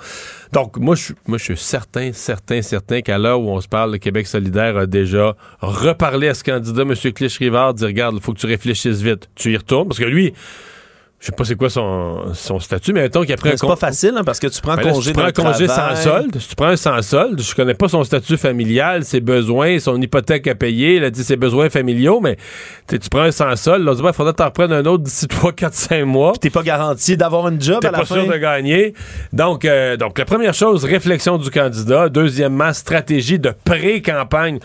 Donc, 0.51 0.77
moi, 0.77 0.95
je 0.95 1.03
suis- 1.03 1.13
moi, 1.27 1.37
je 1.37 1.43
suis 1.45 1.57
certain, 1.57 2.11
certain, 2.13 2.61
certain 2.61 3.01
qu'à 3.01 3.17
l'heure 3.17 3.39
où 3.39 3.49
on 3.49 3.61
se 3.61 3.67
parle, 3.67 3.93
le 3.93 3.97
Québec 3.99 4.27
solidaire 4.27 4.75
a 4.77 4.85
déjà 4.85 5.35
reparlé 5.61 6.27
à 6.27 6.33
ce 6.33 6.43
candidat, 6.43 6.81
M. 6.81 6.93
Clich-Rivard, 6.93 7.73
dit, 7.73 7.85
regarde, 7.85 8.15
il 8.17 8.21
faut 8.21 8.33
que 8.33 8.39
tu 8.39 8.47
réfléchisses 8.47 9.01
vite. 9.01 9.29
Tu 9.35 9.53
y 9.53 9.57
retournes, 9.57 9.87
parce 9.87 9.99
que 9.99 10.05
lui, 10.05 10.33
je 11.25 11.31
sais 11.31 11.35
pas 11.35 11.43
c'est 11.43 11.55
quoi 11.55 11.71
son, 11.71 12.33
son 12.35 12.59
statut, 12.59 12.93
mais 12.93 13.01
mettons 13.01 13.23
qu'il 13.23 13.33
a 13.33 13.37
pris 13.37 13.49
un 13.49 13.51
Mais 13.53 13.57
C'est 13.57 13.65
con- 13.65 13.73
pas 13.73 13.87
facile, 13.87 14.13
hein, 14.15 14.23
parce 14.23 14.39
que 14.39 14.45
tu 14.45 14.61
prends 14.61 14.75
ben 14.75 14.83
là, 14.83 14.91
congé 14.91 15.01
si 15.01 15.07
tu 15.07 15.13
prends 15.13 15.23
un 15.23 15.31
d'un 15.31 15.43
congé 15.51 15.65
travail. 15.65 15.95
sans 15.97 16.01
solde, 16.03 16.39
si 16.39 16.47
tu 16.49 16.55
prends 16.55 16.67
un 16.67 16.75
sans 16.75 17.01
solde, 17.01 17.41
je 17.41 17.55
connais 17.55 17.73
pas 17.73 17.87
son 17.87 18.03
statut 18.03 18.37
familial, 18.37 19.03
ses 19.03 19.21
besoins, 19.21 19.79
son 19.79 19.99
hypothèque 19.99 20.45
à 20.45 20.53
payer, 20.53 20.97
il 20.97 21.03
a 21.03 21.09
dit 21.09 21.23
ses 21.23 21.35
besoins 21.35 21.69
familiaux, 21.71 22.19
mais 22.21 22.37
tu 22.87 22.99
tu 22.99 23.09
prends 23.09 23.21
un 23.21 23.31
sans 23.31 23.55
solde, 23.55 23.83
là, 23.83 23.93
il 23.95 24.13
faudrait 24.13 24.33
que 24.33 24.37
t'en 24.37 24.45
reprennes 24.45 24.71
un 24.71 24.85
autre 24.85 25.03
d'ici 25.03 25.27
3, 25.27 25.51
4, 25.53 25.73
5 25.73 26.05
mois. 26.05 26.33
T'es 26.39 26.51
pas 26.51 26.61
garanti 26.61 27.17
d'avoir 27.17 27.47
une 27.47 27.59
job 27.59 27.79
T'es 27.81 27.87
à 27.87 27.91
la 27.91 27.97
pas 27.99 28.05
fin. 28.05 28.21
sûr 28.21 28.27
de 28.31 28.37
gagner. 28.37 28.93
Donc, 29.33 29.65
euh, 29.65 29.97
donc, 29.97 30.19
la 30.19 30.25
première 30.25 30.53
chose, 30.53 30.85
réflexion 30.85 31.37
du 31.39 31.49
candidat. 31.49 32.09
Deuxièmement, 32.09 32.71
stratégie 32.71 33.39
de 33.39 33.51
pré-campagne 33.65 34.59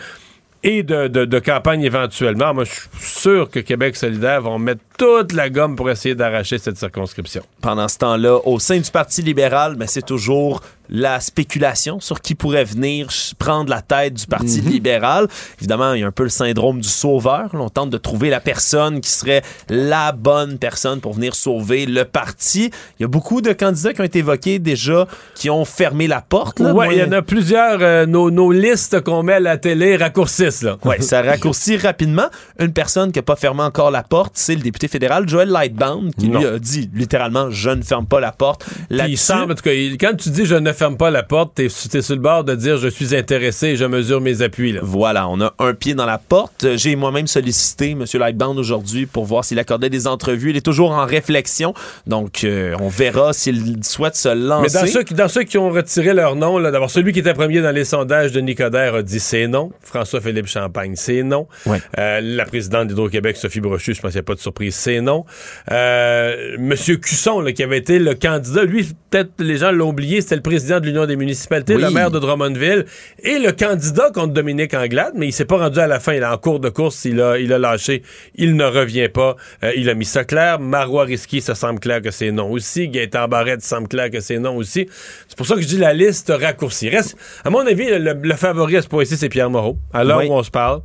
et 0.62 0.82
de, 0.82 1.08
de- 1.08 1.24
de 1.24 1.38
campagne 1.38 1.82
éventuellement. 1.82 2.52
Moi, 2.52 2.64
je 2.64 2.70
suis 2.72 3.20
sûr 3.20 3.48
que 3.50 3.60
Québec 3.60 3.96
solidaire 3.96 4.42
vont 4.42 4.58
mettre 4.58 4.82
toute 5.00 5.32
la 5.32 5.48
gomme 5.48 5.76
pour 5.76 5.88
essayer 5.88 6.14
d'arracher 6.14 6.58
cette 6.58 6.76
circonscription. 6.76 7.42
Pendant 7.62 7.88
ce 7.88 7.96
temps-là, 7.96 8.36
au 8.44 8.58
sein 8.58 8.78
du 8.78 8.90
Parti 8.90 9.22
libéral, 9.22 9.74
ben, 9.76 9.88
c'est 9.88 10.04
toujours 10.04 10.60
la 10.92 11.20
spéculation 11.20 12.00
sur 12.00 12.20
qui 12.20 12.34
pourrait 12.34 12.64
venir 12.64 13.08
prendre 13.38 13.70
la 13.70 13.80
tête 13.80 14.12
du 14.12 14.26
Parti 14.26 14.60
libéral. 14.60 15.28
Évidemment, 15.58 15.94
il 15.94 16.00
y 16.00 16.04
a 16.04 16.06
un 16.08 16.10
peu 16.10 16.24
le 16.24 16.28
syndrome 16.28 16.80
du 16.80 16.88
sauveur. 16.88 17.48
On 17.54 17.68
tente 17.70 17.88
de 17.90 17.96
trouver 17.96 18.28
la 18.28 18.40
personne 18.40 19.00
qui 19.00 19.08
serait 19.08 19.42
la 19.70 20.12
bonne 20.12 20.58
personne 20.58 21.00
pour 21.00 21.14
venir 21.14 21.34
sauver 21.34 21.86
le 21.86 22.04
parti. 22.04 22.70
Il 22.98 23.02
y 23.02 23.04
a 23.04 23.08
beaucoup 23.08 23.40
de 23.40 23.52
candidats 23.52 23.94
qui 23.94 24.00
ont 24.02 24.04
été 24.04 24.18
évoqués 24.18 24.58
déjà, 24.58 25.06
qui 25.36 25.48
ont 25.48 25.64
fermé 25.64 26.08
la 26.08 26.20
porte. 26.20 26.58
Ouais, 26.60 26.72
Moi, 26.72 26.88
il 26.88 26.98
y 26.98 27.02
en 27.04 27.12
a 27.12 27.22
plusieurs. 27.22 27.78
euh, 27.80 28.04
nos, 28.04 28.30
nos 28.30 28.50
listes 28.52 29.00
qu'on 29.00 29.22
met 29.22 29.34
à 29.34 29.40
la 29.40 29.56
télé 29.56 29.96
raccourcissent. 29.96 30.66
Ouais, 30.84 31.00
ça 31.00 31.22
raccourcit 31.22 31.76
rapidement. 31.78 32.26
Une 32.58 32.72
personne 32.72 33.12
qui 33.12 33.18
n'a 33.20 33.22
pas 33.22 33.36
fermé 33.36 33.62
encore 33.62 33.90
la 33.92 34.02
porte, 34.02 34.32
c'est 34.34 34.56
le 34.56 34.60
député 34.60 34.88
fédéral 34.90 35.28
Joel 35.28 35.48
Lightbound, 35.48 36.14
qui 36.16 36.26
lui 36.26 36.44
a 36.44 36.58
dit 36.58 36.90
littéralement 36.94 37.50
Je 37.50 37.70
ne 37.70 37.82
ferme 37.82 38.06
pas 38.06 38.20
la 38.20 38.32
porte. 38.32 38.64
Puis 38.88 38.98
il 39.08 39.16
semble, 39.18 39.52
en 39.52 39.54
tout 39.54 39.62
cas, 39.62 39.72
il- 39.72 39.96
quand 39.98 40.14
tu 40.16 40.30
dis 40.30 40.44
je 40.44 40.54
ne 40.56 40.72
ferme 40.72 40.96
pas 40.96 41.10
la 41.10 41.22
porte, 41.22 41.54
t'es, 41.54 41.68
t'es 41.90 42.02
sur 42.02 42.14
le 42.16 42.20
bord 42.20 42.44
de 42.44 42.54
dire 42.54 42.76
je 42.76 42.88
suis 42.88 43.14
intéressé 43.16 43.68
et 43.68 43.76
je 43.76 43.84
mesure 43.84 44.20
mes 44.20 44.42
appuis. 44.42 44.72
Là. 44.72 44.80
Voilà, 44.82 45.28
on 45.28 45.40
a 45.40 45.54
un 45.58 45.74
pied 45.74 45.94
dans 45.94 46.06
la 46.06 46.18
porte. 46.18 46.66
J'ai 46.76 46.96
moi-même 46.96 47.26
sollicité 47.26 47.90
M. 47.92 48.04
Lightbound 48.14 48.58
aujourd'hui 48.58 49.06
pour 49.06 49.24
voir 49.24 49.44
s'il 49.44 49.58
accordait 49.58 49.90
des 49.90 50.06
entrevues. 50.06 50.50
Il 50.50 50.56
est 50.56 50.60
toujours 50.60 50.90
en 50.92 51.06
réflexion, 51.06 51.72
donc 52.06 52.44
euh, 52.44 52.74
on 52.80 52.88
verra 52.88 53.32
s'il 53.32 53.84
souhaite 53.84 54.16
se 54.16 54.28
lancer. 54.28 54.62
Mais 54.74 54.80
dans 54.80 54.86
ceux, 54.92 55.02
qui, 55.02 55.14
dans 55.14 55.28
ceux 55.28 55.42
qui 55.44 55.58
ont 55.58 55.70
retiré 55.70 56.12
leur 56.14 56.34
nom, 56.36 56.58
là, 56.58 56.70
d'abord 56.70 56.90
celui 56.90 57.12
qui 57.12 57.20
était 57.20 57.34
premier 57.34 57.60
dans 57.60 57.70
les 57.74 57.84
sondages 57.84 58.32
de 58.32 58.40
Nicodère 58.40 58.94
a 58.96 59.02
dit 59.02 59.20
c'est 59.20 59.46
non. 59.46 59.70
François-Philippe 59.82 60.46
Champagne, 60.46 60.94
c'est 60.96 61.22
non. 61.22 61.46
Ouais. 61.66 61.78
Euh, 61.98 62.20
la 62.22 62.44
présidente 62.44 62.88
d'Hydro-Québec, 62.88 63.36
Sophie 63.36 63.60
Brochu, 63.60 63.94
je 63.94 64.00
pense 64.00 64.10
qu'il 64.12 64.18
n'y 64.18 64.24
a 64.24 64.24
pas 64.24 64.34
de 64.34 64.40
surprise, 64.40 64.74
c'est 64.80 65.00
non. 65.00 65.24
Euh, 65.70 66.56
Monsieur 66.58 66.96
Cusson, 66.96 67.40
là, 67.40 67.52
qui 67.52 67.62
avait 67.62 67.78
été 67.78 67.98
le 67.98 68.14
candidat, 68.14 68.64
lui, 68.64 68.88
peut-être 69.10 69.30
les 69.38 69.56
gens 69.56 69.70
l'ont 69.72 69.90
oublié, 69.90 70.20
c'était 70.20 70.36
le 70.36 70.42
président 70.42 70.80
de 70.80 70.86
l'Union 70.86 71.06
des 71.06 71.16
municipalités, 71.16 71.76
Oui. 71.76 71.82
le 71.82 71.90
maire 71.90 72.10
de 72.10 72.18
Drummondville, 72.18 72.84
et 73.22 73.38
le 73.38 73.52
candidat 73.52 74.10
contre 74.12 74.32
Dominique 74.32 74.74
Anglade, 74.74 75.12
mais 75.16 75.26
il 75.28 75.32
s'est 75.32 75.44
pas 75.44 75.58
rendu 75.58 75.78
à 75.78 75.86
la 75.86 76.00
fin. 76.00 76.14
Il 76.14 76.22
est 76.22 76.26
en 76.26 76.38
cours 76.38 76.60
de 76.60 76.68
course, 76.68 77.04
il 77.04 77.20
a, 77.20 77.38
il 77.38 77.52
a 77.52 77.58
lâché, 77.58 78.02
il 78.34 78.56
ne 78.56 78.64
revient 78.64 79.08
pas. 79.08 79.36
Euh, 79.64 79.72
il 79.76 79.88
a 79.90 79.94
mis 79.94 80.04
ça 80.04 80.24
clair. 80.24 80.58
Marois 80.60 81.04
Risky, 81.04 81.40
ça 81.40 81.54
semble 81.54 81.80
clair 81.80 82.02
que 82.02 82.10
c'est 82.10 82.30
non 82.32 82.50
aussi. 82.50 82.88
Gaëtan 82.88 83.28
Barrette, 83.28 83.62
ça 83.62 83.76
semble 83.76 83.88
clair 83.88 84.10
que 84.10 84.20
c'est 84.20 84.38
non 84.38 84.56
aussi. 84.56 84.88
C'est 85.28 85.36
pour 85.36 85.46
ça 85.46 85.54
que 85.54 85.60
je 85.62 85.66
dis 85.68 85.78
la 85.78 85.92
liste 85.92 86.32
raccourcie. 86.34 86.88
Reste, 86.88 87.16
à 87.44 87.50
mon 87.50 87.60
avis, 87.66 87.88
le, 87.90 88.14
le 88.14 88.34
favori 88.34 88.76
à 88.76 88.82
ce 88.82 88.88
point-ci, 88.88 89.16
c'est 89.16 89.28
Pierre 89.28 89.50
Moreau, 89.50 89.76
à 89.92 90.04
l'heure 90.04 90.18
Oui. 90.18 90.26
où 90.28 90.32
on 90.32 90.42
se 90.42 90.50
parle 90.50 90.80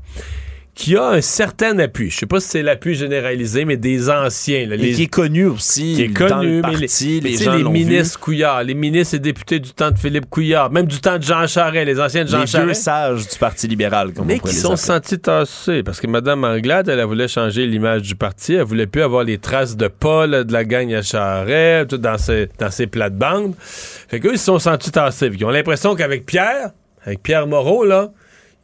qui 0.76 0.98
a 0.98 1.08
un 1.08 1.22
certain 1.22 1.80
appui. 1.80 2.10
Je 2.12 2.18
sais 2.18 2.26
pas 2.26 2.42
si 2.42 2.50
c'est 2.50 2.62
l'appui 2.62 2.96
généralisé, 2.96 3.64
mais 3.64 3.78
des 3.78 4.10
anciens. 4.10 4.68
là, 4.68 4.76
Et 4.76 4.78
les- 4.78 4.92
qui 4.92 5.04
est 5.04 5.08
connu 5.08 5.46
aussi 5.46 5.94
qui 5.96 6.02
est 6.04 6.08
dans 6.10 6.28
connu, 6.40 6.48
le 6.48 6.56
mais 6.56 6.62
parti, 6.62 7.22
mais 7.24 7.30
les 7.30 7.38
sais, 7.38 7.44
gens 7.46 7.54
les 7.56 7.64
vu. 7.64 7.70
ministres 7.70 8.20
Couillard, 8.20 8.62
les 8.64 8.74
ministres 8.74 9.16
et 9.16 9.20
députés 9.20 9.60
du 9.62 9.72
temps 9.72 9.90
de 9.92 9.98
Philippe 9.98 10.30
Couillard, 10.30 10.70
même 10.72 10.86
du 10.86 11.00
temps 11.00 11.18
de 11.18 11.24
Jean 11.24 11.48
Charest, 11.48 11.86
les 11.86 12.00
anciens 12.00 12.26
de 12.26 12.30
Jean 12.30 12.42
les 12.42 12.48
Charest. 12.48 12.84
sages 12.84 13.28
du 13.28 13.38
Parti 13.40 13.68
libéral, 13.70 14.12
comme 14.12 14.26
on 14.26 14.28
Mais 14.28 14.38
pourrait 14.38 14.50
qui 14.52 14.56
les 14.58 14.62
sont 14.64 14.76
sentis 14.76 15.18
tassés. 15.18 15.82
Parce 15.82 16.02
que 16.02 16.08
Mme 16.08 16.44
Anglade, 16.44 16.90
elle, 16.90 17.00
elle 17.00 17.06
voulait 17.06 17.30
changer 17.30 17.66
l'image 17.66 18.02
du 18.02 18.16
parti. 18.16 18.56
Elle 18.56 18.64
voulait 18.64 18.86
plus 18.88 19.02
avoir 19.02 19.24
les 19.24 19.38
traces 19.38 19.78
de 19.78 19.88
pas 19.88 20.28
là, 20.28 20.44
de 20.44 20.52
la 20.52 20.66
gang 20.66 20.94
à 20.94 21.02
Charest, 21.02 21.90
tout 21.92 21.98
dans 21.98 22.18
ses, 22.18 22.50
dans 22.60 22.70
ses 22.70 22.88
plates-bandes. 22.88 23.54
Fait 23.60 24.20
qu'eux, 24.20 24.34
ils 24.34 24.38
se 24.38 24.46
sont 24.46 24.60
sentis 24.60 24.92
tassés. 24.92 25.32
Ils 25.34 25.46
ont 25.46 25.50
l'impression 25.52 25.96
qu'avec 25.96 26.26
Pierre, 26.26 26.72
avec 27.06 27.24
Pierre 27.24 27.48
Moreau, 27.48 27.86
là, 27.86 28.12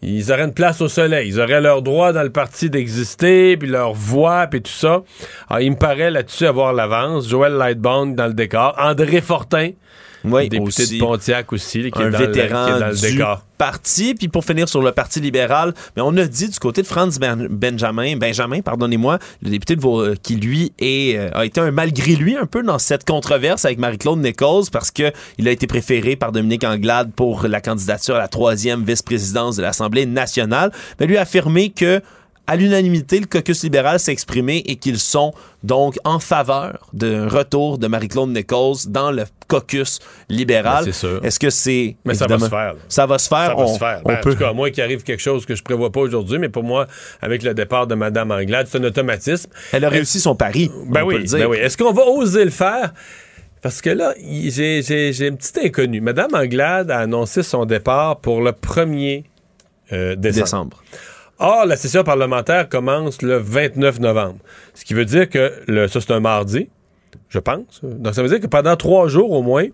ils 0.02 0.32
auraient 0.32 0.46
une 0.46 0.54
place 0.54 0.82
au 0.82 0.88
soleil. 0.88 1.30
Ils 1.30 1.40
auraient 1.40 1.62
leur 1.62 1.82
droit 1.82 2.12
dans 2.12 2.24
le 2.24 2.32
parti 2.32 2.70
d'exister, 2.70 3.56
puis 3.58 3.70
leur 3.70 3.94
voix, 3.94 4.48
puis 4.48 4.62
tout 4.62 4.72
ça. 4.72 5.04
Alors, 5.50 5.62
il 5.62 5.72
me 5.72 5.78
paraît 5.78 6.10
là-dessus 6.10 6.48
avoir 6.48 6.74
l'avance. 6.74 7.30
Joël 7.30 7.54
Lightbound 7.54 8.16
dans 8.16 8.28
le 8.28 8.34
décor. 8.34 8.76
André 8.80 9.22
Fortin, 9.22 9.72
Oui, 10.24 10.50
député 10.50 10.84
aussi. 10.84 10.96
de 10.98 11.00
Pontiac 11.04 11.52
aussi, 11.54 11.82
là, 11.84 11.90
qui, 11.92 12.00
est 12.00 12.06
un 12.06 12.10
dans, 12.12 12.20
le- 12.20 12.26
qui 12.28 12.40
est 12.40 12.44
vétéran 12.44 12.80
dans 12.80 12.88
le 12.88 12.96
du 12.96 13.02
décor. 13.02 13.42
parti. 13.58 14.14
Puis 14.16 14.28
pour 14.28 14.44
finir 14.46 14.68
sur 14.70 14.82
le 14.82 14.92
Parti 14.92 15.20
libéral, 15.20 15.74
mais 15.96 16.02
on 16.02 16.16
a 16.18 16.26
dit 16.26 16.50
du 16.50 16.60
côté 16.60 16.82
de 16.82 16.88
Franz 16.88 17.20
Ben- 17.20 17.48
Benjamin, 17.50 18.16
Benjamin, 18.18 18.62
pardonnez-moi, 18.62 19.20
le 19.42 19.50
député 19.50 19.76
de 19.76 19.82
Vau- 19.82 20.14
qui 20.22 20.36
lui 20.36 20.74
est, 20.80 21.18
euh, 21.18 21.30
a 21.34 21.46
été 21.46 21.60
un 21.62 21.72
malgré 21.72 22.16
lui 22.16 22.36
un 22.38 22.46
peu 22.46 22.62
dans 22.64 22.80
cette 22.80 23.06
controverse 23.06 23.66
avec 23.66 23.78
Marie-Claude 23.80 24.20
Nichols 24.20 24.66
parce 24.72 24.92
que 24.92 25.12
il 25.38 25.48
a 25.48 25.52
été 25.52 25.68
préféré 25.68 26.16
par 26.16 26.32
Dominique 26.32 26.64
Anglade 26.64 27.12
pour 27.16 27.48
la 27.48 27.62
candidature 27.62 28.16
à 28.16 28.20
la 28.20 28.28
troisième 28.28 28.84
vice-présidence 28.84 29.56
de 29.58 29.62
l'Assemblée 29.62 30.06
nationale. 30.06 30.72
Mais 31.00 31.08
lui 31.08 31.18
a 31.18 31.22
affirmé 31.22 31.70
que 31.70 32.02
à 32.48 32.56
l'unanimité, 32.56 33.20
le 33.20 33.28
caucus 33.28 33.64
libéral 33.64 34.00
s'est 34.00 34.12
exprimé 34.12 34.58
et 34.66 34.76
qu'ils 34.76 34.98
sont 35.00 35.34
donc 35.64 35.96
en 36.04 36.20
faveur 36.20 36.80
d'un 36.92 37.30
retour 37.30 37.78
de 37.78 37.88
Marie-Claude 37.88 38.30
Nichols 38.30 38.76
dans 38.90 39.12
le 39.12 39.24
caucus 39.48 40.00
libéral. 40.28 40.84
Ben, 40.86 40.92
c'est 40.92 41.00
sûr. 41.00 41.24
Est-ce 41.24 41.40
que 41.40 41.50
c'est 41.50 41.96
Mais 42.04 42.14
ça 42.16 42.28
va 42.28 42.40
se 42.40 42.50
faire. 42.50 42.74
là. 42.74 42.80
Ça 42.90 43.06
va 43.06 43.20
se 43.20 43.28
faire. 43.28 43.48
Ça 43.50 43.56
va 43.56 43.62
on, 43.64 43.74
se 43.74 43.80
faire. 43.80 44.02
on 44.04 44.08
Ben, 44.10 44.18
En 44.18 44.22
peut. 44.22 44.32
tout 44.34 44.40
cas, 44.40 44.50
à 44.50 44.54
moins 44.54 44.70
qu'il 44.72 44.84
arrive 44.84 45.04
quelque 45.04 45.20
chose 45.22 45.46
que 45.46 45.56
je 45.56 45.64
prévois 45.64 45.92
pas 45.92 46.02
aujourd'hui, 46.02 46.40
mais 46.40 46.50
pour 46.50 46.64
moi, 46.64 46.88
avec 47.22 47.44
le 47.44 47.54
départ 47.54 47.88
de 47.88 47.96
Mme 47.96 48.32
Anglade, 48.32 48.68
c'est 48.70 48.80
un 48.80 48.84
automatisme. 48.84 49.50
Elle 49.72 49.86
a 49.86 49.90
réussi 49.90 50.20
son 50.20 50.36
pari. 50.36 50.70
Ben 50.88 51.04
on 51.04 51.08
peut 51.08 51.16
oui, 51.16 51.22
le 51.22 51.24
dire. 51.26 51.38
ben 51.40 51.46
oui. 51.48 51.58
Est-ce 51.58 51.78
qu'on 51.78 51.94
va 51.94 52.04
oser 52.06 52.44
le 52.44 52.52
faire? 52.52 52.94
Parce 53.62 53.80
que 53.82 53.92
là, 53.92 54.14
j'ai 54.20 54.82
j'ai- 54.82 55.14
j'ai 55.14 55.28
une 55.28 55.38
petite 55.38 55.60
inconnue. 55.60 56.02
Mme 56.02 56.34
Anglade 56.34 56.90
a 56.90 56.98
annoncé 57.00 57.44
son 57.44 57.66
départ 57.66 58.20
pour 58.20 58.42
le 58.42 58.52
1er 58.52 59.24
euh, 59.94 60.16
décembre. 60.16 60.44
Décembre. 60.44 60.84
Or, 61.44 61.66
la 61.66 61.76
session 61.76 62.04
parlementaire 62.04 62.70
commence 62.70 63.24
le 63.24 63.38
29 63.38 64.00
novembre. 64.00 64.38
Ce 64.76 64.86
qui 64.86 64.94
veut 64.94 65.06
dire 65.06 65.28
que 65.28 65.52
le, 65.68 65.88
ça, 65.88 66.00
c'est 66.00 66.12
un 66.12 66.20
mardi, 66.20 66.70
je 67.30 67.40
pense. 67.40 67.82
Donc, 67.82 68.14
ça 68.14 68.22
veut 68.22 68.30
dire 68.30 68.40
que 68.40 68.46
pendant 68.46 68.76
trois 68.76 69.08
jours 69.08 69.32
au 69.32 69.42
moins, 69.42 69.66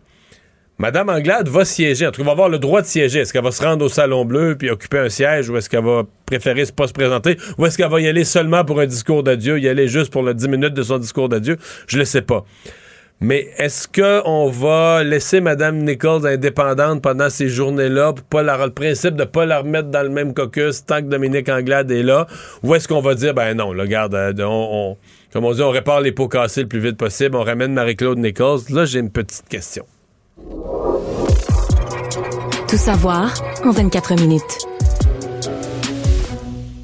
Madame 0.77 1.09
Anglade 1.09 1.49
va 1.49 1.65
siéger. 1.65 2.07
En 2.07 2.11
tout 2.11 2.21
cas, 2.21 2.25
va 2.25 2.31
avoir 2.31 2.47
le 2.47 2.57
droit 2.57 2.81
de 2.81 2.87
siéger. 2.87 3.19
Est-ce 3.19 3.33
qu'elle 3.33 3.43
va 3.43 3.51
se 3.51 3.61
rendre 3.61 3.83
au 3.83 3.89
Salon 3.89 4.23
Bleu 4.23 4.55
puis 4.57 4.69
occuper 4.69 4.99
un 4.99 5.09
siège 5.09 5.49
ou 5.49 5.57
est-ce 5.57 5.69
qu'elle 5.69 5.83
va 5.83 6.03
préférer 6.25 6.63
ne 6.63 6.71
pas 6.71 6.87
se 6.87 6.93
présenter 6.93 7.35
ou 7.57 7.65
est-ce 7.65 7.77
qu'elle 7.77 7.91
va 7.91 7.99
y 7.99 8.07
aller 8.07 8.23
seulement 8.23 8.63
pour 8.63 8.79
un 8.79 8.85
discours 8.85 9.21
d'adieu, 9.21 9.59
y 9.59 9.67
aller 9.67 9.89
juste 9.89 10.13
pour 10.13 10.23
le 10.23 10.33
10 10.33 10.47
minutes 10.47 10.73
de 10.73 10.83
son 10.83 10.99
discours 10.99 11.27
d'adieu? 11.27 11.57
Je 11.87 11.97
ne 11.97 11.99
le 11.99 12.05
sais 12.05 12.21
pas. 12.21 12.45
Mais 13.19 13.47
est-ce 13.57 13.87
qu'on 13.87 14.47
va 14.51 15.03
laisser 15.03 15.41
Mme 15.41 15.79
Nichols 15.83 16.27
indépendante 16.27 17.01
pendant 17.01 17.31
ces 17.31 17.49
journées-là 17.49 18.13
pour 18.13 18.23
pas 18.25 18.43
la, 18.43 18.63
le 18.63 18.71
principe 18.71 19.15
de 19.15 19.23
pas 19.23 19.45
la 19.47 19.59
remettre 19.59 19.89
dans 19.89 20.03
le 20.03 20.09
même 20.09 20.35
caucus 20.35 20.85
tant 20.85 20.97
que 20.97 21.07
Dominique 21.07 21.49
Anglade 21.49 21.89
est 21.89 22.03
là? 22.03 22.27
Ou 22.61 22.75
est-ce 22.75 22.87
qu'on 22.87 23.01
va 23.01 23.15
dire, 23.15 23.33
ben 23.33 23.55
non, 23.55 23.73
là, 23.73 23.83
regarde, 23.83 24.13
euh, 24.13 24.33
on, 24.41 24.91
on- 24.91 24.97
comme 25.33 25.45
on 25.45 25.51
dit, 25.51 25.61
on 25.63 25.71
répare 25.71 26.01
les 26.01 26.11
pots 26.11 26.27
cassés 26.27 26.61
le 26.61 26.67
plus 26.67 26.79
vite 26.79 26.97
possible, 26.97 27.35
on 27.35 27.43
ramène 27.43 27.73
Marie-Claude 27.73 28.19
Nichols? 28.19 28.59
Là, 28.69 28.85
j'ai 28.85 28.99
une 28.99 29.09
petite 29.11 29.47
question. 29.49 29.85
Tout 32.69 32.77
savoir 32.77 33.33
en 33.65 33.71
24 33.71 34.15
minutes. 34.21 34.43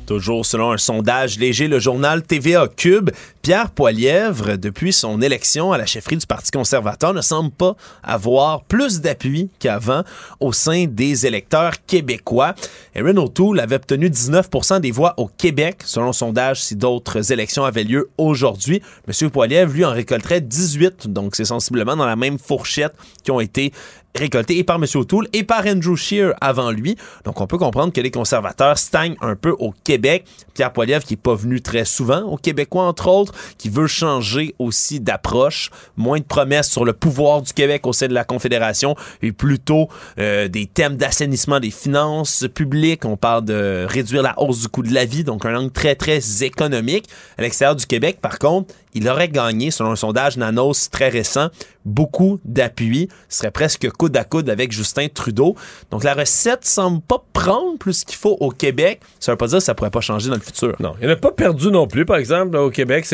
Toujours 0.07 0.45
selon 0.45 0.71
un 0.71 0.77
sondage 0.77 1.39
léger, 1.39 1.67
le 1.67 1.79
journal 1.79 2.23
TVA 2.23 2.67
Cube 2.75 3.09
Pierre 3.43 3.71
Poilièvre, 3.71 4.57
depuis 4.57 4.93
son 4.93 5.21
élection 5.21 5.73
à 5.73 5.77
la 5.77 5.85
chefferie 5.85 6.15
du 6.15 6.25
Parti 6.25 6.49
conservateur, 6.49 7.13
ne 7.13 7.19
semble 7.19 7.51
pas 7.51 7.75
avoir 8.01 8.63
plus 8.63 9.01
d'appui 9.01 9.49
qu'avant 9.59 10.03
au 10.39 10.53
sein 10.53 10.85
des 10.87 11.25
électeurs 11.25 11.85
québécois. 11.85 12.55
Erin 12.95 13.17
O'Toole 13.17 13.59
avait 13.59 13.75
obtenu 13.75 14.07
19% 14.07 14.79
des 14.79 14.91
voix 14.91 15.13
au 15.17 15.27
Québec, 15.27 15.81
selon 15.83 16.07
le 16.07 16.13
sondage 16.13 16.63
si 16.63 16.77
d'autres 16.77 17.33
élections 17.33 17.65
avaient 17.65 17.83
lieu 17.83 18.09
aujourd'hui. 18.17 18.81
Monsieur 19.09 19.29
Poilièvre, 19.29 19.73
lui, 19.73 19.83
en 19.83 19.91
récolterait 19.91 20.39
18, 20.39 21.09
donc 21.09 21.35
c'est 21.35 21.43
sensiblement 21.43 21.97
dans 21.97 22.05
la 22.05 22.15
même 22.15 22.39
fourchette 22.39 22.93
qui 23.25 23.31
ont 23.31 23.41
été 23.41 23.73
récolté 24.15 24.57
et 24.57 24.63
par 24.63 24.77
M. 24.77 24.85
O'Toole 24.95 25.27
et 25.33 25.43
par 25.43 25.65
Andrew 25.65 25.95
Scheer 25.95 26.33
avant 26.41 26.71
lui. 26.71 26.95
Donc, 27.25 27.41
on 27.41 27.47
peut 27.47 27.57
comprendre 27.57 27.93
que 27.93 28.01
les 28.01 28.11
conservateurs 28.11 28.77
stagnent 28.77 29.15
un 29.21 29.35
peu 29.35 29.55
au 29.57 29.73
Québec. 29.83 30.25
Pierre 30.53 30.71
Poilievre, 30.71 31.03
qui 31.03 31.15
est 31.15 31.17
pas 31.17 31.35
venu 31.35 31.61
très 31.61 31.85
souvent 31.85 32.21
au 32.21 32.37
Québécois, 32.37 32.83
entre 32.83 33.07
autres, 33.07 33.32
qui 33.57 33.69
veut 33.69 33.87
changer 33.87 34.55
aussi 34.59 34.99
d'approche. 34.99 35.69
Moins 35.97 36.19
de 36.19 36.23
promesses 36.23 36.69
sur 36.69 36.85
le 36.85 36.93
pouvoir 36.93 37.41
du 37.41 37.53
Québec 37.53 37.85
au 37.87 37.93
sein 37.93 38.07
de 38.07 38.13
la 38.13 38.23
Confédération 38.23 38.95
et 39.21 39.31
plutôt 39.31 39.89
euh, 40.19 40.47
des 40.47 40.65
thèmes 40.65 40.97
d'assainissement 40.97 41.59
des 41.59 41.71
finances 41.71 42.45
publiques. 42.53 43.05
On 43.05 43.17
parle 43.17 43.45
de 43.45 43.85
réduire 43.87 44.21
la 44.21 44.39
hausse 44.39 44.61
du 44.61 44.67
coût 44.67 44.83
de 44.83 44.93
la 44.93 45.05
vie, 45.05 45.23
donc 45.23 45.45
un 45.45 45.55
angle 45.55 45.71
très, 45.71 45.95
très 45.95 46.43
économique. 46.43 47.07
À 47.37 47.41
l'extérieur 47.41 47.75
du 47.75 47.85
Québec, 47.85 48.19
par 48.21 48.39
contre, 48.39 48.73
il 48.93 49.07
aurait 49.09 49.29
gagné, 49.29 49.71
selon 49.71 49.91
un 49.91 49.95
sondage 49.95 50.37
Nanos 50.37 50.89
très 50.89 51.09
récent, 51.09 51.49
beaucoup 51.85 52.39
d'appui. 52.45 53.09
Ce 53.29 53.39
serait 53.39 53.51
presque 53.51 53.89
coude 53.91 54.15
à 54.17 54.23
coude 54.23 54.49
avec 54.49 54.71
Justin 54.71 55.07
Trudeau. 55.07 55.55
Donc 55.91 56.03
la 56.03 56.13
recette 56.13 56.65
semble 56.65 57.01
pas 57.01 57.23
prendre 57.33 57.77
plus 57.77 58.03
qu'il 58.03 58.17
faut 58.17 58.37
au 58.39 58.49
Québec. 58.49 59.01
Ça 59.19 59.31
veut 59.31 59.37
pas 59.37 59.47
dire 59.47 59.57
que 59.57 59.63
ça 59.63 59.75
pourrait 59.75 59.91
pas 59.91 60.01
changer 60.01 60.29
dans 60.29 60.35
le 60.35 60.41
futur. 60.41 60.75
Non, 60.79 60.93
il 61.01 61.07
n'a 61.07 61.15
pas 61.15 61.31
perdu 61.31 61.71
non 61.71 61.87
plus, 61.87 62.05
par 62.05 62.17
exemple, 62.17 62.55
au 62.57 62.69
Québec. 62.69 63.05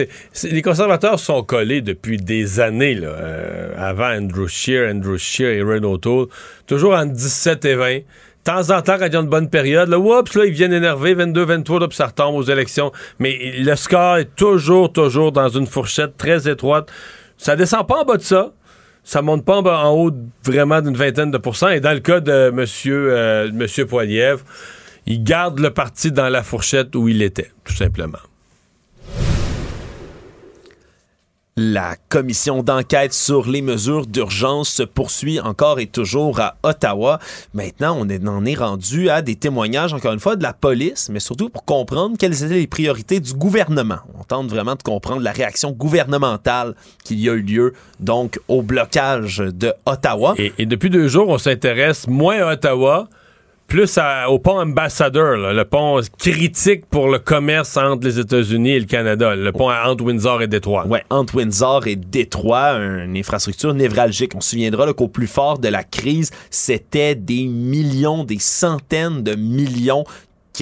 Les 0.44 0.62
conservateurs 0.62 1.20
sont 1.20 1.44
collés 1.44 1.82
depuis 1.82 2.18
des 2.18 2.60
années, 2.60 2.96
là, 2.96 3.08
euh, 3.08 3.74
avant 3.78 4.10
Andrew 4.10 4.48
Scheer, 4.48 4.90
Andrew 4.94 5.18
Scheer 5.18 5.50
et 5.50 5.62
Renault 5.62 5.94
O'Toole, 5.94 6.28
toujours 6.68 6.94
en 6.94 7.06
17 7.06 7.66
et 7.66 7.76
20 7.76 8.00
de 8.46 8.52
temps 8.52 8.76
en 8.76 8.82
temps, 8.82 8.98
quand 8.98 9.06
il 9.06 9.14
y 9.14 9.16
a 9.16 9.20
une 9.20 9.28
bonne 9.28 9.50
période, 9.50 9.90
là, 9.90 10.00
oups, 10.00 10.34
là, 10.36 10.46
ils 10.46 10.54
viennent 10.54 10.74
énerver, 10.74 11.14
22, 11.14 11.44
23, 11.44 11.80
là, 11.80 11.88
ça 11.92 12.08
retombe 12.08 12.36
aux 12.36 12.44
élections. 12.44 12.92
Mais 13.20 13.54
le 13.58 13.76
score 13.76 14.18
est 14.18 14.36
toujours, 14.36 14.92
toujours 14.92 15.32
dans 15.32 15.50
une 15.50 15.68
fourchette 15.68 16.18
très 16.18 16.50
étroite. 16.50 16.90
Ça 17.38 17.56
descend 17.56 17.88
pas 17.88 18.02
en 18.02 18.06
bas 18.06 18.18
de 18.18 18.24
ça. 18.24 18.52
Ça 19.04 19.22
monte 19.22 19.46
pas 19.46 19.60
en, 19.60 19.92
haut 19.94 20.12
vraiment 20.44 20.82
d'une 20.82 20.96
vingtaine 20.96 21.32
de 21.32 21.38
pourcents. 21.38 21.70
Et 21.70 21.80
dans 21.80 21.94
le 21.94 22.00
cas 22.00 22.20
de 22.20 22.50
M. 22.50 22.66
Euh, 22.88 23.52
monsieur 23.52 23.88
il 25.06 25.24
garde 25.24 25.60
le 25.60 25.72
parti 25.72 26.12
dans 26.12 26.30
la 26.30 26.44
fourchette 26.44 26.96
où 26.96 27.08
il 27.08 27.22
était, 27.24 27.52
tout 27.64 27.74
simplement. 27.74 28.20
La 31.62 31.98
commission 32.08 32.64
d'enquête 32.64 33.14
sur 33.14 33.46
les 33.50 33.62
mesures 33.62 34.06
d'urgence 34.08 34.70
se 34.70 34.84
poursuit 34.84 35.42
encore 35.42 35.82
et 35.82 35.88
toujours 35.88 36.40
à 36.40 36.56
Ottawa. 36.64 37.20
Maintenant, 37.54 37.98
on 38.00 38.28
en 38.28 38.46
est 38.46 38.56
rendu 38.56 39.10
à 39.10 39.22
des 39.22 39.36
témoignages, 39.36 39.94
encore 39.94 40.14
une 40.14 40.22
fois, 40.22 40.38
de 40.38 40.44
la 40.44 40.54
police, 40.54 41.10
mais 41.12 41.20
surtout 41.20 41.50
pour 41.50 41.66
comprendre 41.66 42.16
quelles 42.18 42.46
étaient 42.46 42.54
les 42.54 42.68
priorités 42.68 43.20
du 43.20 43.34
gouvernement. 43.34 43.98
On 44.18 44.24
tente 44.24 44.48
vraiment 44.48 44.76
de 44.76 44.84
comprendre 44.84 45.22
la 45.22 45.34
réaction 45.34 45.72
gouvernementale 45.72 46.76
qu'il 47.04 47.20
y 47.20 47.30
a 47.30 47.34
eu 47.34 47.42
lieu, 47.42 47.74
donc, 48.00 48.40
au 48.48 48.62
blocage 48.62 49.40
de 49.40 49.74
Ottawa. 49.86 50.36
Et, 50.38 50.66
depuis 50.66 50.90
deux 50.90 51.10
jours, 51.10 51.28
on 51.28 51.38
s'intéresse 51.38 52.08
moins 52.08 52.38
à 52.38 52.54
Ottawa 52.54 53.10
plus 53.70 54.00
au 54.28 54.40
pont 54.40 54.60
Ambassador, 54.60 55.38
le 55.54 55.64
pont 55.64 56.02
critique 56.18 56.88
pour 56.88 57.08
le 57.08 57.20
commerce 57.20 57.78
entre 57.78 58.04
les 58.04 58.20
États-Unis 58.20 58.72
et 58.72 58.80
le 58.80 58.86
Canada, 58.88 59.36
le 59.36 59.52
pont 59.52 59.70
entre 59.72 60.04
Windsor 60.04 60.42
et 60.42 60.48
Détroit. 60.48 60.88
Ouais, 60.88 61.04
entre 61.12 61.36
Windsor 61.36 61.86
et 61.86 61.96
Détroit, 61.96 62.72
une 62.72 63.16
infrastructure 63.16 63.74
névralgique. 63.76 64.34
On 64.36 64.42
se 64.42 64.50
souviendra 64.52 64.92
qu'au 64.94 65.08
plus 65.08 65.28
fort 65.28 65.60
de 65.60 65.68
la 65.68 65.84
crise, 65.84 66.32
c'était 66.50 67.14
des 67.14 67.46
millions, 67.46 68.24
des 68.24 68.40
centaines 68.40 69.22
de 69.22 69.36
millions 69.36 70.04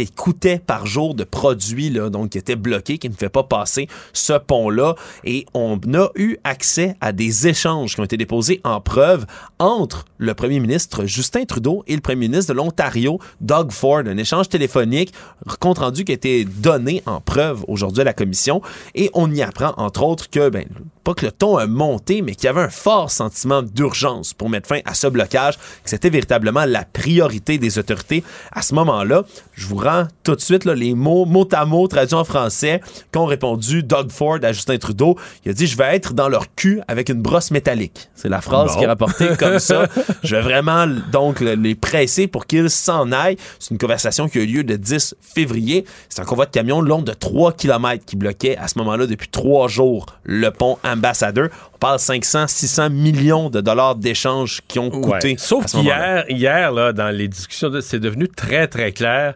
qui 0.05 0.11
coûtait 0.11 0.59
par 0.59 0.85
jour 0.85 1.15
de 1.15 1.23
produits, 1.23 1.89
là, 1.89 2.11
donc 2.11 2.29
qui 2.29 2.37
était 2.37 2.55
bloqué, 2.55 2.99
qui 2.99 3.09
ne 3.09 3.15
fait 3.15 3.29
pas 3.29 3.43
passer 3.43 3.87
ce 4.13 4.33
pont-là. 4.33 4.95
Et 5.23 5.47
on 5.55 5.79
a 5.95 6.09
eu 6.15 6.37
accès 6.43 6.95
à 7.01 7.11
des 7.11 7.47
échanges 7.47 7.95
qui 7.95 8.01
ont 8.01 8.03
été 8.03 8.17
déposés 8.17 8.61
en 8.63 8.79
preuve 8.79 9.25
entre 9.57 10.05
le 10.19 10.35
premier 10.35 10.59
ministre 10.59 11.05
Justin 11.05 11.45
Trudeau 11.45 11.83
et 11.87 11.95
le 11.95 12.01
premier 12.01 12.27
ministre 12.27 12.53
de 12.53 12.57
l'Ontario, 12.57 13.19
Doug 13.41 13.71
Ford. 13.71 14.03
Un 14.05 14.17
échange 14.17 14.49
téléphonique, 14.49 15.13
compte 15.59 15.79
rendu 15.79 16.03
qui 16.03 16.11
a 16.11 16.15
été 16.15 16.45
donné 16.45 17.01
en 17.07 17.19
preuve 17.19 17.65
aujourd'hui 17.67 18.01
à 18.01 18.05
la 18.05 18.13
commission. 18.13 18.61
Et 18.93 19.09
on 19.15 19.31
y 19.31 19.41
apprend, 19.41 19.73
entre 19.77 20.03
autres, 20.03 20.29
que, 20.29 20.49
ben, 20.49 20.67
pas 21.03 21.13
que 21.13 21.25
le 21.25 21.31
ton 21.31 21.57
a 21.57 21.65
monté, 21.65 22.21
mais 22.21 22.35
qu'il 22.35 22.45
y 22.45 22.49
avait 22.49 22.61
un 22.61 22.69
fort 22.69 23.09
sentiment 23.09 23.63
d'urgence 23.63 24.33
pour 24.33 24.49
mettre 24.49 24.67
fin 24.67 24.81
à 24.85 24.93
ce 24.93 25.07
blocage, 25.07 25.57
que 25.57 25.89
c'était 25.89 26.09
véritablement 26.09 26.65
la 26.65 26.83
priorité 26.83 27.57
des 27.57 27.79
autorités 27.79 28.23
à 28.51 28.61
ce 28.61 28.75
moment-là. 28.75 29.23
Je 29.53 29.65
vous 29.67 29.77
tout 30.23 30.35
de 30.35 30.41
suite 30.41 30.65
là, 30.65 30.75
les 30.75 30.93
mots 30.93 31.25
mot 31.25 31.47
à 31.51 31.65
mot 31.65 31.87
traduits 31.87 32.15
en 32.15 32.23
français 32.23 32.81
qu'ont 33.11 33.25
répondu 33.25 33.83
Doug 33.83 34.11
Ford 34.11 34.39
à 34.43 34.51
Justin 34.51 34.77
Trudeau. 34.77 35.17
Il 35.45 35.51
a 35.51 35.53
dit 35.53 35.67
Je 35.67 35.77
vais 35.77 35.95
être 35.95 36.13
dans 36.13 36.29
leur 36.29 36.53
cul 36.55 36.81
avec 36.87 37.09
une 37.09 37.21
brosse 37.21 37.51
métallique. 37.51 38.09
C'est 38.15 38.29
la 38.29 38.41
phrase 38.41 38.75
qui 38.75 38.83
est 38.83 38.87
rapportée 38.87 39.29
comme 39.39 39.59
ça. 39.59 39.87
Je 40.23 40.35
vais 40.35 40.41
vraiment 40.41 40.87
donc 41.11 41.39
les 41.39 41.75
presser 41.75 42.27
pour 42.27 42.45
qu'ils 42.45 42.69
s'en 42.69 43.11
aillent. 43.11 43.37
C'est 43.59 43.71
une 43.71 43.77
conversation 43.77 44.27
qui 44.27 44.39
a 44.39 44.41
eu 44.41 44.45
lieu 44.45 44.61
le 44.63 44.77
10 44.77 45.15
février. 45.21 45.85
C'est 46.09 46.21
un 46.21 46.25
convoi 46.25 46.45
de 46.45 46.51
camions 46.51 46.81
long 46.81 47.01
de 47.01 47.13
3 47.13 47.53
km 47.53 48.03
qui 48.05 48.15
bloquait 48.15 48.57
à 48.57 48.67
ce 48.67 48.77
moment-là 48.79 49.07
depuis 49.07 49.29
trois 49.29 49.67
jours 49.67 50.05
le 50.23 50.49
pont 50.49 50.77
Ambassadeur. 50.83 51.49
On 51.73 51.77
parle 51.77 51.99
500, 51.99 52.47
600 52.47 52.89
millions 52.89 53.49
de 53.49 53.61
dollars 53.61 53.95
d'échanges 53.95 54.61
qui 54.67 54.79
ont 54.79 54.89
coûté. 54.89 55.35
Sauf 55.37 55.65
qu'hier, 55.65 56.25
hier, 56.29 56.71
là, 56.71 56.93
dans 56.93 57.15
les 57.15 57.27
discussions, 57.27 57.71
c'est 57.81 57.99
devenu 57.99 58.27
très, 58.27 58.67
très 58.67 58.91
clair 58.91 59.35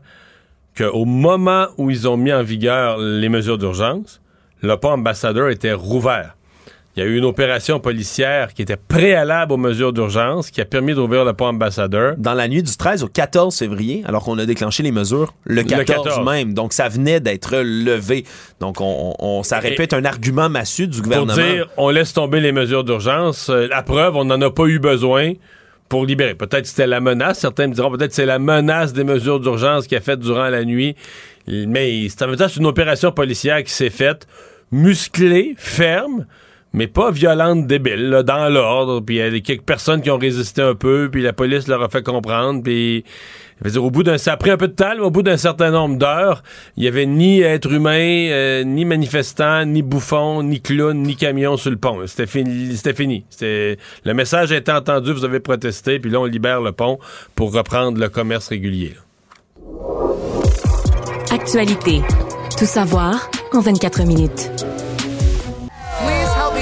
qu'au 0.77 1.06
moment 1.06 1.68
où 1.77 1.89
ils 1.89 2.07
ont 2.07 2.18
mis 2.18 2.34
en 2.34 2.43
vigueur 2.43 2.98
les 2.98 3.30
mesures 3.30 3.57
d'urgence, 3.57 4.22
le 4.61 4.76
pont 4.77 4.91
ambassadeur 4.91 5.49
était 5.49 5.73
rouvert. 5.73 6.35
Il 6.95 6.99
y 6.99 7.03
a 7.03 7.06
eu 7.06 7.18
une 7.18 7.23
opération 7.23 7.80
policière 7.80 8.53
qui 8.53 8.61
était 8.61 8.76
préalable 8.76 9.53
aux 9.53 9.57
mesures 9.57 9.93
d'urgence 9.93 10.52
qui 10.52 10.60
a 10.60 10.65
permis 10.65 10.93
d'ouvrir 10.93 11.23
le 11.23 11.31
pont 11.31 11.45
ambassadeur. 11.45 12.15
Dans 12.18 12.34
la 12.34 12.49
nuit 12.49 12.64
du 12.64 12.76
13 12.76 13.03
au 13.03 13.07
14 13.07 13.57
février, 13.57 14.03
alors 14.06 14.26
qu'on 14.26 14.38
a 14.38 14.45
déclenché 14.45 14.84
les 14.84 14.91
mesures 14.91 15.34
le 15.45 15.64
14, 15.64 16.19
même. 16.26 16.53
Donc 16.53 16.73
ça 16.73 16.89
venait 16.89 17.22
d'être 17.22 17.56
levé. 17.56 18.26
Donc 18.60 18.77
on, 18.81 19.41
ça 19.43 19.61
être 19.64 19.93
un 19.93 20.03
argument 20.03 20.49
massu 20.49 20.89
du 20.89 21.02
gouvernement. 21.02 21.34
Pour 21.34 21.43
dire 21.43 21.69
on 21.77 21.89
laisse 21.91 22.11
tomber 22.11 22.41
les 22.41 22.52
mesures 22.52 22.84
d'urgence. 22.84 23.49
Euh, 23.49 23.68
la 23.69 23.84
preuve, 23.84 24.18
on 24.18 24.26
n'en 24.26 24.41
a 24.41 24.52
pas 24.52 24.65
eu 24.65 24.80
besoin 24.80 25.34
pour 25.91 26.05
libérer. 26.05 26.35
Peut-être 26.35 26.65
c'était 26.65 26.88
la 26.88 27.01
menace. 27.01 27.39
Certains 27.39 27.68
me 27.68 27.73
diront 27.73 27.91
peut-être 27.91 28.13
c'est 28.13 28.26
la 28.26 28.39
menace 28.39 28.93
des 28.93 29.03
mesures 29.03 29.41
d'urgence 29.41 29.88
qui 29.88 29.95
a 29.97 29.99
fait 29.99 30.18
durant 30.18 30.47
la 30.47 30.63
nuit. 30.63 30.95
Mais 31.47 32.07
c'est 32.07 32.23
en 32.23 32.27
même 32.27 32.38
temps 32.38 32.47
une 32.47 32.65
opération 32.65 33.11
policière 33.11 33.61
qui 33.61 33.73
s'est 33.73 33.89
faite 33.89 34.26
musclée, 34.72 35.53
ferme, 35.57 36.27
mais 36.73 36.88
pas 36.88 37.11
violente, 37.11 37.68
débile, 37.68 38.23
dans 38.26 38.49
l'ordre. 38.49 39.02
Puis 39.02 39.18
il 39.18 39.34
y 39.34 39.38
a 39.38 39.39
quelques 39.41 39.64
personnes 39.64 40.02
qui 40.02 40.10
ont 40.10 40.18
résisté 40.18 40.61
un 40.61 40.76
peu, 40.76 41.10
puis 41.11 41.22
la 41.22 41.34
police 41.34 41.68
leur 41.68 41.81
a 41.81 41.89
fait 41.89 42.03
comprendre, 42.03 42.64
puis 42.64 43.03
dire, 43.69 43.84
au 43.84 43.91
bout 43.91 44.03
d'un, 44.03 44.18
ça 44.18 44.34
a 44.34 44.49
un 44.49 44.57
peu 44.57 44.68
de 44.68 44.73
temps, 44.73 44.98
au 44.99 45.11
bout 45.11 45.22
d'un 45.22 45.38
certain 45.38 45.69
nombre 45.69 45.98
d'heures, 45.98 46.41
il 46.77 46.84
y 46.84 46.88
avait 46.88 47.06
ni 47.06 47.41
être 47.41 47.72
humain, 47.72 48.30
euh, 48.31 48.64
ni 48.64 48.85
manifestant, 48.85 49.65
ni 49.65 49.81
bouffon, 49.81 50.43
ni 50.43 50.61
clown, 50.61 50.98
ni 50.98 51.15
camion 51.15 51.57
sur 51.57 51.69
le 51.69 51.77
pont. 51.77 51.99
C'était 52.07 52.27
fini. 52.27 52.76
Fini. 52.95 53.26
Le 53.41 54.14
message 54.14 54.52
a 54.52 54.57
été 54.57 54.72
entendu, 54.72 55.14
vous 55.14 55.26
avez 55.26 55.39
protesté, 55.39 55.99
puis 55.99 56.10
là, 56.10 56.19
on 56.19 56.26
libère 56.26 56.61
le 56.61 56.72
pont 56.72 56.98
pour 57.35 57.53
reprendre 57.53 57.99
le 57.99 58.10
commerce 58.10 58.48
régulier. 58.48 58.95
Actualité. 61.31 62.02
Tout 62.57 62.65
savoir 62.65 63.30
en 63.53 63.61
24 63.61 64.03
minutes. 64.06 64.70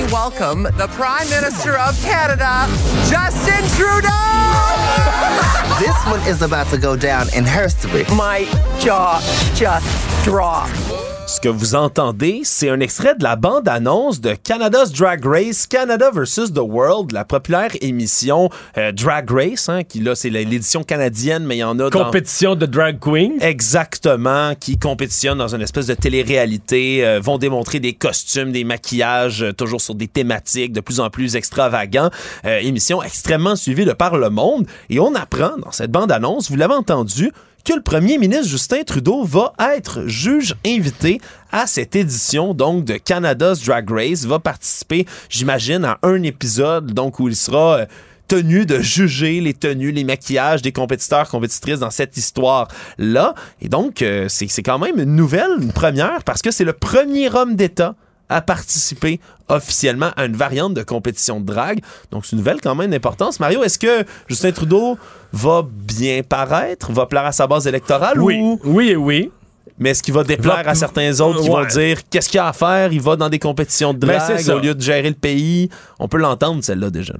Please 0.09 0.17
help 0.17 0.39
me 0.39 0.63
welcome 0.63 0.63
the 0.77 0.87
Prime 0.87 1.29
Minister 1.29 1.77
of 1.77 1.99
Canada, 2.01 2.65
Justin 3.09 3.63
Trudeau! 3.77 4.09
This 5.79 5.95
one 6.07 6.19
is 6.27 6.41
about 6.41 6.67
to 6.71 6.77
go 6.77 6.97
down 6.97 7.27
in 7.33 7.45
history. 7.45 8.03
My 8.13 8.43
jaw 8.79 9.21
just 9.55 10.25
dropped. 10.25 10.98
Ce 11.29 11.39
que 11.39 11.47
vous 11.47 11.75
entendez, 11.75 12.41
c'est 12.43 12.69
un 12.69 12.79
extrait 12.79 13.13
de 13.13 13.21
la 13.21 13.35
bande-annonce 13.35 14.19
de 14.19 14.33
Canada's 14.33 14.91
Drag 14.91 15.23
Race, 15.23 15.67
Canada 15.67 16.09
vs. 16.09 16.53
The 16.55 16.57
World, 16.57 17.11
la 17.11 17.23
populaire 17.23 17.69
émission 17.81 18.49
euh, 18.79 18.91
Drag 18.91 19.29
Race, 19.29 19.69
hein, 19.69 19.83
qui 19.83 19.99
là, 19.99 20.15
c'est 20.15 20.31
l'édition 20.31 20.83
canadienne, 20.83 21.45
mais 21.45 21.57
il 21.57 21.59
y 21.59 21.63
en 21.63 21.79
a 21.79 21.91
Compétition 21.91 22.55
de 22.55 22.65
drag 22.65 22.99
queen. 22.99 23.33
Exactement, 23.41 24.55
qui 24.59 24.79
compétitionne 24.79 25.37
dans 25.37 25.53
une 25.53 25.61
espèce 25.61 25.85
de 25.85 25.93
télé-réalité, 25.93 27.05
euh, 27.05 27.19
vont 27.21 27.37
démontrer 27.37 27.79
des 27.79 27.93
costumes, 27.93 28.51
des 28.51 28.63
maquillages, 28.63 29.43
euh, 29.43 29.53
toujours 29.53 29.81
sur 29.81 29.93
des 29.93 30.07
thématiques 30.07 30.73
de 30.73 30.81
plus 30.81 30.99
en 30.99 31.11
plus 31.11 31.35
extravagants. 31.35 32.09
émission 32.43 33.03
extrêmement 33.03 33.55
suivie 33.55 33.85
de 33.85 33.93
par 33.93 34.17
le 34.17 34.31
monde. 34.31 34.65
Et 34.89 34.99
on 34.99 35.13
apprend 35.13 35.51
dans 35.63 35.71
cette 35.71 35.91
bande-annonce, 35.91 36.49
vous 36.49 36.57
l'avez 36.57 36.73
entendu, 36.73 37.31
que 37.63 37.73
le 37.73 37.81
premier 37.81 38.17
ministre 38.17 38.47
Justin 38.47 38.83
Trudeau 38.83 39.23
va 39.23 39.53
être 39.75 40.07
juge 40.07 40.55
invité 40.65 41.21
à 41.51 41.67
cette 41.67 41.95
édition 41.95 42.53
donc 42.53 42.85
de 42.85 42.97
Canada's 42.97 43.63
Drag 43.63 43.89
Race, 43.89 44.25
va 44.25 44.39
participer, 44.39 45.05
j'imagine, 45.29 45.85
à 45.85 45.99
un 46.03 46.23
épisode 46.23 46.93
donc 46.93 47.19
où 47.19 47.27
il 47.27 47.35
sera 47.35 47.79
euh, 47.79 47.85
tenu 48.27 48.65
de 48.65 48.79
juger 48.79 49.41
les 49.41 49.53
tenues, 49.53 49.91
les 49.91 50.03
maquillages 50.03 50.61
des 50.61 50.71
compétiteurs, 50.71 51.27
compétitrices 51.29 51.79
dans 51.79 51.89
cette 51.89 52.15
histoire-là. 52.15 53.33
Et 53.61 53.67
donc, 53.67 54.01
euh, 54.01 54.27
c'est 54.29 54.47
c'est 54.47 54.63
quand 54.63 54.79
même 54.79 54.99
une 54.99 55.15
nouvelle, 55.15 55.51
une 55.59 55.73
première, 55.73 56.23
parce 56.23 56.41
que 56.41 56.51
c'est 56.51 56.63
le 56.63 56.73
premier 56.73 57.29
homme 57.33 57.55
d'État 57.55 57.95
à 58.29 58.41
participer 58.41 59.19
officiellement 59.47 60.11
à 60.15 60.25
une 60.25 60.35
variante 60.35 60.73
de 60.75 60.83
compétition 60.83 61.39
de 61.39 61.45
drague. 61.45 61.79
Donc, 62.11 62.25
c'est 62.25 62.33
une 62.33 62.37
nouvelle 62.39 62.61
quand 62.61 62.75
même 62.75 62.91
d'importance. 62.91 63.39
Mario, 63.39 63.63
est-ce 63.63 63.79
que 63.79 64.05
Justin 64.27 64.51
Trudeau 64.51 64.97
va 65.33 65.63
bien 65.67 66.21
paraître, 66.23 66.91
va 66.91 67.05
plaire 67.07 67.25
à 67.25 67.31
sa 67.31 67.47
base 67.47 67.65
électorale 67.67 68.19
Oui, 68.21 68.37
ou... 68.39 68.59
oui 68.63 68.95
oui. 68.95 69.31
Mais 69.79 69.91
est-ce 69.91 70.03
qu'il 70.03 70.13
va 70.13 70.23
déplaire 70.23 70.63
Va- 70.63 70.71
à 70.71 70.75
certains 70.75 71.19
autres 71.21 71.41
qui 71.41 71.47
vont 71.47 71.65
dire 71.65 71.99
qu'est-ce 72.09 72.27
qu'il 72.27 72.35
y 72.37 72.41
a 72.41 72.47
à 72.49 72.53
faire? 72.53 72.91
Il 72.91 73.01
va 73.01 73.15
dans 73.15 73.29
des 73.29 73.39
compétitions 73.39 73.93
de 73.93 73.99
Ben, 74.05 74.17
drague 74.17 74.49
au 74.49 74.59
lieu 74.59 74.75
de 74.75 74.81
gérer 74.81 75.07
le 75.09 75.15
pays. 75.15 75.69
On 75.99 76.07
peut 76.09 76.17
l'entendre, 76.17 76.63
celle-là, 76.63 76.89
déjà. 76.89 77.13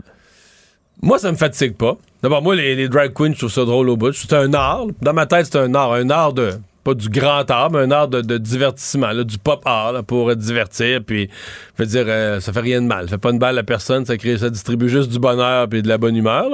Moi, 1.02 1.18
ça 1.20 1.32
me 1.32 1.38
fatigue 1.38 1.76
pas. 1.76 1.96
D'abord, 2.22 2.42
moi, 2.42 2.56
les, 2.56 2.76
les 2.76 2.90
drag 2.90 3.14
queens, 3.14 3.32
je 3.34 3.38
trouve 3.40 3.52
ça 3.52 3.64
drôle 3.64 3.88
au 3.90 3.96
bout. 3.96 4.12
C'est 4.12 4.34
un 4.34 4.54
art. 4.54 4.88
Dans 5.02 5.14
ma 5.14 5.26
tête, 5.26 5.48
c'est 5.50 5.58
un 5.58 5.74
art. 5.74 5.94
Un 5.94 6.10
art 6.10 6.34
de. 6.34 6.60
Pas 6.84 6.94
du 6.94 7.10
grand 7.10 7.50
art, 7.52 7.72
mais 7.72 7.80
un 7.80 7.92
art 7.92 8.08
de, 8.08 8.38
divertissement, 8.38 9.12
là, 9.12 9.24
du 9.24 9.38
pop 9.38 9.62
art, 9.66 10.04
pour 10.06 10.34
divertir. 10.36 11.02
Puis, 11.06 11.30
je 11.78 11.84
veux 11.84 11.90
dire, 11.90 12.06
euh, 12.08 12.40
ça 12.40 12.54
fait 12.54 12.62
rien 12.62 12.82
de 12.82 12.88
mal. 12.88 13.06
Ça 13.06 13.12
fait 13.12 13.18
pas 13.18 13.32
de 13.32 13.38
mal 13.38 13.58
à 13.58 13.64
personne. 13.64 14.06
Ça, 14.06 14.18
crée, 14.18 14.38
ça 14.38 14.50
distribue 14.50 14.90
juste 14.90 15.10
du 15.12 15.20
bonheur 15.20 15.68
puis 15.68 15.82
de 15.82 15.88
la 15.88 15.98
bonne 15.98 16.16
humeur. 16.16 16.48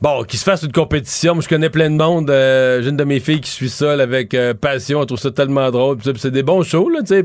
Bon, 0.00 0.24
qu'il 0.24 0.38
se 0.38 0.44
fasse 0.44 0.62
une 0.62 0.72
compétition. 0.72 1.34
Moi, 1.34 1.42
je 1.42 1.48
connais 1.48 1.68
plein 1.70 1.90
de 1.90 1.96
monde. 1.96 2.30
euh, 2.30 2.80
J'ai 2.82 2.88
une 2.90 2.96
de 2.96 3.04
mes 3.04 3.20
filles 3.20 3.40
qui 3.40 3.50
suit 3.50 3.68
ça 3.68 3.92
avec 3.92 4.32
euh, 4.34 4.54
passion. 4.54 5.00
Elle 5.00 5.06
trouve 5.06 5.18
ça 5.18 5.30
tellement 5.30 5.70
drôle. 5.70 5.98
C'est 6.16 6.30
des 6.30 6.42
bons 6.42 6.62
shows, 6.62 6.88
là, 6.88 7.00
tu 7.00 7.08
sais. 7.08 7.22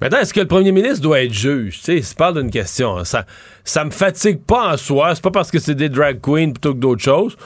Maintenant, 0.00 0.18
est-ce 0.20 0.32
que 0.32 0.40
le 0.40 0.46
premier 0.46 0.72
ministre 0.72 1.00
doit 1.00 1.20
être 1.22 1.32
juge? 1.32 1.80
Tu 1.82 2.00
sais, 2.02 2.14
parle 2.16 2.40
d'une 2.40 2.50
question. 2.50 2.96
hein. 2.98 3.04
Ça, 3.04 3.26
ça 3.64 3.84
me 3.84 3.90
fatigue 3.90 4.40
pas 4.42 4.72
en 4.72 4.76
soi. 4.76 5.14
C'est 5.14 5.22
pas 5.22 5.30
parce 5.30 5.50
que 5.50 5.58
c'est 5.58 5.74
des 5.74 5.88
drag 5.88 6.20
queens 6.20 6.52
plutôt 6.52 6.74
que 6.74 6.78
d'autres 6.78 7.02
choses. 7.02 7.36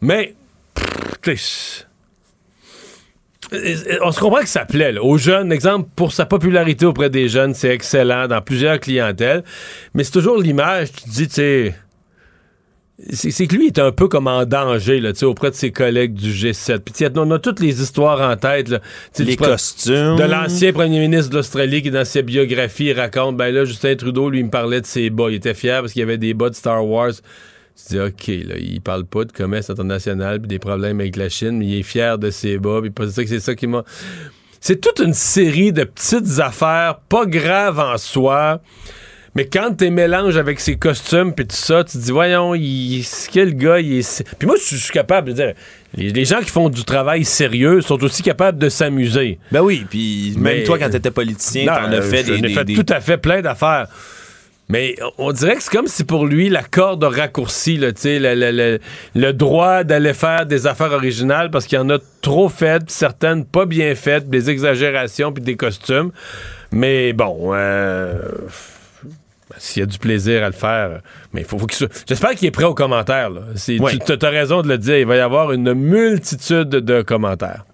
Mais, 0.00 0.34
on 4.02 4.12
se 4.12 4.20
comprend 4.20 4.40
que 4.40 4.48
ça 4.48 4.64
plaît. 4.64 4.92
là. 4.92 5.02
Aux 5.02 5.18
jeunes, 5.18 5.52
exemple, 5.52 5.88
pour 5.96 6.12
sa 6.12 6.26
popularité 6.26 6.86
auprès 6.86 7.10
des 7.10 7.28
jeunes, 7.28 7.54
c'est 7.54 7.74
excellent 7.74 8.28
dans 8.28 8.40
plusieurs 8.40 8.80
clientèles. 8.80 9.44
Mais 9.94 10.04
c'est 10.04 10.12
toujours 10.12 10.38
l'image, 10.38 10.92
tu 10.92 11.02
te 11.02 11.10
dis, 11.10 11.28
tu 11.28 11.34
sais... 11.34 11.74
C'est 13.10 13.48
que 13.48 13.56
lui 13.56 13.66
est 13.66 13.80
un 13.80 13.90
peu 13.90 14.06
comme 14.06 14.28
en 14.28 14.44
danger 14.44 15.00
là, 15.00 15.12
tu 15.12 15.20
sais, 15.20 15.26
auprès 15.26 15.50
de 15.50 15.56
ses 15.56 15.72
collègues 15.72 16.12
du 16.12 16.30
G7. 16.30 16.78
Puis 16.78 16.94
tu 16.94 17.04
sais, 17.04 17.10
on 17.16 17.28
a 17.32 17.38
toutes 17.40 17.58
les 17.58 17.82
histoires 17.82 18.20
en 18.20 18.36
tête. 18.36 18.68
Là. 18.68 18.78
Les 19.18 19.34
costumes. 19.34 20.14
De 20.16 20.22
l'ancien 20.22 20.72
premier 20.72 21.00
ministre 21.00 21.30
de 21.30 21.36
l'Australie 21.36 21.82
qui, 21.82 21.90
dans 21.90 22.04
sa 22.04 22.22
biographie, 22.22 22.84
il 22.84 22.92
raconte 22.92 23.36
ben 23.36 23.52
là, 23.52 23.64
Justin 23.64 23.96
Trudeau, 23.96 24.30
lui, 24.30 24.40
il 24.40 24.44
me 24.44 24.50
parlait 24.50 24.80
de 24.80 24.86
ses 24.86 25.10
bas. 25.10 25.26
Il 25.30 25.36
était 25.36 25.54
fier 25.54 25.80
parce 25.80 25.94
qu'il 25.94 26.00
y 26.00 26.02
avait 26.04 26.18
des 26.18 26.32
bas 26.32 26.48
de 26.48 26.54
Star 26.54 26.86
Wars. 26.86 27.14
Tu 27.76 27.94
dis, 27.94 28.00
OK, 28.00 28.26
là, 28.48 28.54
il 28.58 28.80
parle 28.80 29.04
pas 29.04 29.24
de 29.24 29.32
commerce 29.32 29.70
international 29.70 30.38
puis 30.40 30.48
des 30.48 30.58
problèmes 30.58 31.00
avec 31.00 31.16
la 31.16 31.28
Chine, 31.28 31.58
mais 31.58 31.66
il 31.66 31.78
est 31.80 31.82
fier 31.82 32.18
de 32.18 32.30
ses 32.30 32.58
bas. 32.58 32.80
Puis 32.82 32.92
c'est 33.06 33.10
ça 33.12 33.22
que 33.22 33.28
c'est 33.28 33.40
ça 33.40 33.54
qui 33.54 33.66
m'a. 33.66 33.82
C'est 34.60 34.80
toute 34.80 35.00
une 35.04 35.14
série 35.14 35.72
de 35.72 35.84
petites 35.84 36.38
affaires, 36.38 37.00
pas 37.08 37.26
graves 37.26 37.80
en 37.80 37.98
soi. 37.98 38.60
Mais 39.34 39.46
quand 39.46 39.74
t'es 39.74 39.88
mélange 39.88 40.36
avec 40.36 40.60
ses 40.60 40.76
costumes 40.76 41.32
puis 41.34 41.46
tout 41.46 41.56
ça, 41.56 41.82
tu 41.84 41.96
te 41.96 42.02
dis 42.04 42.10
voyons, 42.12 42.54
il, 42.54 43.02
quel 43.32 43.56
gars 43.56 43.80
il 43.80 43.94
est. 44.00 44.22
Puis 44.38 44.46
moi, 44.46 44.56
je 44.60 44.76
suis- 44.76 44.92
capable 44.92 45.28
de 45.30 45.32
dire, 45.32 45.54
les, 45.94 46.10
les 46.10 46.24
gens 46.26 46.40
qui 46.40 46.50
font 46.50 46.68
du 46.68 46.84
travail 46.84 47.24
sérieux 47.24 47.80
sont 47.80 48.02
aussi 48.04 48.22
capables 48.22 48.58
de 48.58 48.68
s'amuser. 48.68 49.38
Ben 49.50 49.62
oui, 49.62 49.86
puis 49.88 50.34
même 50.36 50.58
Mais- 50.58 50.64
toi, 50.64 50.78
quand 50.78 50.90
t'étais 50.90 51.10
politicien, 51.10 51.64
t'en 51.64 51.90
as 51.90 51.94
euh, 51.94 52.02
fait 52.02 52.22
des... 52.24 52.40
des- 52.42 52.48
fait 52.50 52.64
des- 52.66 52.74
tout 52.74 52.84
à 52.90 53.00
fait 53.00 53.16
plein 53.16 53.40
d'affaires. 53.40 53.88
Mais 54.72 54.96
on 55.18 55.32
dirait 55.32 55.56
que 55.56 55.62
c'est 55.62 55.70
comme 55.70 55.86
si 55.86 56.02
pour 56.02 56.24
lui, 56.24 56.48
la 56.48 56.62
corde 56.62 57.04
a 57.04 57.10
raccourci, 57.10 57.76
là, 57.76 57.88
le, 58.04 58.18
le- 58.34 58.50
le- 58.50 58.78
le 59.14 59.32
droit 59.34 59.84
d'aller 59.84 60.14
faire 60.14 60.46
des 60.46 60.66
affaires 60.66 60.92
originales 60.92 61.50
parce 61.50 61.66
qu'il 61.66 61.76
y 61.76 61.80
en 61.80 61.90
a 61.90 61.98
trop 62.22 62.48
faites, 62.48 62.86
puis 62.86 62.94
certaines 62.94 63.44
pas 63.44 63.66
bien 63.66 63.94
faites, 63.94 64.30
des 64.30 64.48
exagérations, 64.48 65.30
puis 65.30 65.44
des 65.44 65.56
costumes. 65.56 66.10
Mais 66.70 67.12
bon, 67.12 67.50
euh, 67.52 68.18
ben, 69.50 69.56
s'il 69.58 69.80
y 69.80 69.82
a 69.82 69.86
du 69.86 69.98
plaisir 69.98 70.42
à 70.42 70.46
le 70.46 70.52
faire, 70.54 71.00
mais 71.34 71.42
il 71.42 71.46
faut, 71.46 71.58
faut 71.58 71.66
qu'il 71.66 71.76
soit- 71.76 72.04
J'espère 72.08 72.30
qu'il 72.30 72.48
est 72.48 72.52
prêt 72.52 72.64
aux 72.64 72.72
commentaires. 72.74 73.28
Là. 73.28 73.42
Tu 74.18 74.26
as 74.26 74.30
raison 74.30 74.62
de 74.62 74.68
le 74.68 74.78
dire, 74.78 74.96
il 74.96 75.06
va 75.06 75.16
y 75.16 75.20
avoir 75.20 75.52
une 75.52 75.74
multitude 75.74 76.70
de 76.70 77.02
commentaires. 77.02 77.66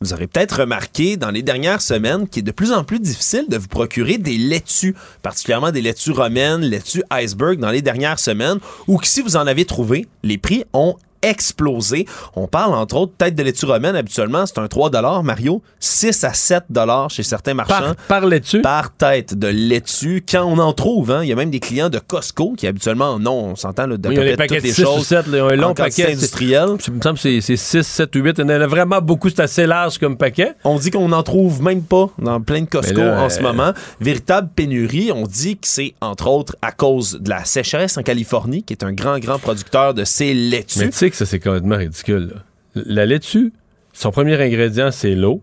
Vous 0.00 0.12
aurez 0.12 0.28
peut-être 0.28 0.60
remarqué 0.60 1.16
dans 1.16 1.32
les 1.32 1.42
dernières 1.42 1.82
semaines 1.82 2.28
qu'il 2.28 2.40
est 2.40 2.46
de 2.46 2.52
plus 2.52 2.70
en 2.70 2.84
plus 2.84 3.00
difficile 3.00 3.46
de 3.48 3.56
vous 3.56 3.66
procurer 3.66 4.16
des 4.16 4.38
laitues, 4.38 4.94
particulièrement 5.22 5.72
des 5.72 5.82
laitues 5.82 6.12
romaines, 6.12 6.60
laitues 6.60 7.02
iceberg 7.10 7.58
dans 7.58 7.70
les 7.70 7.82
dernières 7.82 8.20
semaines, 8.20 8.58
ou 8.86 8.98
que 8.98 9.08
si 9.08 9.22
vous 9.22 9.36
en 9.36 9.48
avez 9.48 9.64
trouvé, 9.64 10.06
les 10.22 10.38
prix 10.38 10.64
ont 10.72 10.96
explosé. 11.22 12.06
On 12.36 12.46
parle 12.46 12.74
entre 12.74 12.96
autres 12.96 13.12
tête 13.16 13.34
de 13.34 13.42
laitue 13.42 13.66
romaine 13.66 13.96
habituellement, 13.96 14.46
c'est 14.46 14.58
un 14.58 14.68
3 14.68 14.90
Mario, 15.22 15.62
6 15.80 16.24
à 16.24 16.32
7 16.32 16.64
chez 17.08 17.22
certains 17.22 17.54
marchands. 17.54 17.94
Par, 18.08 18.26
laitue? 18.26 18.60
Par 18.60 18.92
tête 18.92 19.38
de 19.38 19.48
laitue. 19.48 20.24
Quand 20.28 20.44
on 20.44 20.58
en 20.58 20.72
trouve, 20.72 21.10
hein, 21.10 21.20
il 21.22 21.28
y 21.28 21.32
a 21.32 21.36
même 21.36 21.50
des 21.50 21.60
clients 21.60 21.88
de 21.88 21.98
Costco 21.98 22.54
qui 22.56 22.66
habituellement, 22.66 23.18
non, 23.18 23.50
on 23.50 23.56
s'entend 23.56 23.86
là, 23.86 23.96
de 23.96 24.08
Oui, 24.08 24.14
il 24.14 24.18
y 24.18 24.20
a 24.20 24.22
peu 24.24 24.30
des 24.30 24.36
près 24.36 24.46
paquets 24.46 24.56
toutes 24.56 24.62
de 24.64 24.68
les 24.68 24.74
6 24.74 24.82
ou 24.82 24.84
choses 24.84 25.06
7, 25.06 25.26
là, 25.28 25.44
un 25.44 25.56
long 25.56 25.74
paquet. 25.74 26.12
industrielle. 26.12 26.68
Il 26.86 26.94
me 26.94 27.00
semble 27.00 27.18
c'est- 27.18 27.40
c'est 27.40 27.56
6, 27.56 27.82
7 27.86 28.14
ou 28.16 28.20
8. 28.20 28.38
Il 28.38 28.42
y 28.42 28.44
en 28.44 28.48
a 28.48 28.66
vraiment 28.66 29.00
beaucoup, 29.00 29.28
c'est 29.28 29.40
assez 29.40 29.66
large 29.66 29.98
comme 29.98 30.16
paquet. 30.16 30.54
On 30.64 30.78
dit 30.78 30.90
qu'on 30.90 31.08
n'en 31.08 31.22
trouve 31.22 31.62
même 31.62 31.82
pas 31.82 32.08
dans 32.18 32.40
plein 32.40 32.60
de 32.62 32.66
Costco 32.68 32.98
là, 33.00 33.22
en 33.22 33.28
ce 33.28 33.40
euh, 33.40 33.42
moment. 33.42 33.72
Véritable 34.00 34.48
pénurie. 34.54 35.10
On 35.12 35.26
dit 35.26 35.56
que 35.56 35.66
c'est 35.66 35.94
entre 36.00 36.28
autres 36.28 36.56
à 36.62 36.72
cause 36.72 37.18
de 37.20 37.30
la 37.30 37.44
sécheresse 37.44 37.96
en 37.98 38.02
Californie, 38.02 38.62
qui 38.62 38.72
est 38.72 38.84
un 38.84 38.92
grand, 38.92 39.18
grand 39.18 39.38
producteur 39.38 39.94
de 39.94 40.04
ces 40.04 40.34
laitues. 40.34 40.78
Mais 40.78 40.90
sais 41.08 41.10
que 41.10 41.16
ça, 41.16 41.26
c'est 41.26 41.40
complètement 41.40 41.76
ridicule. 41.76 42.32
là. 42.34 42.82
La 42.86 43.06
laitue, 43.06 43.52
son 43.92 44.10
premier 44.10 44.40
ingrédient, 44.40 44.90
c'est 44.90 45.14
l'eau. 45.14 45.40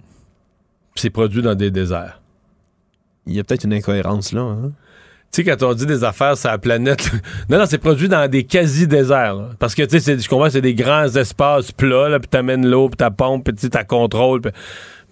puis 0.93 1.01
C'est 1.01 1.09
produit 1.09 1.41
dans 1.41 1.55
des 1.55 1.71
déserts. 1.71 2.21
Il 3.25 3.33
y 3.33 3.39
a 3.39 3.43
peut-être 3.43 3.63
une 3.63 3.73
incohérence 3.73 4.31
là. 4.31 4.41
hein? 4.41 4.71
Tu 5.31 5.43
sais, 5.43 5.43
quand 5.43 5.65
on 5.65 5.73
dit 5.73 5.85
des 5.85 6.03
affaires 6.05 6.37
sur 6.37 6.49
la 6.49 6.57
planète, 6.57 7.11
non, 7.49 7.57
non, 7.57 7.65
c'est 7.65 7.79
produit 7.79 8.07
dans 8.07 8.29
des 8.29 8.45
quasi-déserts. 8.45 9.35
là. 9.35 9.49
Parce 9.59 9.75
que, 9.75 9.83
tu 9.83 9.99
sais, 9.99 10.17
je 10.17 10.29
comprends, 10.29 10.49
c'est 10.49 10.61
des 10.61 10.75
grands 10.75 11.07
espaces 11.07 11.71
plats, 11.73 12.07
là, 12.07 12.19
puis 12.19 12.29
t'amènes 12.29 12.65
l'eau, 12.65 12.87
puis 12.87 12.95
ta 12.97 13.11
pompe, 13.11 13.43
puis 13.43 13.53
tu 13.55 13.67
sais, 13.67 13.85
contrôle. 13.85 14.41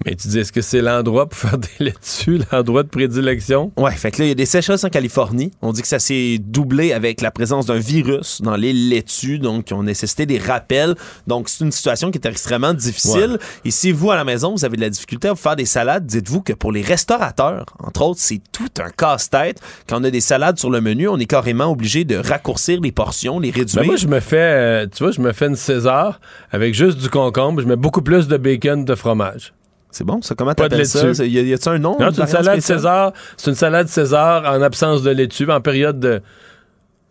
Mais 0.05 0.15
tu 0.15 0.27
dis, 0.27 0.39
est-ce 0.39 0.51
que 0.51 0.61
c'est 0.61 0.81
l'endroit 0.81 1.27
pour 1.27 1.37
faire 1.37 1.57
des 1.79 1.85
laitues, 1.85 2.41
l'endroit 2.51 2.83
de 2.83 2.89
prédilection? 2.89 3.71
Ouais, 3.77 3.91
fait 3.91 4.11
que 4.11 4.19
là, 4.19 4.25
il 4.25 4.29
y 4.29 4.31
a 4.31 4.35
des 4.35 4.45
sécheresses 4.45 4.83
en 4.83 4.89
Californie. 4.89 5.51
On 5.61 5.71
dit 5.71 5.81
que 5.81 5.87
ça 5.87 5.99
s'est 5.99 6.37
doublé 6.39 6.93
avec 6.93 7.21
la 7.21 7.31
présence 7.31 7.65
d'un 7.65 7.79
virus 7.79 8.41
dans 8.41 8.55
les 8.55 8.73
laitues, 8.73 9.39
donc 9.39 9.65
qui 9.65 9.73
ont 9.73 9.83
nécessité 9.83 10.25
des 10.25 10.37
rappels. 10.37 10.95
Donc, 11.27 11.49
c'est 11.49 11.63
une 11.63 11.71
situation 11.71 12.11
qui 12.11 12.17
est 12.17 12.27
extrêmement 12.27 12.73
difficile. 12.73 13.39
Et 13.65 13.71
si 13.71 13.91
vous, 13.91 14.11
à 14.11 14.15
la 14.15 14.23
maison, 14.23 14.53
vous 14.53 14.65
avez 14.65 14.77
de 14.77 14.81
la 14.81 14.89
difficulté 14.89 15.27
à 15.29 15.33
vous 15.33 15.39
faire 15.39 15.55
des 15.55 15.65
salades, 15.65 16.05
dites-vous 16.05 16.41
que 16.41 16.53
pour 16.53 16.71
les 16.71 16.81
restaurateurs, 16.81 17.65
entre 17.79 18.01
autres, 18.01 18.19
c'est 18.19 18.41
tout 18.51 18.69
un 18.79 18.89
casse-tête. 18.89 19.59
Quand 19.87 20.01
on 20.01 20.03
a 20.03 20.11
des 20.11 20.21
salades 20.21 20.59
sur 20.59 20.69
le 20.69 20.81
menu, 20.81 21.07
on 21.07 21.17
est 21.17 21.25
carrément 21.25 21.71
obligé 21.71 22.03
de 22.03 22.15
raccourcir 22.15 22.81
les 22.81 22.91
portions, 22.91 23.39
les 23.39 23.51
réduire. 23.51 23.81
Ben 23.81 23.87
moi, 23.87 23.95
je 23.95 24.07
me 24.07 24.19
fais, 24.19 24.37
euh, 24.37 24.87
tu 24.87 25.03
vois, 25.03 25.11
je 25.11 25.21
me 25.21 25.31
fais 25.31 25.47
une 25.47 25.55
César 25.55 26.19
avec 26.51 26.73
juste 26.73 26.97
du 26.97 27.09
concombre. 27.09 27.61
Je 27.61 27.67
mets 27.67 27.75
beaucoup 27.75 28.01
plus 28.01 28.27
de 28.27 28.37
bacon, 28.37 28.85
de 28.85 28.95
fromage. 28.95 29.53
C'est 29.93 30.03
bon, 30.03 30.21
ça? 30.21 30.33
Comment 30.35 30.53
t'appelles 30.53 30.85
ça? 30.87 31.07
Y 31.23 31.37
a- 31.37 31.41
y 31.43 31.53
a-tu 31.53 31.69
un 31.69 31.77
nom? 31.77 31.97
Non, 31.99 32.09
c'est 32.13 32.21
une 32.21 32.27
salade 32.27 32.53
spéciale? 32.55 32.77
César. 32.79 33.13
C'est 33.37 33.51
une 33.51 33.55
salade 33.55 33.87
César 33.87 34.43
en 34.45 34.61
absence 34.61 35.03
de 35.03 35.11
laitue, 35.11 35.49
en 35.51 35.61
période 35.61 35.99
de. 35.99 36.21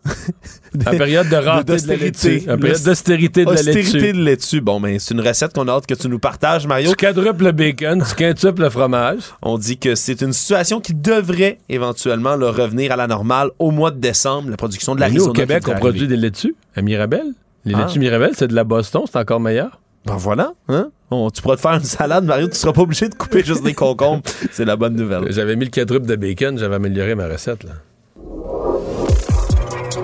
en 0.85 0.91
période 0.97 1.29
de 1.29 1.35
rareté 1.37 1.63
de, 1.63 1.71
la 1.71 1.77
d'austérité. 1.77 2.29
laitue. 2.35 2.51
En 2.51 2.57
période 2.57 2.81
d'austérité 2.83 3.45
de 3.45 3.49
la 3.51 3.53
Austérité 3.53 3.99
laitue. 4.01 4.17
de 4.17 4.23
laitue. 4.23 4.59
Bon, 4.61 4.81
ben, 4.81 4.99
c'est 4.99 5.13
une 5.13 5.21
recette 5.21 5.53
qu'on 5.53 5.65
a 5.69 5.71
hâte 5.71 5.85
que 5.87 5.93
tu 5.93 6.09
nous 6.09 6.19
partages, 6.19 6.67
Mario. 6.67 6.89
Tu 6.89 6.95
quadruples 6.97 7.45
le 7.45 7.51
bacon, 7.53 8.03
tu 8.05 8.15
quintuples 8.15 8.63
le 8.63 8.69
fromage. 8.69 9.21
On 9.41 9.57
dit 9.57 9.77
que 9.77 9.95
c'est 9.95 10.21
une 10.21 10.33
situation 10.33 10.81
qui 10.81 10.93
devrait 10.93 11.59
éventuellement 11.69 12.33
revenir 12.35 12.91
à 12.91 12.97
la 12.97 13.07
normale 13.07 13.49
au 13.59 13.71
mois 13.71 13.91
de 13.91 13.99
décembre, 13.99 14.49
la 14.49 14.57
production 14.57 14.93
de 14.93 14.99
l'Arizona. 14.99 15.23
nous, 15.23 15.29
au 15.29 15.33
Québec, 15.33 15.63
on 15.69 15.75
produit 15.75 16.07
des 16.07 16.17
laitues 16.17 16.55
à 16.75 16.81
Mirabel. 16.81 17.27
Les 17.63 17.73
Ah. 17.73 17.85
laitues 17.85 17.99
Mirabel, 17.99 18.31
c'est 18.35 18.49
de 18.49 18.55
la 18.55 18.65
Boston, 18.65 19.03
c'est 19.09 19.17
encore 19.17 19.39
meilleur. 19.39 19.79
Ben 20.05 20.17
voilà, 20.17 20.53
hein? 20.67 20.89
Bon, 21.09 21.29
tu 21.29 21.41
pourras 21.41 21.55
te 21.55 21.61
faire 21.61 21.73
une 21.73 21.83
salade, 21.83 22.25
Mario, 22.25 22.47
tu 22.47 22.55
seras 22.55 22.73
pas 22.73 22.81
obligé 22.81 23.07
de 23.07 23.15
couper 23.15 23.43
juste 23.43 23.63
des 23.63 23.73
concombres. 23.73 24.23
C'est 24.51 24.65
la 24.65 24.75
bonne 24.75 24.95
nouvelle. 24.95 25.31
J'avais 25.31 25.55
mis 25.55 25.65
le 25.65 25.71
quadruple 25.71 26.07
de 26.07 26.15
bacon, 26.15 26.57
j'avais 26.57 26.75
amélioré 26.75 27.15
ma 27.15 27.27
recette. 27.27 27.63
Là. 27.63 27.71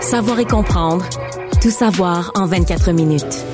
Savoir 0.02 0.40
et 0.40 0.46
comprendre. 0.46 1.06
Tout 1.62 1.72
savoir 1.72 2.32
en 2.36 2.46
24 2.46 2.92
minutes. 2.92 3.46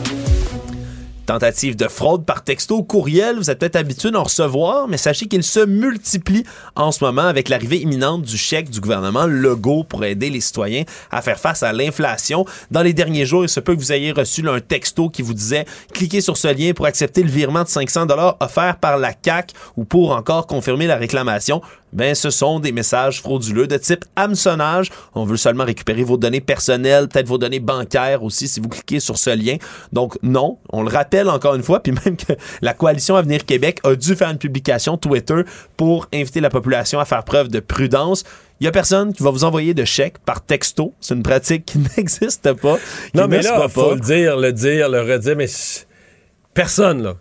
Tentative 1.26 1.76
de 1.76 1.88
fraude 1.88 2.24
par 2.24 2.44
texto 2.44 2.78
ou 2.78 2.84
courriel, 2.84 3.38
vous 3.38 3.50
êtes 3.50 3.58
peut-être 3.58 3.78
habitué 3.78 4.12
d'en 4.12 4.24
recevoir, 4.24 4.88
mais 4.88 4.98
sachez 4.98 5.26
qu'il 5.26 5.42
se 5.42 5.66
multiplie 5.66 6.44
en 6.76 6.92
ce 6.92 7.04
moment 7.04 7.24
avec 7.24 7.50
l'arrivée 7.50 7.82
imminente 7.82 8.22
du 8.22 8.38
chèque 8.38 8.70
du 8.70 8.80
gouvernement 8.80 9.26
Legault 9.26 9.84
pour 9.86 10.06
aider 10.06 10.30
les 10.30 10.40
citoyens 10.40 10.84
à 11.10 11.24
faire 11.24 11.40
face 11.40 11.64
à 11.64 11.74
l'inflation. 11.74 12.46
Dans 12.70 12.84
les 12.84 12.94
derniers 12.94 13.26
jours, 13.26 13.44
il 13.44 13.50
se 13.50 13.60
peut 13.60 13.74
que 13.74 13.80
vous 13.80 13.92
ayez 13.92 14.12
reçu 14.12 14.48
un 14.48 14.60
texto 14.60 15.10
qui 15.10 15.24
vous 15.24 15.34
disait 15.34 15.66
cliquez 15.94 16.22
sur 16.22 16.38
ce 16.38 16.48
lien 16.48 16.74
pour 16.74 16.86
accepter 16.86 17.24
le 17.24 17.30
virement 17.30 17.64
de 17.64 17.70
500 17.70 18.06
dollars 18.06 18.38
offert 18.40 18.78
par 18.78 19.00
la 19.00 19.14
CAC 19.14 19.54
ou 19.78 19.84
pour 19.84 20.12
encore 20.12 20.46
confirmer 20.46 20.86
la 20.86 20.96
réclamation. 20.96 21.62
Ben, 21.96 22.14
ce 22.14 22.30
sont 22.30 22.60
des 22.60 22.74
messages 22.74 23.22
frauduleux 23.22 23.68
de 23.68 23.78
type 23.78 24.04
hameçonnage. 24.18 24.92
On 25.14 25.24
veut 25.24 25.38
seulement 25.38 25.64
récupérer 25.64 26.04
vos 26.04 26.18
données 26.18 26.42
personnelles, 26.42 27.08
peut-être 27.08 27.28
vos 27.28 27.38
données 27.38 27.62
bancaires 27.62 28.22
aussi 28.22 28.50
si 28.50 28.60
vous 28.60 28.68
cliquez 28.68 29.00
sur 29.00 29.18
ce 29.18 29.30
lien. 29.30 29.56
Donc 29.94 30.18
non, 30.22 30.58
on 30.74 30.84
le 30.84 30.90
rappelle 30.90 31.15
encore 31.24 31.56
une 31.56 31.64
fois, 31.64 31.82
puis 31.82 31.94
même 32.06 32.18
que 32.18 32.34
la 32.62 32.74
coalition 32.74 33.16
Avenir 33.16 33.46
Québec 33.46 33.80
a 33.84 33.96
dû 33.96 34.16
faire 34.16 34.30
une 34.30 34.38
publication 34.38 34.98
Twitter 34.98 35.42
pour 35.78 36.08
inviter 36.14 36.42
la 36.42 36.50
population 36.50 37.00
à 37.00 37.06
faire 37.06 37.24
preuve 37.24 37.50
de 37.50 37.60
prudence. 37.60 38.24
Il 38.60 38.66
y 38.66 38.68
a 38.68 38.72
personne 38.72 39.14
qui 39.14 39.24
va 39.24 39.32
vous 39.32 39.44
envoyer 39.44 39.74
de 39.74 39.84
chèques 39.84 40.20
par 40.20 40.46
texto. 40.46 40.94
C'est 41.02 41.16
une 41.16 41.24
pratique 41.24 41.66
qui 41.66 41.80
n'existe 41.98 42.54
pas. 42.54 42.78
qui 42.78 43.18
Non, 43.18 43.28
mais 43.28 43.42
là, 43.42 43.56
fera 43.56 43.70
faut 43.70 43.94
le 43.94 44.00
dire, 44.00 44.38
le 44.38 44.54
dire, 44.54 44.90
le 44.90 45.02
redire, 45.02 45.36
mais 45.36 45.48
personne, 46.54 47.04
là. 47.04 47.16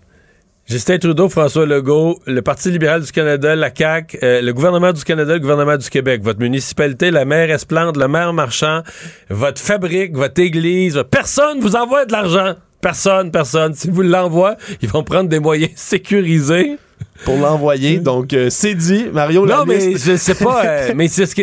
Justin 0.67 0.97
Trudeau, 0.97 1.29
François 1.29 1.67
Legault, 1.67 2.21
le 2.27 2.41
Parti 2.41 2.71
libéral 2.71 3.03
du 3.03 3.13
Canada, 3.13 3.55
la 3.55 3.69
CAQ, 3.75 4.19
euh, 4.23 4.41
le 4.41 4.51
gouvernement 4.55 4.95
du 4.95 5.05
Canada, 5.05 5.35
le 5.35 5.41
gouvernement 5.41 5.77
du 5.77 5.91
Québec, 5.91 6.23
votre 6.23 6.41
municipalité, 6.41 7.11
la 7.11 7.27
maire 7.27 7.51
Esplande, 7.51 7.99
le 7.99 8.09
maire 8.09 8.33
Marchand, 8.33 8.83
votre 9.29 9.61
fabrique, 9.61 10.17
votre 10.17 10.41
église, 10.41 11.05
personne 11.11 11.61
vous 11.61 11.77
envoie 11.77 12.07
de 12.07 12.13
l'argent. 12.13 12.55
Personne, 12.85 13.31
personne. 13.31 13.73
Si 13.73 13.89
vous 13.89 14.03
l'envoient, 14.03 14.57
ils 14.83 14.89
vont 14.91 15.03
prendre 15.03 15.31
des 15.31 15.39
moyens 15.39 15.73
sécurisés. 15.77 16.77
Pour 17.25 17.37
l'envoyer, 17.39 17.97
donc 17.99 18.35
euh, 18.35 18.51
c'est 18.51 18.75
dit. 18.75 19.07
Mario, 19.11 19.47
la 19.47 19.57
Non, 19.57 19.65
mais 19.65 19.79
liste- 19.79 20.05
je 20.11 20.17
sais 20.17 20.35
pas, 20.35 20.67
euh, 20.67 20.93
mais 20.97 21.09
c'est 21.09 21.25
ce 21.25 21.35
que... 21.35 21.43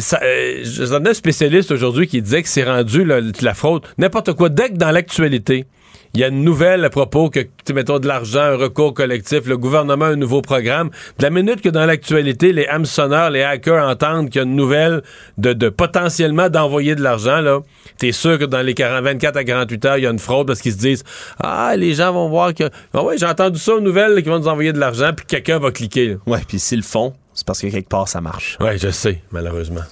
Ça, 0.00 0.20
euh, 0.22 0.60
J'entendais 0.64 1.10
un 1.10 1.14
spécialiste 1.14 1.70
aujourd'hui 1.70 2.06
qui 2.06 2.20
disait 2.20 2.42
que 2.42 2.48
c'est 2.50 2.64
rendu 2.64 3.02
là, 3.02 3.20
la 3.40 3.54
fraude. 3.54 3.82
N'importe 3.96 4.34
quoi. 4.34 4.50
Dès 4.50 4.68
que 4.68 4.74
dans 4.76 4.90
l'actualité, 4.90 5.64
il 6.14 6.20
y 6.20 6.24
a 6.24 6.28
une 6.28 6.42
nouvelle 6.42 6.84
à 6.84 6.90
propos 6.90 7.30
que, 7.30 7.40
tu 7.64 7.72
mettons, 7.74 7.98
de 7.98 8.06
l'argent, 8.08 8.40
un 8.40 8.56
recours 8.56 8.94
collectif, 8.94 9.46
le 9.46 9.56
gouvernement 9.56 10.06
a 10.06 10.08
un 10.08 10.16
nouveau 10.16 10.42
programme. 10.42 10.90
De 11.18 11.22
la 11.24 11.30
minute 11.30 11.60
que 11.60 11.68
dans 11.68 11.84
l'actualité, 11.86 12.52
les 12.52 12.66
hameçonneurs, 12.66 13.30
les 13.30 13.42
hackers 13.42 13.86
entendent 13.86 14.30
qu'il 14.30 14.40
y 14.40 14.44
a 14.44 14.46
une 14.46 14.56
nouvelle 14.56 15.02
de, 15.36 15.52
de 15.52 15.68
potentiellement 15.68 16.48
d'envoyer 16.48 16.94
de 16.94 17.02
l'argent, 17.02 17.40
là, 17.40 17.60
t'es 17.98 18.12
sûr 18.12 18.38
que 18.38 18.44
dans 18.44 18.62
les 18.62 18.74
40, 18.74 19.04
24 19.04 19.36
à 19.36 19.44
48 19.44 19.84
heures, 19.84 19.96
il 19.98 20.04
y 20.04 20.06
a 20.06 20.10
une 20.10 20.18
fraude 20.18 20.46
parce 20.46 20.60
qu'ils 20.60 20.72
se 20.72 20.78
disent 20.78 21.04
Ah, 21.38 21.74
les 21.76 21.94
gens 21.94 22.12
vont 22.12 22.28
voir 22.28 22.54
que. 22.54 22.64
Ah 22.94 23.02
ouais, 23.02 23.18
j'ai 23.18 23.26
entendu 23.26 23.58
ça 23.58 23.74
aux 23.74 23.80
nouvelles 23.80 24.14
là, 24.14 24.22
qu'ils 24.22 24.30
vont 24.30 24.38
nous 24.38 24.48
envoyer 24.48 24.72
de 24.72 24.78
l'argent, 24.78 25.10
puis 25.14 25.26
quelqu'un 25.26 25.58
va 25.58 25.70
cliquer. 25.70 26.08
là. 26.08 26.14
Ouais, 26.26 26.40
puis 26.46 26.58
s'ils 26.58 26.78
le 26.78 26.84
font, 26.84 27.12
c'est 27.34 27.46
parce 27.46 27.60
que 27.60 27.66
quelque 27.68 27.88
part 27.88 28.08
ça 28.08 28.20
marche. 28.20 28.56
Ouais, 28.60 28.78
je 28.78 28.90
sais, 28.90 29.20
malheureusement. 29.30 29.82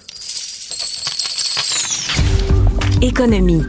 Économie. 3.02 3.62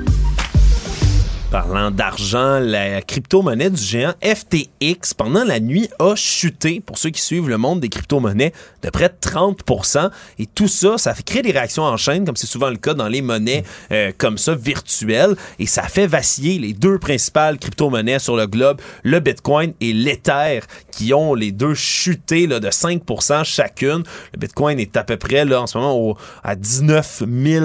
Parlant 1.51 1.91
d'argent, 1.91 2.59
la 2.59 3.01
crypto-monnaie 3.01 3.69
du 3.69 3.81
géant 3.81 4.13
FTX 4.21 5.13
pendant 5.15 5.45
la 5.45 5.61
nuit 5.61 5.87
a 5.97 6.13
chuté, 6.13 6.81
pour 6.85 6.97
ceux 6.97 7.09
qui 7.09 7.21
suivent 7.21 7.47
le 7.47 7.57
monde 7.57 7.79
des 7.79 7.87
crypto-monnaies, 7.87 8.51
de 8.83 8.89
près 8.89 9.07
de 9.07 9.13
30% 9.21 10.09
Et 10.39 10.45
tout 10.45 10.67
ça, 10.67 10.97
ça 10.97 11.13
créer 11.13 11.41
des 11.41 11.51
réactions 11.51 11.83
en 11.83 11.95
chaîne, 11.95 12.25
comme 12.25 12.35
c'est 12.35 12.47
souvent 12.47 12.69
le 12.69 12.75
cas 12.75 12.93
dans 12.93 13.07
les 13.07 13.21
monnaies 13.21 13.63
euh, 13.93 14.11
comme 14.17 14.37
ça, 14.37 14.55
virtuelles. 14.55 15.37
Et 15.57 15.67
ça 15.67 15.83
fait 15.83 16.05
vaciller 16.05 16.59
les 16.59 16.73
deux 16.73 16.99
principales 16.99 17.57
crypto-monnaies 17.59 18.19
sur 18.19 18.35
le 18.35 18.45
globe, 18.45 18.81
le 19.03 19.21
Bitcoin 19.21 19.71
et 19.79 19.93
l'Ether, 19.93 20.59
qui 20.91 21.13
ont 21.13 21.33
les 21.33 21.53
deux 21.53 21.75
chuté 21.75 22.45
là, 22.45 22.59
de 22.59 22.67
5% 22.69 23.45
chacune. 23.45 24.03
Le 24.33 24.39
Bitcoin 24.39 24.81
est 24.81 24.97
à 24.97 25.05
peu 25.05 25.15
près 25.15 25.45
là, 25.45 25.61
en 25.61 25.67
ce 25.67 25.77
moment 25.77 25.97
au- 25.97 26.17
à 26.43 26.57
19 26.57 27.23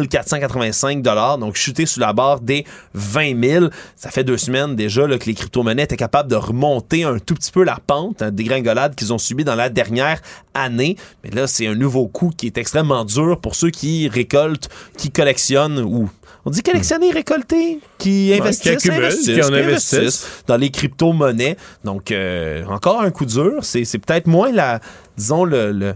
485 0.09 1.03
donc 1.03 1.57
chuté 1.57 1.85
sous 1.85 1.99
la 1.99 2.13
barre 2.13 2.41
des 2.41 2.65
20 2.95 3.41
000. 3.43 3.72
Ça 3.97 4.11
fait 4.11 4.25
deux 4.25 4.37
semaines 4.37 4.77
déjà 4.77 5.07
là, 5.07 5.19
que 5.19 5.27
les 5.27 5.35
crypto-monnaies 5.35 5.83
étaient 5.85 5.97
capables 5.97 6.31
de 6.31 6.37
remonter 6.37 7.05
un 7.05 7.19
tout 7.19 7.35
petit 7.35 7.51
peu 7.53 7.65
la 7.65 7.79
pente, 7.87 8.23
hein, 8.23 8.31
des 8.31 8.45
gringolades 8.45 8.95
qu'ils 8.95 9.13
ont 9.13 9.19
subies 9.19 9.45
dans 9.45 9.55
la 9.55 9.69
dernière 9.69 10.21
année. 10.55 10.97
Mais 11.25 11.31
là, 11.31 11.47
c'est 11.47 11.67
un 11.67 11.75
nouveau 11.75 12.07
coup 12.09 12.31
qui 12.37 12.47
est 12.47 12.59
extrêmement 12.59 13.05
dur 13.05 13.39
pour 13.41 13.55
ceux 13.55 13.71
qui 13.71 14.09
récoltent, 14.09 14.69
qui 14.97 15.11
collectionnent 15.11 15.79
ou 15.81 16.11
on 16.45 16.51
dit 16.51 16.63
collectionner, 16.63 17.13
récolter, 17.13 17.79
qui 17.99 18.35
investissent, 18.35 18.83
qui 18.83 18.91
investissent, 18.91 19.25
qui 19.27 19.43
en 19.45 19.49
qui 19.49 19.55
investissent. 19.55 19.95
investissent 19.99 20.27
dans 20.49 20.57
les 20.57 20.71
crypto-monnaies. 20.71 21.57
Donc, 21.85 22.11
euh, 22.11 22.65
encore 22.67 23.01
un 23.01 23.11
coup 23.13 23.27
dur. 23.27 23.61
C'est 23.63 23.85
peut-être 23.99 24.27
moins 24.27 24.51
la, 24.51 24.81
disons, 25.17 25.45
le, 25.45 25.71
le- 25.71 25.95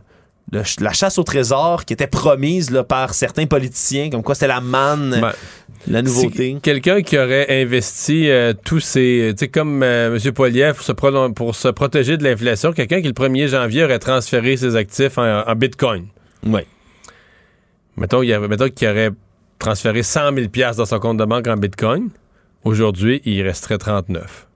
le 0.53 0.59
ch- 0.61 0.79
la 0.79 0.93
chasse 0.93 1.19
au 1.19 1.25
trésor 1.25 1.85
qui 1.85 1.93
était 1.93 2.07
promise 2.07 2.71
là, 2.71 2.85
par 2.85 3.15
certains 3.15 3.47
politiciens, 3.47 4.09
comme 4.11 4.23
quoi 4.23 4.37
c'était 4.37 4.47
la 4.47 4.61
manne, 4.61 5.19
Ben, 5.21 5.33
la 5.89 6.03
nouveauté. 6.03 6.59
Quelqu'un 6.63 7.03
qui 7.03 7.19
aurait 7.19 7.63
investi 7.63 8.29
euh, 8.29 8.53
tous 8.65 8.81
ses. 8.81 9.33
Tu 9.37 9.45
sais, 9.45 9.49
comme 9.49 9.83
euh, 9.83 10.17
M. 10.23 10.33
Poiliev, 10.33 10.75
pour 10.75 10.85
se, 10.85 10.93
pro- 10.93 11.31
pour 11.33 11.55
se 11.55 11.69
protéger 11.69 12.17
de 12.17 12.25
l'inflation, 12.25 12.73
quelqu'un 12.73 13.01
qui, 13.01 13.07
le 13.09 13.13
1er 13.15 13.49
janvier, 13.49 13.85
aurait 13.85 13.99
transféré 13.99 14.57
ses 14.57 14.75
actifs 14.77 15.19
en, 15.19 15.43
en 15.47 15.55
bitcoin. 15.55 16.07
Oui. 16.45 16.61
Mettons, 17.97 18.23
il 18.23 18.29
y 18.29 18.33
avait- 18.33 18.49
mettons 18.49 18.69
qu'il 18.69 18.89
aurait 18.89 19.11
transféré 19.59 20.03
100 20.03 20.35
000 20.35 20.47
dans 20.77 20.85
son 20.87 20.99
compte 20.99 21.17
de 21.17 21.25
banque 21.25 21.47
en 21.47 21.57
bitcoin. 21.57 22.09
Aujourd'hui, 22.65 23.23
il 23.25 23.43
resterait 23.43 23.79
39. 23.79 24.47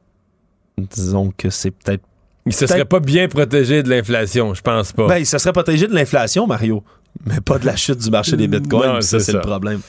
Disons 0.78 1.32
que 1.36 1.50
c'est 1.50 1.70
peut-être. 1.70 2.02
Il 2.46 2.52
se 2.54 2.66
serait 2.66 2.84
pas 2.86 3.00
bien 3.00 3.28
protégé 3.28 3.82
de 3.82 3.90
l'inflation, 3.90 4.54
je 4.54 4.62
pense 4.62 4.92
pas. 4.92 5.06
Ben, 5.06 5.18
il 5.18 5.26
se 5.26 5.38
serait 5.38 5.52
protégé 5.52 5.86
de 5.86 5.94
l'inflation, 5.94 6.46
Mario, 6.46 6.82
mais 7.26 7.40
pas 7.40 7.58
de 7.58 7.66
la 7.66 7.76
chute 7.76 7.98
du 7.98 8.10
marché 8.10 8.36
des 8.36 8.48
bitcoins. 8.48 8.94
Non, 8.94 9.00
ça, 9.02 9.20
c'est 9.20 9.32
le 9.32 9.40
problème. 9.40 9.80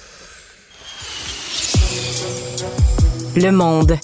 Le 3.36 3.50
monde. 3.50 3.98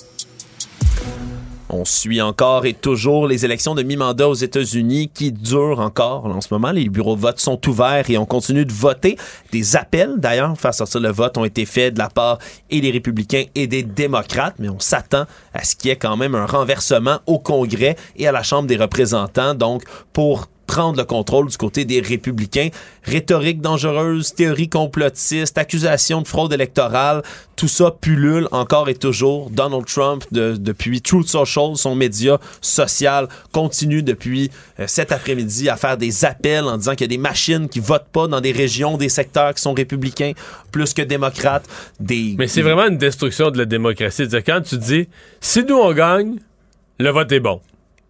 On 1.70 1.84
suit 1.84 2.22
encore 2.22 2.66
et 2.66 2.74
toujours 2.74 3.28
les 3.28 3.44
élections 3.44 3.76
de 3.76 3.84
mi-mandat 3.84 4.30
aux 4.30 4.34
États-Unis 4.34 5.12
qui 5.14 5.34
durent 5.34 5.82
encore 5.82 6.26
en 6.26 6.40
ce 6.40 6.48
moment. 6.52 6.72
Les 6.72 6.88
bureaux 6.88 7.18
de 7.18 7.22
vote 7.22 7.40
sont 7.41 7.60
ouverts 7.68 8.10
et 8.10 8.18
on 8.18 8.26
continue 8.26 8.66
de 8.66 8.72
voter. 8.72 9.18
Des 9.52 9.76
appels, 9.76 10.14
d'ailleurs, 10.18 10.48
pour 10.49 10.62
faire 10.62 10.74
sortir 10.74 11.02
le 11.02 11.12
vote 11.12 11.38
ont 11.38 11.44
été 11.44 11.66
faits 11.66 11.95
de 11.95 11.99
la 11.99 12.10
part 12.10 12.38
et 12.70 12.80
des 12.80 12.90
républicains 12.90 13.44
et 13.54 13.68
des 13.68 13.84
démocrates, 13.84 14.56
mais 14.60 14.70
on 14.70 14.80
s'attend 14.80 15.26
à 15.54 15.66
ce 15.66 15.76
qu'il 15.76 15.90
y 15.90 15.91
ait 15.91 15.98
quand 15.98 16.16
même 16.16 16.34
un 16.34 16.45
renversement 16.45 17.20
au 17.26 17.38
Congrès 17.38 17.98
et 18.16 18.28
à 18.28 18.32
la 18.32 18.44
Chambre 18.44 18.68
des 18.68 18.78
représentants, 18.78 19.56
donc 19.56 19.84
pour 20.14 20.48
prendre 20.68 20.98
le 20.98 21.06
contrôle 21.06 21.48
du 21.48 21.57
côté 21.57 21.85
des 21.85 22.02
républicains. 22.02 22.69
Rhétorique 23.03 23.61
dangereuse, 23.61 24.34
théorie 24.34 24.69
complotiste, 24.69 25.57
accusation 25.57 26.22
de 26.22 26.27
fraude 26.27 26.53
électorale, 26.53 27.23
tout 27.56 27.69
ça 27.69 27.89
pullule 27.89 28.48
encore 28.52 28.89
et 28.89 28.94
toujours. 28.95 29.49
Donald 29.49 29.85
Trump, 29.85 30.26
de- 30.31 30.57
depuis 30.57 31.02
Truth 31.02 31.27
Social, 31.30 31.76
son 31.76 31.95
média 31.95 32.38
social, 32.61 33.27
continue 33.52 34.03
depuis 34.03 34.52
euh, 34.80 34.85
cet 34.88 35.11
après-midi 35.11 35.69
à 35.69 35.77
faire 35.77 35.98
des 35.98 36.26
appels 36.26 36.65
en 36.65 36.77
disant 36.77 36.91
qu'il 36.91 37.02
y 37.02 37.06
a 37.06 37.15
des 37.15 37.18
machines 37.18 37.69
qui 37.69 37.80
votent 37.80 38.10
pas 38.11 38.27
dans 38.27 38.41
des 38.41 38.52
régions, 38.52 38.98
des 38.98 39.10
secteurs 39.10 39.53
qui 39.53 39.61
sont 39.61 39.73
républicains 39.73 40.34
plus 40.72 40.94
que 40.94 41.02
démocrates. 41.02 41.65
Des... 41.99 42.35
Mais 42.38 42.48
c'est 42.48 42.61
vraiment 42.61 42.88
une 42.88 42.98
destruction 42.98 43.49
de 43.49 43.57
la 43.57 43.65
démocratie. 43.65 44.27
Quand 44.45 44.61
tu 44.61 44.77
dis, 44.77 45.07
si 45.39 45.64
nous 45.64 45.77
on 45.77 45.94
gagne, 45.94 46.35
le 46.99 47.10
vote 47.10 47.31
est 47.31 47.39
bon. 47.39 47.61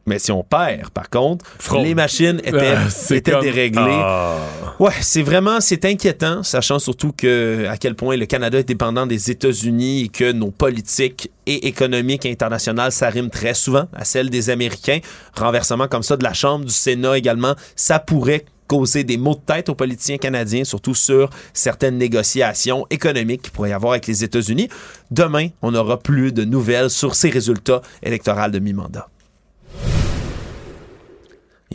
Mais 0.07 0.17
si 0.19 0.31
on 0.31 0.41
perd, 0.43 0.89
par 0.89 1.09
contre, 1.09 1.45
les 1.83 1.93
machines 1.93 2.39
étaient, 2.43 2.75
Ah, 2.77 3.13
étaient 3.13 3.31
comme- 3.31 3.41
déréglées. 3.41 3.81
Ah. 4.01 4.37
Ouais, 4.79 4.93
c'est 5.01 5.21
vraiment, 5.21 5.59
c'est 5.59 5.83
inquiétant, 5.85 6.43
sachant 6.43 6.79
surtout 6.79 7.11
que 7.11 7.67
à 7.69 7.77
quel 7.77 7.93
point 7.93 8.15
le 8.15 8.25
Canada 8.25 8.57
est 8.57 8.63
dépendant 8.63 9.05
des 9.05 9.29
États-Unis 9.29 10.05
et 10.05 10.07
que 10.07 10.31
nos 10.31 10.49
politiques 10.49 11.29
et 11.45 11.67
économiques 11.67 12.25
internationales 12.25 12.91
s'arriment 12.93 13.29
très 13.29 13.53
souvent 13.53 13.87
à 13.93 14.05
celles 14.05 14.29
des 14.29 14.49
Américains. 14.49 14.99
Renversement 15.35 15.87
comme 15.87 16.03
ça 16.03 16.15
de 16.17 16.23
la 16.23 16.33
Chambre, 16.33 16.65
du 16.65 16.73
Sénat 16.73 17.17
également, 17.17 17.55
ça 17.75 17.99
pourrait 17.99 18.45
causer 18.67 19.03
des 19.03 19.17
maux 19.17 19.35
de 19.35 19.39
tête 19.53 19.69
aux 19.69 19.75
politiciens 19.75 20.17
canadiens, 20.17 20.63
surtout 20.65 20.93
sur 20.95 21.29
certaines 21.53 21.97
négociations 21.97 22.85
économiques 22.89 23.41
qu'il 23.43 23.51
pourrait 23.51 23.69
y 23.69 23.73
avoir 23.73 23.93
avec 23.93 24.07
les 24.07 24.23
États-Unis. 24.23 24.69
Demain, 25.11 25.47
on 25.61 25.71
n'aura 25.71 25.97
plus 25.99 26.31
de 26.33 26.43
nouvelles 26.43 26.89
sur 26.89 27.15
ces 27.15 27.29
résultats 27.29 27.81
électoraux 28.03 28.49
de 28.49 28.59
mi-mandat. 28.59 29.07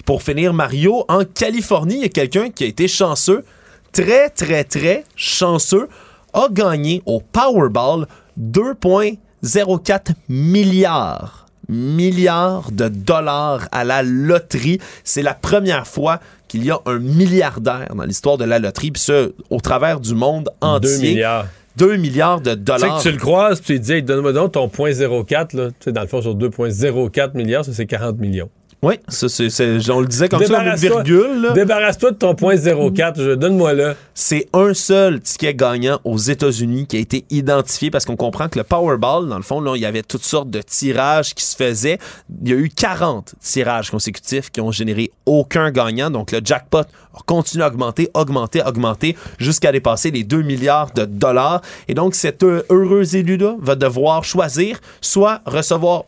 Pour 0.04 0.22
finir, 0.22 0.52
Mario, 0.52 1.04
en 1.08 1.24
Californie, 1.24 1.96
il 1.96 2.02
y 2.02 2.06
a 2.06 2.08
quelqu'un 2.08 2.50
qui 2.50 2.64
a 2.64 2.66
été 2.66 2.88
chanceux, 2.88 3.44
très, 3.92 4.30
très, 4.30 4.64
très 4.64 5.04
chanceux, 5.16 5.88
a 6.32 6.48
gagné 6.50 7.02
au 7.06 7.20
Powerball 7.20 8.06
2,04 8.40 10.14
milliards 10.28 11.42
milliards 11.68 12.70
de 12.72 12.88
dollars 12.88 13.66
à 13.72 13.84
la 13.84 14.02
loterie. 14.02 14.78
C'est 15.04 15.22
la 15.22 15.32
première 15.34 15.86
fois 15.86 16.20
qu'il 16.48 16.64
y 16.64 16.70
a 16.70 16.78
un 16.86 16.98
milliardaire 16.98 17.94
dans 17.94 18.04
l'histoire 18.04 18.36
de 18.36 18.44
la 18.44 18.58
loterie, 18.58 18.90
puis 18.90 19.00
ça, 19.00 19.26
au 19.48 19.60
travers 19.60 20.00
du 20.00 20.14
monde 20.14 20.50
entier. 20.60 21.14
milliards. 21.14 21.46
2 21.78 21.96
milliards 21.96 22.42
de 22.42 22.50
Tu 22.50 22.58
sais 22.58 22.64
dollars. 22.64 22.98
que 22.98 23.02
tu 23.02 23.12
le 23.12 23.16
croises, 23.16 23.60
puis 23.62 23.76
tu 23.76 23.80
te 23.80 23.84
dis, 23.86 23.92
hey, 23.94 24.02
donne-moi 24.02 24.34
donc 24.34 24.52
ton 24.52 24.68
point 24.68 24.92
04, 24.92 25.54
là. 25.54 25.68
Tu 25.70 25.74
sais, 25.84 25.92
dans 25.92 26.02
le 26.02 26.06
fond, 26.06 26.20
sur 26.20 26.34
2,04 26.36 27.34
milliards, 27.34 27.64
ça, 27.64 27.72
c'est 27.72 27.86
40 27.86 28.18
millions. 28.18 28.50
Oui, 28.84 28.94
ça, 29.06 29.28
c'est, 29.28 29.48
c'est- 29.48 29.88
on 29.90 30.00
le 30.00 30.08
disait 30.08 30.28
comme 30.28 30.40
ça, 30.48 30.60
une 30.64 30.74
virgule. 30.76 31.40
là. 31.42 31.52
Débarrasse-toi 31.52 32.10
de 32.10 32.16
ton 32.16 32.34
point 32.34 32.56
04, 32.56 33.22
je- 33.22 33.30
donne-moi 33.36 33.74
là. 33.74 33.94
C'est 34.12 34.48
un 34.52 34.74
seul 34.74 35.20
ticket 35.20 35.54
gagnant 35.54 36.00
aux 36.02 36.18
États-Unis 36.18 36.88
qui 36.88 36.96
a 36.96 36.98
été 36.98 37.24
identifié 37.30 37.92
parce 37.92 38.04
qu'on 38.04 38.16
comprend 38.16 38.48
que 38.48 38.58
le 38.58 38.64
Powerball, 38.64 39.28
dans 39.28 39.36
le 39.36 39.42
fond, 39.44 39.60
là, 39.60 39.74
il 39.76 39.82
y 39.82 39.86
avait 39.86 40.02
toutes 40.02 40.24
sortes 40.24 40.50
de 40.50 40.60
tirages 40.62 41.32
qui 41.34 41.44
se 41.44 41.54
faisaient. 41.54 41.98
Il 42.44 42.48
y 42.50 42.52
a 42.52 42.56
eu 42.56 42.68
40 42.70 43.34
tirages 43.40 43.88
consécutifs 43.92 44.50
qui 44.50 44.60
ont 44.60 44.72
généré 44.72 45.12
aucun 45.26 45.70
gagnant. 45.70 46.10
Donc, 46.10 46.32
le 46.32 46.40
jackpot 46.44 46.82
continue 47.26 47.62
à 47.62 47.68
augmenter, 47.68 48.08
augmenter, 48.14 48.62
augmenter 48.66 49.16
jusqu'à 49.38 49.70
dépasser 49.70 50.10
les 50.10 50.24
2 50.24 50.42
milliards 50.42 50.90
de 50.92 51.04
dollars. 51.04 51.62
Et 51.86 51.94
donc, 51.94 52.16
cet 52.16 52.42
heu- 52.42 52.64
heureux 52.68 53.14
élu-là 53.14 53.54
va 53.60 53.76
devoir 53.76 54.24
choisir 54.24 54.80
soit 55.00 55.40
recevoir 55.46 56.02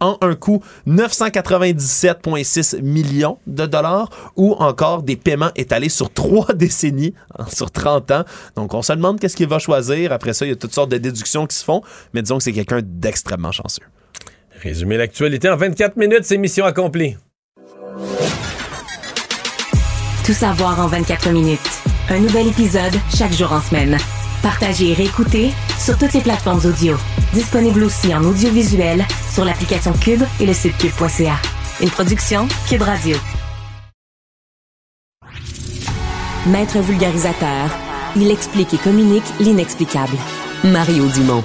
en 0.00 0.18
un 0.20 0.34
coup 0.34 0.62
997,6 0.86 2.80
millions 2.82 3.38
de 3.46 3.66
dollars 3.66 4.10
ou 4.36 4.52
encore 4.54 5.02
des 5.02 5.16
paiements 5.16 5.50
étalés 5.56 5.88
sur 5.88 6.12
trois 6.12 6.52
décennies, 6.54 7.14
hein, 7.38 7.46
sur 7.52 7.70
30 7.70 8.10
ans. 8.10 8.24
Donc, 8.56 8.74
on 8.74 8.82
se 8.82 8.92
demande 8.92 9.20
qu'est-ce 9.20 9.36
qu'il 9.36 9.48
va 9.48 9.58
choisir. 9.58 10.12
Après 10.12 10.32
ça, 10.32 10.46
il 10.46 10.50
y 10.50 10.52
a 10.52 10.56
toutes 10.56 10.74
sortes 10.74 10.90
de 10.90 10.98
déductions 10.98 11.46
qui 11.46 11.56
se 11.56 11.64
font, 11.64 11.82
mais 12.12 12.22
disons 12.22 12.38
que 12.38 12.44
c'est 12.44 12.52
quelqu'un 12.52 12.80
d'extrêmement 12.82 13.52
chanceux. 13.52 13.82
Résumer 14.62 14.96
l'actualité 14.96 15.48
en 15.48 15.56
24 15.56 15.96
minutes, 15.96 16.24
c'est 16.24 16.36
mission 16.36 16.64
accomplie. 16.64 17.16
Tout 20.24 20.32
savoir 20.34 20.80
en 20.80 20.88
24 20.88 21.30
minutes. 21.30 21.60
Un 22.10 22.18
nouvel 22.20 22.48
épisode 22.48 22.94
chaque 23.16 23.32
jour 23.32 23.52
en 23.52 23.60
semaine. 23.60 23.98
Partagez 24.42 24.90
et 24.90 24.94
réécoutez 24.94 25.52
sur 25.78 25.98
toutes 25.98 26.12
les 26.12 26.20
plateformes 26.20 26.60
audio. 26.64 26.96
Disponible 27.32 27.82
aussi 27.82 28.14
en 28.14 28.24
audiovisuel 28.24 29.04
sur 29.32 29.44
l'application 29.44 29.92
Cube 29.92 30.22
et 30.40 30.46
le 30.46 30.52
site 30.52 30.76
cube.ca. 30.78 31.36
Une 31.80 31.90
production 31.90 32.46
Cube 32.68 32.82
Radio. 32.82 33.16
Maître 36.46 36.78
vulgarisateur, 36.78 37.68
il 38.16 38.30
explique 38.30 38.72
et 38.74 38.78
communique 38.78 39.24
l'inexplicable. 39.40 40.16
Mario 40.64 41.06
Dumont. 41.08 41.44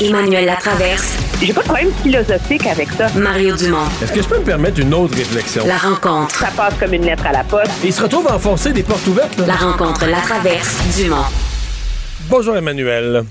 Emmanuel 0.00 0.44
Latraverse. 0.44 1.16
J'ai 1.40 1.54
pas 1.54 1.62
de 1.62 1.66
problème 1.66 1.90
philosophique 2.02 2.66
avec 2.66 2.88
ça. 2.90 3.08
Mario 3.16 3.56
Dumont. 3.56 3.86
Est-ce 4.02 4.12
que 4.12 4.20
je 4.20 4.28
peux 4.28 4.38
me 4.38 4.44
permettre 4.44 4.78
une 4.80 4.92
autre 4.92 5.16
réflexion? 5.16 5.66
La 5.66 5.78
rencontre. 5.78 6.34
Ça 6.34 6.48
passe 6.54 6.74
comme 6.78 6.92
une 6.92 7.06
lettre 7.06 7.24
à 7.26 7.32
la 7.32 7.44
poste. 7.44 7.72
Il 7.82 7.92
se 7.92 8.02
retrouve 8.02 8.28
à 8.28 8.34
enfoncer 8.34 8.72
des 8.74 8.82
portes 8.82 9.06
ouvertes, 9.06 9.38
là. 9.38 9.46
La 9.46 9.54
rencontre 9.54 10.06
La 10.06 10.18
Traverse 10.18 10.76
Dumont. 10.98 11.24
Bonjour, 12.28 12.56
Emmanuel. 12.56 13.24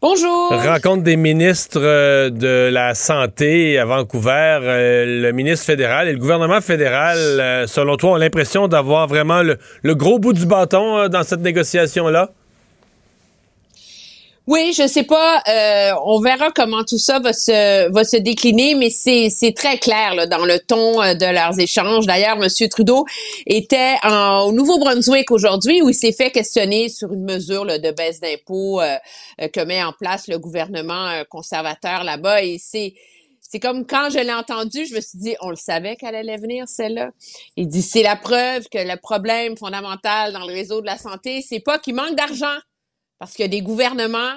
Bonjour. 0.00 0.52
Rencontre 0.52 1.02
des 1.02 1.16
ministres 1.16 1.80
euh, 1.82 2.30
de 2.30 2.70
la 2.72 2.94
Santé 2.94 3.78
à 3.78 3.84
Vancouver. 3.84 4.60
Euh, 4.62 5.22
le 5.22 5.32
ministre 5.32 5.66
fédéral 5.66 6.08
et 6.08 6.12
le 6.12 6.18
gouvernement 6.18 6.62
fédéral, 6.62 7.18
euh, 7.18 7.66
selon 7.66 7.96
toi, 7.96 8.12
ont 8.12 8.16
l'impression 8.16 8.68
d'avoir 8.68 9.06
vraiment 9.06 9.42
le, 9.42 9.58
le 9.82 9.94
gros 9.94 10.18
bout 10.18 10.32
du 10.32 10.46
bâton 10.46 11.08
dans 11.08 11.24
cette 11.24 11.40
négociation-là? 11.40 12.30
Oui, 14.46 14.72
je 14.78 14.86
sais 14.86 15.02
pas. 15.02 15.42
euh, 15.48 15.92
on 16.04 16.20
verra 16.20 16.52
comment 16.52 16.84
tout 16.84 16.98
ça 16.98 17.18
va 17.18 17.32
se 17.32 17.90
va 17.90 18.04
se 18.04 18.16
décliner, 18.16 18.76
mais 18.76 18.90
c'est 18.90 19.28
c'est 19.28 19.52
très 19.52 19.76
clair 19.78 20.14
là, 20.14 20.26
dans 20.28 20.44
le 20.44 20.60
ton 20.60 21.02
euh, 21.02 21.14
de 21.14 21.26
leurs 21.26 21.58
échanges. 21.58 22.06
D'ailleurs, 22.06 22.36
Monsieur 22.36 22.68
Trudeau 22.68 23.06
était 23.46 23.96
au 24.04 24.52
Nouveau-Brunswick 24.52 25.32
aujourd'hui 25.32 25.82
où 25.82 25.88
il 25.88 25.94
s'est 25.94 26.12
fait 26.12 26.30
questionner 26.30 26.88
sur 26.88 27.12
une 27.12 27.24
mesure 27.24 27.64
de 27.66 27.90
baisse 27.90 28.20
d'impôts 28.20 28.80
euh, 28.80 28.96
que 29.52 29.60
met 29.64 29.82
en 29.82 29.92
place 29.92 30.28
le 30.28 30.38
gouvernement 30.38 31.10
conservateur 31.28 32.04
là-bas. 32.04 32.44
Et 32.44 32.58
c'est 32.60 32.94
c'est 33.40 33.58
comme 33.58 33.84
quand 33.84 34.10
je 34.10 34.18
l'ai 34.18 34.32
entendu, 34.32 34.86
je 34.86 34.94
me 34.94 35.00
suis 35.00 35.18
dit, 35.18 35.34
on 35.40 35.50
le 35.50 35.56
savait 35.56 35.96
qu'elle 35.96 36.14
allait 36.16 36.36
venir, 36.36 36.68
celle-là. 36.68 37.10
Il 37.56 37.68
dit, 37.68 37.82
c'est 37.82 38.02
la 38.02 38.16
preuve 38.16 38.68
que 38.68 38.78
le 38.78 38.96
problème 38.96 39.56
fondamental 39.56 40.32
dans 40.32 40.46
le 40.46 40.52
réseau 40.52 40.80
de 40.80 40.86
la 40.86 40.98
santé, 40.98 41.44
c'est 41.48 41.60
pas 41.60 41.78
qu'il 41.78 41.94
manque 41.94 42.16
d'argent, 42.16 42.56
parce 43.18 43.32
qu'il 43.32 43.44
y 43.44 43.46
a 43.46 43.48
des 43.48 43.62
gouvernements, 43.62 44.34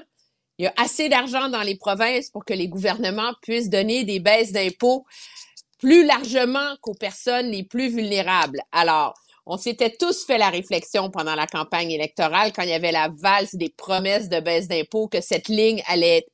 il 0.58 0.66
y 0.66 0.68
a 0.68 0.74
assez 0.78 1.10
d'argent 1.10 1.50
dans 1.50 1.62
les 1.62 1.76
provinces 1.76 2.30
pour 2.30 2.44
que 2.44 2.54
les 2.54 2.68
gouvernements 2.68 3.34
puissent 3.42 3.70
donner 3.70 4.04
des 4.04 4.20
baisses 4.20 4.52
d'impôts 4.52 5.06
plus 5.80 6.06
largement 6.06 6.76
qu'aux 6.82 6.94
personnes 6.94 7.50
les 7.50 7.64
plus 7.64 7.88
vulnérables. 7.88 8.62
Alors, 8.72 9.14
on 9.46 9.58
s'était 9.58 9.90
tous 9.90 10.26
fait 10.26 10.38
la 10.38 10.50
réflexion 10.50 11.10
pendant 11.10 11.34
la 11.34 11.48
campagne 11.48 11.90
électorale, 11.90 12.52
quand 12.54 12.64
il 12.64 12.70
y 12.70 12.74
avait 12.74 12.92
la 12.92 13.10
valse 13.10 13.56
des 13.56 13.70
promesses 13.70 14.30
de 14.30 14.40
baisse 14.40 14.68
d'impôts, 14.68 15.08
que 15.08 15.22
cette 15.22 15.48
ligne 15.48 15.82
allait 15.88 16.26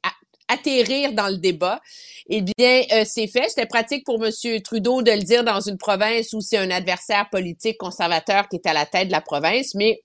atterrir 0.48 1.14
dans 1.14 1.28
le 1.28 1.38
débat. 1.38 1.80
Eh 2.28 2.42
bien, 2.42 2.84
euh, 2.92 3.06
c'est 3.06 3.28
fait. 3.28 3.48
C'était 3.50 3.68
pratique 3.68 4.06
pour 4.06 4.24
M. 4.24 4.32
Trudeau 4.62 5.02
de 5.02 5.12
le 5.12 5.22
dire 5.22 5.44
dans 5.44 5.62
une 5.62 5.78
province 5.78 6.34
où 6.34 6.42
c'est 6.42 6.58
un 6.58 6.72
adversaire 6.72 7.30
politique 7.30 7.78
conservateur 7.78 8.50
qui 8.50 8.58
est 8.58 8.68
à 8.68 8.74
la 8.74 8.86
tête 8.86 9.08
de 9.08 9.14
la 9.14 9.22
province, 9.22 9.76
mais 9.76 10.02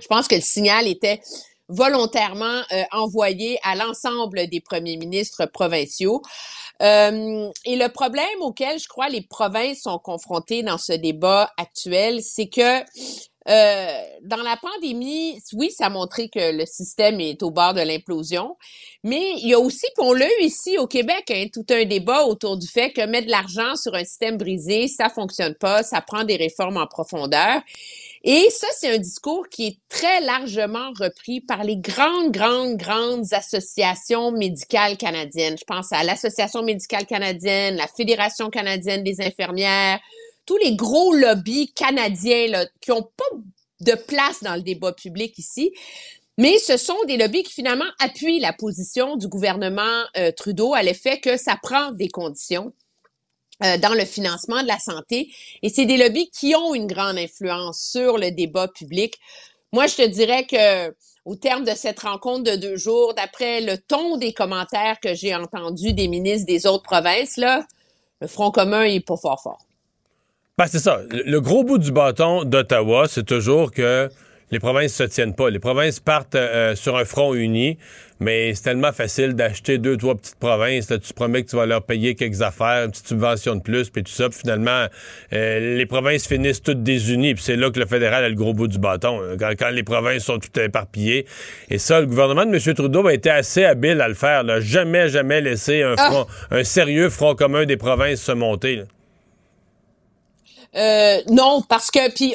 je 0.00 0.06
pense 0.06 0.28
que 0.28 0.34
le 0.34 0.40
signal 0.40 0.88
était 0.88 1.20
volontairement 1.68 2.60
euh, 2.72 2.82
envoyé 2.92 3.58
à 3.62 3.74
l'ensemble 3.74 4.46
des 4.48 4.60
premiers 4.60 4.96
ministres 4.96 5.46
provinciaux. 5.46 6.22
Euh, 6.82 7.50
et 7.64 7.76
le 7.76 7.88
problème 7.88 8.40
auquel 8.40 8.78
je 8.78 8.88
crois 8.88 9.08
les 9.08 9.22
provinces 9.22 9.82
sont 9.82 9.98
confrontées 9.98 10.62
dans 10.62 10.78
ce 10.78 10.92
débat 10.92 11.50
actuel, 11.56 12.20
c'est 12.22 12.48
que 12.48 12.82
euh, 13.46 14.02
dans 14.22 14.42
la 14.42 14.56
pandémie, 14.56 15.38
oui, 15.52 15.70
ça 15.70 15.86
a 15.86 15.90
montré 15.90 16.30
que 16.30 16.56
le 16.56 16.64
système 16.64 17.20
est 17.20 17.42
au 17.42 17.50
bord 17.50 17.74
de 17.74 17.82
l'implosion, 17.82 18.56
mais 19.02 19.34
il 19.36 19.48
y 19.48 19.54
a 19.54 19.60
aussi, 19.60 19.86
puis 19.94 20.06
on 20.06 20.14
l'a 20.14 20.26
eu 20.26 20.44
ici 20.44 20.78
au 20.78 20.86
Québec, 20.86 21.30
hein, 21.30 21.46
tout 21.52 21.66
un 21.68 21.84
débat 21.84 22.24
autour 22.24 22.56
du 22.56 22.66
fait 22.66 22.90
que 22.90 23.04
mettre 23.06 23.26
de 23.26 23.30
l'argent 23.30 23.76
sur 23.76 23.94
un 23.94 24.04
système 24.04 24.38
brisé, 24.38 24.88
ça 24.88 25.10
fonctionne 25.10 25.54
pas, 25.54 25.82
ça 25.82 26.00
prend 26.00 26.24
des 26.24 26.36
réformes 26.36 26.78
en 26.78 26.86
profondeur. 26.86 27.60
Et 28.26 28.48
ça, 28.48 28.66
c'est 28.74 28.88
un 28.88 28.96
discours 28.96 29.50
qui 29.50 29.66
est 29.66 29.78
très 29.90 30.22
largement 30.22 30.92
repris 30.98 31.42
par 31.42 31.62
les 31.62 31.76
grandes, 31.76 32.32
grandes, 32.32 32.78
grandes 32.78 33.34
associations 33.34 34.32
médicales 34.32 34.96
canadiennes. 34.96 35.58
Je 35.58 35.64
pense 35.64 35.92
à 35.92 36.02
l'Association 36.04 36.62
médicale 36.62 37.04
canadienne, 37.04 37.76
la 37.76 37.86
Fédération 37.86 38.48
canadienne 38.48 39.04
des 39.04 39.20
infirmières, 39.20 40.00
tous 40.46 40.56
les 40.56 40.74
gros 40.74 41.12
lobbies 41.12 41.70
canadiens 41.74 42.48
là, 42.48 42.66
qui 42.80 42.92
n'ont 42.92 43.02
pas 43.02 43.36
de 43.80 43.92
place 43.92 44.42
dans 44.42 44.54
le 44.54 44.62
débat 44.62 44.94
public 44.94 45.36
ici. 45.36 45.74
Mais 46.38 46.58
ce 46.58 46.78
sont 46.78 46.96
des 47.06 47.18
lobbies 47.18 47.42
qui 47.42 47.52
finalement 47.52 47.84
appuient 48.00 48.40
la 48.40 48.54
position 48.54 49.16
du 49.16 49.28
gouvernement 49.28 50.02
euh, 50.16 50.32
Trudeau 50.32 50.72
à 50.72 50.82
l'effet 50.82 51.20
que 51.20 51.36
ça 51.36 51.58
prend 51.62 51.92
des 51.92 52.08
conditions 52.08 52.72
euh, 53.62 53.78
dans 53.78 53.94
le 53.94 54.04
financement 54.04 54.62
de 54.62 54.68
la 54.68 54.78
santé. 54.78 55.28
Et 55.62 55.68
c'est 55.68 55.86
des 55.86 55.96
lobbies 55.96 56.28
qui 56.30 56.54
ont 56.56 56.74
une 56.74 56.86
grande 56.86 57.18
influence 57.18 57.80
sur 57.80 58.18
le 58.18 58.30
débat 58.30 58.68
public. 58.68 59.14
Moi, 59.72 59.86
je 59.86 59.96
te 59.96 60.06
dirais 60.06 60.44
que 60.44 60.92
au 61.24 61.36
terme 61.36 61.64
de 61.64 61.72
cette 61.74 62.00
rencontre 62.00 62.50
de 62.50 62.56
deux 62.56 62.76
jours, 62.76 63.14
d'après 63.14 63.60
le 63.60 63.78
ton 63.78 64.16
des 64.16 64.32
commentaires 64.32 64.98
que 65.00 65.14
j'ai 65.14 65.34
entendus 65.34 65.92
des 65.92 66.08
ministres 66.08 66.46
des 66.46 66.66
autres 66.66 66.82
provinces, 66.82 67.36
là, 67.36 67.64
le 68.20 68.26
Front 68.26 68.50
commun 68.50 68.82
est 68.82 69.00
pas 69.00 69.16
fort 69.16 69.40
fort. 69.42 69.64
Ben, 70.56 70.66
c'est 70.66 70.78
ça. 70.78 71.00
Le 71.10 71.40
gros 71.40 71.64
bout 71.64 71.78
du 71.78 71.90
bâton 71.90 72.44
d'Ottawa, 72.44 73.06
c'est 73.08 73.24
toujours 73.24 73.72
que 73.72 74.08
les 74.54 74.60
provinces 74.60 74.94
se 74.94 75.02
tiennent 75.02 75.34
pas. 75.34 75.50
Les 75.50 75.58
provinces 75.58 75.98
partent 75.98 76.36
euh, 76.36 76.76
sur 76.76 76.96
un 76.96 77.04
front 77.04 77.34
uni, 77.34 77.76
mais 78.20 78.54
c'est 78.54 78.62
tellement 78.62 78.92
facile 78.92 79.34
d'acheter 79.34 79.78
deux, 79.78 79.96
trois 79.96 80.14
petites 80.14 80.38
provinces. 80.38 80.88
Là, 80.90 80.98
tu 80.98 81.08
te 81.08 81.12
promets 81.12 81.42
que 81.42 81.50
tu 81.50 81.56
vas 81.56 81.66
leur 81.66 81.82
payer 81.82 82.14
quelques 82.14 82.40
affaires, 82.40 82.84
une 82.84 82.92
petite 82.92 83.08
subvention 83.08 83.56
de 83.56 83.62
plus, 83.62 83.90
puis 83.90 84.04
tout 84.04 84.12
ça. 84.12 84.28
Puis 84.28 84.38
finalement, 84.38 84.86
euh, 85.32 85.76
les 85.76 85.86
provinces 85.86 86.28
finissent 86.28 86.62
toutes 86.62 86.84
désunies. 86.84 87.34
Puis 87.34 87.42
c'est 87.42 87.56
là 87.56 87.72
que 87.72 87.80
le 87.80 87.86
fédéral 87.86 88.22
a 88.22 88.28
le 88.28 88.36
gros 88.36 88.54
bout 88.54 88.68
du 88.68 88.78
bâton. 88.78 89.20
Quand, 89.40 89.50
quand 89.58 89.70
les 89.70 89.82
provinces 89.82 90.22
sont 90.22 90.38
toutes 90.38 90.56
éparpillées. 90.56 91.26
Et 91.68 91.78
ça, 91.78 92.00
le 92.00 92.06
gouvernement 92.06 92.46
de 92.46 92.54
M. 92.54 92.74
Trudeau 92.74 93.04
a 93.08 93.12
été 93.12 93.30
assez 93.30 93.64
habile 93.64 94.00
à 94.00 94.06
le 94.06 94.14
faire. 94.14 94.44
Là. 94.44 94.60
Jamais, 94.60 95.08
jamais 95.08 95.40
laissé 95.40 95.82
un, 95.82 95.96
front, 95.96 96.26
un 96.52 96.62
sérieux 96.62 97.10
front 97.10 97.34
commun 97.34 97.66
des 97.66 97.76
provinces 97.76 98.22
se 98.22 98.32
monter. 98.32 98.76
là. 98.76 98.84
Euh, 100.76 101.20
non, 101.30 101.62
parce 101.68 101.90
que 101.90 102.12
puis 102.14 102.34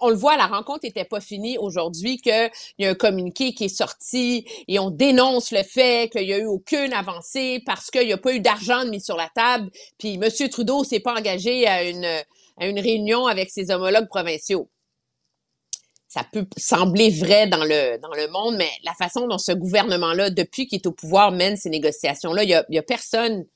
on 0.00 0.08
le 0.08 0.16
voit, 0.16 0.36
la 0.36 0.46
rencontre 0.46 0.80
n'était 0.84 1.04
pas 1.04 1.20
finie 1.20 1.58
aujourd'hui, 1.58 2.18
qu'il 2.18 2.50
y 2.78 2.86
a 2.86 2.90
un 2.90 2.94
communiqué 2.94 3.52
qui 3.52 3.64
est 3.64 3.68
sorti 3.68 4.46
et 4.66 4.78
on 4.78 4.90
dénonce 4.90 5.52
le 5.52 5.62
fait 5.62 6.10
qu'il 6.10 6.26
n'y 6.26 6.32
a 6.32 6.38
eu 6.38 6.46
aucune 6.46 6.92
avancée 6.92 7.62
parce 7.66 7.90
qu'il 7.90 8.06
n'y 8.06 8.12
a 8.12 8.18
pas 8.18 8.32
eu 8.32 8.40
d'argent 8.40 8.84
mis 8.86 9.00
sur 9.00 9.16
la 9.16 9.28
table. 9.34 9.70
Puis 9.98 10.14
M. 10.14 10.48
Trudeau 10.48 10.84
s'est 10.84 11.00
pas 11.00 11.14
engagé 11.14 11.66
à 11.66 11.84
une, 11.84 12.06
réunion 12.58 13.26
avec 13.26 13.50
ses 13.50 13.70
homologues 13.70 14.08
provinciaux. 14.08 14.68
Ça 16.08 16.26
peut 16.32 16.46
sembler 16.56 17.10
vrai 17.10 17.46
dans 17.46 17.64
le, 17.64 18.30
monde, 18.32 18.56
mais 18.56 18.70
la 18.82 18.94
façon 18.94 19.28
dont 19.28 19.38
ce 19.38 19.52
gouvernement-là, 19.52 20.30
depuis 20.30 20.66
qu'il 20.66 20.80
est 20.80 20.86
au 20.86 20.92
pouvoir, 20.92 21.30
mène 21.30 21.56
ces 21.56 21.70
négociations-là, 21.70 22.42
il 22.42 22.50
y 22.50 22.54
a, 22.54 22.64
il 22.68 22.74
y 22.74 22.78
a 22.78 22.82
personne 22.82 23.46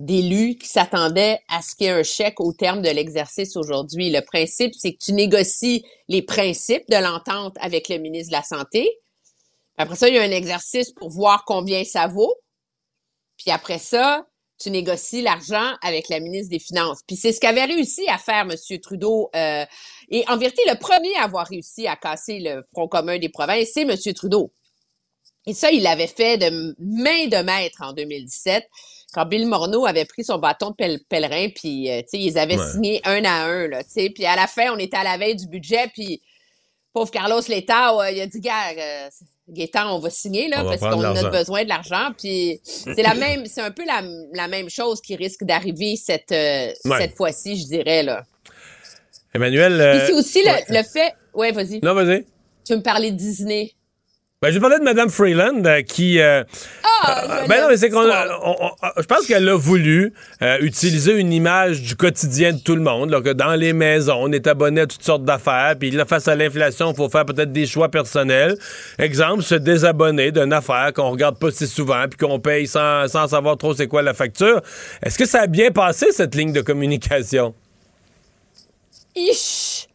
d'élus 0.00 0.56
qui 0.56 0.68
s'attendaient 0.68 1.40
à 1.48 1.62
ce 1.62 1.74
qu'il 1.74 1.86
y 1.86 1.90
ait 1.90 1.92
un 1.92 2.02
chèque 2.02 2.40
au 2.40 2.52
terme 2.52 2.82
de 2.82 2.90
l'exercice 2.90 3.56
aujourd'hui. 3.56 4.10
Le 4.10 4.20
principe, 4.20 4.74
c'est 4.76 4.92
que 4.92 4.98
tu 4.98 5.12
négocies 5.12 5.84
les 6.08 6.22
principes 6.22 6.88
de 6.88 6.96
l'entente 6.96 7.56
avec 7.60 7.88
le 7.88 7.98
ministre 7.98 8.30
de 8.30 8.36
la 8.36 8.42
Santé. 8.42 8.88
Après 9.76 9.96
ça, 9.96 10.08
il 10.08 10.14
y 10.14 10.18
a 10.18 10.22
un 10.22 10.30
exercice 10.30 10.92
pour 10.92 11.10
voir 11.10 11.44
combien 11.46 11.84
ça 11.84 12.06
vaut. 12.06 12.34
Puis 13.36 13.50
après 13.50 13.78
ça, 13.78 14.26
tu 14.58 14.70
négocies 14.70 15.22
l'argent 15.22 15.74
avec 15.82 16.08
la 16.08 16.20
ministre 16.20 16.50
des 16.50 16.58
Finances. 16.58 17.00
Puis 17.06 17.16
c'est 17.16 17.32
ce 17.32 17.40
qu'avait 17.40 17.64
réussi 17.64 18.06
à 18.08 18.18
faire 18.18 18.46
M. 18.48 18.54
Trudeau. 18.80 19.30
euh, 19.34 19.64
et 20.10 20.24
en 20.28 20.36
vérité, 20.36 20.62
le 20.68 20.78
premier 20.78 21.14
à 21.16 21.24
avoir 21.24 21.46
réussi 21.46 21.86
à 21.86 21.96
casser 21.96 22.38
le 22.40 22.62
Front 22.72 22.88
commun 22.88 23.18
des 23.18 23.28
provinces, 23.28 23.70
c'est 23.74 23.82
M. 23.82 23.96
Trudeau. 24.14 24.52
Et 25.46 25.54
ça, 25.54 25.70
il 25.70 25.82
l'avait 25.82 26.06
fait 26.06 26.38
de 26.38 26.74
main 26.78 27.26
de 27.26 27.42
maître 27.44 27.78
en 27.82 27.92
2017, 27.92 28.64
quand 29.12 29.26
Bill 29.26 29.46
Morneau 29.46 29.84
avait 29.86 30.06
pris 30.06 30.24
son 30.24 30.38
bâton 30.38 30.70
de 30.78 30.98
pèlerin, 31.08 31.48
puis, 31.54 31.90
euh, 31.90 32.02
ils 32.12 32.38
avaient 32.38 32.58
Ouais. 32.58 32.70
signé 32.72 33.00
un 33.04 33.24
à 33.24 33.44
un, 33.44 33.68
là. 33.68 33.82
Puis 33.94 34.24
à 34.24 34.36
la 34.36 34.46
fin, 34.46 34.72
on 34.72 34.78
était 34.78 34.96
à 34.96 35.04
la 35.04 35.16
veille 35.18 35.36
du 35.36 35.46
budget, 35.46 35.88
puis 35.92 36.22
pauvre 36.92 37.10
Carlos 37.10 37.40
Letao, 37.48 38.00
euh, 38.00 38.10
il 38.10 38.20
a 38.20 38.26
dit, 38.26 38.40
gars, 38.40 38.70
euh, 38.76 39.08
Gaétan, 39.48 39.94
on 39.94 39.98
va 39.98 40.08
signer, 40.08 40.48
là, 40.48 40.62
On 40.62 40.64
va 40.64 40.78
parce 40.78 40.94
qu'on 40.94 41.02
a 41.04 41.30
besoin 41.30 41.64
de 41.64 41.68
l'argent. 41.68 42.08
Puis 42.18 42.60
c'est 42.64 43.02
la 43.02 43.14
même, 43.14 43.44
c'est 43.44 43.60
un 43.60 43.70
peu 43.70 43.84
la, 43.84 44.02
la 44.32 44.48
même 44.48 44.70
chose 44.70 45.02
qui 45.02 45.14
risque 45.16 45.44
d'arriver 45.44 45.96
cette, 45.96 46.32
euh, 46.32 46.72
Ouais. 46.86 47.00
cette 47.02 47.14
fois-ci, 47.16 47.60
je 47.60 47.66
dirais, 47.66 48.02
là. 48.02 48.24
Emmanuel. 49.34 49.78
euh, 49.80 49.98
Puis 49.98 50.06
c'est 50.06 50.12
aussi 50.14 50.42
ouais. 50.46 50.64
le, 50.70 50.78
le 50.78 50.82
fait, 50.84 51.12
ouais, 51.34 51.52
vas-y. 51.52 51.80
Non, 51.82 51.92
vas-y. 51.92 52.24
Tu 52.64 52.72
veux 52.72 52.78
me 52.78 52.82
parler 52.82 53.10
de 53.10 53.16
Disney? 53.16 53.72
Ben, 54.44 54.52
je 54.52 54.58
parlais 54.58 54.78
de 54.78 54.84
Mme 54.84 55.08
Freeland 55.08 55.64
euh, 55.64 55.80
qui. 55.80 56.20
euh, 56.20 56.44
Ah, 57.02 57.22
euh, 57.24 57.46
ben 57.48 57.62
non, 57.62 57.68
mais 57.70 57.78
c'est 57.78 57.88
qu'on. 57.88 58.02
je 58.02 59.06
pense 59.06 59.26
qu'elle 59.26 59.48
a 59.48 59.56
voulu 59.56 60.12
euh, 60.42 60.58
utiliser 60.60 61.14
une 61.14 61.32
image 61.32 61.80
du 61.80 61.96
quotidien 61.96 62.52
de 62.52 62.58
tout 62.58 62.74
le 62.74 62.82
monde, 62.82 63.08
là, 63.08 63.22
que 63.22 63.30
dans 63.32 63.54
les 63.54 63.72
maisons, 63.72 64.18
on 64.20 64.32
est 64.32 64.46
abonné 64.46 64.82
à 64.82 64.86
toutes 64.86 65.02
sortes 65.02 65.24
d'affaires, 65.24 65.76
puis 65.80 65.90
là, 65.92 66.04
face 66.04 66.28
à 66.28 66.34
l'inflation, 66.34 66.90
il 66.90 66.94
faut 66.94 67.08
faire 67.08 67.24
peut-être 67.24 67.52
des 67.52 67.64
choix 67.64 67.88
personnels. 67.88 68.58
Exemple, 68.98 69.42
se 69.42 69.54
désabonner 69.54 70.30
d'une 70.30 70.52
affaire 70.52 70.92
qu'on 70.94 71.08
regarde 71.08 71.38
pas 71.38 71.50
si 71.50 71.66
souvent, 71.66 72.04
puis 72.06 72.18
qu'on 72.18 72.38
paye 72.38 72.66
sans, 72.66 73.08
sans 73.08 73.26
savoir 73.28 73.56
trop 73.56 73.72
c'est 73.72 73.88
quoi 73.88 74.02
la 74.02 74.12
facture. 74.12 74.60
Est-ce 75.02 75.16
que 75.16 75.24
ça 75.24 75.40
a 75.40 75.46
bien 75.46 75.70
passé, 75.70 76.08
cette 76.12 76.34
ligne 76.34 76.52
de 76.52 76.60
communication? 76.60 77.54
Ish! 79.16 79.88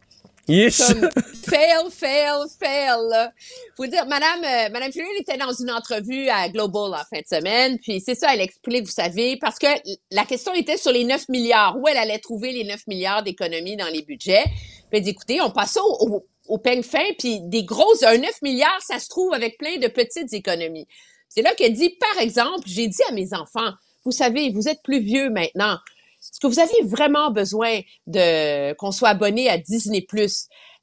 Comme 0.46 1.08
fail, 1.44 1.90
fail, 1.90 2.46
fail. 2.58 3.30
Faut 3.76 3.86
dire, 3.86 4.06
Madame, 4.06 4.44
euh, 4.44 4.68
Madame 4.72 4.90
Freeland 4.90 5.08
était 5.18 5.36
dans 5.36 5.52
une 5.52 5.70
entrevue 5.70 6.28
à 6.28 6.48
Global 6.48 6.92
en 6.94 7.04
fin 7.14 7.20
de 7.20 7.26
semaine, 7.26 7.78
puis 7.78 8.00
c'est 8.00 8.14
ça, 8.14 8.34
elle 8.34 8.40
explique, 8.40 8.84
vous 8.84 8.90
savez, 8.90 9.36
parce 9.36 9.58
que 9.58 9.68
la 10.10 10.24
question 10.24 10.52
était 10.54 10.76
sur 10.76 10.92
les 10.92 11.04
9 11.04 11.28
milliards, 11.28 11.76
où 11.78 11.86
elle 11.88 11.98
allait 11.98 12.18
trouver 12.18 12.52
les 12.52 12.64
9 12.64 12.86
milliards 12.86 13.22
d'économies 13.22 13.76
dans 13.76 13.88
les 13.88 14.02
budgets? 14.02 14.44
Puis 14.44 14.98
elle 14.98 15.02
dit, 15.02 15.10
écoutez, 15.10 15.40
on 15.40 15.50
passe 15.50 15.76
au, 15.76 16.06
au, 16.06 16.26
au 16.48 16.58
peigne 16.58 16.82
fin, 16.82 17.04
puis 17.18 17.40
des 17.42 17.64
grosses, 17.64 18.02
un 18.02 18.18
9 18.18 18.42
milliards, 18.42 18.80
ça 18.80 18.98
se 18.98 19.08
trouve 19.08 19.32
avec 19.32 19.56
plein 19.56 19.76
de 19.76 19.88
petites 19.88 20.32
économies. 20.32 20.88
C'est 21.28 21.42
là 21.42 21.54
qu'elle 21.54 21.72
dit, 21.72 21.90
par 21.90 22.22
exemple, 22.22 22.64
j'ai 22.66 22.88
dit 22.88 23.02
à 23.08 23.12
mes 23.12 23.32
enfants, 23.34 23.70
vous 24.04 24.12
savez, 24.12 24.50
vous 24.50 24.68
êtes 24.68 24.82
plus 24.82 25.00
vieux 25.00 25.30
maintenant. 25.30 25.78
Est-ce 26.20 26.40
que 26.40 26.46
vous 26.46 26.58
avez 26.60 26.82
vraiment 26.84 27.30
besoin 27.30 27.80
de 28.06 28.74
qu'on 28.74 28.92
soit 28.92 29.10
abonné 29.10 29.48
à 29.48 29.56
Disney 29.58 30.06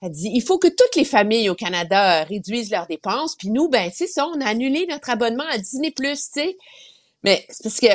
Elle 0.02 0.12
dit 0.12 0.32
il 0.34 0.42
faut 0.42 0.58
que 0.58 0.68
toutes 0.68 0.96
les 0.96 1.06
familles 1.06 1.50
au 1.50 1.56
Canada 1.56 2.22
euh, 2.22 2.24
réduisent 2.26 2.72
leurs 2.72 2.88
dépenses, 2.88 3.36
puis 3.36 3.50
nous 3.50 3.70
ben 3.70 3.92
c'est 3.94 4.08
ça, 4.08 4.28
on 4.28 4.42
a 4.42 4.46
annulé 4.46 4.88
notre 4.90 5.10
abonnement 5.10 5.46
à 5.50 5.58
Disney 5.58 5.92
tu 5.92 6.06
sais. 6.16 6.58
Mais 7.24 7.46
c'est 7.50 7.64
parce 7.64 7.80
que 7.80 7.88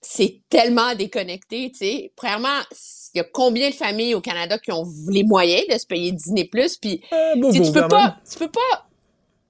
c'est 0.00 0.40
tellement 0.48 0.94
déconnecté, 0.94 1.70
tu 1.70 1.78
sais. 1.78 2.12
Premièrement, 2.16 2.60
il 3.14 3.18
y 3.18 3.20
a 3.20 3.24
combien 3.24 3.70
de 3.70 3.74
familles 3.74 4.14
au 4.14 4.20
Canada 4.20 4.58
qui 4.58 4.70
ont 4.72 4.86
les 5.08 5.24
moyens 5.24 5.66
de 5.68 5.78
se 5.78 5.86
payer 5.86 6.12
Disney 6.12 6.44
Plus 6.44 6.76
puis 6.76 7.00
tu 7.00 7.40
beaucoup, 7.40 7.64
tu 7.64 7.72
peux 7.72 7.80
quand 7.82 7.88
pas 7.88 8.04
même. 8.08 8.16
tu 8.30 8.38
peux 8.38 8.50
pas 8.50 8.88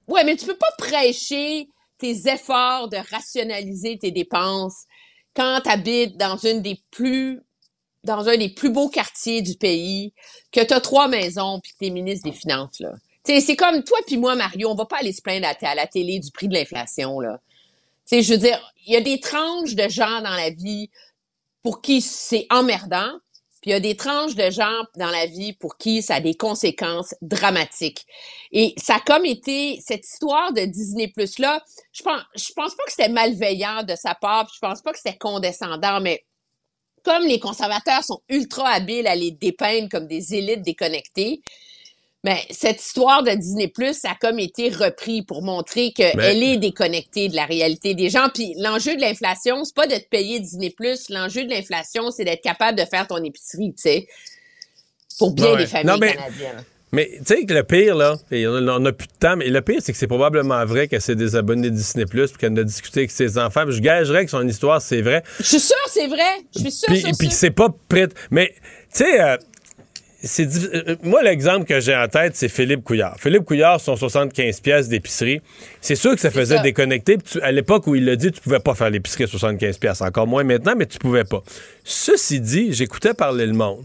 Ouais, 0.08 0.24
mais 0.24 0.36
tu 0.36 0.46
peux 0.46 0.56
pas 0.56 0.70
prêcher 0.78 1.68
tes 1.98 2.28
efforts 2.28 2.88
de 2.88 2.98
rationaliser 3.10 3.98
tes 3.98 4.10
dépenses 4.10 4.84
quand 5.36 5.60
tu 5.62 5.70
habites 5.70 6.16
dans 6.16 6.36
une 6.36 6.62
des 6.62 6.80
plus 6.90 7.40
dans 8.02 8.28
un 8.28 8.36
des 8.36 8.50
plus 8.50 8.70
beaux 8.70 8.88
quartiers 8.88 9.42
du 9.42 9.56
pays, 9.56 10.12
que 10.52 10.60
tu 10.60 10.72
as 10.72 10.80
trois 10.80 11.08
maisons 11.08 11.58
puis 11.60 11.72
que 11.72 11.78
tu 11.78 11.86
es 11.86 11.90
ministre 11.90 12.30
des 12.30 12.36
Finances 12.36 12.80
là. 12.80 12.92
C'est 13.24 13.56
comme 13.56 13.82
toi 13.82 13.98
puis 14.06 14.16
moi 14.16 14.36
Mario, 14.36 14.70
on 14.70 14.74
va 14.74 14.86
pas 14.86 14.98
aller 14.98 15.12
se 15.12 15.20
plaindre 15.20 15.48
à, 15.48 15.74
la 15.74 15.86
télé 15.86 16.20
du 16.20 16.30
prix 16.30 16.48
de 16.48 16.54
l'inflation 16.54 17.20
là. 17.20 17.40
Tu 18.08 18.16
sais, 18.16 18.22
je 18.22 18.32
veux 18.32 18.38
dire, 18.38 18.60
il 18.86 18.92
y 18.92 18.96
a 18.96 19.00
des 19.00 19.18
tranches 19.18 19.74
de 19.74 19.88
gens 19.88 20.22
dans 20.22 20.36
la 20.36 20.50
vie 20.50 20.90
pour 21.64 21.82
qui 21.82 22.00
c'est 22.00 22.46
emmerdant, 22.50 23.10
il 23.66 23.72
y 23.72 23.74
a 23.74 23.80
des 23.80 23.96
tranches 23.96 24.36
de 24.36 24.48
gens 24.48 24.84
dans 24.96 25.10
la 25.10 25.26
vie 25.26 25.52
pour 25.52 25.76
qui 25.76 26.00
ça 26.00 26.14
a 26.16 26.20
des 26.20 26.36
conséquences 26.36 27.14
dramatiques. 27.20 28.06
Et 28.52 28.74
ça 28.78 28.96
a 28.96 29.00
comme 29.00 29.26
été 29.26 29.80
cette 29.84 30.06
histoire 30.06 30.52
de 30.52 30.64
Disney 30.66 31.08
Plus 31.08 31.40
là, 31.40 31.60
je 31.92 32.02
pense 32.04 32.22
je 32.36 32.52
pense 32.54 32.76
pas 32.76 32.84
que 32.84 32.92
c'était 32.92 33.08
malveillant 33.08 33.82
de 33.82 33.96
sa 33.96 34.14
part, 34.14 34.46
puis 34.46 34.54
je 34.54 34.60
pense 34.60 34.82
pas 34.82 34.92
que 34.92 34.98
c'était 34.98 35.18
condescendant, 35.18 36.00
mais 36.00 36.24
comme 37.04 37.24
les 37.24 37.40
conservateurs 37.40 38.04
sont 38.04 38.20
ultra 38.28 38.68
habiles 38.68 39.06
à 39.08 39.16
les 39.16 39.32
dépeindre 39.32 39.88
comme 39.88 40.06
des 40.06 40.34
élites 40.34 40.62
déconnectées, 40.62 41.42
mais 42.24 42.40
cette 42.50 42.80
histoire 42.82 43.22
de 43.22 43.30
Disney 43.30 43.68
Plus 43.68 43.94
ça 43.94 44.10
a 44.10 44.14
comme 44.20 44.38
été 44.38 44.68
repris 44.70 45.22
pour 45.22 45.42
montrer 45.42 45.92
qu'elle 45.92 46.16
Mais- 46.16 46.54
est 46.54 46.56
déconnectée 46.58 47.28
de 47.28 47.36
la 47.36 47.44
réalité 47.46 47.94
des 47.94 48.10
gens. 48.10 48.28
Puis 48.34 48.54
l'enjeu 48.58 48.96
de 48.96 49.00
l'inflation, 49.00 49.64
c'est 49.64 49.74
pas 49.74 49.86
de 49.86 49.94
te 49.94 50.08
payer 50.08 50.40
Disney 50.40 50.70
Plus. 50.70 51.08
L'enjeu 51.10 51.44
de 51.44 51.50
l'inflation, 51.50 52.10
c'est 52.10 52.24
d'être 52.24 52.42
capable 52.42 52.78
de 52.78 52.84
faire 52.84 53.06
ton 53.06 53.22
épicerie, 53.22 53.72
tu 53.74 53.82
sais, 53.82 54.06
pour 55.18 55.32
bien 55.32 55.52
Ouais. 55.52 55.58
des 55.58 55.66
familles 55.66 55.86
Non, 55.86 55.98
mais- 55.98 56.14
canadiennes. 56.14 56.64
Mais 56.92 57.10
tu 57.18 57.24
sais 57.26 57.44
que 57.44 57.52
le 57.52 57.64
pire, 57.64 57.96
là, 57.96 58.16
et 58.30 58.46
on 58.46 58.52
on 58.54 58.84
a 58.86 58.92
plus 58.92 59.08
de 59.08 59.12
temps, 59.18 59.36
mais 59.36 59.48
le 59.48 59.60
pire, 59.60 59.80
c'est 59.82 59.92
que 59.92 59.98
c'est 59.98 60.06
probablement 60.06 60.64
vrai 60.64 60.86
qu'elle 60.88 61.00
s'est 61.02 61.16
désabonnée 61.16 61.68
de 61.68 61.74
Disney 61.74 62.06
Plus 62.06 62.30
puis 62.30 62.38
qu'elle 62.38 62.52
en 62.52 62.56
a 62.56 62.62
discuté 62.62 63.00
avec 63.00 63.10
ses 63.10 63.38
enfants. 63.38 63.64
Puis 63.66 63.74
je 63.76 63.82
gagerais 63.82 64.24
que 64.24 64.30
son 64.30 64.46
histoire, 64.46 64.80
c'est 64.80 65.02
vrai. 65.02 65.22
Je 65.40 65.44
suis 65.44 65.60
sûre, 65.60 65.76
c'est 65.88 66.06
vrai. 66.06 66.22
Je 66.54 66.60
suis 66.60 66.70
sûre, 66.70 66.88
Puis, 66.88 67.02
puis 67.18 67.30
c'est 67.30 67.50
pas 67.50 67.68
prêt. 67.88 68.06
Mais, 68.30 68.54
tu 68.94 69.04
sais, 69.04 69.20
euh, 69.20 69.36
c'est 70.22 70.46
diffi- 70.46 70.70
euh, 70.74 70.96
moi, 71.02 71.22
l'exemple 71.22 71.64
que 71.66 71.78
j'ai 71.80 71.94
en 71.94 72.08
tête, 72.08 72.36
c'est 72.36 72.48
Philippe 72.48 72.82
Couillard. 72.84 73.16
Philippe 73.20 73.44
Couillard, 73.44 73.80
son 73.80 73.96
75 73.96 74.60
pièces 74.60 74.88
d'épicerie. 74.88 75.40
C'est 75.80 75.94
sûr 75.94 76.14
que 76.14 76.20
ça 76.20 76.30
faisait 76.30 76.56
ça. 76.56 76.62
déconnecter. 76.62 77.18
Tu- 77.18 77.40
à 77.42 77.52
l'époque 77.52 77.86
où 77.86 77.94
il 77.94 78.04
l'a 78.04 78.16
dit, 78.16 78.32
tu 78.32 78.40
pouvais 78.40 78.58
pas 78.60 78.74
faire 78.74 78.90
l'épicerie 78.90 79.24
à 79.24 79.26
75 79.26 79.78
pièces. 79.78 80.00
Encore 80.02 80.26
moins 80.26 80.42
maintenant, 80.44 80.74
mais 80.76 80.86
tu 80.86 80.98
pouvais 80.98 81.24
pas. 81.24 81.42
Ceci 81.84 82.40
dit, 82.40 82.72
j'écoutais 82.72 83.14
parler 83.14 83.46
le 83.46 83.52
monde. 83.52 83.84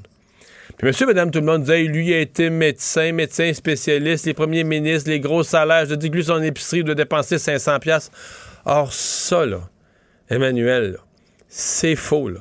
Puis 0.78 0.88
monsieur, 0.88 1.06
madame, 1.06 1.30
tout 1.32 1.40
le 1.40 1.46
monde 1.46 1.62
disait, 1.64 1.84
lui, 1.84 2.08
il 2.08 2.14
a 2.14 2.20
été 2.20 2.50
médecin, 2.50 3.12
médecin 3.12 3.54
spécialiste, 3.54 4.26
les 4.26 4.34
premiers 4.34 4.64
ministres, 4.64 5.10
les 5.10 5.20
gros 5.20 5.44
salaires. 5.44 5.86
Je 5.86 5.96
dis 5.96 6.10
que 6.10 6.16
lui, 6.16 6.24
son 6.24 6.42
épicerie 6.42 6.80
il 6.80 6.84
doit 6.86 6.96
dépenser 6.96 7.38
500 7.38 7.78
pièces. 7.80 8.10
Or, 8.66 8.92
ça, 8.94 9.46
là, 9.46 9.60
Emmanuel, 10.30 10.98
c'est 11.50 11.96
faux, 11.96 12.30
là. 12.30 12.40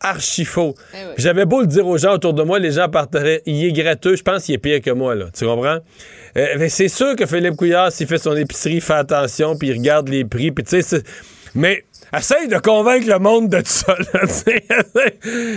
Archi 0.00 0.44
faux. 0.44 0.74
Eh 0.94 0.96
oui. 0.96 1.12
J'avais 1.18 1.44
beau 1.44 1.60
le 1.60 1.66
dire 1.66 1.86
aux 1.86 1.98
gens 1.98 2.14
autour 2.14 2.32
de 2.34 2.42
moi, 2.42 2.58
les 2.58 2.72
gens 2.72 2.88
partiraient. 2.88 3.42
Il 3.46 3.64
est 3.64 3.72
gratteux, 3.72 4.16
je 4.16 4.22
pense 4.22 4.44
qu'il 4.44 4.54
est 4.54 4.58
pire 4.58 4.80
que 4.80 4.90
moi, 4.90 5.14
là. 5.14 5.26
Tu 5.36 5.44
comprends? 5.44 5.78
Euh, 6.36 6.46
mais 6.58 6.68
c'est 6.68 6.88
sûr 6.88 7.16
que 7.16 7.26
Philippe 7.26 7.56
Couillard, 7.56 7.92
s'il 7.92 8.06
fait 8.06 8.18
son 8.18 8.36
épicerie, 8.36 8.74
il 8.74 8.80
fait 8.80 8.94
attention, 8.94 9.56
puis 9.56 9.68
il 9.68 9.72
regarde 9.78 10.08
les 10.08 10.24
prix, 10.24 10.52
puis 10.52 10.64
tu 10.64 10.80
sais, 10.82 11.02
mais 11.54 11.84
essaye 12.16 12.48
de 12.48 12.58
convaincre 12.58 13.06
le 13.08 13.18
monde 13.18 13.48
de 13.48 13.58
tout 13.58 13.66
ça, 13.66 13.96
là, 13.96 14.20
tu 14.26 14.28
sais. 14.28 14.64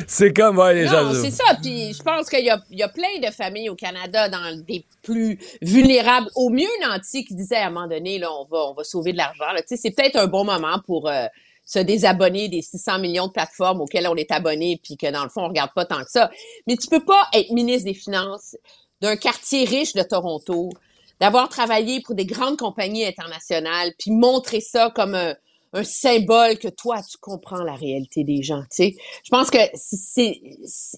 C'est 0.08 0.34
comme, 0.34 0.58
ouais, 0.58 0.74
les 0.74 0.88
gens. 0.88 1.14
C'est 1.14 1.32
ça. 1.32 1.56
Puis 1.62 1.94
je 1.94 2.04
pense 2.04 2.30
qu'il 2.30 2.40
y 2.42 2.78
y 2.78 2.84
a 2.84 2.90
plein 2.90 3.20
de 3.22 3.32
familles 3.32 3.70
au 3.70 3.76
Canada 3.76 4.30
dans 4.30 4.64
des 4.66 4.86
plus 5.04 5.38
vulnérables, 5.62 6.28
au 6.36 6.50
mieux 6.50 6.68
nantis, 6.86 7.26
qui 7.26 7.36
disaient 7.36 7.58
à 7.58 7.68
un 7.68 7.72
moment 7.72 7.88
donné, 7.88 8.20
là, 8.20 8.30
on 8.32 8.46
va, 8.46 8.66
on 8.70 8.74
va 8.74 8.84
sauver 8.84 9.14
de 9.14 9.18
l'argent. 9.18 9.52
là. 9.54 9.62
Tu 9.62 9.70
sais, 9.70 9.78
C'est 9.78 9.92
peut-être 9.92 10.18
un 10.18 10.28
bon 10.28 10.44
moment 10.44 10.80
pour 10.86 11.10
euh, 11.10 11.26
se 11.66 11.80
désabonner 11.80 12.50
des 12.50 12.62
600 12.62 13.00
millions 13.00 13.28
de 13.28 13.32
plateformes 13.32 13.82
auxquelles 13.82 14.08
on 14.08 14.16
est 14.16 14.32
abonné, 14.32 14.80
puis 14.84 14.98
que 14.98 15.10
dans 15.12 15.24
le 15.24 15.30
fond, 15.30 15.44
on 15.44 15.48
regarde 15.48 15.72
pas 15.74 15.86
tant 15.86 16.04
que 16.04 16.12
ça. 16.12 16.30
Mais 16.68 16.76
tu 16.76 16.88
peux 16.88 17.04
pas 17.04 17.28
être 17.34 17.52
ministre 17.52 17.86
des 17.86 17.94
Finances 17.94 18.56
d'un 19.02 19.16
quartier 19.16 19.66
riche 19.66 19.94
de 19.94 20.04
Toronto, 20.04 20.70
d'avoir 21.20 21.50
travaillé 21.50 22.02
pour 22.02 22.16
des 22.16 22.26
grandes 22.26 22.58
compagnies 22.58 23.06
internationales, 23.06 23.94
puis 23.98 24.12
montrer 24.12 24.62
ça 24.62 24.92
comme 24.96 25.16
un, 25.16 25.36
symbole 25.82 26.60
que 26.60 26.68
toi, 26.68 27.02
tu 27.02 27.18
comprends 27.18 27.64
la 27.64 27.74
réalité 27.74 28.24
des 28.24 28.44
gens, 28.44 28.62
tu 28.62 28.68
sais. 28.70 28.96
Je 29.24 29.30
pense 29.32 29.50
que 29.50 29.58
c'est, 29.74 30.40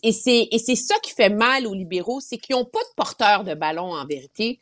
et 0.03 0.11
c'est, 0.11 0.49
et 0.51 0.59
c'est 0.59 0.75
ça 0.75 0.95
qui 0.99 1.11
fait 1.11 1.29
mal 1.29 1.65
aux 1.65 1.73
libéraux, 1.73 2.19
c'est 2.19 2.37
qu'ils 2.37 2.57
n'ont 2.57 2.65
pas 2.65 2.81
de 2.81 2.93
porteur 2.97 3.45
de 3.45 3.53
ballon, 3.53 3.93
en 3.93 4.05
vérité, 4.05 4.59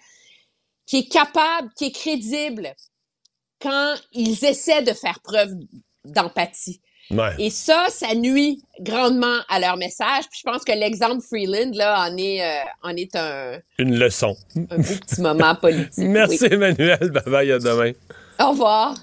qui 0.85 0.97
est 0.99 1.11
capable, 1.11 1.71
qui 1.75 1.85
est 1.85 1.91
crédible 1.91 2.75
quand 3.59 3.95
ils 4.11 4.45
essaient 4.45 4.83
de 4.83 4.93
faire 4.93 5.19
preuve 5.21 5.55
d'empathie. 6.05 6.81
Et 7.37 7.49
ça, 7.49 7.87
ça 7.89 8.15
nuit 8.15 8.63
grandement 8.79 9.37
à 9.49 9.59
leur 9.59 9.77
message. 9.77 10.23
Puis 10.31 10.41
je 10.43 10.51
pense 10.51 10.63
que 10.63 10.71
l'exemple 10.71 11.21
Freeland 11.21 11.71
là 11.73 12.07
en 12.07 12.17
est 12.17 12.41
euh, 12.41 12.63
en 12.81 12.95
est 12.95 13.15
un 13.15 13.59
une 13.77 13.95
leçon. 13.97 14.35
Un 14.55 14.77
beau 14.77 14.93
petit 15.05 15.21
moment 15.21 15.55
politique. 15.55 15.93
Merci. 15.97 16.45
Emmanuel, 16.45 17.11
bye 17.11 17.23
bye 17.27 17.51
à 17.51 17.59
demain. 17.59 17.91
Au 18.39 18.49
revoir. 18.51 18.95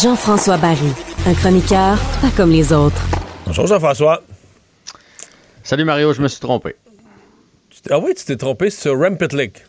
Jean-François 0.00 0.56
Barry, 0.56 0.92
un 1.26 1.34
chroniqueur 1.34 1.98
pas 2.22 2.30
comme 2.36 2.52
les 2.52 2.72
autres. 2.72 3.02
Bonjour 3.46 3.66
Jean-François. 3.66 4.22
Salut 5.62 5.84
Mario, 5.84 6.12
je 6.12 6.22
me 6.22 6.28
suis 6.28 6.40
trompé. 6.40 6.74
Ah 7.90 7.98
oui, 7.98 8.14
tu 8.14 8.24
t'es 8.24 8.36
trompé 8.36 8.70
sur 8.70 8.98
Rem 8.98 9.16
Pitlick. 9.16 9.64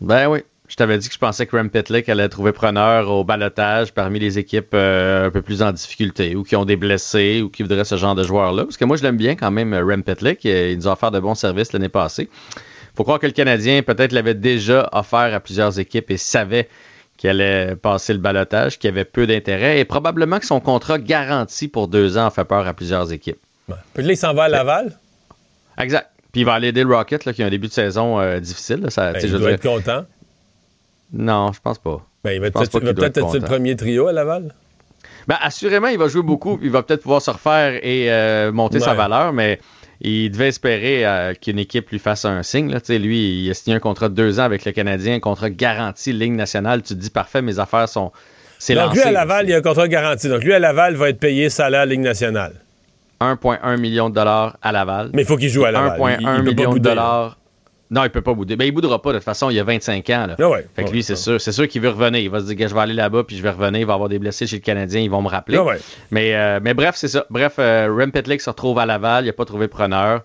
Ben 0.00 0.28
oui. 0.28 0.40
Je 0.68 0.76
t'avais 0.76 0.98
dit 0.98 1.08
que 1.08 1.14
je 1.14 1.18
pensais 1.18 1.46
que 1.46 1.56
Rem 1.56 1.68
Pitlick 1.68 2.08
allait 2.08 2.28
trouver 2.28 2.52
preneur 2.52 3.10
au 3.10 3.24
balotage 3.24 3.92
parmi 3.92 4.20
les 4.20 4.38
équipes 4.38 4.72
euh, 4.74 5.26
un 5.26 5.30
peu 5.30 5.42
plus 5.42 5.62
en 5.62 5.72
difficulté 5.72 6.36
ou 6.36 6.44
qui 6.44 6.54
ont 6.54 6.64
des 6.64 6.76
blessés 6.76 7.42
ou 7.42 7.48
qui 7.48 7.64
voudraient 7.64 7.84
ce 7.84 7.96
genre 7.96 8.14
de 8.14 8.22
joueurs-là. 8.22 8.64
Parce 8.64 8.76
que 8.76 8.84
moi, 8.84 8.96
je 8.96 9.02
l'aime 9.02 9.16
bien 9.16 9.34
quand 9.34 9.50
même, 9.50 9.74
Rem 9.74 10.04
Pitlick. 10.04 10.44
Il 10.44 10.76
nous 10.76 10.86
a 10.86 10.92
offert 10.92 11.10
de 11.10 11.18
bons 11.18 11.34
services 11.34 11.72
l'année 11.72 11.88
passée. 11.88 12.28
faut 12.94 13.02
croire 13.02 13.18
que 13.18 13.26
le 13.26 13.32
Canadien, 13.32 13.82
peut-être, 13.82 14.12
l'avait 14.12 14.34
déjà 14.34 14.88
offert 14.92 15.34
à 15.34 15.40
plusieurs 15.40 15.80
équipes 15.80 16.10
et 16.12 16.16
savait 16.16 16.68
qu'il 17.16 17.30
allait 17.30 17.74
passer 17.74 18.12
le 18.12 18.20
balotage, 18.20 18.78
qu'il 18.78 18.88
avait 18.88 19.04
peu 19.04 19.26
d'intérêt 19.26 19.80
et 19.80 19.84
probablement 19.84 20.38
que 20.38 20.46
son 20.46 20.60
contrat 20.60 20.98
garanti 20.98 21.66
pour 21.66 21.88
deux 21.88 22.16
ans 22.16 22.26
a 22.26 22.30
fait 22.30 22.44
peur 22.44 22.66
à 22.66 22.74
plusieurs 22.74 23.12
équipes. 23.12 23.40
Puis 23.94 24.04
là, 24.04 24.12
il 24.12 24.16
s'en 24.16 24.34
va 24.34 24.44
à 24.44 24.48
Laval? 24.48 24.96
Exact. 25.78 26.08
Puis 26.32 26.42
il 26.42 26.44
va 26.44 26.54
aller 26.54 26.68
aider 26.68 26.84
le 26.84 26.94
Rocket, 26.94 27.24
là, 27.24 27.32
qui 27.32 27.42
a 27.42 27.46
un 27.46 27.50
début 27.50 27.68
de 27.68 27.72
saison 27.72 28.20
euh, 28.20 28.38
difficile. 28.40 28.80
là. 28.82 28.90
Ça, 28.90 29.12
Ben, 29.12 29.20
il 29.22 29.28
je 29.28 29.36
doit 29.36 29.48
dire- 29.48 29.48
être 29.56 29.62
content. 29.62 30.04
Non, 31.12 31.52
je 31.52 31.60
pense 31.60 31.78
pas. 31.78 32.06
Ben, 32.22 32.32
il 32.32 32.40
va 32.40 32.50
peut-être 32.50 32.70
pas 32.70 32.78
il 32.78 32.84
va 32.84 32.88
qu'il 32.90 32.94
doit 32.94 33.04
peut-être 33.10 33.18
être 33.26 33.34
être 33.36 33.42
le 33.42 33.46
premier 33.48 33.76
trio 33.76 34.06
à 34.06 34.12
Laval? 34.12 34.54
Ben, 35.26 35.36
assurément, 35.40 35.88
il 35.88 35.98
va 35.98 36.08
jouer 36.08 36.22
beaucoup, 36.22 36.58
il 36.62 36.70
va 36.70 36.82
peut-être 36.82 37.02
pouvoir 37.02 37.22
se 37.22 37.30
refaire 37.30 37.84
et 37.84 38.10
euh, 38.12 38.52
monter 38.52 38.80
sa 38.80 38.94
valeur, 38.94 39.32
mais 39.32 39.58
il 40.00 40.30
devait 40.30 40.48
espérer 40.48 41.04
euh, 41.06 41.34
qu'une 41.34 41.58
équipe 41.58 41.90
lui 41.90 41.98
fasse 41.98 42.24
un 42.24 42.42
signe. 42.42 42.70
Là. 42.72 42.78
Lui, 42.96 43.44
il 43.44 43.50
a 43.50 43.54
signé 43.54 43.76
un 43.76 43.80
contrat 43.80 44.08
de 44.08 44.14
deux 44.14 44.38
ans 44.40 44.44
avec 44.44 44.64
le 44.64 44.72
Canadien, 44.72 45.14
un 45.16 45.20
contrat 45.20 45.50
garanti, 45.50 46.12
ligne 46.12 46.36
nationale. 46.36 46.82
Tu 46.82 46.94
te 46.94 46.98
dis, 47.00 47.10
parfait, 47.10 47.42
mes 47.42 47.58
affaires 47.58 47.88
sont. 47.88 48.12
Donc, 48.68 48.76
lancé. 48.76 48.94
lui, 48.94 49.02
à 49.02 49.10
Laval, 49.10 49.46
il 49.46 49.50
y 49.50 49.54
a 49.54 49.58
un 49.58 49.62
contrat 49.62 49.88
garanti. 49.88 50.28
Donc, 50.28 50.44
lui, 50.44 50.52
à 50.52 50.58
Laval, 50.58 50.94
va 50.94 51.08
être 51.08 51.18
payé 51.18 51.48
salaire 51.50 51.86
Ligue 51.86 52.00
nationale. 52.00 52.52
1,1 53.20 53.76
million 53.78 54.08
de 54.10 54.14
dollars 54.14 54.56
à 54.62 54.72
Laval. 54.72 55.10
Mais 55.12 55.22
il 55.22 55.26
faut 55.26 55.36
qu'il 55.36 55.48
joue 55.50 55.64
à 55.64 55.70
Laval. 55.70 55.98
1,1 56.00 56.16
Il- 56.20 56.20
il 56.20 56.26
peut 56.26 56.54
pas 56.54 56.62
million 56.62 56.74
de 56.74 56.78
dollars. 56.78 57.36
Non, 57.92 58.04
il 58.04 58.10
peut 58.10 58.22
pas 58.22 58.34
bouder. 58.34 58.54
Ben, 58.54 58.66
il 58.66 58.70
boudera 58.70 59.02
pas, 59.02 59.10
de 59.12 59.16
toute 59.18 59.24
façon, 59.24 59.50
il 59.50 59.58
a 59.58 59.64
25 59.64 60.08
ans. 60.10 60.26
Là. 60.28 60.36
Ah 60.38 60.48
ouais, 60.48 60.64
fait 60.76 60.82
que 60.82 60.86
ouais, 60.88 60.92
lui, 60.94 61.02
c'est 61.02 61.16
sûr, 61.16 61.40
c'est 61.40 61.50
sûr 61.50 61.66
qu'il 61.66 61.82
veut 61.82 61.88
revenir. 61.88 62.20
Il 62.20 62.30
va 62.30 62.38
se 62.38 62.44
dire 62.44 62.56
que 62.56 62.68
je 62.68 62.72
vais 62.72 62.80
aller 62.80 62.94
là-bas, 62.94 63.24
puis 63.24 63.36
je 63.36 63.42
vais 63.42 63.50
revenir, 63.50 63.80
il 63.80 63.86
va 63.86 63.94
avoir 63.94 64.08
des 64.08 64.20
blessés 64.20 64.46
chez 64.46 64.56
le 64.56 64.62
Canadien, 64.62 65.00
ils 65.00 65.10
vont 65.10 65.22
me 65.22 65.28
rappeler. 65.28 65.56
Ah 65.58 65.64
ouais. 65.64 65.78
mais, 66.12 66.36
euh, 66.36 66.60
mais 66.62 66.72
bref, 66.72 66.94
c'est 66.94 67.08
ça. 67.08 67.26
Bref, 67.30 67.54
euh, 67.58 67.92
Rem 67.92 68.12
Pitlick 68.12 68.40
se 68.42 68.48
retrouve 68.50 68.78
à 68.78 68.86
Laval, 68.86 69.24
il 69.24 69.26
n'a 69.26 69.32
pas 69.32 69.44
trouvé 69.44 69.66
preneur. 69.66 70.22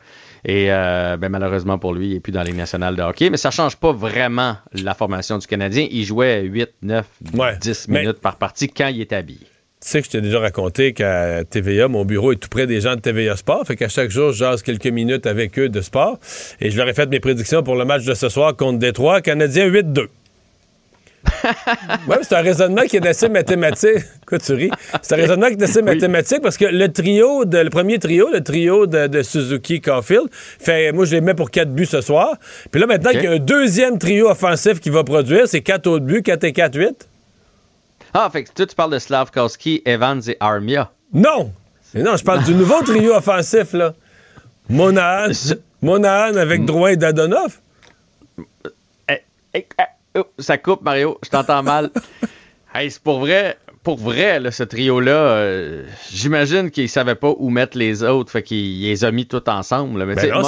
Et 0.48 0.68
euh, 0.72 1.18
ben, 1.18 1.30
malheureusement 1.30 1.80
pour 1.80 1.96
lui, 1.96 2.10
il 2.10 2.14
n'est 2.14 2.20
plus 2.20 2.32
dans 2.32 2.42
la 2.42 2.46
Ligue 2.46 2.56
nationale 2.58 2.96
de 2.96 3.02
hockey. 3.02 3.32
Mais 3.32 3.38
ça 3.38 3.50
change 3.50 3.78
pas 3.78 3.92
vraiment 3.92 4.58
la 4.74 4.94
formation 4.94 5.40
du 5.40 5.48
Canadien. 5.48 5.88
Il 5.90 6.04
jouait 6.06 6.42
8, 6.44 6.70
9, 6.84 7.08
10 7.60 7.88
mais- 7.88 8.02
minutes 8.02 8.22
par 8.22 8.36
partie 8.36 8.70
quand 8.70 8.90
il 8.90 9.02
était 9.02 9.16
habillé. 9.16 9.40
Tu 9.86 9.92
sais 9.92 10.00
que 10.00 10.08
je 10.08 10.12
t'ai 10.14 10.22
déjà 10.22 10.40
raconté 10.40 10.94
qu'à 10.94 11.44
TVA, 11.44 11.88
mon 11.88 12.06
bureau 12.06 12.32
est 12.32 12.38
tout 12.38 12.50
près 12.50 12.66
des 12.66 12.82
gens 12.82 12.96
de 12.96 13.02
TVA 13.02 13.36
Sport. 13.36 13.68
Fait 13.68 13.76
qu'à 13.76 13.88
chaque 13.88 14.10
jour, 14.10 14.32
je 14.32 14.38
jase 14.38 14.64
quelques 14.64 14.88
minutes 14.88 15.28
avec 15.28 15.60
eux 15.60 15.70
de 15.70 15.80
sport. 15.80 16.18
Et 16.60 16.72
je 16.72 16.78
leur 16.78 16.90
ai 16.90 16.96
fait 16.96 17.08
mes 17.08 17.20
prédictions 17.20 17.62
pour 17.62 17.76
le 17.76 17.86
match 17.86 18.04
de 18.04 18.16
ce 18.16 18.28
soir 18.28 18.56
contre 18.56 18.80
Détroit. 18.80 19.22
Canadien 19.22 19.70
8-2. 19.70 20.08
Oui, 22.08 22.16
c'est 22.24 22.34
un 22.34 22.42
raisonnement 22.42 22.82
qui 22.84 22.98
est 22.98 23.06
assez 23.06 23.30
mathématique. 23.30 24.00
Quoi, 24.26 24.40
tu 24.40 24.54
ris? 24.54 24.72
C'est 25.04 25.14
un 25.14 25.18
raisonnement 25.18 25.50
qui 25.50 25.54
est 25.54 25.64
assez 25.64 25.84
mathématique 25.84 26.42
parce 26.42 26.58
que 26.58 26.66
le 26.66 26.92
trio, 26.92 27.46
de, 27.46 27.60
le 27.60 27.70
premier 27.70 28.00
trio, 28.00 28.28
le 28.34 28.42
trio 28.42 28.88
de, 28.88 29.06
de 29.06 29.22
Suzuki 29.22 29.82
Caulfield, 29.82 30.30
fait, 30.32 30.94
moi, 30.94 31.06
je 31.06 31.12
les 31.12 31.22
mets 31.22 31.36
pour 31.36 31.52
4 31.52 31.72
buts 31.72 31.86
ce 31.86 32.02
soir. 32.02 32.38
Puis 32.72 32.82
là, 32.82 32.88
maintenant 32.88 33.12
OK. 33.12 33.18
qu'il 33.18 33.26
y 33.26 33.28
a 33.28 33.34
un 33.34 33.40
deuxième 33.40 34.00
trio 34.00 34.32
offensif 34.32 34.80
qui 34.80 34.90
va 34.90 35.04
produire, 35.04 35.48
c'est 35.48 35.62
4 35.62 35.86
autres 35.86 36.06
buts, 36.06 36.24
4 36.24 36.44
et 36.44 36.54
4, 36.54 36.76
8. 36.76 37.08
Ah, 38.18 38.30
fait 38.32 38.46
que 38.46 38.50
toi, 38.54 38.66
tu 38.66 38.76
parles 38.76 38.94
de 38.94 39.00
Slavkowski, 39.00 39.82
Evans 39.86 40.22
et 40.26 40.38
Armia. 40.40 40.90
Non! 41.14 41.52
Mais 41.94 42.02
non, 42.02 42.16
je 42.16 42.24
parle 42.24 42.46
du 42.46 42.54
nouveau 42.56 42.82
trio 42.82 43.14
offensif, 43.14 43.74
là. 43.74 43.94
Monahan, 44.70 45.32
Monahan 45.82 46.38
avec 46.38 46.64
Drouin 46.64 46.92
et 46.92 46.96
Dadonov. 46.96 47.60
Eh, 49.10 49.22
eh, 49.54 49.68
eh, 49.80 50.20
oh, 50.20 50.24
ça 50.40 50.58
coupe, 50.58 50.82
Mario. 50.82 51.20
Je 51.26 51.30
t'entends 51.30 51.62
mal. 51.62 51.90
hey, 52.74 52.90
c'est 52.90 53.02
pour 53.04 53.20
vrai. 53.20 53.58
Pour 53.84 53.98
vrai, 54.00 54.40
là, 54.40 54.50
ce 54.50 54.64
trio-là, 54.64 55.12
euh, 55.12 55.84
j'imagine 56.10 56.72
qu'ils 56.72 56.90
savaient 56.90 57.16
pas 57.16 57.34
où 57.38 57.50
mettre 57.50 57.78
les 57.78 58.02
autres, 58.02 58.32
fait 58.32 58.44
qu'ils 58.44 58.82
les 58.82 59.04
a 59.04 59.12
mis 59.12 59.28
tous 59.28 59.44
ensemble. 59.48 60.06
Mais 60.06 60.16
Ben 60.16 60.44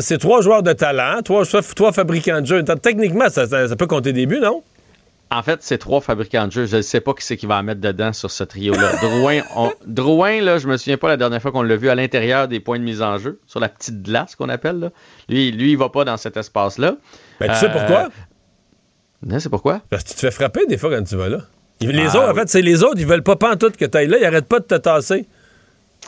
c'est 0.00 0.18
trois, 0.18 0.40
joueurs 0.40 0.62
de 0.62 0.72
talent, 0.72 1.20
trois, 1.22 1.44
trois 1.74 1.92
fabricants 1.92 2.40
de 2.40 2.46
jeux. 2.46 2.64
Techniquement, 2.80 3.28
ça, 3.28 3.48
ça- 3.48 3.66
ça 3.66 3.74
peut 3.76 3.88
compter 3.88 4.12
des 4.12 4.24
buts, 4.24 4.40
non? 4.40 4.62
En 5.30 5.42
fait, 5.42 5.58
c'est 5.62 5.76
trois 5.78 6.00
fabricants 6.00 6.46
de 6.46 6.52
jeux. 6.52 6.64
Je 6.66 6.76
ne 6.78 6.82
sais 6.82 7.00
pas 7.02 7.12
qui 7.12 7.22
c'est 7.24 7.36
qui 7.36 7.44
va 7.44 7.58
en 7.58 7.62
mettre 7.62 7.80
dedans 7.82 8.12
sur 8.14 8.30
ce 8.30 8.44
trio-là. 8.44 8.92
Drouin, 9.02 9.40
on- 9.56 9.72
Drouin, 9.86 10.40
là, 10.40 10.56
je 10.58 10.66
me 10.66 10.76
souviens 10.78 10.96
pas 10.96 11.08
la 11.08 11.18
dernière 11.18 11.42
fois 11.42 11.52
qu'on 11.52 11.62
l'a 11.62 11.76
vu 11.76 11.90
à 11.90 11.94
l'intérieur 11.94 12.48
des 12.48 12.60
points 12.60 12.78
de 12.78 12.84
mise 12.84 13.02
en 13.02 13.18
jeu, 13.18 13.38
sur 13.46 13.60
la 13.60 13.68
petite 13.68 14.02
glace 14.02 14.34
qu'on 14.36 14.48
appelle. 14.48 14.78
Là. 14.78 14.90
Lui, 15.28 15.50
lui, 15.52 15.72
il 15.72 15.76
va 15.78 15.90
pas 15.90 16.04
dans 16.04 16.16
cet 16.16 16.36
espace-là. 16.38 16.96
Ben, 17.40 17.48
tu 17.48 17.54
sais 17.56 17.66
Euh, 17.66 17.72
pourquoi? 17.72 18.08
Non, 19.26 19.38
c'est 19.38 19.48
pourquoi? 19.50 19.82
Parce 19.90 20.04
que 20.04 20.08
tu 20.10 20.14
te 20.14 20.20
fais 20.20 20.30
frapper 20.30 20.64
des 20.66 20.78
fois 20.78 20.96
quand 20.96 21.04
tu 21.04 21.16
vas 21.16 21.28
là. 21.28 21.38
Les 21.80 22.06
Ah, 22.06 22.16
autres, 22.18 22.30
en 22.30 22.34
fait, 22.34 22.48
c'est 22.48 22.62
les 22.62 22.82
autres, 22.82 22.96
ils 22.98 23.06
veulent 23.06 23.22
pas 23.22 23.36
pantoute 23.36 23.76
que 23.76 23.84
tu 23.84 23.96
ailles 23.98 24.08
là, 24.08 24.16
ils 24.18 24.24
arrêtent 24.24 24.48
pas 24.48 24.60
de 24.60 24.64
te 24.64 24.74
tasser. 24.76 25.28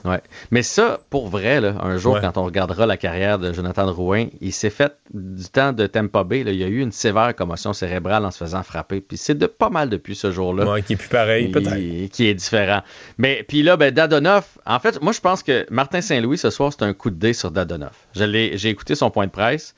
Ouais. 0.05 0.21
Mais 0.51 0.63
ça, 0.63 1.01
pour 1.11 1.29
vrai, 1.29 1.61
là, 1.61 1.75
un 1.83 1.97
jour, 1.99 2.15
Ouais. 2.15 2.21
quand 2.21 2.39
on 2.39 2.45
regardera 2.45 2.87
la 2.87 2.97
carrière 2.97 3.39
de 3.39 3.53
Jonathan 3.53 3.87
Drouin, 3.87 4.27
il 4.41 4.53
s'est 4.53 4.71
fait 4.71 4.93
du 5.13 5.45
temps 5.45 5.73
de 5.73 5.87
Tampa 5.87 6.25
Bay. 6.25 6.43
là, 6.45 6.53
il 6.53 6.59
y 6.59 6.65
a 6.65 6.69
eu 6.69 6.81
une 6.81 6.93
sévère 6.93 7.35
commotion 7.37 7.73
cérébrale 7.73 8.25
en 8.25 8.31
se 8.31 8.39
faisant 8.39 8.63
frapper. 8.63 9.01
Puis 9.01 9.17
c'est 9.19 9.37
de 9.37 9.47
pas 9.47 9.69
mal 9.71 9.89
depuis 9.91 10.15
ce 10.17 10.31
jour-là. 10.31 10.65
Ouais, 10.71 10.83
qui 10.83 10.95
est 10.95 10.97
plus 10.97 11.09
pareil, 11.09 11.47
qui- 11.47 11.53
peut-être. 11.53 12.11
Qui 12.13 12.27
est 12.27 12.35
différent. 12.35 12.81
Mais 13.19 13.45
puis 13.47 13.63
là, 13.63 13.77
ben, 13.77 13.93
Dadonoff, 13.93 14.59
en 14.67 14.79
fait, 14.81 15.01
moi 15.03 15.13
je 15.13 15.21
pense 15.21 15.43
que 15.43 15.67
Martin 15.71 16.01
Saint-Louis 16.01 16.39
ce 16.39 16.51
soir, 16.51 16.73
c'est 16.73 16.85
un 16.85 16.93
coup 16.95 17.11
de 17.11 17.17
dé 17.17 17.33
sur 17.33 17.51
Dadonoff. 17.51 18.07
J'ai 18.15 18.69
écouté 18.69 18.95
son 18.95 19.11
point 19.11 19.27
de 19.27 19.31
presse. 19.33 19.75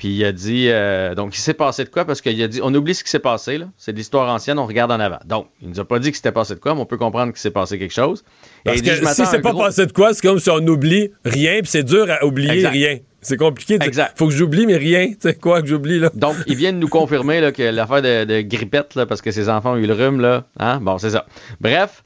Puis 0.00 0.08
il 0.08 0.24
a 0.24 0.32
dit, 0.32 0.68
euh, 0.70 1.14
donc 1.14 1.36
il 1.36 1.40
s'est 1.40 1.52
passé 1.52 1.84
de 1.84 1.90
quoi? 1.90 2.06
Parce 2.06 2.22
qu'il 2.22 2.42
a 2.42 2.48
dit, 2.48 2.60
on 2.62 2.72
oublie 2.74 2.94
ce 2.94 3.04
qui 3.04 3.10
s'est 3.10 3.18
passé, 3.18 3.58
là. 3.58 3.66
C'est 3.76 3.92
de 3.92 3.98
l'histoire 3.98 4.32
ancienne, 4.32 4.58
on 4.58 4.64
regarde 4.64 4.90
en 4.90 4.98
avant. 4.98 5.18
Donc, 5.26 5.48
il 5.60 5.68
nous 5.68 5.78
a 5.78 5.84
pas 5.84 5.98
dit 5.98 6.08
qu'il 6.08 6.16
s'était 6.16 6.32
passé 6.32 6.54
de 6.54 6.58
quoi, 6.58 6.74
mais 6.74 6.80
on 6.80 6.86
peut 6.86 6.96
comprendre 6.96 7.32
qu'il 7.34 7.40
s'est 7.40 7.50
passé 7.50 7.78
quelque 7.78 7.92
chose. 7.92 8.24
Et 8.64 8.70
Parce 8.70 8.80
dit, 8.80 8.88
que 8.88 9.06
si 9.08 9.26
c'est 9.26 9.42
pas 9.42 9.52
gros- 9.52 9.62
passé 9.64 9.84
de 9.84 9.92
quoi, 9.92 10.14
c'est 10.14 10.22
comme 10.26 10.38
si 10.38 10.48
on 10.48 10.66
oublie 10.66 11.10
rien, 11.26 11.58
puis 11.60 11.70
c'est 11.70 11.82
dur 11.82 12.06
à 12.10 12.24
oublier 12.24 12.50
Exact. 12.54 12.70
rien. 12.70 12.98
C'est 13.20 13.36
compliqué. 13.36 13.76
de 13.78 13.84
Exact. 13.84 14.16
Faut 14.16 14.26
que 14.28 14.32
j'oublie, 14.32 14.64
mais 14.64 14.78
rien. 14.78 15.08
Tu 15.10 15.16
sais 15.20 15.34
quoi 15.34 15.60
que 15.60 15.68
j'oublie, 15.68 15.98
là? 15.98 16.10
Donc, 16.14 16.34
ils 16.46 16.56
viennent 16.56 16.78
nous 16.78 16.88
confirmer 16.88 17.42
là, 17.42 17.52
que 17.52 17.62
l'affaire 17.62 18.00
de, 18.00 18.24
de 18.24 18.40
grippette, 18.40 18.94
là, 18.94 19.04
parce 19.04 19.20
que 19.20 19.30
ses 19.30 19.50
enfants 19.50 19.72
ont 19.74 19.76
eu 19.76 19.86
le 19.86 19.92
rhume, 19.92 20.22
là, 20.22 20.44
hein? 20.58 20.78
bon, 20.80 20.96
c'est 20.96 21.10
ça. 21.10 21.26
Bref, 21.60 22.02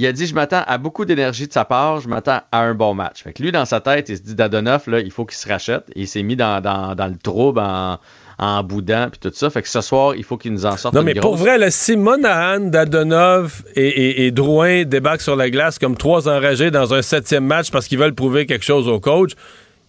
il 0.00 0.06
a 0.06 0.12
dit 0.12 0.26
Je 0.26 0.34
m'attends 0.34 0.62
à 0.66 0.78
beaucoup 0.78 1.04
d'énergie 1.04 1.46
de 1.48 1.52
sa 1.52 1.64
part, 1.64 2.00
je 2.00 2.08
m'attends 2.08 2.40
à 2.52 2.60
un 2.60 2.74
bon 2.74 2.94
match. 2.94 3.22
Fait 3.24 3.32
que 3.32 3.42
lui, 3.42 3.52
dans 3.52 3.64
sa 3.64 3.80
tête, 3.80 4.08
il 4.08 4.16
se 4.16 4.22
dit 4.22 4.34
Dadonoff, 4.34 4.86
là, 4.86 5.00
il 5.00 5.10
faut 5.10 5.24
qu'il 5.24 5.36
se 5.36 5.48
rachète. 5.48 5.84
Et 5.94 6.02
il 6.02 6.06
s'est 6.08 6.22
mis 6.22 6.36
dans, 6.36 6.60
dans- 6.62 6.94
dans 6.94 7.06
le 7.08 7.16
trouble 7.16 7.60
en, 7.60 7.98
en 8.38 8.62
boudant, 8.62 9.08
puis 9.10 9.18
tout 9.18 9.32
ça. 9.34 9.50
Fait 9.50 9.62
que 9.62 9.68
ce 9.68 9.80
soir, 9.80 10.14
il 10.14 10.22
faut 10.24 10.36
qu'il 10.36 10.52
nous 10.52 10.64
en 10.66 10.76
sorte 10.76 10.94
Non, 10.94 11.02
mais 11.02 11.14
pour 11.14 11.36
vrai, 11.36 11.58
là, 11.58 11.70
si 11.72 11.96
Monahan, 11.96 12.60
Dadonov 12.60 13.62
et, 13.74 13.86
et- 13.88 14.26
et 14.26 14.30
Drouin 14.30 14.84
débarquent 14.84 15.20
sur 15.22 15.36
la 15.36 15.50
glace 15.50 15.78
comme 15.78 15.96
trois 15.96 16.28
enragés 16.28 16.70
dans 16.70 16.94
un 16.94 17.02
septième 17.02 17.44
match 17.44 17.70
parce 17.70 17.88
qu'ils 17.88 17.98
veulent 17.98 18.14
prouver 18.14 18.46
quelque 18.46 18.64
chose 18.64 18.86
au 18.88 19.00
coach, 19.00 19.32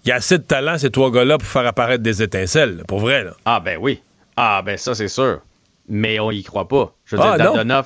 il 0.06 0.10
y 0.10 0.12
a 0.12 0.16
assez 0.16 0.38
de 0.38 0.44
talent, 0.44 0.78
ces 0.78 0.90
trois 0.90 1.12
gars-là, 1.12 1.38
pour 1.38 1.48
faire 1.48 1.68
apparaître 1.68 2.02
des 2.02 2.24
étincelles. 2.24 2.78
là, 2.78 2.84
pour 2.88 3.00
vrai, 3.00 3.24
là. 3.24 3.32
Ah, 3.46 3.60
ben 3.60 3.78
oui. 3.80 4.02
Ah, 4.38 4.62
ben 4.66 4.78
ça, 4.78 4.96
c'est 4.96 5.10
sûr. 5.10 5.40
Mais 5.88 6.20
on 6.20 6.32
y 6.32 6.42
croit 6.44 6.68
pas. 6.68 6.94
Je 7.06 7.16
veux 7.18 7.22
Ah, 7.24 7.36
dire, 7.38 7.66
non. 7.66 7.84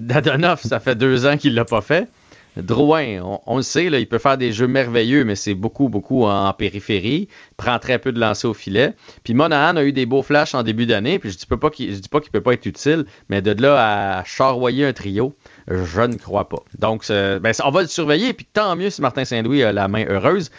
Dadonoff, 0.00 0.62
ça 0.62 0.80
fait 0.80 0.94
deux 0.94 1.26
ans 1.26 1.36
qu'il 1.36 1.54
l'a 1.54 1.64
pas 1.64 1.80
fait. 1.80 2.08
Drouin, 2.56 3.20
on, 3.46 3.56
le 3.58 3.62
sait, 3.62 3.86
il 3.86 4.08
peut 4.08 4.18
faire 4.18 4.36
des 4.36 4.52
jeux 4.52 4.66
merveilleux, 4.66 5.24
mais 5.24 5.36
c'est 5.36 5.54
beaucoup, 5.54 5.88
beaucoup 5.88 6.24
en 6.24 6.52
périphérie. 6.52 7.28
Prend 7.56 7.78
très 7.78 8.00
peu 8.00 8.10
de 8.10 8.18
lancers 8.18 8.50
au 8.50 8.54
filet. 8.54 8.94
Puis 9.22 9.34
Monahan 9.34 9.76
a 9.76 9.84
eu 9.84 9.92
des 9.92 10.04
beaux 10.04 10.22
flashs 10.22 10.54
en 10.54 10.64
début 10.64 10.84
d'année. 10.84 11.20
Puis 11.20 11.30
je 11.30 11.38
dis, 11.38 11.46
pas 11.46 11.70
qu'il- 11.70 12.00
peut 12.32 12.40
pas 12.40 12.52
être 12.54 12.66
utile, 12.66 13.04
mais 13.28 13.40
de 13.40 13.52
là 13.62 14.18
à 14.18 14.24
charroyer 14.24 14.84
un 14.84 14.92
trio, 14.92 15.32
je 15.68 16.00
ne 16.00 16.16
crois 16.16 16.48
pas. 16.48 16.62
Donc, 16.78 17.06
ben, 17.08 17.52
on 17.64 17.70
va 17.70 17.82
le 17.82 17.88
surveiller. 17.88 18.32
Puis 18.32 18.46
tant 18.52 18.74
mieux 18.74 18.90
si 18.90 19.00
Martin 19.00 19.24
Saint-Louis 19.24 19.62
a 19.62 19.72
la 19.72 19.86
main 19.86 20.04
heureuse. 20.08 20.50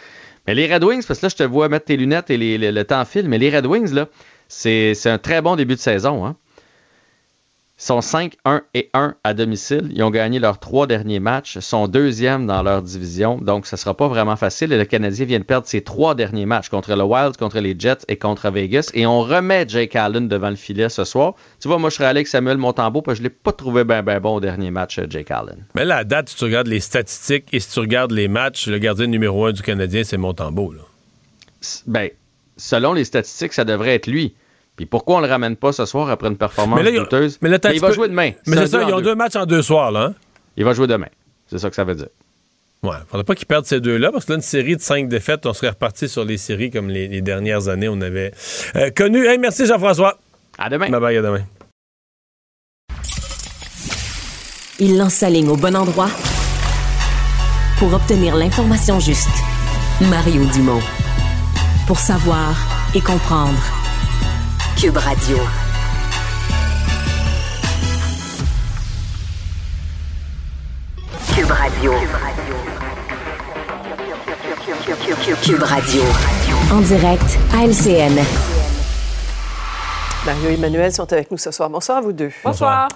Mais 0.46 0.54
les 0.54 0.72
Red 0.72 0.82
Wings, 0.82 1.04
parce 1.06 1.20
que 1.20 1.26
là, 1.26 1.30
je 1.30 1.36
te 1.36 1.42
vois 1.44 1.68
mettre 1.68 1.84
tes 1.86 1.96
lunettes 1.96 2.30
et 2.30 2.58
le 2.58 2.84
temps 2.84 3.04
file, 3.04 3.28
mais 3.28 3.38
les 3.38 3.54
Red 3.54 3.66
Wings, 3.66 3.94
c'est 4.48 5.06
un 5.06 5.18
très 5.18 5.42
bon 5.42 5.56
début 5.56 5.74
de 5.74 5.80
saison. 5.80 6.24
Hein? 6.26 6.36
Sont 7.82 8.00
5, 8.00 8.36
1 8.44 8.62
et 8.74 8.90
1 8.94 9.16
à 9.24 9.34
domicile. 9.34 9.90
Ils 9.92 10.04
ont 10.04 10.10
gagné 10.10 10.38
leurs 10.38 10.60
trois 10.60 10.86
derniers 10.86 11.18
matchs. 11.18 11.56
Ils 11.56 11.62
sont 11.62 11.88
deuxièmes 11.88 12.46
dans 12.46 12.62
leur 12.62 12.80
division. 12.80 13.38
Donc, 13.38 13.66
ce 13.66 13.74
ne 13.74 13.78
sera 13.78 13.96
pas 13.96 14.06
vraiment 14.06 14.36
facile. 14.36 14.72
Et 14.72 14.78
le 14.78 14.84
Canadien 14.84 15.26
vient 15.26 15.40
de 15.40 15.44
perdre 15.44 15.66
ses 15.66 15.82
trois 15.82 16.14
derniers 16.14 16.46
matchs 16.46 16.68
contre 16.68 16.94
le 16.94 17.02
Wild, 17.02 17.36
contre 17.36 17.58
les 17.58 17.74
Jets 17.76 18.04
et 18.06 18.16
contre 18.16 18.48
Vegas. 18.52 18.92
Et 18.94 19.04
on 19.04 19.22
remet 19.22 19.64
Jake 19.66 19.96
Allen 19.96 20.28
devant 20.28 20.50
le 20.50 20.54
filet 20.54 20.88
ce 20.90 21.02
soir. 21.02 21.34
Tu 21.60 21.66
vois, 21.66 21.78
moi, 21.78 21.90
je 21.90 21.96
serais 21.96 22.04
allé 22.04 22.18
avec 22.18 22.28
Samuel 22.28 22.56
Montembeau 22.56 23.02
parce 23.02 23.18
que 23.18 23.24
je 23.24 23.28
ne 23.28 23.30
l'ai 23.30 23.34
pas 23.34 23.50
trouvé 23.50 23.82
bien 23.82 24.04
ben 24.04 24.20
bon 24.20 24.36
au 24.36 24.40
dernier 24.40 24.70
match, 24.70 25.00
euh, 25.00 25.06
Jake 25.10 25.32
Allen. 25.32 25.64
Mais 25.74 25.84
là, 25.84 25.96
à 25.96 26.04
date, 26.04 26.28
si 26.28 26.36
tu 26.36 26.44
regardes 26.44 26.68
les 26.68 26.78
statistiques 26.78 27.46
et 27.52 27.58
si 27.58 27.68
tu 27.68 27.80
regardes 27.80 28.12
les 28.12 28.28
matchs, 28.28 28.68
le 28.68 28.78
gardien 28.78 29.08
numéro 29.08 29.46
un 29.46 29.52
du 29.52 29.62
Canadien, 29.62 30.04
c'est 30.04 30.18
Montembeau. 30.18 30.70
Là. 30.70 30.82
Ben, 31.88 32.10
selon 32.56 32.92
les 32.92 33.02
statistiques, 33.02 33.54
ça 33.54 33.64
devrait 33.64 33.96
être 33.96 34.06
lui. 34.06 34.36
Puis 34.82 34.86
pourquoi 34.88 35.18
on 35.18 35.20
le 35.20 35.28
ramène 35.28 35.54
pas 35.54 35.70
ce 35.70 35.86
soir 35.86 36.10
après 36.10 36.26
une 36.26 36.36
performance 36.36 36.76
Mais 36.82 36.90
là, 36.90 36.98
douteuse? 36.98 37.38
mais 37.40 37.48
là, 37.48 37.58
il 37.72 37.80
va 37.80 37.86
peux- 37.86 37.94
jouer 37.94 38.08
demain. 38.08 38.32
Mais 38.48 38.56
c'est 38.56 38.66
ça, 38.66 38.78
deux 38.82 38.88
ils 38.90 38.94
ont 38.94 39.00
deux 39.00 39.14
matchs 39.14 39.36
en 39.36 39.46
deux 39.46 39.62
soirs, 39.62 39.92
là. 39.92 40.06
hein? 40.06 40.14
Il 40.56 40.64
va 40.64 40.72
jouer 40.72 40.88
demain. 40.88 41.06
C'est 41.46 41.58
ça 41.60 41.70
que 41.70 41.76
ça 41.76 41.84
veut 41.84 41.94
dire. 41.94 42.08
Ouais, 42.82 42.96
faudrait 43.08 43.22
pas 43.22 43.36
qu'ils 43.36 43.46
perdent 43.46 43.64
ces 43.64 43.78
deux-là, 43.80 44.10
parce 44.10 44.24
que 44.24 44.32
là, 44.32 44.36
une 44.38 44.42
série 44.42 44.74
de 44.74 44.80
cinq 44.80 45.08
défaites, 45.08 45.46
on 45.46 45.52
serait 45.52 45.68
reparti 45.68 46.08
sur 46.08 46.24
les 46.24 46.36
séries 46.36 46.72
comme 46.72 46.88
les, 46.88 47.06
les 47.06 47.20
dernières 47.20 47.68
années, 47.68 47.88
on 47.88 48.00
avait 48.00 48.32
euh, 48.74 48.90
connu. 48.90 49.24
Hey, 49.24 49.38
merci 49.38 49.66
Jean-François. 49.66 50.18
À 50.58 50.68
demain. 50.68 50.90
Bye 50.90 51.00
bye, 51.00 51.16
à 51.16 51.22
demain. 51.22 51.42
Il 54.80 54.98
lance 54.98 55.14
sa 55.14 55.30
ligne 55.30 55.48
au 55.48 55.56
bon 55.56 55.76
endroit 55.76 56.08
pour 57.78 57.94
obtenir 57.94 58.34
l'information 58.34 58.98
juste. 58.98 59.28
Mario 60.10 60.44
Dumont. 60.46 60.80
Pour 61.86 62.00
savoir 62.00 62.56
et 62.96 63.00
comprendre. 63.00 63.62
Cube 64.82 64.96
Radio. 64.96 65.36
Cube 71.32 71.50
Radio. 71.52 71.92
Cube 75.40 75.62
Radio. 75.62 76.02
En 76.72 76.80
direct 76.80 77.22
à 77.54 77.64
LCN. 77.64 78.18
Mario 80.26 80.50
et 80.50 80.54
Emmanuel 80.54 80.92
sont 80.92 81.12
avec 81.12 81.30
nous 81.30 81.38
ce 81.38 81.52
soir. 81.52 81.70
Bonsoir 81.70 81.98
à 81.98 82.00
vous 82.00 82.12
deux. 82.12 82.32
Bonsoir. 82.42 82.88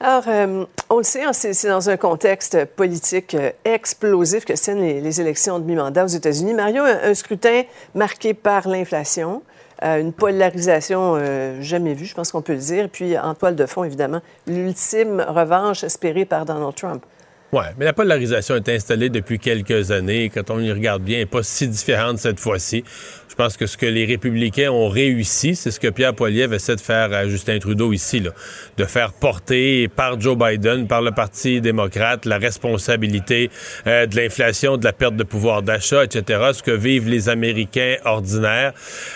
Alors, 0.00 0.24
euh, 0.28 0.64
on 0.88 0.96
le 0.96 1.02
sait, 1.02 1.24
hein, 1.24 1.34
c'est 1.34 1.68
dans 1.68 1.90
un 1.90 1.98
contexte 1.98 2.64
politique 2.64 3.34
euh, 3.34 3.50
explosif 3.66 4.46
que 4.46 4.54
tiennent 4.54 4.80
les, 4.80 5.02
les 5.02 5.20
élections 5.20 5.58
de 5.58 5.64
mi-mandat 5.64 6.04
aux 6.04 6.08
États-Unis. 6.08 6.54
Mario, 6.54 6.84
un, 6.84 7.10
un 7.10 7.14
scrutin 7.14 7.64
marqué 7.94 8.32
par 8.32 8.66
l'inflation, 8.66 9.42
euh, 9.42 9.57
une 9.82 10.12
polarisation 10.12 11.16
euh, 11.16 11.60
jamais 11.60 11.94
vue, 11.94 12.06
je 12.06 12.14
pense 12.14 12.32
qu'on 12.32 12.42
peut 12.42 12.54
le 12.54 12.58
dire, 12.58 12.88
puis 12.90 13.16
en 13.18 13.34
toile 13.34 13.56
de 13.56 13.66
fond, 13.66 13.84
évidemment, 13.84 14.20
l'ultime 14.46 15.24
revanche 15.26 15.84
espérée 15.84 16.24
par 16.24 16.44
Donald 16.44 16.74
Trump. 16.74 17.04
Oui, 17.50 17.64
mais 17.78 17.86
la 17.86 17.94
polarisation 17.94 18.56
est 18.56 18.68
installée 18.68 19.08
depuis 19.08 19.38
quelques 19.38 19.90
années. 19.90 20.28
Quand 20.28 20.50
on 20.50 20.60
y 20.60 20.70
regarde 20.70 21.02
bien, 21.02 21.16
elle 21.16 21.22
n'est 21.22 21.26
pas 21.26 21.42
si 21.42 21.66
différente 21.66 22.18
cette 22.18 22.40
fois-ci. 22.40 22.84
Je 23.38 23.44
pense 23.44 23.56
que 23.56 23.66
ce 23.66 23.76
que 23.76 23.86
les 23.86 24.04
républicains 24.04 24.72
ont 24.72 24.88
réussi, 24.88 25.54
c'est 25.54 25.70
ce 25.70 25.78
que 25.78 25.86
Pierre 25.86 26.12
Poilievre 26.12 26.54
essaie 26.54 26.74
de 26.74 26.80
faire 26.80 27.12
à 27.12 27.28
Justin 27.28 27.60
Trudeau 27.60 27.92
ici, 27.92 28.18
là, 28.18 28.30
de 28.76 28.84
faire 28.84 29.12
porter 29.12 29.86
par 29.86 30.20
Joe 30.20 30.36
Biden, 30.36 30.88
par 30.88 31.02
le 31.02 31.12
Parti 31.12 31.60
démocrate, 31.60 32.24
la 32.24 32.38
responsabilité 32.38 33.48
euh, 33.86 34.06
de 34.06 34.16
l'inflation, 34.16 34.76
de 34.76 34.84
la 34.84 34.92
perte 34.92 35.14
de 35.14 35.22
pouvoir 35.22 35.62
d'achat, 35.62 36.02
etc., 36.02 36.50
ce 36.52 36.64
que 36.64 36.72
vivent 36.72 37.08
les 37.08 37.28
Américains 37.28 37.94
ordinaires. 38.04 38.72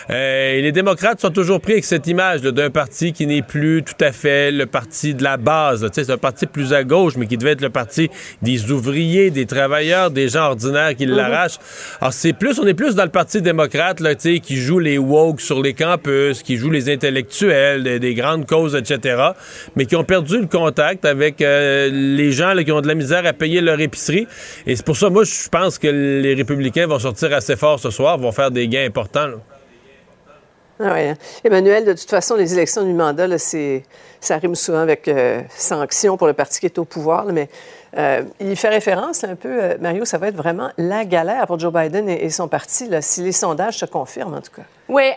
Euh, 0.09 0.53
et 0.53 0.63
les 0.63 0.71
démocrates 0.71 1.21
sont 1.21 1.31
toujours 1.31 1.61
pris 1.61 1.73
avec 1.73 1.85
cette 1.85 2.07
image 2.07 2.43
d'un 2.43 2.71
parti 2.71 3.13
qui 3.13 3.27
n'est 3.27 3.43
plus 3.43 3.83
tout 3.83 4.05
à 4.05 4.13
fait 4.13 4.53
le 4.53 4.67
parti 4.67 5.15
de 5.17 5.25
la 5.25 5.37
base. 5.37 5.85
C'est 5.93 6.11
un 6.11 6.17
parti 6.17 6.47
plus 6.47 6.73
à 6.73 6.85
gauche, 6.85 7.17
mais 7.17 7.27
qui 7.27 7.39
devait 7.39 7.53
être 7.53 7.61
le 7.61 7.71
parti 7.71 8.09
des 8.41 8.71
ouvriers, 8.71 9.33
des 9.33 9.47
travailleurs, 9.47 10.13
des 10.13 10.29
gens 10.29 10.45
ordinaires 10.45 10.95
qui 10.95 11.07
l'arrachent. 11.07 11.59
Alors, 12.01 12.13
c'est 12.13 12.33
plus, 12.33 12.61
on 12.61 12.67
est 12.69 12.75
plus 12.75 12.95
dans 12.95 13.03
le 13.03 13.11
Parti 13.11 13.43
démocrate, 13.43 13.99
là, 13.99 14.12
qui 14.15 14.57
joue 14.57 14.79
les 14.79 14.99
woke 14.99 15.41
sur 15.41 15.63
les 15.63 15.75
campus, 15.75 16.43
qui 16.43 16.57
joue 16.57 16.71
les 16.71 16.91
intellectuels, 16.91 17.83
des, 17.83 17.99
des 17.99 18.15
grandes 18.15 18.47
causes, 18.47 18.75
etc., 18.75 19.31
mais 19.77 19.87
qui 19.87 19.97
ont 19.97 20.05
perdu 20.05 20.39
le 20.39 20.47
contact 20.47 21.05
avec 21.05 21.41
euh, 21.41 21.91
les 21.93 22.33
gens 22.33 22.55
qui 22.65 22.73
ont 22.73 22.81
de 22.81 22.89
la 22.89 22.95
misère 22.95 23.27
à 23.27 23.33
payer 23.33 23.61
leur 23.61 23.81
épicerie. 23.81 24.27
Et 24.67 24.77
c'est 24.77 24.85
pour 24.85 24.97
ça, 24.97 25.11
moi, 25.11 25.25
je 25.25 25.49
pense 25.49 25.79
que 25.79 25.89
les 25.89 26.35
républicains 26.35 26.87
vont 26.87 26.99
sortir 26.99 27.33
assez 27.33 27.57
fort 27.57 27.81
ce 27.81 27.91
soir, 27.91 28.19
vont 28.19 28.33
faire 28.33 28.51
des 28.51 28.69
gains 28.69 28.87
importants. 28.87 29.31
Ah 30.81 30.93
ouais. 30.93 31.15
Emmanuel, 31.45 31.85
de 31.85 31.93
toute 31.93 32.11
façon, 32.11 32.35
les 32.35 32.53
élections 32.53 32.83
du 32.83 32.93
mandat, 32.93 33.27
là, 33.27 33.37
ça 33.39 34.37
rime 34.37 34.55
souvent 34.55 34.79
avec 34.79 35.07
euh, 35.09 35.43
sanction 35.57 36.17
pour 36.17 36.27
le 36.27 36.33
parti 36.33 36.61
qui 36.61 36.67
est 36.67 36.79
au 36.79 36.85
pouvoir. 36.85 37.27
mais 37.27 37.49
euh, 37.97 38.23
il 38.41 38.57
fait 38.57 38.69
référence 38.69 39.23
un 39.25 39.37
peu, 39.37 39.63
euh, 39.63 39.77
Mario, 39.81 40.05
ça 40.05 40.19
va 40.19 40.29
être 40.29 40.37
vraiment 40.37 40.71
la 40.79 41.05
galère 41.05 41.47
pour 41.47 41.59
Joe 41.59 41.73
Biden 41.73 42.09
et, 42.09 42.31
son 42.31 42.49
parti, 42.49 42.89
si 43.01 43.23
les 43.23 43.33
sondages 43.33 43.79
se 43.79 43.87
confirment, 43.87 44.35
en 44.35 44.41
tout 44.41 44.53
cas. 44.55 44.63
Oui, 44.89 45.11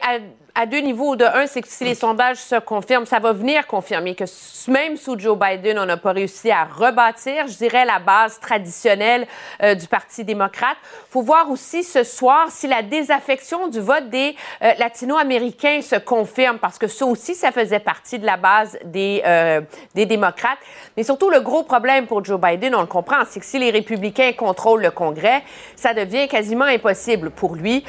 à 0.56 0.66
deux 0.66 0.80
niveaux. 0.80 1.16
De 1.16 1.26
un, 1.26 1.46
c'est 1.48 1.62
que 1.62 1.68
si 1.68 1.84
les 1.84 1.96
sondages 1.96 2.38
se 2.38 2.56
confirment, 2.56 3.06
ça 3.06 3.20
va 3.20 3.34
venir 3.34 3.68
confirmer 3.68 4.16
que 4.16 4.24
même 4.72 4.96
sous 4.96 5.20
Joe 5.20 5.38
Biden, 5.38 5.78
on 5.78 5.86
n'a 5.86 5.98
pas 5.98 6.14
réussi 6.14 6.50
à 6.50 6.64
rebâtir, 6.64 7.48
je 7.48 7.58
dirais, 7.58 7.86
la 7.86 8.00
base 8.00 8.40
traditionnelle 8.40 9.28
euh, 9.62 9.76
du 9.76 9.88
Parti 9.88 10.24
démocrate. 10.24 10.78
Il 10.82 11.12
faut 11.12 11.22
voir 11.22 11.52
aussi 11.52 11.84
ce 11.84 12.04
soir 12.04 12.48
si 12.50 12.68
la 12.68 12.82
désaffection 12.82 13.68
du 13.68 13.80
vote 13.80 14.10
des 14.10 14.36
euh, 14.64 14.72
latino-américains 14.80 15.82
se 15.82 15.98
confirme, 15.98 16.58
parce 16.58 16.78
que 16.78 16.88
ça 16.88 17.06
aussi, 17.06 17.36
ça 17.36 17.52
faisait 17.52 17.80
partie 17.80 18.18
de 18.18 18.26
la 18.26 18.38
base 18.38 18.80
des, 18.86 19.22
euh, 19.26 19.62
des 19.94 20.06
démocrates. 20.06 20.58
Mais 20.96 21.04
surtout, 21.04 21.30
le 21.30 21.42
gros 21.42 21.64
problème 21.64 22.08
pour 22.08 22.24
Joe 22.24 22.40
Biden, 22.40 22.74
on 22.76 22.82
le 22.82 22.88
comprend, 22.88 23.18
c'est 23.30 23.42
que 23.42 23.46
si 23.46 23.60
les 23.60 23.72
républicains 23.72 24.32
contrôlent 24.34 24.82
le 24.82 24.92
Congrès, 24.92 25.44
ça 25.76 25.94
devient 25.94 26.28
quasiment 26.28 26.66
impossible 26.66 27.30
pour 27.30 27.56
lui, 27.56 27.84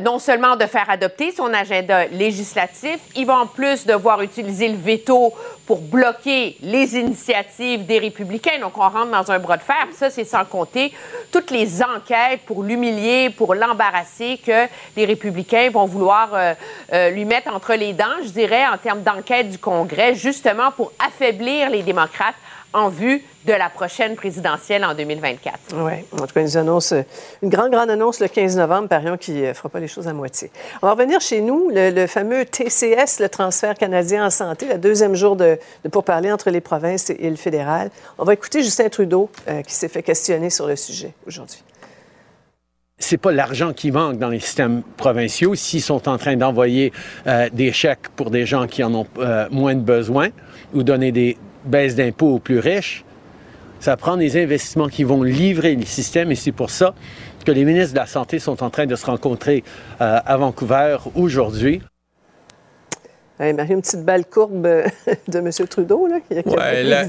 non 0.00 0.18
seulement 0.18 0.56
de 0.56 0.66
faire 0.66 0.88
adopter 0.88 1.32
son 1.32 1.52
agenda 1.52 1.79
législatif, 2.12 2.98
il 3.16 3.26
va 3.26 3.38
en 3.38 3.46
plus 3.46 3.86
devoir 3.86 4.22
utiliser 4.22 4.68
le 4.68 4.76
veto 4.76 5.32
pour 5.66 5.80
bloquer 5.80 6.56
les 6.62 6.96
initiatives 6.96 7.86
des 7.86 7.98
républicains. 7.98 8.58
Donc, 8.60 8.76
on 8.76 8.88
rentre 8.88 9.10
dans 9.10 9.30
un 9.30 9.38
bras 9.38 9.56
de 9.56 9.62
fer. 9.62 9.86
Ça, 9.94 10.10
c'est 10.10 10.24
sans 10.24 10.44
compter 10.44 10.92
toutes 11.30 11.50
les 11.50 11.82
enquêtes 11.82 12.40
pour 12.46 12.62
l'humilier, 12.62 13.30
pour 13.30 13.54
l'embarrasser 13.54 14.40
que 14.44 14.66
les 14.96 15.04
républicains 15.04 15.70
vont 15.70 15.86
vouloir 15.86 16.30
euh, 16.34 16.54
euh, 16.92 17.10
lui 17.10 17.24
mettre 17.24 17.54
entre 17.54 17.74
les 17.74 17.92
dents, 17.92 18.22
je 18.24 18.30
dirais, 18.30 18.66
en 18.66 18.78
termes 18.78 19.02
d'enquête 19.02 19.50
du 19.50 19.58
Congrès, 19.58 20.14
justement 20.14 20.72
pour 20.72 20.92
affaiblir 20.98 21.70
les 21.70 21.82
démocrates 21.82 22.34
en 22.72 22.88
vue 22.88 23.22
de 23.46 23.52
la 23.52 23.70
prochaine 23.70 24.16
présidentielle 24.16 24.84
en 24.84 24.94
2024. 24.94 25.58
Oui, 25.76 25.92
en 26.12 26.26
tout 26.26 26.34
cas, 26.34 26.40
ils 26.40 26.44
nous 26.44 26.56
annoncent 26.56 26.94
euh, 26.94 27.02
une 27.42 27.48
grande, 27.48 27.70
grande 27.70 27.90
annonce 27.90 28.20
le 28.20 28.28
15 28.28 28.56
novembre, 28.56 28.88
parions 28.88 29.16
qui 29.16 29.32
ne 29.32 29.52
fera 29.52 29.68
pas 29.68 29.80
les 29.80 29.88
choses 29.88 30.08
à 30.08 30.12
moitié. 30.12 30.50
On 30.82 30.86
va 30.86 30.92
revenir 30.92 31.20
chez 31.20 31.40
nous, 31.40 31.70
le, 31.70 31.90
le 31.90 32.06
fameux 32.06 32.44
TCS, 32.44 33.20
le 33.20 33.28
transfert 33.28 33.74
canadien 33.74 34.26
en 34.26 34.30
santé, 34.30 34.66
le 34.66 34.78
deuxième 34.78 35.14
jour 35.14 35.36
de, 35.36 35.58
de 35.84 35.88
pourparlers 35.88 36.32
entre 36.32 36.50
les 36.50 36.60
provinces 36.60 37.10
et, 37.10 37.16
et 37.20 37.30
le 37.30 37.36
fédéral. 37.36 37.90
On 38.18 38.24
va 38.24 38.34
écouter 38.34 38.62
Justin 38.62 38.88
Trudeau 38.88 39.30
euh, 39.48 39.62
qui 39.62 39.74
s'est 39.74 39.88
fait 39.88 40.02
questionner 40.02 40.50
sur 40.50 40.66
le 40.66 40.76
sujet 40.76 41.14
aujourd'hui. 41.26 41.62
c'est 42.98 43.16
pas 43.16 43.32
l'argent 43.32 43.72
qui 43.72 43.90
manque 43.90 44.18
dans 44.18 44.28
les 44.28 44.40
systèmes 44.40 44.82
provinciaux. 44.96 45.54
S'ils 45.54 45.82
sont 45.82 46.08
en 46.08 46.18
train 46.18 46.36
d'envoyer 46.36 46.92
euh, 47.26 47.48
des 47.52 47.72
chèques 47.72 48.08
pour 48.14 48.30
des 48.30 48.44
gens 48.44 48.66
qui 48.66 48.84
en 48.84 48.94
ont 48.94 49.06
euh, 49.18 49.48
moins 49.50 49.74
de 49.74 49.80
besoin 49.80 50.28
ou 50.74 50.82
donner 50.82 51.10
des 51.10 51.38
baisses 51.64 51.94
d'impôts 51.94 52.34
aux 52.34 52.38
plus 52.38 52.58
riches, 52.58 53.04
ça 53.80 53.96
prend 53.96 54.16
des 54.16 54.40
investissements 54.40 54.88
qui 54.88 55.04
vont 55.04 55.22
livrer 55.22 55.74
les 55.74 55.86
systèmes 55.86 56.30
et 56.30 56.36
c'est 56.36 56.52
pour 56.52 56.70
ça 56.70 56.94
que 57.44 57.50
les 57.50 57.64
ministres 57.64 57.94
de 57.94 57.98
la 57.98 58.06
Santé 58.06 58.38
sont 58.38 58.62
en 58.62 58.70
train 58.70 58.86
de 58.86 58.94
se 58.94 59.06
rencontrer 59.06 59.64
euh, 60.00 60.20
à 60.24 60.36
Vancouver 60.36 60.98
aujourd'hui. 61.14 61.80
Marie, 63.40 63.72
une 63.72 63.80
petite 63.80 64.04
balle 64.04 64.24
courbe 64.26 64.66
euh, 64.66 64.84
de 65.28 65.38
M. 65.38 65.50
Trudeau, 65.68 66.06
là, 66.06 66.16
qui, 66.20 66.42
qui 66.42 66.48
Ouais, 66.56 66.82
la, 66.82 67.04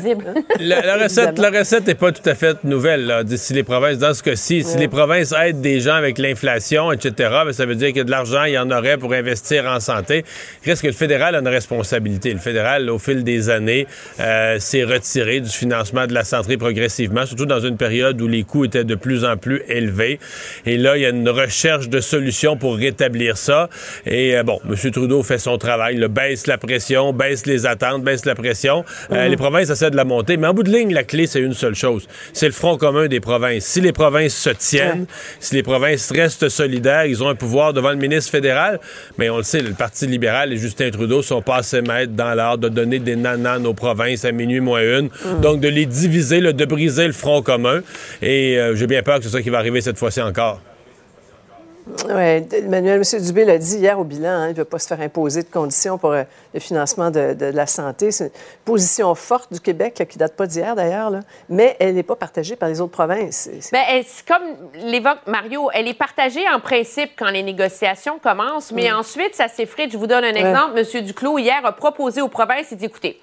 la- 0.59 0.81
la 0.81 0.97
recette, 1.03 1.37
la 1.37 1.49
recette 1.49 1.87
n'est 1.87 1.95
pas 1.95 2.11
tout 2.11 2.27
à 2.29 2.35
fait 2.35 2.63
nouvelle. 2.63 3.05
Là. 3.05 3.23
Si 3.35 3.53
les 3.53 3.63
provinces, 3.63 3.97
dans 3.97 4.13
ce 4.13 4.23
cas-ci, 4.23 4.63
si 4.63 4.73
Ouais. 4.75 4.79
les 4.81 4.87
provinces 4.87 5.33
aident 5.33 5.61
des 5.61 5.79
gens 5.81 5.95
avec 5.95 6.17
l'inflation, 6.17 6.91
etc., 6.91 7.13
ben, 7.45 7.51
ça 7.53 7.65
veut 7.65 7.75
dire 7.75 7.91
que 7.93 7.99
de 8.01 8.09
l'argent, 8.11 8.43
il 8.45 8.53
y 8.53 8.57
en 8.57 8.71
aurait 8.71 8.97
pour 8.97 9.11
investir 9.13 9.65
en 9.65 9.79
santé. 9.79 10.23
Il 10.65 10.69
reste 10.69 10.81
que 10.83 10.87
le 10.87 10.93
fédéral 10.93 11.35
a 11.35 11.39
une 11.39 11.47
responsabilité. 11.47 12.31
Le 12.33 12.39
fédéral, 12.39 12.89
au 12.89 12.97
fil 12.99 13.23
des 13.23 13.49
années, 13.49 13.87
euh, 14.19 14.57
s'est 14.59 14.83
retiré 14.83 15.39
du 15.41 15.49
financement 15.49 16.07
de 16.07 16.13
la 16.13 16.23
santé 16.23 16.57
progressivement, 16.57 17.25
surtout 17.25 17.45
dans 17.45 17.59
une 17.59 17.77
période 17.77 18.21
où 18.21 18.27
les 18.27 18.43
coûts 18.43 18.65
étaient 18.65 18.83
de 18.85 18.95
plus 18.95 19.25
en 19.25 19.35
plus 19.37 19.63
élevés. 19.67 20.19
Et 20.65 20.77
là, 20.77 20.95
il 20.97 21.01
y 21.03 21.05
a 21.05 21.09
une 21.09 21.27
recherche 21.29 21.89
de 21.89 21.99
solutions 21.99 22.55
pour 22.57 22.75
rétablir 22.77 23.35
ça. 23.37 23.69
Et 24.05 24.37
euh, 24.37 24.43
bon, 24.43 24.59
M. 24.69 24.91
Trudeau 24.91 25.23
fait 25.23 25.37
son 25.37 25.57
travail, 25.57 25.95
le 25.95 26.07
baisse 26.21 26.47
la 26.47 26.57
pression, 26.57 27.13
baisse 27.13 27.45
les 27.45 27.65
attentes, 27.65 28.03
baisse 28.03 28.25
la 28.25 28.35
pression. 28.35 28.83
Euh, 29.11 29.25
Mhm. 29.25 29.31
Les 29.31 29.37
provinces 29.37 29.69
essaient 29.69 29.91
de 29.91 29.95
la 29.95 30.05
monter. 30.05 30.37
Mais 30.37 30.47
en 30.47 30.53
bout 30.53 30.63
de 30.63 30.71
ligne, 30.71 30.93
la 30.93 31.03
clé, 31.03 31.27
c'est 31.27 31.39
une 31.39 31.53
seule 31.53 31.75
chose. 31.75 32.07
C'est 32.33 32.45
le 32.45 32.51
front 32.51 32.77
commun 32.77 33.07
des 33.07 33.19
provinces. 33.19 33.65
Si 33.65 33.81
les 33.81 33.91
provinces 33.91 34.35
se 34.35 34.49
tiennent, 34.51 35.05
si 35.39 35.55
les 35.55 35.63
provinces 35.63 36.11
restent 36.11 36.49
solidaires, 36.49 37.05
ils 37.05 37.23
ont 37.23 37.29
un 37.29 37.35
pouvoir 37.35 37.73
devant 37.73 37.89
le 37.91 37.97
ministre 37.97 38.31
fédéral. 38.31 38.79
Mais 39.17 39.29
on 39.29 39.37
le 39.37 39.43
sait, 39.43 39.61
le 39.61 39.71
Parti 39.71 40.07
libéral 40.07 40.53
et 40.53 40.57
Justin 40.57 40.89
Trudeau 40.91 41.21
sont 41.21 41.41
passés 41.41 41.81
maîtres 41.81 42.13
dans 42.13 42.33
l'art 42.33 42.57
de 42.57 42.69
donner 42.69 42.99
des 42.99 43.15
nananes 43.15 43.65
aux 43.65 43.73
provinces 43.73 44.25
à 44.25 44.31
minuit 44.31 44.59
moins 44.59 44.81
une. 44.81 45.09
Mhm. 45.25 45.41
Donc, 45.41 45.59
de 45.59 45.67
les 45.67 45.85
diviser, 45.85 46.39
de 46.41 46.65
briser 46.65 47.07
le 47.07 47.13
front 47.13 47.41
commun. 47.41 47.81
Et 48.21 48.57
euh, 48.59 48.75
j'ai 48.75 48.87
bien 48.87 49.01
peur 49.01 49.17
que 49.17 49.23
c'est 49.25 49.29
ça 49.31 49.41
qui 49.41 49.49
va 49.49 49.57
arriver 49.57 49.81
cette 49.81 49.97
fois-ci 49.97 50.21
encore. 50.21 50.61
Oui, 52.07 52.47
Emmanuel, 52.57 53.01
M. 53.13 53.21
Dubé 53.21 53.45
l'a 53.45 53.57
dit 53.57 53.77
hier 53.77 53.99
au 53.99 54.03
bilan, 54.03 54.29
hein, 54.29 54.45
il 54.47 54.51
ne 54.51 54.57
veut 54.57 54.65
pas 54.65 54.79
se 54.79 54.87
faire 54.87 55.01
imposer 55.01 55.43
de 55.43 55.49
conditions 55.49 55.97
pour 55.97 56.11
euh, 56.11 56.23
le 56.53 56.59
financement 56.59 57.11
de, 57.11 57.33
de 57.33 57.45
la 57.45 57.67
santé. 57.67 58.11
C'est 58.11 58.25
une 58.25 58.31
position 58.65 59.13
forte 59.15 59.51
du 59.53 59.59
Québec, 59.59 59.99
là, 59.99 60.05
qui 60.05 60.17
ne 60.17 60.19
date 60.19 60.35
pas 60.35 60.47
d'hier 60.47 60.75
d'ailleurs, 60.75 61.11
mais 61.49 61.75
elle 61.79 61.95
n'est 61.95 62.03
pas 62.03 62.15
partagée 62.15 62.55
par 62.55 62.69
les 62.69 62.79
autres 62.81 62.91
provinces. 62.91 63.49
Elle- 63.73 64.03
c'est 64.07 64.25
comme 64.27 64.43
l'évoque 64.75 65.19
Mario, 65.27 65.69
elle 65.73 65.87
est 65.87 65.93
partagée 65.93 66.43
en 66.53 66.59
principe 66.59 67.11
quand 67.17 67.29
les 67.29 67.43
négociations 67.43 68.19
commencent, 68.19 68.71
mais 68.71 68.89
Mm. 68.91 68.95
ensuite, 68.95 69.35
ça 69.35 69.47
s'effrite. 69.47 69.91
Je 69.91 69.97
vous 69.97 70.07
donne 70.07 70.23
un 70.23 70.33
Ouais. 70.33 70.39
exemple. 70.49 70.73
Monsieur 70.75 71.01
Duclos, 71.01 71.37
hier, 71.39 71.59
a 71.65 71.71
proposé 71.71 72.21
aux 72.21 72.29
provinces, 72.29 72.67
il 72.71 72.77
dit, 72.77 72.85
écoutez, 72.85 73.19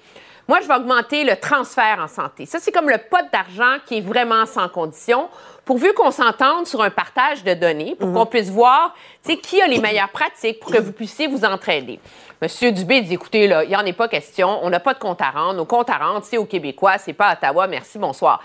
Moi, 0.47 0.61
je 0.63 0.67
vais 0.67 0.73
augmenter 0.73 1.23
le 1.25 1.35
transfert 1.35 1.99
en 2.03 2.07
santé. 2.07 2.47
Ça, 2.47 2.57
c'est 2.59 2.71
comme 2.71 2.89
le 2.89 2.97
pot 2.97 3.23
d'argent 3.31 3.77
qui 3.85 3.99
est 3.99 4.01
vraiment 4.01 4.47
sans 4.47 4.67
condition, 4.67 5.29
pourvu 5.69 5.93
qu'on 5.93 6.09
s'entende 6.09 6.65
sur 6.65 6.81
un 6.81 6.89
partage 6.89 7.43
de 7.43 7.53
données, 7.53 7.93
pour 7.93 8.11
qu'on 8.11 8.25
puisse 8.25 8.49
voir 8.49 8.95
qui 9.43 9.61
a 9.61 9.67
les 9.67 9.77
meilleures 9.77 10.09
pratiques 10.09 10.59
pour 10.59 10.71
que 10.71 10.79
vous 10.79 10.91
puissiez 10.91 11.27
vous 11.27 11.45
entraider. 11.45 11.99
Monsieur 12.41 12.71
Dubé 12.71 13.01
dit, 13.01 13.13
écoutez, 13.13 13.45
là, 13.45 13.63
il 13.63 13.69
n'y 13.69 13.75
en 13.75 13.85
est 13.85 13.93
pas 13.93 14.07
question, 14.07 14.59
on 14.63 14.71
n'a 14.71 14.79
pas 14.79 14.95
de 14.95 14.99
compte 14.99 15.21
à 15.21 15.29
rendre. 15.29 15.53
Nos 15.53 15.65
comptes 15.65 15.91
à 15.91 15.99
rendre, 15.99 16.25
c'est 16.25 16.39
aux 16.39 16.45
Québécois, 16.45 16.97
c'est 16.97 17.13
pas 17.13 17.27
à 17.27 17.33
Ottawa, 17.33 17.67
merci, 17.67 17.99
bonsoir. 17.99 18.41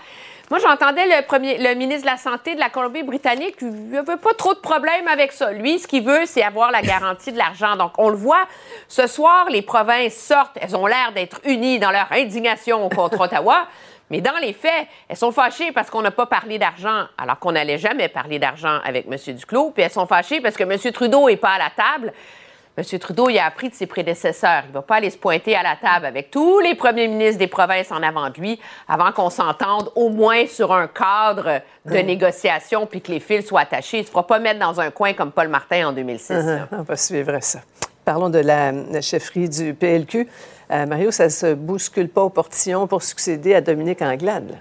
Moi, 0.51 0.59
j'entendais 0.59 1.07
le, 1.07 1.25
premier, 1.25 1.57
le 1.57 1.73
ministre 1.73 2.03
de 2.03 2.11
la 2.11 2.17
Santé 2.17 2.53
de 2.53 2.59
la 2.59 2.69
Colombie-Britannique, 2.69 3.55
il 3.61 3.89
n'avait 3.89 4.17
pas 4.17 4.35
trop 4.35 4.53
de 4.53 4.59
problème 4.59 5.07
avec 5.07 5.31
ça. 5.31 5.51
Lui, 5.51 5.79
ce 5.79 5.87
qu'il 5.87 6.03
veut, 6.03 6.27
c'est 6.27 6.43
avoir 6.43 6.69
la 6.69 6.83
garantie 6.83 7.31
de 7.31 7.39
l'argent. 7.39 7.75
Donc, 7.75 7.93
on 7.97 8.09
le 8.09 8.15
voit, 8.15 8.45
ce 8.87 9.07
soir, 9.07 9.47
les 9.49 9.63
provinces 9.63 10.15
sortent, 10.15 10.59
elles 10.61 10.75
ont 10.75 10.85
l'air 10.85 11.11
d'être 11.15 11.39
unies 11.45 11.79
dans 11.79 11.89
leur 11.89 12.11
indignation 12.11 12.87
contre 12.89 13.21
Ottawa. 13.21 13.65
Mais 14.11 14.21
dans 14.21 14.37
les 14.41 14.53
faits, 14.53 14.87
elles 15.07 15.17
sont 15.17 15.31
fâchées 15.31 15.71
parce 15.71 15.89
qu'on 15.89 16.01
n'a 16.01 16.11
pas 16.11 16.27
parlé 16.27 16.59
d'argent, 16.59 17.05
alors 17.17 17.39
qu'on 17.39 17.53
n'allait 17.53 17.77
jamais 17.77 18.07
parler 18.07 18.37
d'argent 18.37 18.79
avec 18.83 19.07
M. 19.09 19.35
Duclos. 19.35 19.71
Puis 19.71 19.83
elles 19.83 19.91
sont 19.91 20.05
fâchées 20.05 20.41
parce 20.41 20.55
que 20.55 20.63
M. 20.63 20.77
Trudeau 20.93 21.27
n'est 21.27 21.37
pas 21.37 21.53
à 21.53 21.57
la 21.57 21.69
table. 21.75 22.13
M. 22.77 22.99
Trudeau, 22.99 23.29
il 23.29 23.39
a 23.39 23.45
appris 23.45 23.69
de 23.69 23.73
ses 23.73 23.85
prédécesseurs. 23.85 24.63
Il 24.65 24.69
ne 24.69 24.73
va 24.73 24.81
pas 24.81 24.95
aller 24.95 25.09
se 25.09 25.17
pointer 25.17 25.55
à 25.55 25.63
la 25.63 25.77
table 25.77 26.05
avec 26.05 26.29
tous 26.29 26.59
les 26.59 26.75
premiers 26.75 27.07
ministres 27.07 27.39
des 27.39 27.47
provinces 27.47 27.91
en 27.91 28.03
avant 28.03 28.29
de 28.29 28.37
lui 28.37 28.59
avant 28.87 29.11
qu'on 29.13 29.29
s'entende 29.29 29.91
au 29.95 30.09
moins 30.09 30.45
sur 30.45 30.73
un 30.73 30.87
cadre 30.87 31.61
de 31.85 31.97
négociation 31.97 32.85
puis 32.85 33.01
que 33.01 33.11
les 33.11 33.21
fils 33.21 33.47
soient 33.47 33.61
attachés. 33.61 33.97
Il 33.97 34.01
ne 34.01 34.05
se 34.05 34.11
fera 34.11 34.27
pas 34.27 34.39
mettre 34.39 34.59
dans 34.59 34.81
un 34.81 34.91
coin 34.91 35.13
comme 35.13 35.31
Paul 35.31 35.47
Martin 35.47 35.87
en 35.87 35.93
2006. 35.93 36.33
Uh-huh. 36.33 36.59
On 36.73 36.81
va 36.81 36.97
suivre 36.97 37.37
ça. 37.39 37.59
Parlons 38.03 38.29
de 38.29 38.39
la 38.39 39.01
chefferie 39.01 39.49
du 39.49 39.73
PLQ. 39.73 40.27
Euh, 40.71 40.85
Mario, 40.85 41.11
ça 41.11 41.25
ne 41.25 41.29
se 41.29 41.53
bouscule 41.53 42.09
pas 42.09 42.23
au 42.23 42.29
portillon 42.29 42.87
pour 42.87 43.03
succéder 43.03 43.53
à 43.53 43.61
Dominique 43.61 44.01
Anglade. 44.01 44.57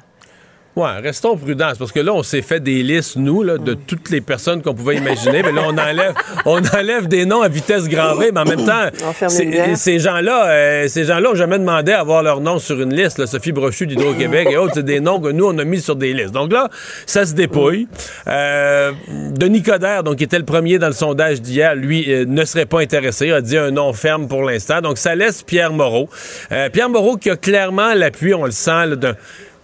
Ouais, 0.77 0.99
restons 1.01 1.37
prudents, 1.37 1.71
parce 1.79 1.93
que 1.93 2.01
là, 2.01 2.13
on 2.13 2.25
s'est 2.25 2.43
fait 2.43 2.59
des 2.59 2.83
listes, 2.83 3.15
nous, 3.15 3.45
là, 3.45 3.59
de 3.59 3.75
toutes 3.75 4.11
les 4.11 4.21
personnes 4.21 4.61
qu'on 4.61 4.75
pouvait 4.75 4.97
imaginer. 4.97 5.43
Mais 5.45 5.53
là, 5.53 5.63
on 5.67 5.79
enlève, 5.79 6.15
on 6.47 6.61
enlève 6.77 7.07
des 7.07 7.27
noms 7.27 7.43
à 7.43 7.49
vitesse 7.49 7.89
grand 7.89 8.17
V, 8.17 8.33
mais 8.33 8.41
en 8.41 8.45
même 8.45 8.65
temps, 8.67 8.89
ces 9.77 9.99
gens-là, 10.01 10.49
euh, 10.49 10.89
ces 10.89 11.05
gens-là 11.05 11.31
ont 11.31 11.35
jamais 11.37 11.61
demandé 11.61 11.93
à 11.93 12.01
avoir 12.01 12.25
leur 12.25 12.41
nom 12.41 12.59
sur 12.59 12.81
une 12.81 12.93
liste. 12.93 13.19
là. 13.19 13.29
Sophie 13.29 13.53
Brochu 13.53 13.87
d'Hydro-Québec 13.87 14.49
et 14.51 14.57
autres, 14.57 14.73
c'est 14.75 14.85
des 14.85 14.99
noms 14.99 15.21
que 15.21 15.29
nous, 15.29 15.47
on 15.47 15.57
a 15.59 15.65
mis 15.65 15.81
sur 15.81 15.95
des 15.95 16.13
listes. 16.13 16.33
Donc 16.33 16.53
là, 16.53 16.69
ça 17.07 17.25
se 17.25 17.35
dépouille. 17.35 17.87
Euh, 18.27 18.91
Denis 19.09 19.63
Coderre, 19.63 20.03
donc, 20.03 20.17
qui 20.17 20.25
était 20.25 20.39
le 20.39 20.45
premier 20.45 20.81
dans 20.81 20.89
le 20.89 20.93
sondage 20.93 21.41
d'hier, 21.41 21.77
lui, 21.77 22.13
euh, 22.13 22.25
ne 22.27 22.45
serait 22.45 22.67
pas 22.67 22.81
intéressé, 22.81 23.31
a 23.31 23.41
dit 23.41 23.57
un 23.57 23.71
nom 23.71 23.93
ferme 23.93 24.27
pour 24.27 24.43
l'instant. 24.43 24.81
Donc, 24.81 24.99
ça 24.99 25.15
laisse 25.15 25.45
Pierre 25.45 25.73
Moreau. 25.73 26.09
Euh, 26.51 26.69
Pierre 26.69 26.89
Moreau 26.89 27.17
qui 27.17 27.31
a 27.31 27.37
clairement 27.37 27.95
l'appui, 27.95 28.35
on 28.35 28.45
le 28.45 28.51
sent, 28.51 28.87
là, 28.87 28.97
d'un 28.97 29.15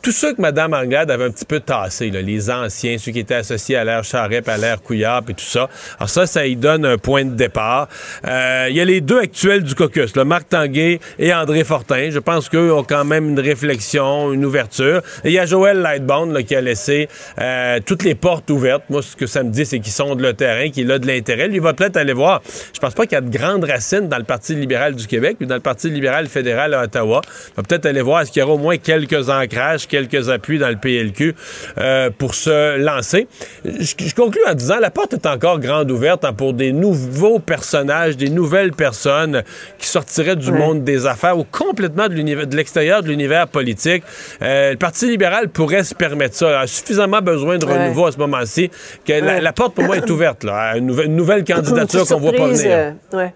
tous 0.03 0.13
ceux 0.13 0.35
que 0.35 0.41
Mme 0.41 0.73
Anglade 0.73 1.11
avait 1.11 1.25
un 1.25 1.31
petit 1.31 1.45
peu 1.45 1.61
tassés, 1.61 2.11
là, 2.11 2.23
les 2.23 2.51
anciens, 2.51 2.97
ceux 2.99 3.13
qui 3.13 3.21
étaient 3.21 3.35
associés 3.35 3.77
à 3.77 3.85
l'ère 3.85 4.05
Charest, 4.05 4.49
à 4.49 4.57
l'ère 4.57 4.83
Couillard, 4.83 5.23
et 5.29 5.35
tout 5.35 5.45
ça. 5.45 5.69
Alors 5.99 6.09
ça, 6.09 6.27
ça 6.27 6.47
y 6.47 6.57
donne 6.57 6.85
un 6.87 6.99
point 6.99 7.25
de 7.25 7.35
départ. 7.35 7.89
Euh, 8.27 8.67
Il 8.71 8.77
y 8.77 8.81
a 8.81 8.85
les 8.85 9.01
deux 9.01 9.19
actuels 9.19 9.63
du 9.63 9.75
caucus, 9.75 10.17
là, 10.17 10.25
Marc 10.25 10.49
Tanguay 10.49 11.01
et 11.19 11.35
André 11.35 11.65
Fortin. 11.65 12.11
Je 12.11 12.19
pense 12.19 12.49
qu'eux 12.49 12.73
ont 12.73 12.85
quand 12.85 13.05
même 13.05 13.29
une 13.31 13.41
réflexion, 13.41 14.33
une 14.33 14.45
ouverture. 14.45 15.03
Et 15.25 15.29
il 15.29 15.33
y 15.33 15.39
a 15.39 15.47
Joël 15.47 15.79
Lightbound 15.79 16.33
là, 16.33 16.43
qui 16.43 16.55
a 16.57 16.61
laissé 16.61 17.09
euh, 17.39 17.81
toutes 17.85 18.03
les 18.03 18.15
portes 18.15 18.49
ouvertes. 18.51 18.85
Moi, 18.89 19.03
ce 19.03 19.17
que 19.17 19.27
ça 19.27 19.43
me 19.43 19.51
dit, 19.51 19.67
c'est 19.67 19.81
qu'ils 19.81 19.93
sont 19.93 20.15
de 20.15 20.23
le 20.23 20.33
terrain, 20.33 20.71
qu'il 20.71 20.91
a 20.91 20.99
de 20.99 21.07
l'intérêt. 21.07 21.49
Lui, 21.49 21.57
il 21.57 21.63
va 21.63 21.75
peut-être 21.75 21.97
aller 21.97 22.13
voir. 22.13 22.43
Je 22.73 22.79
pense 22.79 22.95
pas 22.95 23.05
qu'il 23.05 23.13
y 23.13 23.17
a 23.17 23.21
de 23.21 23.31
grandes 23.37 23.65
racines 23.65 24.09
dans 24.09 24.19
le 24.19 24.25
Parti 24.25 24.55
libéral 24.55 24.95
du 24.95 25.07
Québec, 25.07 25.37
ou 25.41 25.45
dans 25.45 25.57
le 25.57 25.61
Parti 25.61 25.91
libéral 25.91 26.27
fédéral 26.27 26.75
à 26.75 26.85
Ottawa. 26.85 27.21
Il 27.49 27.57
va 27.57 27.63
peut-être 27.63 27.87
aller 27.87 28.03
voir 28.03 28.23
est-ce 28.23 28.33
qu'il 28.33 28.41
y 28.41 28.43
aura 28.43 28.55
au 28.55 28.59
moins 28.59 28.79
quelques 28.79 29.29
ancrages, 29.29 29.87
quelques 29.91 30.31
appuis 30.31 30.59
dans 30.59 30.69
le 30.71 30.77
PLQ 30.77 31.35
euh, 31.79 32.09
pour 32.17 32.35
se 32.35 32.79
lancer. 32.79 33.29
Je, 33.65 33.93
je 33.99 34.15
conclue 34.15 34.41
en 34.49 34.55
disant 34.55 34.79
la 34.81 34.91
porte 34.91 35.13
est 35.13 35.27
encore 35.27 35.59
grande 35.61 35.91
ouverte 35.91 36.25
hein, 36.25 36.33
pour 36.33 36.55
des 36.55 36.73
nouveaux 36.73 37.39
personnages, 37.41 38.17
des 38.17 38.31
nouvelles 38.31 38.73
personnes 38.73 39.43
qui 39.79 39.87
sortiraient 39.89 40.37
du 40.37 40.51
Ouais. 40.51 40.59
monde 40.59 40.85
des 40.85 41.07
affaires 41.07 41.37
ou 41.39 41.45
complètement 41.45 42.09
de 42.09 42.57
l'extérieur 42.57 43.03
de 43.03 43.09
l'univers 43.09 43.47
politique. 43.49 44.03
Euh, 44.43 44.71
le 44.73 44.77
Parti 44.77 45.07
libéral 45.09 45.49
pourrait 45.49 45.85
se 45.85 45.95
permettre 45.95 46.35
ça. 46.37 46.49
Il 46.51 46.55
a 46.55 46.67
suffisamment 46.67 47.21
besoin 47.21 47.59
de 47.59 47.67
Ouais. 47.67 47.73
renouveau 47.75 48.07
à 48.07 48.13
ce 48.13 48.19
moment-ci 48.19 48.71
que 49.05 49.13
la, 49.13 49.21
Ouais. 49.21 49.41
la 49.41 49.53
porte 49.53 49.75
pour 49.75 49.85
moi 49.85 49.97
est 49.97 50.09
ouverte 50.11 50.45
là, 50.45 50.55
à 50.73 50.77
une 50.77 50.87
nouvelle, 50.87 51.07
une 51.07 51.17
nouvelle 51.17 51.45
candidature 51.55 52.07
qu'on 52.07 52.19
voit 52.19 52.33
pas 52.33 52.47
venir. 52.49 52.67
euh, 52.71 52.91
ouais. 53.17 53.33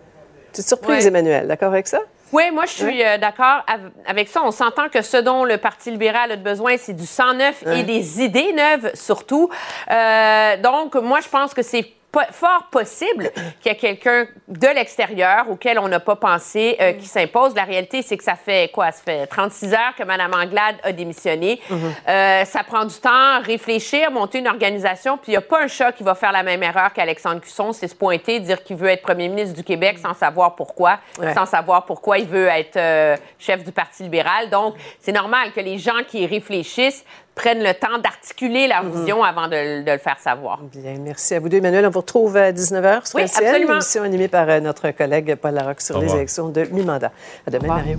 Petite 0.53 0.69
surprise, 0.69 1.03
Ouais. 1.03 1.09
Emmanuel. 1.09 1.49
D'accord 1.49 1.73
avec 1.73 1.89
ça? 1.89 1.99
Oui, 2.35 2.51
moi, 2.53 2.65
je 2.67 2.73
suis 2.73 3.05
euh, 3.05 3.17
d'accord 3.17 3.63
av- 3.69 3.93
avec 4.07 4.27
ça. 4.29 4.41
On 4.45 4.51
s'entend 4.51 4.89
que 4.89 5.03
ce 5.03 5.19
dont 5.19 5.45
le 5.45 5.57
Parti 5.57 5.93
libéral 5.93 6.33
a 6.33 6.37
besoin, 6.37 6.77
c'est 6.77 6.93
du 6.93 7.07
sang 7.07 7.33
neuf 7.35 7.63
et 7.67 7.85
des 7.85 8.23
idées 8.25 8.53
neuves, 8.53 8.91
surtout. 8.95 9.49
Euh, 9.91 10.57
donc, 10.57 10.97
moi, 10.97 11.21
je 11.21 11.29
pense 11.29 11.55
que 11.55 11.63
c'est 11.63 11.87
fort 12.33 12.69
possible 12.71 13.31
qu'il 13.61 13.71
y 13.73 13.75
ait 13.75 13.77
quelqu'un 13.79 14.27
de 14.49 14.67
l'extérieur 14.69 15.49
auquel 15.51 15.79
on 15.79 15.89
n'a 15.89 16.01
pas 16.01 16.17
pensé 16.17 16.77
euh, 16.81 16.93
qui 16.93 17.07
s'impose. 17.07 17.55
La 17.55 17.65
réalité, 17.65 18.03
c'est 18.03 18.17
que 18.17 18.25
ça 18.25 18.37
fait 18.37 18.71
quoi? 18.73 18.93
Ça 18.93 19.03
fait 19.05 19.27
36 19.27 19.73
heures 19.75 19.95
que 19.97 20.03
Mme 20.05 20.33
Anglade 20.35 20.77
a 20.83 20.93
démissionné. 20.93 21.61
Euh, 22.09 22.45
ça 22.45 22.63
prend 22.65 22.85
du 22.85 22.95
temps, 22.97 23.41
réfléchir, 23.43 24.11
monter 24.11 24.39
une 24.39 24.49
organisation, 24.49 25.17
puis 25.17 25.29
il 25.29 25.31
n'y 25.33 25.37
a 25.39 25.41
pas 25.43 25.63
un 25.63 25.69
chat 25.69 25.93
qui 25.93 26.03
va 26.03 26.15
faire 26.15 26.33
la 26.33 26.43
même 26.43 26.63
erreur 26.63 26.93
qu'Alexandre 26.93 27.41
Cusson, 27.41 27.73
c'est 27.73 27.89
se 27.89 27.95
pointer, 27.95 28.41
dire 28.41 28.63
qu'il 28.63 28.77
veut 28.77 28.89
être 28.89 29.03
premier 29.03 29.29
ministre 29.29 29.55
du 29.57 29.65
Québec 29.65 29.99
sans 29.99 30.15
savoir 30.15 30.55
pourquoi, 30.55 30.99
Ouais. 31.19 31.33
sans 31.35 31.47
savoir 31.47 31.85
pourquoi 31.85 32.19
il 32.19 32.27
veut 32.27 32.47
être 32.47 32.77
euh, 32.77 33.17
chef 33.39 33.65
du 33.65 33.73
Parti 33.73 34.03
libéral. 34.03 34.51
Donc, 34.51 34.75
c'est 35.01 35.13
normal 35.13 35.53
que 35.53 35.61
les 35.61 35.79
gens 35.79 36.03
qui 36.07 36.27
réfléchissent 36.27 37.05
prennent 37.35 37.63
le 37.63 37.73
temps 37.75 37.99
d'articuler 38.03 38.69
leur 38.69 38.85
vision 38.85 39.23
avant 39.25 39.49
de, 39.49 39.83
de 39.85 39.91
le 39.91 39.99
faire 39.99 40.19
savoir. 40.19 40.61
Bien, 40.73 40.97
merci 41.01 41.35
à 41.35 41.41
vous 41.41 41.49
deux. 41.49 41.57
Emmanuel, 41.59 41.87
on 41.87 41.91
vous 41.91 42.01
retrouve 42.01 42.37
à 42.37 42.53
19h 42.53 43.07
sur 43.09 43.17
Oui, 43.17 43.23
LCN, 43.23 43.45
absolument. 43.47 43.73
émission 43.75 44.03
animée 44.03 44.29
par 44.29 44.49
euh, 44.49 44.61
notre 44.61 44.91
collègue 44.93 45.35
Paul 45.37 45.55
Larocque 45.55 45.81
sur 45.81 46.01
les 46.01 46.13
élections 46.15 46.49
de 46.49 46.63
mi-mandat. 46.73 47.11
À 47.47 47.51
demain, 47.51 47.67
Mario. 47.69 47.99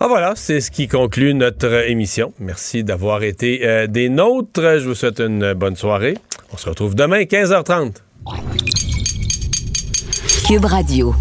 Ah 0.00 0.08
voilà, 0.08 0.32
c'est 0.34 0.60
ce 0.60 0.70
qui 0.70 0.88
conclut 0.88 1.32
notre 1.32 1.88
émission. 1.88 2.32
Merci 2.40 2.82
d'avoir 2.82 3.22
été 3.22 3.60
euh, 3.66 3.86
des 3.86 4.08
nôtres. 4.08 4.78
Je 4.78 4.88
vous 4.88 4.94
souhaite 4.94 5.20
une 5.20 5.52
bonne 5.54 5.76
soirée. 5.76 6.18
On 6.52 6.56
se 6.56 6.68
retrouve 6.68 6.94
demain, 6.94 7.22
15h30. 7.22 7.94
Cube 10.48 10.64
Radio. 10.64 11.14